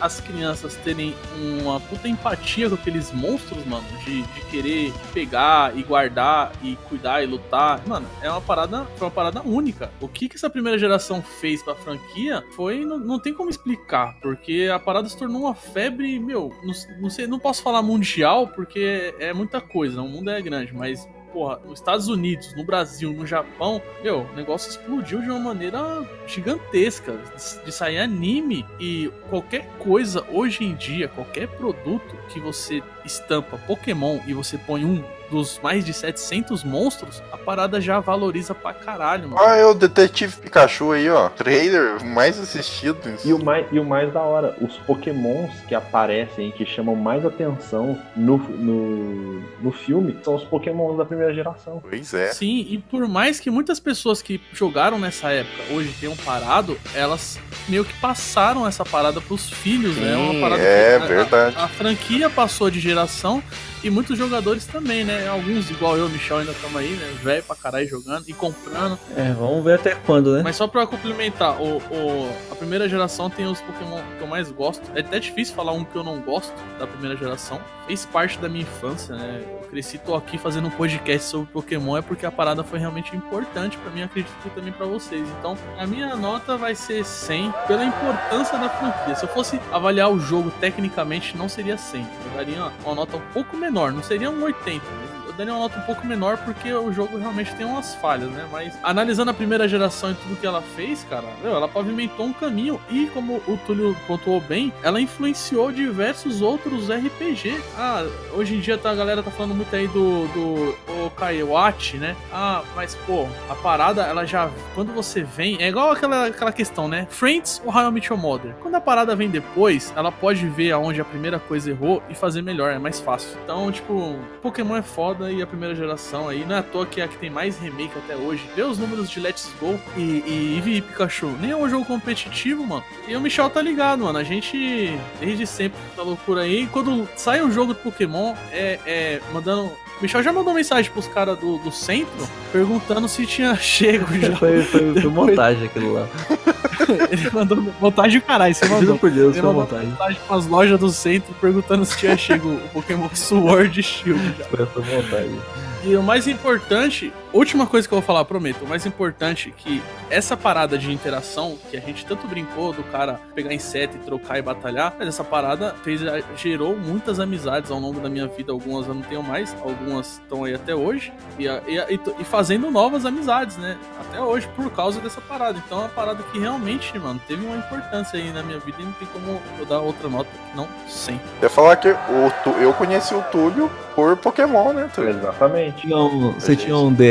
as 0.00 0.20
crianças 0.20 0.74
terem 0.76 1.14
uma 1.60 1.80
puta 1.80 2.08
empatia 2.08 2.68
com 2.68 2.74
aqueles 2.74 3.12
monstros, 3.12 3.64
mano, 3.66 3.86
de, 4.04 4.22
de 4.22 4.40
querer 4.50 4.92
pegar 5.12 5.76
e 5.76 5.82
guardar 5.82 6.52
e 6.62 6.76
cuidar 6.88 7.22
e 7.22 7.26
lutar. 7.26 7.86
Mano, 7.86 8.06
é 8.22 8.30
uma 8.30 8.40
parada, 8.40 8.84
foi 8.96 9.06
uma 9.06 9.12
parada 9.12 9.42
única. 9.42 9.90
O 10.00 10.08
que 10.08 10.28
que 10.28 10.36
essa 10.36 10.50
primeira 10.50 10.78
geração 10.78 11.22
fez 11.22 11.62
pra 11.62 11.74
franquia 11.74 12.44
foi 12.54 12.84
não, 12.84 12.98
não 12.98 13.18
tem 13.18 13.32
como 13.32 13.50
explicar, 13.50 14.16
porque 14.20 14.68
a 14.72 14.78
parada 14.78 15.08
se 15.08 15.16
tornou 15.16 15.42
uma 15.42 15.54
febre, 15.54 16.18
meu, 16.18 16.54
não, 16.62 16.72
não 17.00 17.10
sei, 17.10 17.26
não 17.26 17.38
posso 17.38 17.62
falar 17.62 17.82
mundial 17.82 18.48
porque 18.48 19.14
é 19.18 19.32
muita 19.32 19.60
coisa, 19.60 20.02
o 20.02 20.08
mundo 20.08 20.30
é 20.30 20.40
grande, 20.40 20.74
mas 20.74 21.08
porra, 21.38 21.60
nos 21.64 21.78
Estados 21.78 22.08
Unidos, 22.08 22.52
no 22.56 22.64
Brasil, 22.64 23.12
no 23.12 23.24
Japão, 23.24 23.80
meu, 24.02 24.22
o 24.22 24.32
negócio 24.34 24.70
explodiu 24.70 25.20
de 25.20 25.30
uma 25.30 25.38
maneira 25.38 26.04
gigantesca. 26.26 27.12
De, 27.12 27.64
de 27.64 27.72
sair 27.72 27.98
anime 27.98 28.66
e 28.80 29.08
qualquer 29.30 29.64
coisa 29.78 30.26
hoje 30.32 30.64
em 30.64 30.74
dia, 30.74 31.06
qualquer 31.06 31.46
produto 31.46 32.16
que 32.28 32.40
você 32.40 32.82
estampa 33.04 33.56
Pokémon 33.56 34.18
e 34.26 34.34
você 34.34 34.58
põe 34.58 34.84
um 34.84 35.04
dos 35.30 35.58
mais 35.62 35.84
de 35.84 35.92
700 35.92 36.64
monstros, 36.64 37.22
a 37.32 37.36
parada 37.36 37.80
já 37.80 38.00
valoriza 38.00 38.54
pra 38.54 38.72
caralho, 38.72 39.28
mano. 39.28 39.40
Olha 39.42 39.68
o 39.68 39.74
Detetive 39.74 40.36
Pikachu 40.36 40.92
aí, 40.92 41.08
ó. 41.10 41.28
Trailer 41.28 42.04
mais 42.04 42.38
assistido. 42.38 42.98
E 43.24 43.32
o, 43.32 43.42
mais, 43.44 43.66
e 43.72 43.78
o 43.78 43.84
mais 43.84 44.12
da 44.12 44.20
hora, 44.22 44.56
os 44.60 44.76
pokémons 44.78 45.50
que 45.68 45.74
aparecem, 45.74 46.50
que 46.50 46.64
chamam 46.64 46.94
mais 46.96 47.24
atenção 47.24 47.98
no, 48.16 48.38
no, 48.38 49.40
no 49.60 49.72
filme, 49.72 50.16
são 50.22 50.34
os 50.34 50.44
pokémons 50.44 50.96
da 50.96 51.04
primeira 51.04 51.32
geração. 51.34 51.82
Pois 51.88 52.12
é. 52.14 52.28
Sim, 52.32 52.66
e 52.68 52.78
por 52.78 53.06
mais 53.08 53.40
que 53.40 53.50
muitas 53.50 53.78
pessoas 53.80 54.22
que 54.22 54.40
jogaram 54.52 54.98
nessa 54.98 55.30
época 55.30 55.62
hoje 55.72 55.94
tenham 56.00 56.16
parado, 56.16 56.78
elas 56.94 57.38
meio 57.68 57.84
que 57.84 57.92
passaram 58.00 58.66
essa 58.66 58.84
parada 58.84 59.20
pros 59.20 59.50
filhos, 59.50 59.96
né? 59.96 60.14
Sim, 60.14 60.40
parada 60.40 60.62
é 60.62 60.98
que 60.98 61.04
a- 61.04 61.06
verdade. 61.06 61.56
A, 61.58 61.64
a 61.64 61.68
franquia 61.68 62.30
passou 62.30 62.70
de 62.70 62.80
geração 62.80 63.42
e 63.82 63.90
muitos 63.90 64.18
jogadores 64.18 64.66
também, 64.66 65.04
né? 65.04 65.26
Alguns, 65.28 65.70
igual 65.70 65.96
eu, 65.96 66.08
Michel, 66.08 66.38
ainda 66.38 66.52
estamos 66.52 66.76
aí, 66.76 66.90
né? 66.90 67.14
Velho 67.22 67.42
pra 67.42 67.56
caralho 67.56 67.88
jogando 67.88 68.24
e 68.28 68.32
comprando. 68.32 68.98
É, 69.16 69.32
vamos 69.32 69.64
ver 69.64 69.74
até 69.74 69.94
quando, 69.94 70.34
né? 70.34 70.42
Mas 70.42 70.56
só 70.56 70.66
pra 70.66 70.86
complementar, 70.86 71.60
o, 71.60 71.76
o- 71.78 72.32
a 72.50 72.54
primeira 72.54 72.88
geração 72.88 73.28
tem 73.30 73.46
os 73.46 73.60
Pokémon 73.60 74.00
que 74.16 74.22
eu 74.22 74.26
mais 74.26 74.50
gosto. 74.50 74.82
É 74.94 75.00
até 75.00 75.18
difícil 75.18 75.54
falar 75.54 75.72
um 75.72 75.84
que 75.84 75.96
eu 75.96 76.04
não 76.04 76.20
gosto 76.20 76.52
da 76.78 76.86
primeira 76.86 77.16
geração. 77.16 77.60
Fez 77.86 78.04
parte 78.04 78.38
da 78.38 78.48
minha 78.48 78.62
infância, 78.62 79.14
né? 79.14 79.42
Cresci, 79.70 79.98
tô 79.98 80.14
aqui 80.14 80.38
fazendo 80.38 80.68
um 80.68 80.70
podcast 80.70 81.28
sobre 81.28 81.52
Pokémon, 81.52 81.98
é 81.98 82.02
porque 82.02 82.24
a 82.24 82.30
parada 82.30 82.64
foi 82.64 82.78
realmente 82.78 83.14
importante 83.14 83.76
pra 83.76 83.90
mim, 83.90 84.02
acredito 84.02 84.34
que 84.42 84.50
também 84.50 84.72
pra 84.72 84.86
vocês. 84.86 85.28
Então, 85.38 85.56
a 85.78 85.86
minha 85.86 86.16
nota 86.16 86.56
vai 86.56 86.74
ser 86.74 87.04
100 87.04 87.52
pela 87.66 87.84
importância 87.84 88.58
da 88.58 88.68
franquia. 88.68 89.14
Se 89.14 89.24
eu 89.24 89.28
fosse 89.28 89.60
avaliar 89.70 90.10
o 90.10 90.18
jogo 90.18 90.50
tecnicamente, 90.52 91.36
não 91.36 91.48
seria 91.48 91.76
100. 91.76 92.00
Eu 92.00 92.08
daria 92.34 92.72
uma, 92.84 92.94
nota 92.94 93.16
um 93.18 93.32
pouco 93.32 93.56
menor, 93.56 93.92
não 93.92 94.02
seria 94.02 94.30
um 94.30 94.42
80, 94.42 94.84
mas 94.84 95.07
eu 95.07 95.07
daria 95.38 95.52
uma 95.54 95.60
nota 95.60 95.78
um 95.78 95.82
pouco 95.82 96.04
menor 96.04 96.36
porque 96.38 96.72
o 96.72 96.92
jogo 96.92 97.16
realmente 97.16 97.54
tem 97.54 97.64
umas 97.64 97.94
falhas, 97.94 98.28
né? 98.30 98.44
Mas 98.50 98.76
analisando 98.82 99.30
a 99.30 99.34
primeira 99.34 99.68
geração 99.68 100.10
e 100.10 100.14
tudo 100.14 100.36
que 100.36 100.46
ela 100.46 100.60
fez, 100.60 101.06
cara, 101.08 101.28
meu, 101.40 101.54
ela 101.54 101.68
pavimentou 101.68 102.26
um 102.26 102.32
caminho 102.32 102.80
e, 102.90 103.06
como 103.14 103.36
o 103.46 103.56
Túlio 103.64 103.96
pontuou 104.08 104.40
bem, 104.40 104.72
ela 104.82 105.00
influenciou 105.00 105.70
diversos 105.70 106.42
outros 106.42 106.88
RPG. 106.90 107.56
Ah, 107.76 108.04
hoje 108.32 108.56
em 108.56 108.60
dia 108.60 108.76
tá, 108.76 108.90
a 108.90 108.94
galera 108.96 109.22
tá 109.22 109.30
falando 109.30 109.54
muito 109.54 109.74
aí 109.74 109.86
do, 109.86 110.26
do 110.28 111.04
Okaiwachi, 111.06 111.98
né? 111.98 112.16
Ah, 112.32 112.62
mas 112.74 112.96
pô, 113.06 113.28
a 113.48 113.54
parada, 113.54 114.02
ela 114.02 114.26
já. 114.26 114.50
Quando 114.74 114.92
você 114.92 115.22
vem. 115.22 115.62
É 115.62 115.68
igual 115.68 115.92
aquela, 115.92 116.26
aquela 116.26 116.52
questão, 116.52 116.88
né? 116.88 117.06
Friends 117.10 117.62
ou 117.64 117.72
How 117.72 117.96
I 117.96 118.02
Your 118.04 118.18
Mother? 118.18 118.54
Quando 118.60 118.74
a 118.74 118.80
parada 118.80 119.14
vem 119.14 119.30
depois, 119.30 119.92
ela 119.94 120.10
pode 120.10 120.46
ver 120.48 120.72
aonde 120.72 121.00
a 121.00 121.04
primeira 121.04 121.38
coisa 121.38 121.70
errou 121.70 122.02
e 122.10 122.14
fazer 122.14 122.42
melhor, 122.42 122.72
é 122.72 122.78
mais 122.78 122.98
fácil. 122.98 123.38
Então, 123.44 123.70
tipo, 123.70 124.16
Pokémon 124.42 124.76
é 124.76 124.82
foda 124.82 125.27
e 125.30 125.42
a 125.42 125.46
primeira 125.46 125.74
geração 125.74 126.28
aí. 126.28 126.44
Não 126.44 126.56
é 126.56 126.58
à 126.58 126.62
toa 126.62 126.86
que 126.86 127.00
é 127.00 127.04
a 127.04 127.08
que 127.08 127.18
tem 127.18 127.30
mais 127.30 127.58
remake 127.58 127.96
até 127.96 128.16
hoje. 128.16 128.48
Vê 128.54 128.62
os 128.62 128.78
números 128.78 129.10
de 129.10 129.20
Let's 129.20 129.50
Go 129.60 129.78
e, 129.96 130.00
e 130.00 130.54
Eevee 130.56 130.76
e 130.76 130.82
Pikachu. 130.82 131.28
Nem 131.40 131.50
é 131.50 131.56
um 131.56 131.68
jogo 131.68 131.84
competitivo, 131.84 132.66
mano. 132.66 132.84
E 133.06 133.16
o 133.16 133.20
Michel 133.20 133.50
tá 133.50 133.60
ligado, 133.60 134.04
mano. 134.04 134.18
A 134.18 134.24
gente, 134.24 134.98
desde 135.20 135.46
sempre, 135.46 135.78
tá 135.96 136.02
loucura 136.02 136.42
aí. 136.42 136.66
Quando 136.68 137.08
sai 137.16 137.42
um 137.42 137.50
jogo 137.50 137.74
de 137.74 137.80
Pokémon, 137.80 138.34
é, 138.50 138.78
é 138.86 139.20
mandando. 139.32 139.70
O 139.98 140.02
Michel 140.02 140.22
já 140.22 140.32
mandou 140.32 140.54
mensagem 140.54 140.90
pros 140.92 141.08
caras 141.08 141.36
do, 141.38 141.58
do 141.58 141.72
centro 141.72 142.28
perguntando 142.52 143.08
se 143.08 143.26
tinha 143.26 143.54
chego 143.58 144.06
já. 144.18 144.36
Foi, 144.36 144.62
foi, 144.62 145.00
foi 145.00 145.10
montagem 145.10 145.64
aquilo 145.64 145.94
lá. 145.94 146.06
Ele 147.10 147.30
mandou 147.32 147.58
montagem 147.80 148.20
caralho, 148.20 148.54
você 148.54 148.64
mandou. 148.66 148.82
Juro 148.86 148.98
por 148.98 149.10
Deus, 149.10 149.34
Ele 149.36 149.42
foi 149.42 149.52
mandou 149.52 149.62
montagem. 149.62 149.88
mensagem 149.90 150.20
pras 150.26 150.46
lojas 150.46 150.78
do 150.78 150.90
centro 150.90 151.34
perguntando 151.40 151.84
se 151.84 151.98
tinha 151.98 152.16
chego 152.16 152.48
o 152.54 152.68
Pokémon 152.72 153.08
Sword 153.12 153.82
Shield 153.82 154.34
já. 154.38 154.44
Foi, 154.44 154.64
foi 154.66 154.82
montagem. 154.84 155.38
E 155.84 155.96
o 155.96 156.02
mais 156.02 156.26
importante, 156.26 157.12
última 157.32 157.66
coisa 157.66 157.86
que 157.86 157.92
eu 157.94 157.98
vou 157.98 158.06
falar, 158.06 158.24
prometo, 158.24 158.64
o 158.64 158.68
mais 158.68 158.84
importante 158.86 159.48
é 159.50 159.52
que 159.62 159.82
essa 160.10 160.36
parada 160.36 160.78
de 160.78 160.90
interação, 160.92 161.56
que 161.70 161.76
a 161.76 161.80
gente 161.80 162.04
tanto 162.06 162.26
brincou 162.26 162.72
do 162.72 162.82
cara 162.84 163.20
pegar 163.34 163.52
inseto 163.52 163.96
e 163.96 164.00
trocar 164.00 164.38
e 164.38 164.42
batalhar, 164.42 164.94
mas 164.98 165.08
essa 165.08 165.22
parada 165.24 165.74
fez, 165.82 166.00
gerou 166.36 166.76
muitas 166.76 167.20
amizades 167.20 167.70
ao 167.70 167.78
longo 167.78 168.00
da 168.00 168.08
minha 168.08 168.26
vida. 168.26 168.52
Algumas 168.52 168.86
eu 168.86 168.94
não 168.94 169.02
tenho 169.02 169.22
mais, 169.22 169.54
algumas 169.62 170.14
estão 170.22 170.44
aí 170.44 170.54
até 170.54 170.74
hoje. 170.74 171.12
E, 171.38 171.46
e, 171.46 171.78
e 171.94 172.00
e 172.20 172.24
fazendo 172.24 172.70
novas 172.70 173.04
amizades, 173.04 173.56
né? 173.58 173.76
Até 174.00 174.20
hoje, 174.20 174.48
por 174.56 174.70
causa 174.70 175.00
dessa 175.00 175.20
parada. 175.20 175.60
Então 175.64 175.78
é 175.78 175.80
uma 175.82 175.88
parada 175.90 176.22
que 176.32 176.38
realmente, 176.38 176.98
mano, 176.98 177.20
teve 177.28 177.44
uma 177.44 177.56
importância 177.56 178.18
aí 178.18 178.30
na 178.32 178.42
minha 178.42 178.58
vida 178.58 178.78
e 178.80 178.84
não 178.84 178.92
tem 178.92 179.06
como 179.08 179.40
eu 179.58 179.66
dar 179.66 179.80
outra 179.80 180.08
nota 180.08 180.28
que 180.30 180.56
não 180.56 180.66
100. 180.88 181.14
Eu 181.14 181.20
ia 181.42 181.48
falar 181.50 181.76
que 181.76 181.88
eu 181.88 182.72
conheci 182.74 183.14
o 183.14 183.22
Túlio 183.24 183.70
por 183.94 184.16
Pokémon, 184.16 184.72
né, 184.72 184.88
Túlio? 184.94 185.10
Exatamente. 185.10 185.82
Tinha 185.82 185.96
um- 185.98 186.32
você 186.32 186.56
tinha 186.56 186.76
um 186.76 186.92
DS, 186.92 187.08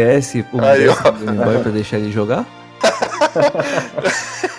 um 0.53 0.63
Aí, 0.63 0.87
DS 0.87 1.05
ó. 1.05 1.11
do 1.11 1.25
Game 1.25 1.37
Boy 1.37 1.59
pra 1.59 1.71
deixar 1.71 1.97
ele 1.97 2.11
jogar? 2.11 2.45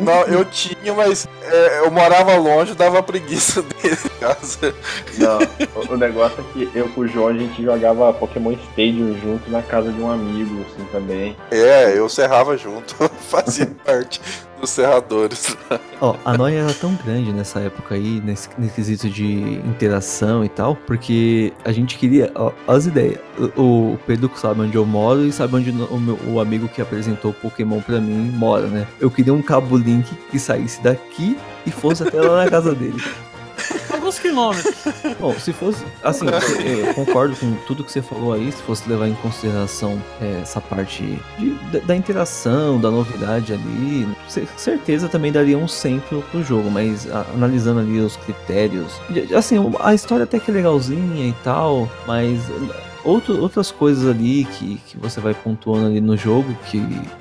Não, 0.00 0.22
eu 0.24 0.44
tinha, 0.44 0.92
mas 0.92 1.28
é, 1.42 1.80
eu 1.80 1.90
morava 1.90 2.36
longe, 2.36 2.74
dava 2.74 3.02
preguiça 3.02 3.62
dele 3.82 3.96
em 4.04 4.20
casa. 4.20 4.74
Não, 5.18 5.38
o, 5.82 5.94
o 5.94 5.96
negócio 5.96 6.40
é 6.40 6.52
que 6.52 6.70
eu 6.74 6.88
com 6.88 7.02
o 7.02 7.08
João 7.08 7.28
a 7.28 7.32
gente 7.32 7.62
jogava 7.62 8.12
Pokémon 8.12 8.52
Stadium 8.52 9.16
junto 9.20 9.50
na 9.50 9.62
casa 9.62 9.92
de 9.92 10.00
um 10.00 10.10
amigo, 10.10 10.62
assim, 10.62 10.84
também. 10.90 11.36
É, 11.50 11.96
eu 11.96 12.08
serrava 12.08 12.56
junto, 12.56 12.94
fazia 13.30 13.70
parte 13.84 14.20
dos 14.64 14.70
serradores. 14.70 15.56
Ó, 16.00 16.16
a 16.24 16.36
noia 16.36 16.60
era 16.60 16.74
tão 16.74 16.94
grande 17.04 17.32
nessa 17.32 17.60
época 17.60 17.94
aí, 17.94 18.20
nesse, 18.24 18.48
nesse 18.58 18.74
quesito 18.74 19.08
de 19.08 19.24
interação 19.66 20.44
e 20.44 20.48
tal, 20.48 20.74
porque 20.86 21.52
a 21.64 21.70
gente 21.72 21.96
queria, 21.96 22.30
ó, 22.34 22.50
as 22.66 22.86
ideias. 22.86 23.18
O, 23.56 23.92
o 23.94 24.00
Pedro 24.06 24.30
sabe 24.34 24.60
onde 24.62 24.76
eu 24.76 24.84
moro 24.84 25.24
e 25.24 25.32
sabe 25.32 25.56
onde 25.56 25.70
o, 25.70 25.98
meu- 25.98 26.18
o 26.28 26.40
amigo 26.40 26.68
que 26.68 26.82
apresentou 26.82 27.30
o 27.30 27.34
Pokémon 27.34 27.80
pra 27.80 28.00
mim 28.00 28.30
mora, 28.36 28.66
né? 28.66 28.86
Eu 29.00 29.10
queria 29.10 29.32
um 29.32 29.40
cabo 29.42 29.76
link 29.76 30.06
que 30.30 30.38
saísse 30.38 30.82
daqui 30.82 31.38
e 31.66 31.70
fosse 31.70 32.02
até 32.02 32.20
lá 32.20 32.44
na 32.44 32.50
casa 32.50 32.74
dele. 32.74 33.02
Alguns 34.14 34.18
quilômetros. 34.18 34.74
Bom, 35.20 35.34
se 35.38 35.52
fosse. 35.52 35.84
Assim, 36.02 36.26
eu 36.86 36.94
concordo 36.94 37.34
com 37.36 37.52
tudo 37.66 37.82
que 37.84 37.90
você 37.92 38.02
falou 38.02 38.32
aí, 38.32 38.50
se 38.52 38.62
fosse 38.62 38.88
levar 38.88 39.08
em 39.08 39.14
consideração 39.14 40.00
é, 40.20 40.40
essa 40.42 40.60
parte 40.60 41.18
de- 41.38 41.80
da, 41.80 41.94
interação, 41.96 42.80
da 42.80 42.90
novidade 42.90 43.52
ali, 43.52 44.06
ce- 44.28 44.46
certeza 44.56 45.08
também 45.08 45.32
daria 45.32 45.56
um 45.58 45.66
100 45.68 46.00
pro, 46.00 46.22
pro 46.22 46.42
jogo, 46.42 46.70
mas 46.70 47.10
a- 47.10 47.24
analisando 47.34 47.80
ali 47.80 47.98
os 48.00 48.16
critérios. 48.16 48.92
Assim, 49.36 49.56
a 49.80 49.94
história 49.94 50.24
até 50.24 50.38
que 50.38 50.50
é 50.50 50.54
legalzinha 50.54 51.26
e 51.28 51.34
tal, 51.44 51.88
mas 52.06 52.40
outro, 53.04 53.40
outras 53.40 53.70
coisas 53.70 54.08
ali 54.08 54.44
que, 54.44 54.80
que 54.86 54.96
você 54.98 55.20
vai 55.20 55.34
pontuando 55.34 55.86
ali 55.86 56.00
no 56.00 56.16
jogo, 56.16 56.54
que, 56.70 56.78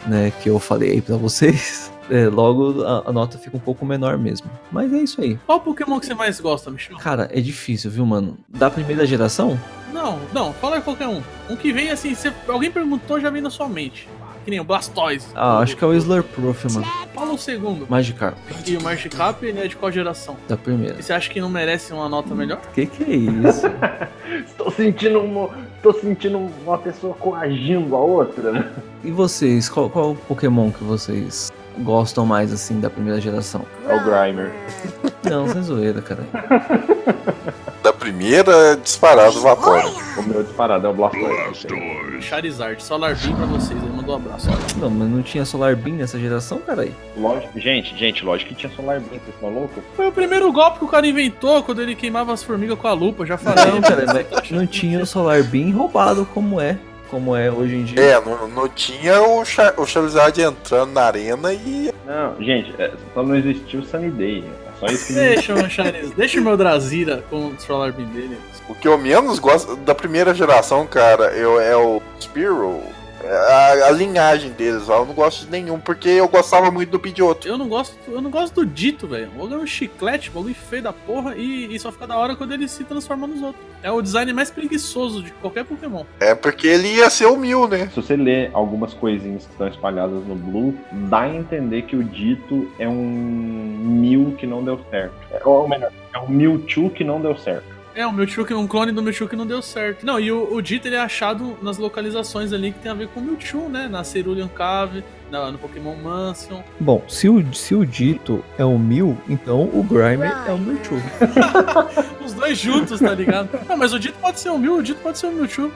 né, 0.07 0.31
que 0.41 0.49
eu 0.49 0.59
falei 0.59 0.91
aí 0.91 1.01
pra 1.01 1.17
vocês, 1.17 1.91
é, 2.09 2.27
logo 2.27 2.83
a, 2.83 3.09
a 3.09 3.11
nota 3.11 3.37
fica 3.37 3.55
um 3.57 3.59
pouco 3.59 3.85
menor 3.85 4.17
mesmo. 4.17 4.49
Mas 4.71 4.91
é 4.93 4.97
isso 4.97 5.21
aí. 5.21 5.37
Qual 5.45 5.59
Pokémon 5.59 5.99
que 5.99 6.05
você 6.05 6.13
mais 6.13 6.39
gosta, 6.39 6.69
Michel? 6.71 6.97
Cara, 6.97 7.29
é 7.31 7.39
difícil, 7.39 7.89
viu, 7.91 8.05
mano? 8.05 8.37
Da 8.49 8.69
primeira 8.69 9.05
geração? 9.05 9.59
Não, 9.91 10.19
não, 10.33 10.51
fala 10.53 10.81
qualquer 10.81 11.07
um. 11.07 11.21
Um 11.49 11.55
que 11.55 11.71
vem 11.71 11.91
assim, 11.91 12.15
você, 12.15 12.33
alguém 12.47 12.71
perguntou, 12.71 13.19
já 13.19 13.29
vem 13.29 13.41
na 13.41 13.49
sua 13.49 13.69
mente. 13.69 14.09
Que 14.43 14.51
nem 14.51 14.59
o 14.59 14.63
Blastoise. 14.65 15.27
Ah, 15.35 15.59
acho 15.59 15.77
que 15.77 15.83
é 15.85 15.87
o 15.87 15.93
Slurproof, 15.93 16.65
mano. 16.73 16.85
Fala 17.13 17.31
o 17.31 17.37
segundo. 17.37 17.87
Magikarp, 17.89 18.37
E 18.67 18.75
o 18.75 18.81
Magikarp, 18.83 19.41
ele 19.43 19.59
é 19.59 19.67
de 19.67 19.75
qual 19.77 19.89
geração? 19.89 20.35
da 20.49 20.57
primeira. 20.57 20.99
E 20.99 21.03
você 21.03 21.13
acha 21.13 21.29
que 21.29 21.39
não 21.39 21.49
merece 21.49 21.93
uma 21.93 22.09
nota 22.09 22.35
melhor? 22.35 22.59
Que 22.73 22.85
que 22.85 23.03
é 23.03 23.15
isso? 23.15 23.67
Estou 24.45 24.69
sentindo, 24.71 25.19
uma, 25.21 25.49
tô 25.81 25.93
sentindo 25.93 26.37
uma 26.39 26.77
pessoa 26.77 27.13
coagindo 27.13 27.95
a 27.95 27.99
outra. 27.99 28.51
né? 28.51 28.69
e 29.03 29.11
vocês, 29.11 29.69
qual, 29.69 29.89
qual 29.89 30.15
Pokémon 30.27 30.71
que 30.71 30.83
vocês 30.83 31.49
gostam 31.79 32.25
mais, 32.25 32.51
assim, 32.51 32.79
da 32.79 32.89
primeira 32.89 33.19
geração? 33.19 33.65
É 33.87 33.95
o 33.95 34.03
Grimer. 34.03 34.51
Não, 35.29 35.47
sem 35.47 35.63
zoeira, 35.63 36.01
cara. 36.01 36.23
Da 37.81 37.91
primeira, 37.93 38.75
disparado 38.75 39.41
Vaporeon. 39.41 39.91
O 40.17 40.23
meu 40.23 40.43
disparado 40.43 40.87
é 40.87 40.89
o 40.89 40.93
Blastoise. 40.93 41.67
Charizard, 42.21 42.81
Solar 42.83 43.15
Beam 43.15 43.35
pra 43.35 43.45
vocês. 43.45 43.81
Ele 43.81 43.91
mandou 43.91 44.15
um 44.15 44.17
abraço. 44.17 44.49
Não, 44.77 44.89
mas 44.89 45.09
não 45.09 45.21
tinha 45.21 45.45
Solar 45.45 45.75
Beam 45.75 45.97
nessa 45.97 46.19
geração, 46.19 46.59
caralho. 46.59 46.93
Lógico, 47.17 47.59
gente, 47.59 47.95
gente, 47.97 48.23
lógico 48.23 48.49
que 48.49 48.55
tinha 48.55 48.71
Solar 48.73 48.99
Beam, 48.99 49.09
vocês 49.09 49.35
estão 49.35 49.49
loucos? 49.49 49.83
Foi 49.95 50.07
o 50.07 50.11
primeiro 50.11 50.51
golpe 50.51 50.79
que 50.79 50.85
o 50.85 50.87
cara 50.87 51.07
inventou 51.07 51.63
quando 51.63 51.81
ele 51.81 51.95
queimava 51.95 52.33
as 52.33 52.43
formigas 52.43 52.77
com 52.77 52.87
a 52.87 52.93
lupa. 52.93 53.25
Já 53.25 53.37
falei. 53.37 53.65
Não, 53.65 53.81
cara, 53.81 54.05
mas 54.05 54.51
não 54.51 54.65
tinha 54.67 55.01
o 55.01 55.05
Solar 55.05 55.43
Beam 55.43 55.71
roubado 55.71 56.25
como 56.33 56.59
é. 56.61 56.77
Como 57.13 57.35
é 57.35 57.51
hoje 57.51 57.75
em 57.75 57.83
dia. 57.83 58.01
É, 58.01 58.19
não, 58.19 58.47
não 58.47 58.67
tinha 58.67 59.21
o, 59.21 59.45
Char 59.45 59.75
o 59.77 59.85
Charizard 59.85 60.41
entrando 60.41 60.93
na 60.93 61.03
arena 61.03 61.53
e. 61.53 61.93
Não, 62.07 62.35
gente, 62.43 62.73
é, 62.81 62.91
só 63.13 63.21
não 63.21 63.35
existiu 63.35 63.81
o 63.81 63.85
Sunny 63.85 64.09
Day. 64.09 64.43
É 64.43 64.79
só 64.79 64.85
isso 64.87 65.05
que 65.05 65.13
não 65.13 65.21
Deixa 65.21 65.53
o 65.53 65.69
Charizard, 65.69 66.15
deixa 66.15 66.39
o 66.39 66.43
meu 66.43 66.57
Drazira 66.57 67.23
com 67.29 67.49
o 67.49 67.59
Solar 67.59 67.93
Beam 67.93 68.09
dele. 68.09 68.35
O 68.67 68.73
que 68.73 68.87
eu 68.87 68.97
menos 68.97 69.37
gosto 69.37 69.75
da 69.75 69.93
primeira 69.93 70.33
geração, 70.33 70.87
cara, 70.87 71.25
eu, 71.33 71.61
é 71.61 71.77
o 71.77 72.01
Spearow. 72.19 72.83
A, 73.25 73.87
a 73.87 73.91
linhagem 73.91 74.51
deles, 74.51 74.89
ó, 74.89 74.99
eu 74.99 75.05
não 75.05 75.13
gosto 75.13 75.45
de 75.45 75.51
nenhum, 75.51 75.79
porque 75.79 76.09
eu 76.09 76.27
gostava 76.27 76.69
muito 76.71 76.89
do 76.89 76.99
Pidgeotto. 76.99 77.47
Eu 77.47 77.57
não 77.57 77.67
gosto, 77.67 77.97
eu 78.07 78.21
não 78.21 78.29
gosto 78.29 78.55
do 78.55 78.65
dito, 78.65 79.07
velho. 79.07 79.29
O 79.35 79.39
bagulho 79.39 79.55
é 79.55 79.63
um 79.63 79.67
chiclete, 79.67 80.29
o 80.29 80.33
bagulho 80.33 80.55
feio 80.55 80.83
da 80.83 80.93
porra 80.93 81.35
e, 81.35 81.73
e 81.73 81.79
só 81.79 81.91
fica 81.91 82.07
da 82.07 82.17
hora 82.17 82.35
quando 82.35 82.53
ele 82.53 82.67
se 82.67 82.83
transforma 82.83 83.27
nos 83.27 83.41
outros. 83.41 83.63
É 83.81 83.91
o 83.91 84.01
design 84.01 84.31
mais 84.33 84.49
preguiçoso 84.49 85.23
de 85.23 85.31
qualquer 85.33 85.65
Pokémon. 85.65 86.03
É 86.19 86.33
porque 86.33 86.67
ele 86.67 86.87
ia 86.95 87.09
ser 87.09 87.25
o 87.25 87.37
Mil, 87.37 87.67
né? 87.67 87.89
Se 87.93 88.01
você 88.01 88.15
ler 88.15 88.49
algumas 88.53 88.93
coisinhas 88.93 89.45
que 89.45 89.51
estão 89.51 89.67
espalhadas 89.67 90.25
no 90.25 90.35
Blue, 90.35 90.75
dá 90.91 91.21
a 91.21 91.29
entender 91.29 91.83
que 91.83 91.95
o 91.95 92.03
Dito 92.03 92.71
é 92.79 92.87
um 92.87 92.93
Mew 92.93 94.35
que 94.37 94.47
não 94.47 94.63
deu 94.63 94.79
certo. 94.89 95.13
É, 95.31 95.41
ou 95.43 95.67
melhor, 95.67 95.91
é 96.13 96.19
um 96.19 96.29
Mewtwo 96.29 96.89
que 96.89 97.03
não 97.03 97.19
deu 97.19 97.37
certo. 97.37 97.72
É, 97.95 98.05
o 98.07 98.11
Mewtwo, 98.11 98.43
que- 98.45 98.53
um 98.53 98.65
clone 98.67 98.91
do 98.91 99.03
Mewtwo 99.03 99.27
que 99.27 99.35
não 99.35 99.45
deu 99.45 99.61
certo. 99.61 100.03
Não, 100.05 100.19
e 100.19 100.31
o, 100.31 100.51
o 100.53 100.61
Dito 100.61 100.87
ele 100.87 100.95
é 100.95 100.99
achado 100.99 101.55
nas 101.61 101.77
localizações 101.77 102.51
ali 102.51 102.71
que 102.71 102.79
tem 102.79 102.91
a 102.91 102.95
ver 102.95 103.07
com 103.09 103.19
o 103.19 103.23
Mewtwo, 103.23 103.69
né? 103.69 103.87
Na 103.87 104.03
Cerulean 104.03 104.47
Cave, 104.47 105.03
na- 105.29 105.51
no 105.51 105.57
Pokémon 105.59 105.95
Mansion. 105.95 106.61
Bom, 106.79 107.03
se 107.07 107.29
o, 107.29 107.53
se 107.53 107.75
o 107.75 107.85
Dito 107.85 108.43
é 108.57 108.65
o 108.65 108.79
Mil, 108.79 109.15
então 109.29 109.61
o 109.71 109.83
Grimer 109.83 110.33
é 110.47 110.51
o 110.51 110.57
Mewtwo. 110.57 110.97
Os 112.25 112.33
dois 112.33 112.57
juntos, 112.57 112.99
tá 112.99 113.13
ligado? 113.13 113.49
Não, 113.67 113.77
mas 113.77 113.93
o 113.93 113.99
Dito 113.99 114.17
pode 114.19 114.39
ser 114.39 114.49
o 114.49 114.57
Mew, 114.57 114.77
o 114.77 114.83
Dito 114.83 114.99
pode 115.01 115.17
ser 115.17 115.27
o 115.27 115.31
Mewtwo. 115.31 115.71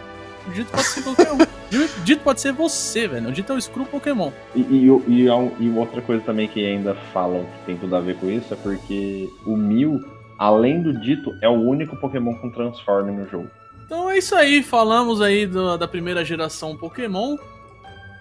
O 0.47 0.51
Dito 0.51 0.71
pode 0.71 0.83
ser 0.85 1.01
qualquer 1.03 1.31
um. 1.33 1.37
O 1.67 2.01
Dito 2.05 2.23
pode 2.23 2.39
ser 2.39 2.53
você, 2.53 3.09
velho. 3.09 3.27
O 3.27 3.31
Dito 3.33 3.51
é 3.51 3.55
o 3.57 3.61
Screw 3.61 3.85
Pokémon. 3.85 4.31
E, 4.55 4.61
e, 4.61 4.85
e, 4.85 5.29
um- 5.29 5.51
e 5.59 5.69
outra 5.77 6.01
coisa 6.01 6.23
também 6.23 6.47
que 6.47 6.65
ainda 6.65 6.95
falam 7.13 7.43
que 7.43 7.65
tem 7.65 7.75
tudo 7.77 7.93
a 7.93 7.99
ver 7.99 8.15
com 8.15 8.29
isso 8.29 8.53
é 8.53 8.55
porque 8.57 9.29
o 9.45 9.57
Mew, 9.57 10.01
além 10.37 10.81
do 10.81 10.93
Dito, 10.93 11.35
é 11.41 11.47
o 11.49 11.53
único 11.53 11.95
Pokémon 11.97 12.35
com 12.35 12.49
Transform 12.51 13.11
no 13.11 13.27
jogo. 13.27 13.49
Então 13.85 14.09
é 14.09 14.17
isso 14.17 14.35
aí, 14.35 14.61
falamos 14.63 15.21
aí 15.21 15.45
do- 15.45 15.77
da 15.77 15.87
primeira 15.87 16.23
geração 16.25 16.75
Pokémon. 16.75 17.37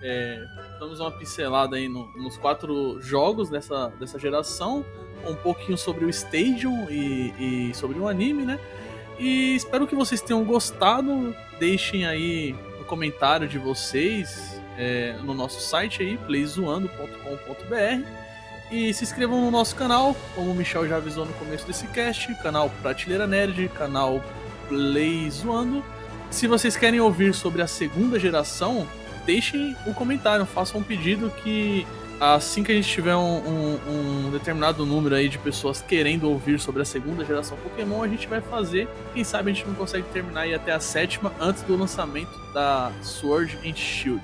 É, 0.03 0.45
damos 0.79 1.01
uma 1.01 1.11
pincelada 1.11 1.77
aí 1.77 1.89
no- 1.89 2.07
nos 2.17 2.37
quatro 2.37 3.01
jogos 3.01 3.49
dessa, 3.51 3.89
dessa 3.99 4.19
geração. 4.19 4.85
Um 5.27 5.35
pouquinho 5.35 5.77
sobre 5.77 6.05
o 6.05 6.11
Stadium 6.11 6.89
e, 6.89 7.69
e 7.71 7.75
sobre 7.75 7.99
o 7.99 8.07
anime, 8.07 8.45
né? 8.45 8.61
E 9.19 9.57
espero 9.57 9.87
que 9.87 9.95
vocês 9.97 10.21
tenham 10.21 10.45
gostado. 10.45 11.35
Deixem 11.59 12.07
aí 12.07 12.55
no 12.79 12.85
comentário 12.85 13.49
de 13.49 13.59
vocês 13.59 14.61
é, 14.79 15.17
no 15.25 15.33
nosso 15.35 15.59
site 15.61 16.03
aí, 16.03 16.17
playzoando.com.br. 16.19 18.07
E 18.71 18.93
se 18.93 19.05
inscrevam 19.05 19.41
no 19.41 19.51
nosso 19.51 19.77
canal, 19.77 20.17
como 20.35 20.51
o 20.51 20.55
Michel 20.55 20.89
já 20.89 20.97
avisou 20.97 21.25
no 21.25 21.33
começo 21.35 21.67
desse 21.67 21.87
cast, 21.89 22.35
canal 22.43 22.69
Prateleira 22.83 23.27
Nerd, 23.27 23.69
canal 23.69 24.23
Play 24.69 25.31
Zoando. 25.31 25.85
Se 26.31 26.49
vocês 26.49 26.77
querem 26.77 26.99
ouvir 27.01 27.33
sobre 27.33 27.63
a 27.63 27.67
segunda 27.69 28.19
geração, 28.19 28.87
deixem 29.25 29.77
um 29.87 29.93
comentário, 29.93 30.45
façam 30.45 30.81
um 30.81 30.83
pedido 30.83 31.31
que 31.43 31.87
assim 32.19 32.65
que 32.65 32.73
a 32.73 32.75
gente 32.75 32.89
tiver 32.89 33.15
um, 33.15 33.21
um- 33.47 34.27
um 34.27 34.31
determinado 34.33 34.85
número 34.85 35.15
aí 35.15 35.29
de 35.29 35.39
pessoas 35.39 35.81
querendo 35.83 36.29
ouvir 36.29 36.59
sobre 36.59 36.83
a 36.83 36.85
segunda 36.85 37.25
geração 37.25 37.57
Pokémon, 37.59 38.03
a 38.03 38.09
gente 38.09 38.27
vai 38.27 38.41
fazer. 38.41 38.89
Quem 39.15 39.23
sabe 39.23 39.51
a 39.51 39.55
gente 39.55 39.67
não 39.67 39.75
consegue 39.75 40.07
terminar 40.13 40.41
aí 40.41 40.55
até 40.55 40.73
a 40.73 40.81
sétima 40.81 41.33
antes 41.39 41.63
do 41.63 41.77
lançamento 41.77 42.33
da 42.53 42.91
Sword 43.03 43.57
and 43.65 43.75
Shield. 43.77 44.23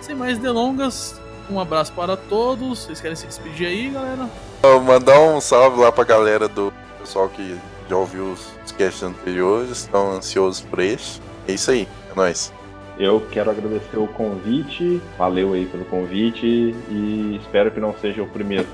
Sem 0.00 0.14
mais 0.14 0.38
delongas, 0.38 1.20
um 1.50 1.60
abraço 1.60 1.92
para 1.92 2.16
todos. 2.16 2.84
Vocês 2.84 3.00
querem 3.00 3.16
se 3.16 3.26
despedir 3.26 3.66
aí, 3.66 3.90
galera? 3.90 4.28
Vou 4.62 4.80
mandar 4.80 5.20
um 5.20 5.40
salve 5.40 5.80
lá 5.80 5.90
pra 5.90 6.04
galera 6.04 6.48
do 6.48 6.72
pessoal 7.00 7.28
que 7.28 7.56
já 7.88 7.96
ouviu 7.96 8.32
os 8.32 8.72
casts 8.72 9.02
anteriores, 9.02 9.70
estão 9.70 10.12
ansiosos 10.12 10.60
por 10.60 10.78
esse. 10.80 11.20
É 11.46 11.52
isso 11.52 11.70
aí, 11.70 11.88
é 12.10 12.14
nóis. 12.14 12.52
Eu 12.98 13.24
quero 13.30 13.50
agradecer 13.50 13.96
o 13.96 14.08
convite, 14.08 15.00
valeu 15.16 15.52
aí 15.52 15.66
pelo 15.66 15.84
convite 15.84 16.44
e 16.90 17.38
espero 17.40 17.70
que 17.70 17.78
não 17.78 17.94
seja 18.00 18.22
o 18.22 18.26
primeiro 18.26 18.66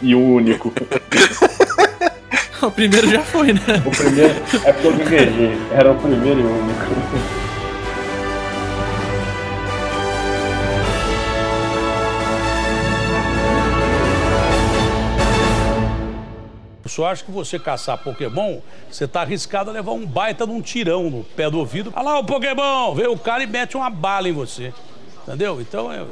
e 0.00 0.14
o 0.14 0.20
único. 0.20 0.72
O 2.62 2.70
primeiro 2.70 3.06
já 3.10 3.20
foi, 3.20 3.52
né? 3.52 3.60
O 3.84 3.90
primeiro 3.90 4.34
é 4.64 4.72
porque 4.72 4.86
eu 4.86 4.96
gaguejei, 4.96 5.58
era 5.70 5.92
o 5.92 5.96
primeiro 5.96 6.40
e 6.40 6.44
único. 6.44 7.03
Só 16.94 17.06
acho 17.06 17.24
que 17.24 17.32
você 17.32 17.58
caçar 17.58 17.98
Pokémon, 17.98 18.58
você 18.88 19.08
tá 19.08 19.22
arriscado 19.22 19.68
a 19.68 19.72
levar 19.72 19.92
um 19.92 20.06
baita 20.06 20.46
de 20.46 20.52
um 20.52 20.60
tirão 20.60 21.10
no 21.10 21.24
pé 21.24 21.50
do 21.50 21.58
ouvido. 21.58 21.92
Olha 21.94 22.04
lá 22.04 22.18
o 22.20 22.24
Pokémon! 22.24 22.94
Vê 22.94 23.08
o 23.08 23.18
cara 23.18 23.42
e 23.42 23.46
mete 23.48 23.76
uma 23.76 23.90
bala 23.90 24.28
em 24.28 24.32
você. 24.32 24.72
Entendeu? 25.26 25.60
Então 25.60 25.92
eu, 25.92 26.06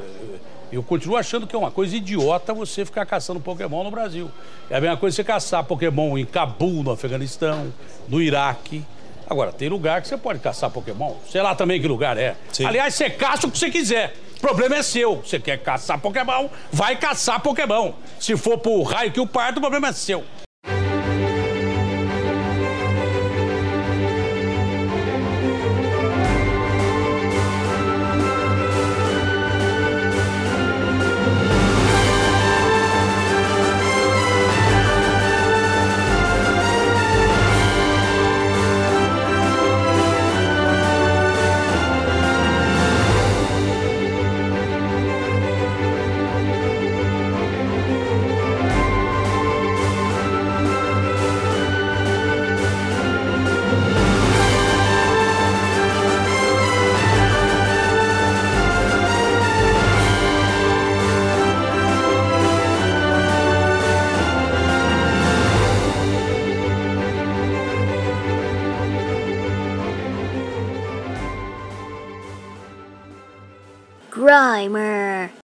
eu, 0.73 0.83
continuo 0.83 1.15
achando 1.15 1.47
que 1.47 1.55
é 1.55 1.59
uma 1.59 1.71
coisa 1.71 1.95
idiota 1.95 2.53
você 2.53 2.83
ficar 2.83 3.05
caçando 3.05 3.39
Pokémon 3.39 3.81
no 3.83 3.91
Brasil. 3.91 4.29
É 4.69 4.75
a 4.75 4.81
mesma 4.81 4.97
coisa 4.97 5.15
você 5.15 5.23
caçar 5.23 5.63
Pokémon 5.63 6.17
em 6.17 6.25
Cabul, 6.25 6.83
no 6.83 6.91
Afeganistão, 6.91 7.71
no 8.09 8.21
Iraque. 8.21 8.83
Agora, 9.29 9.53
tem 9.53 9.69
lugar 9.69 10.01
que 10.01 10.09
você 10.09 10.17
pode 10.17 10.39
caçar 10.39 10.69
Pokémon. 10.69 11.15
Sei 11.31 11.41
lá 11.41 11.55
também 11.55 11.79
que 11.79 11.87
lugar 11.87 12.17
é. 12.17 12.35
Aliás, 12.65 12.93
você 12.93 13.09
caça 13.09 13.47
o 13.47 13.51
que 13.51 13.57
você 13.57 13.71
quiser. 13.71 14.13
O 14.35 14.41
problema 14.41 14.75
é 14.75 14.83
seu. 14.83 15.15
Você 15.17 15.39
quer 15.39 15.59
caçar 15.59 15.97
Pokémon, 15.97 16.49
vai 16.73 16.97
caçar 16.97 17.39
Pokémon. 17.39 17.93
Se 18.19 18.35
for 18.35 18.57
pro 18.57 18.83
raio 18.83 19.13
que 19.13 19.21
o 19.21 19.25
parto, 19.25 19.59
o 19.59 19.61
problema 19.61 19.87
é 19.87 19.93
seu. 19.93 20.25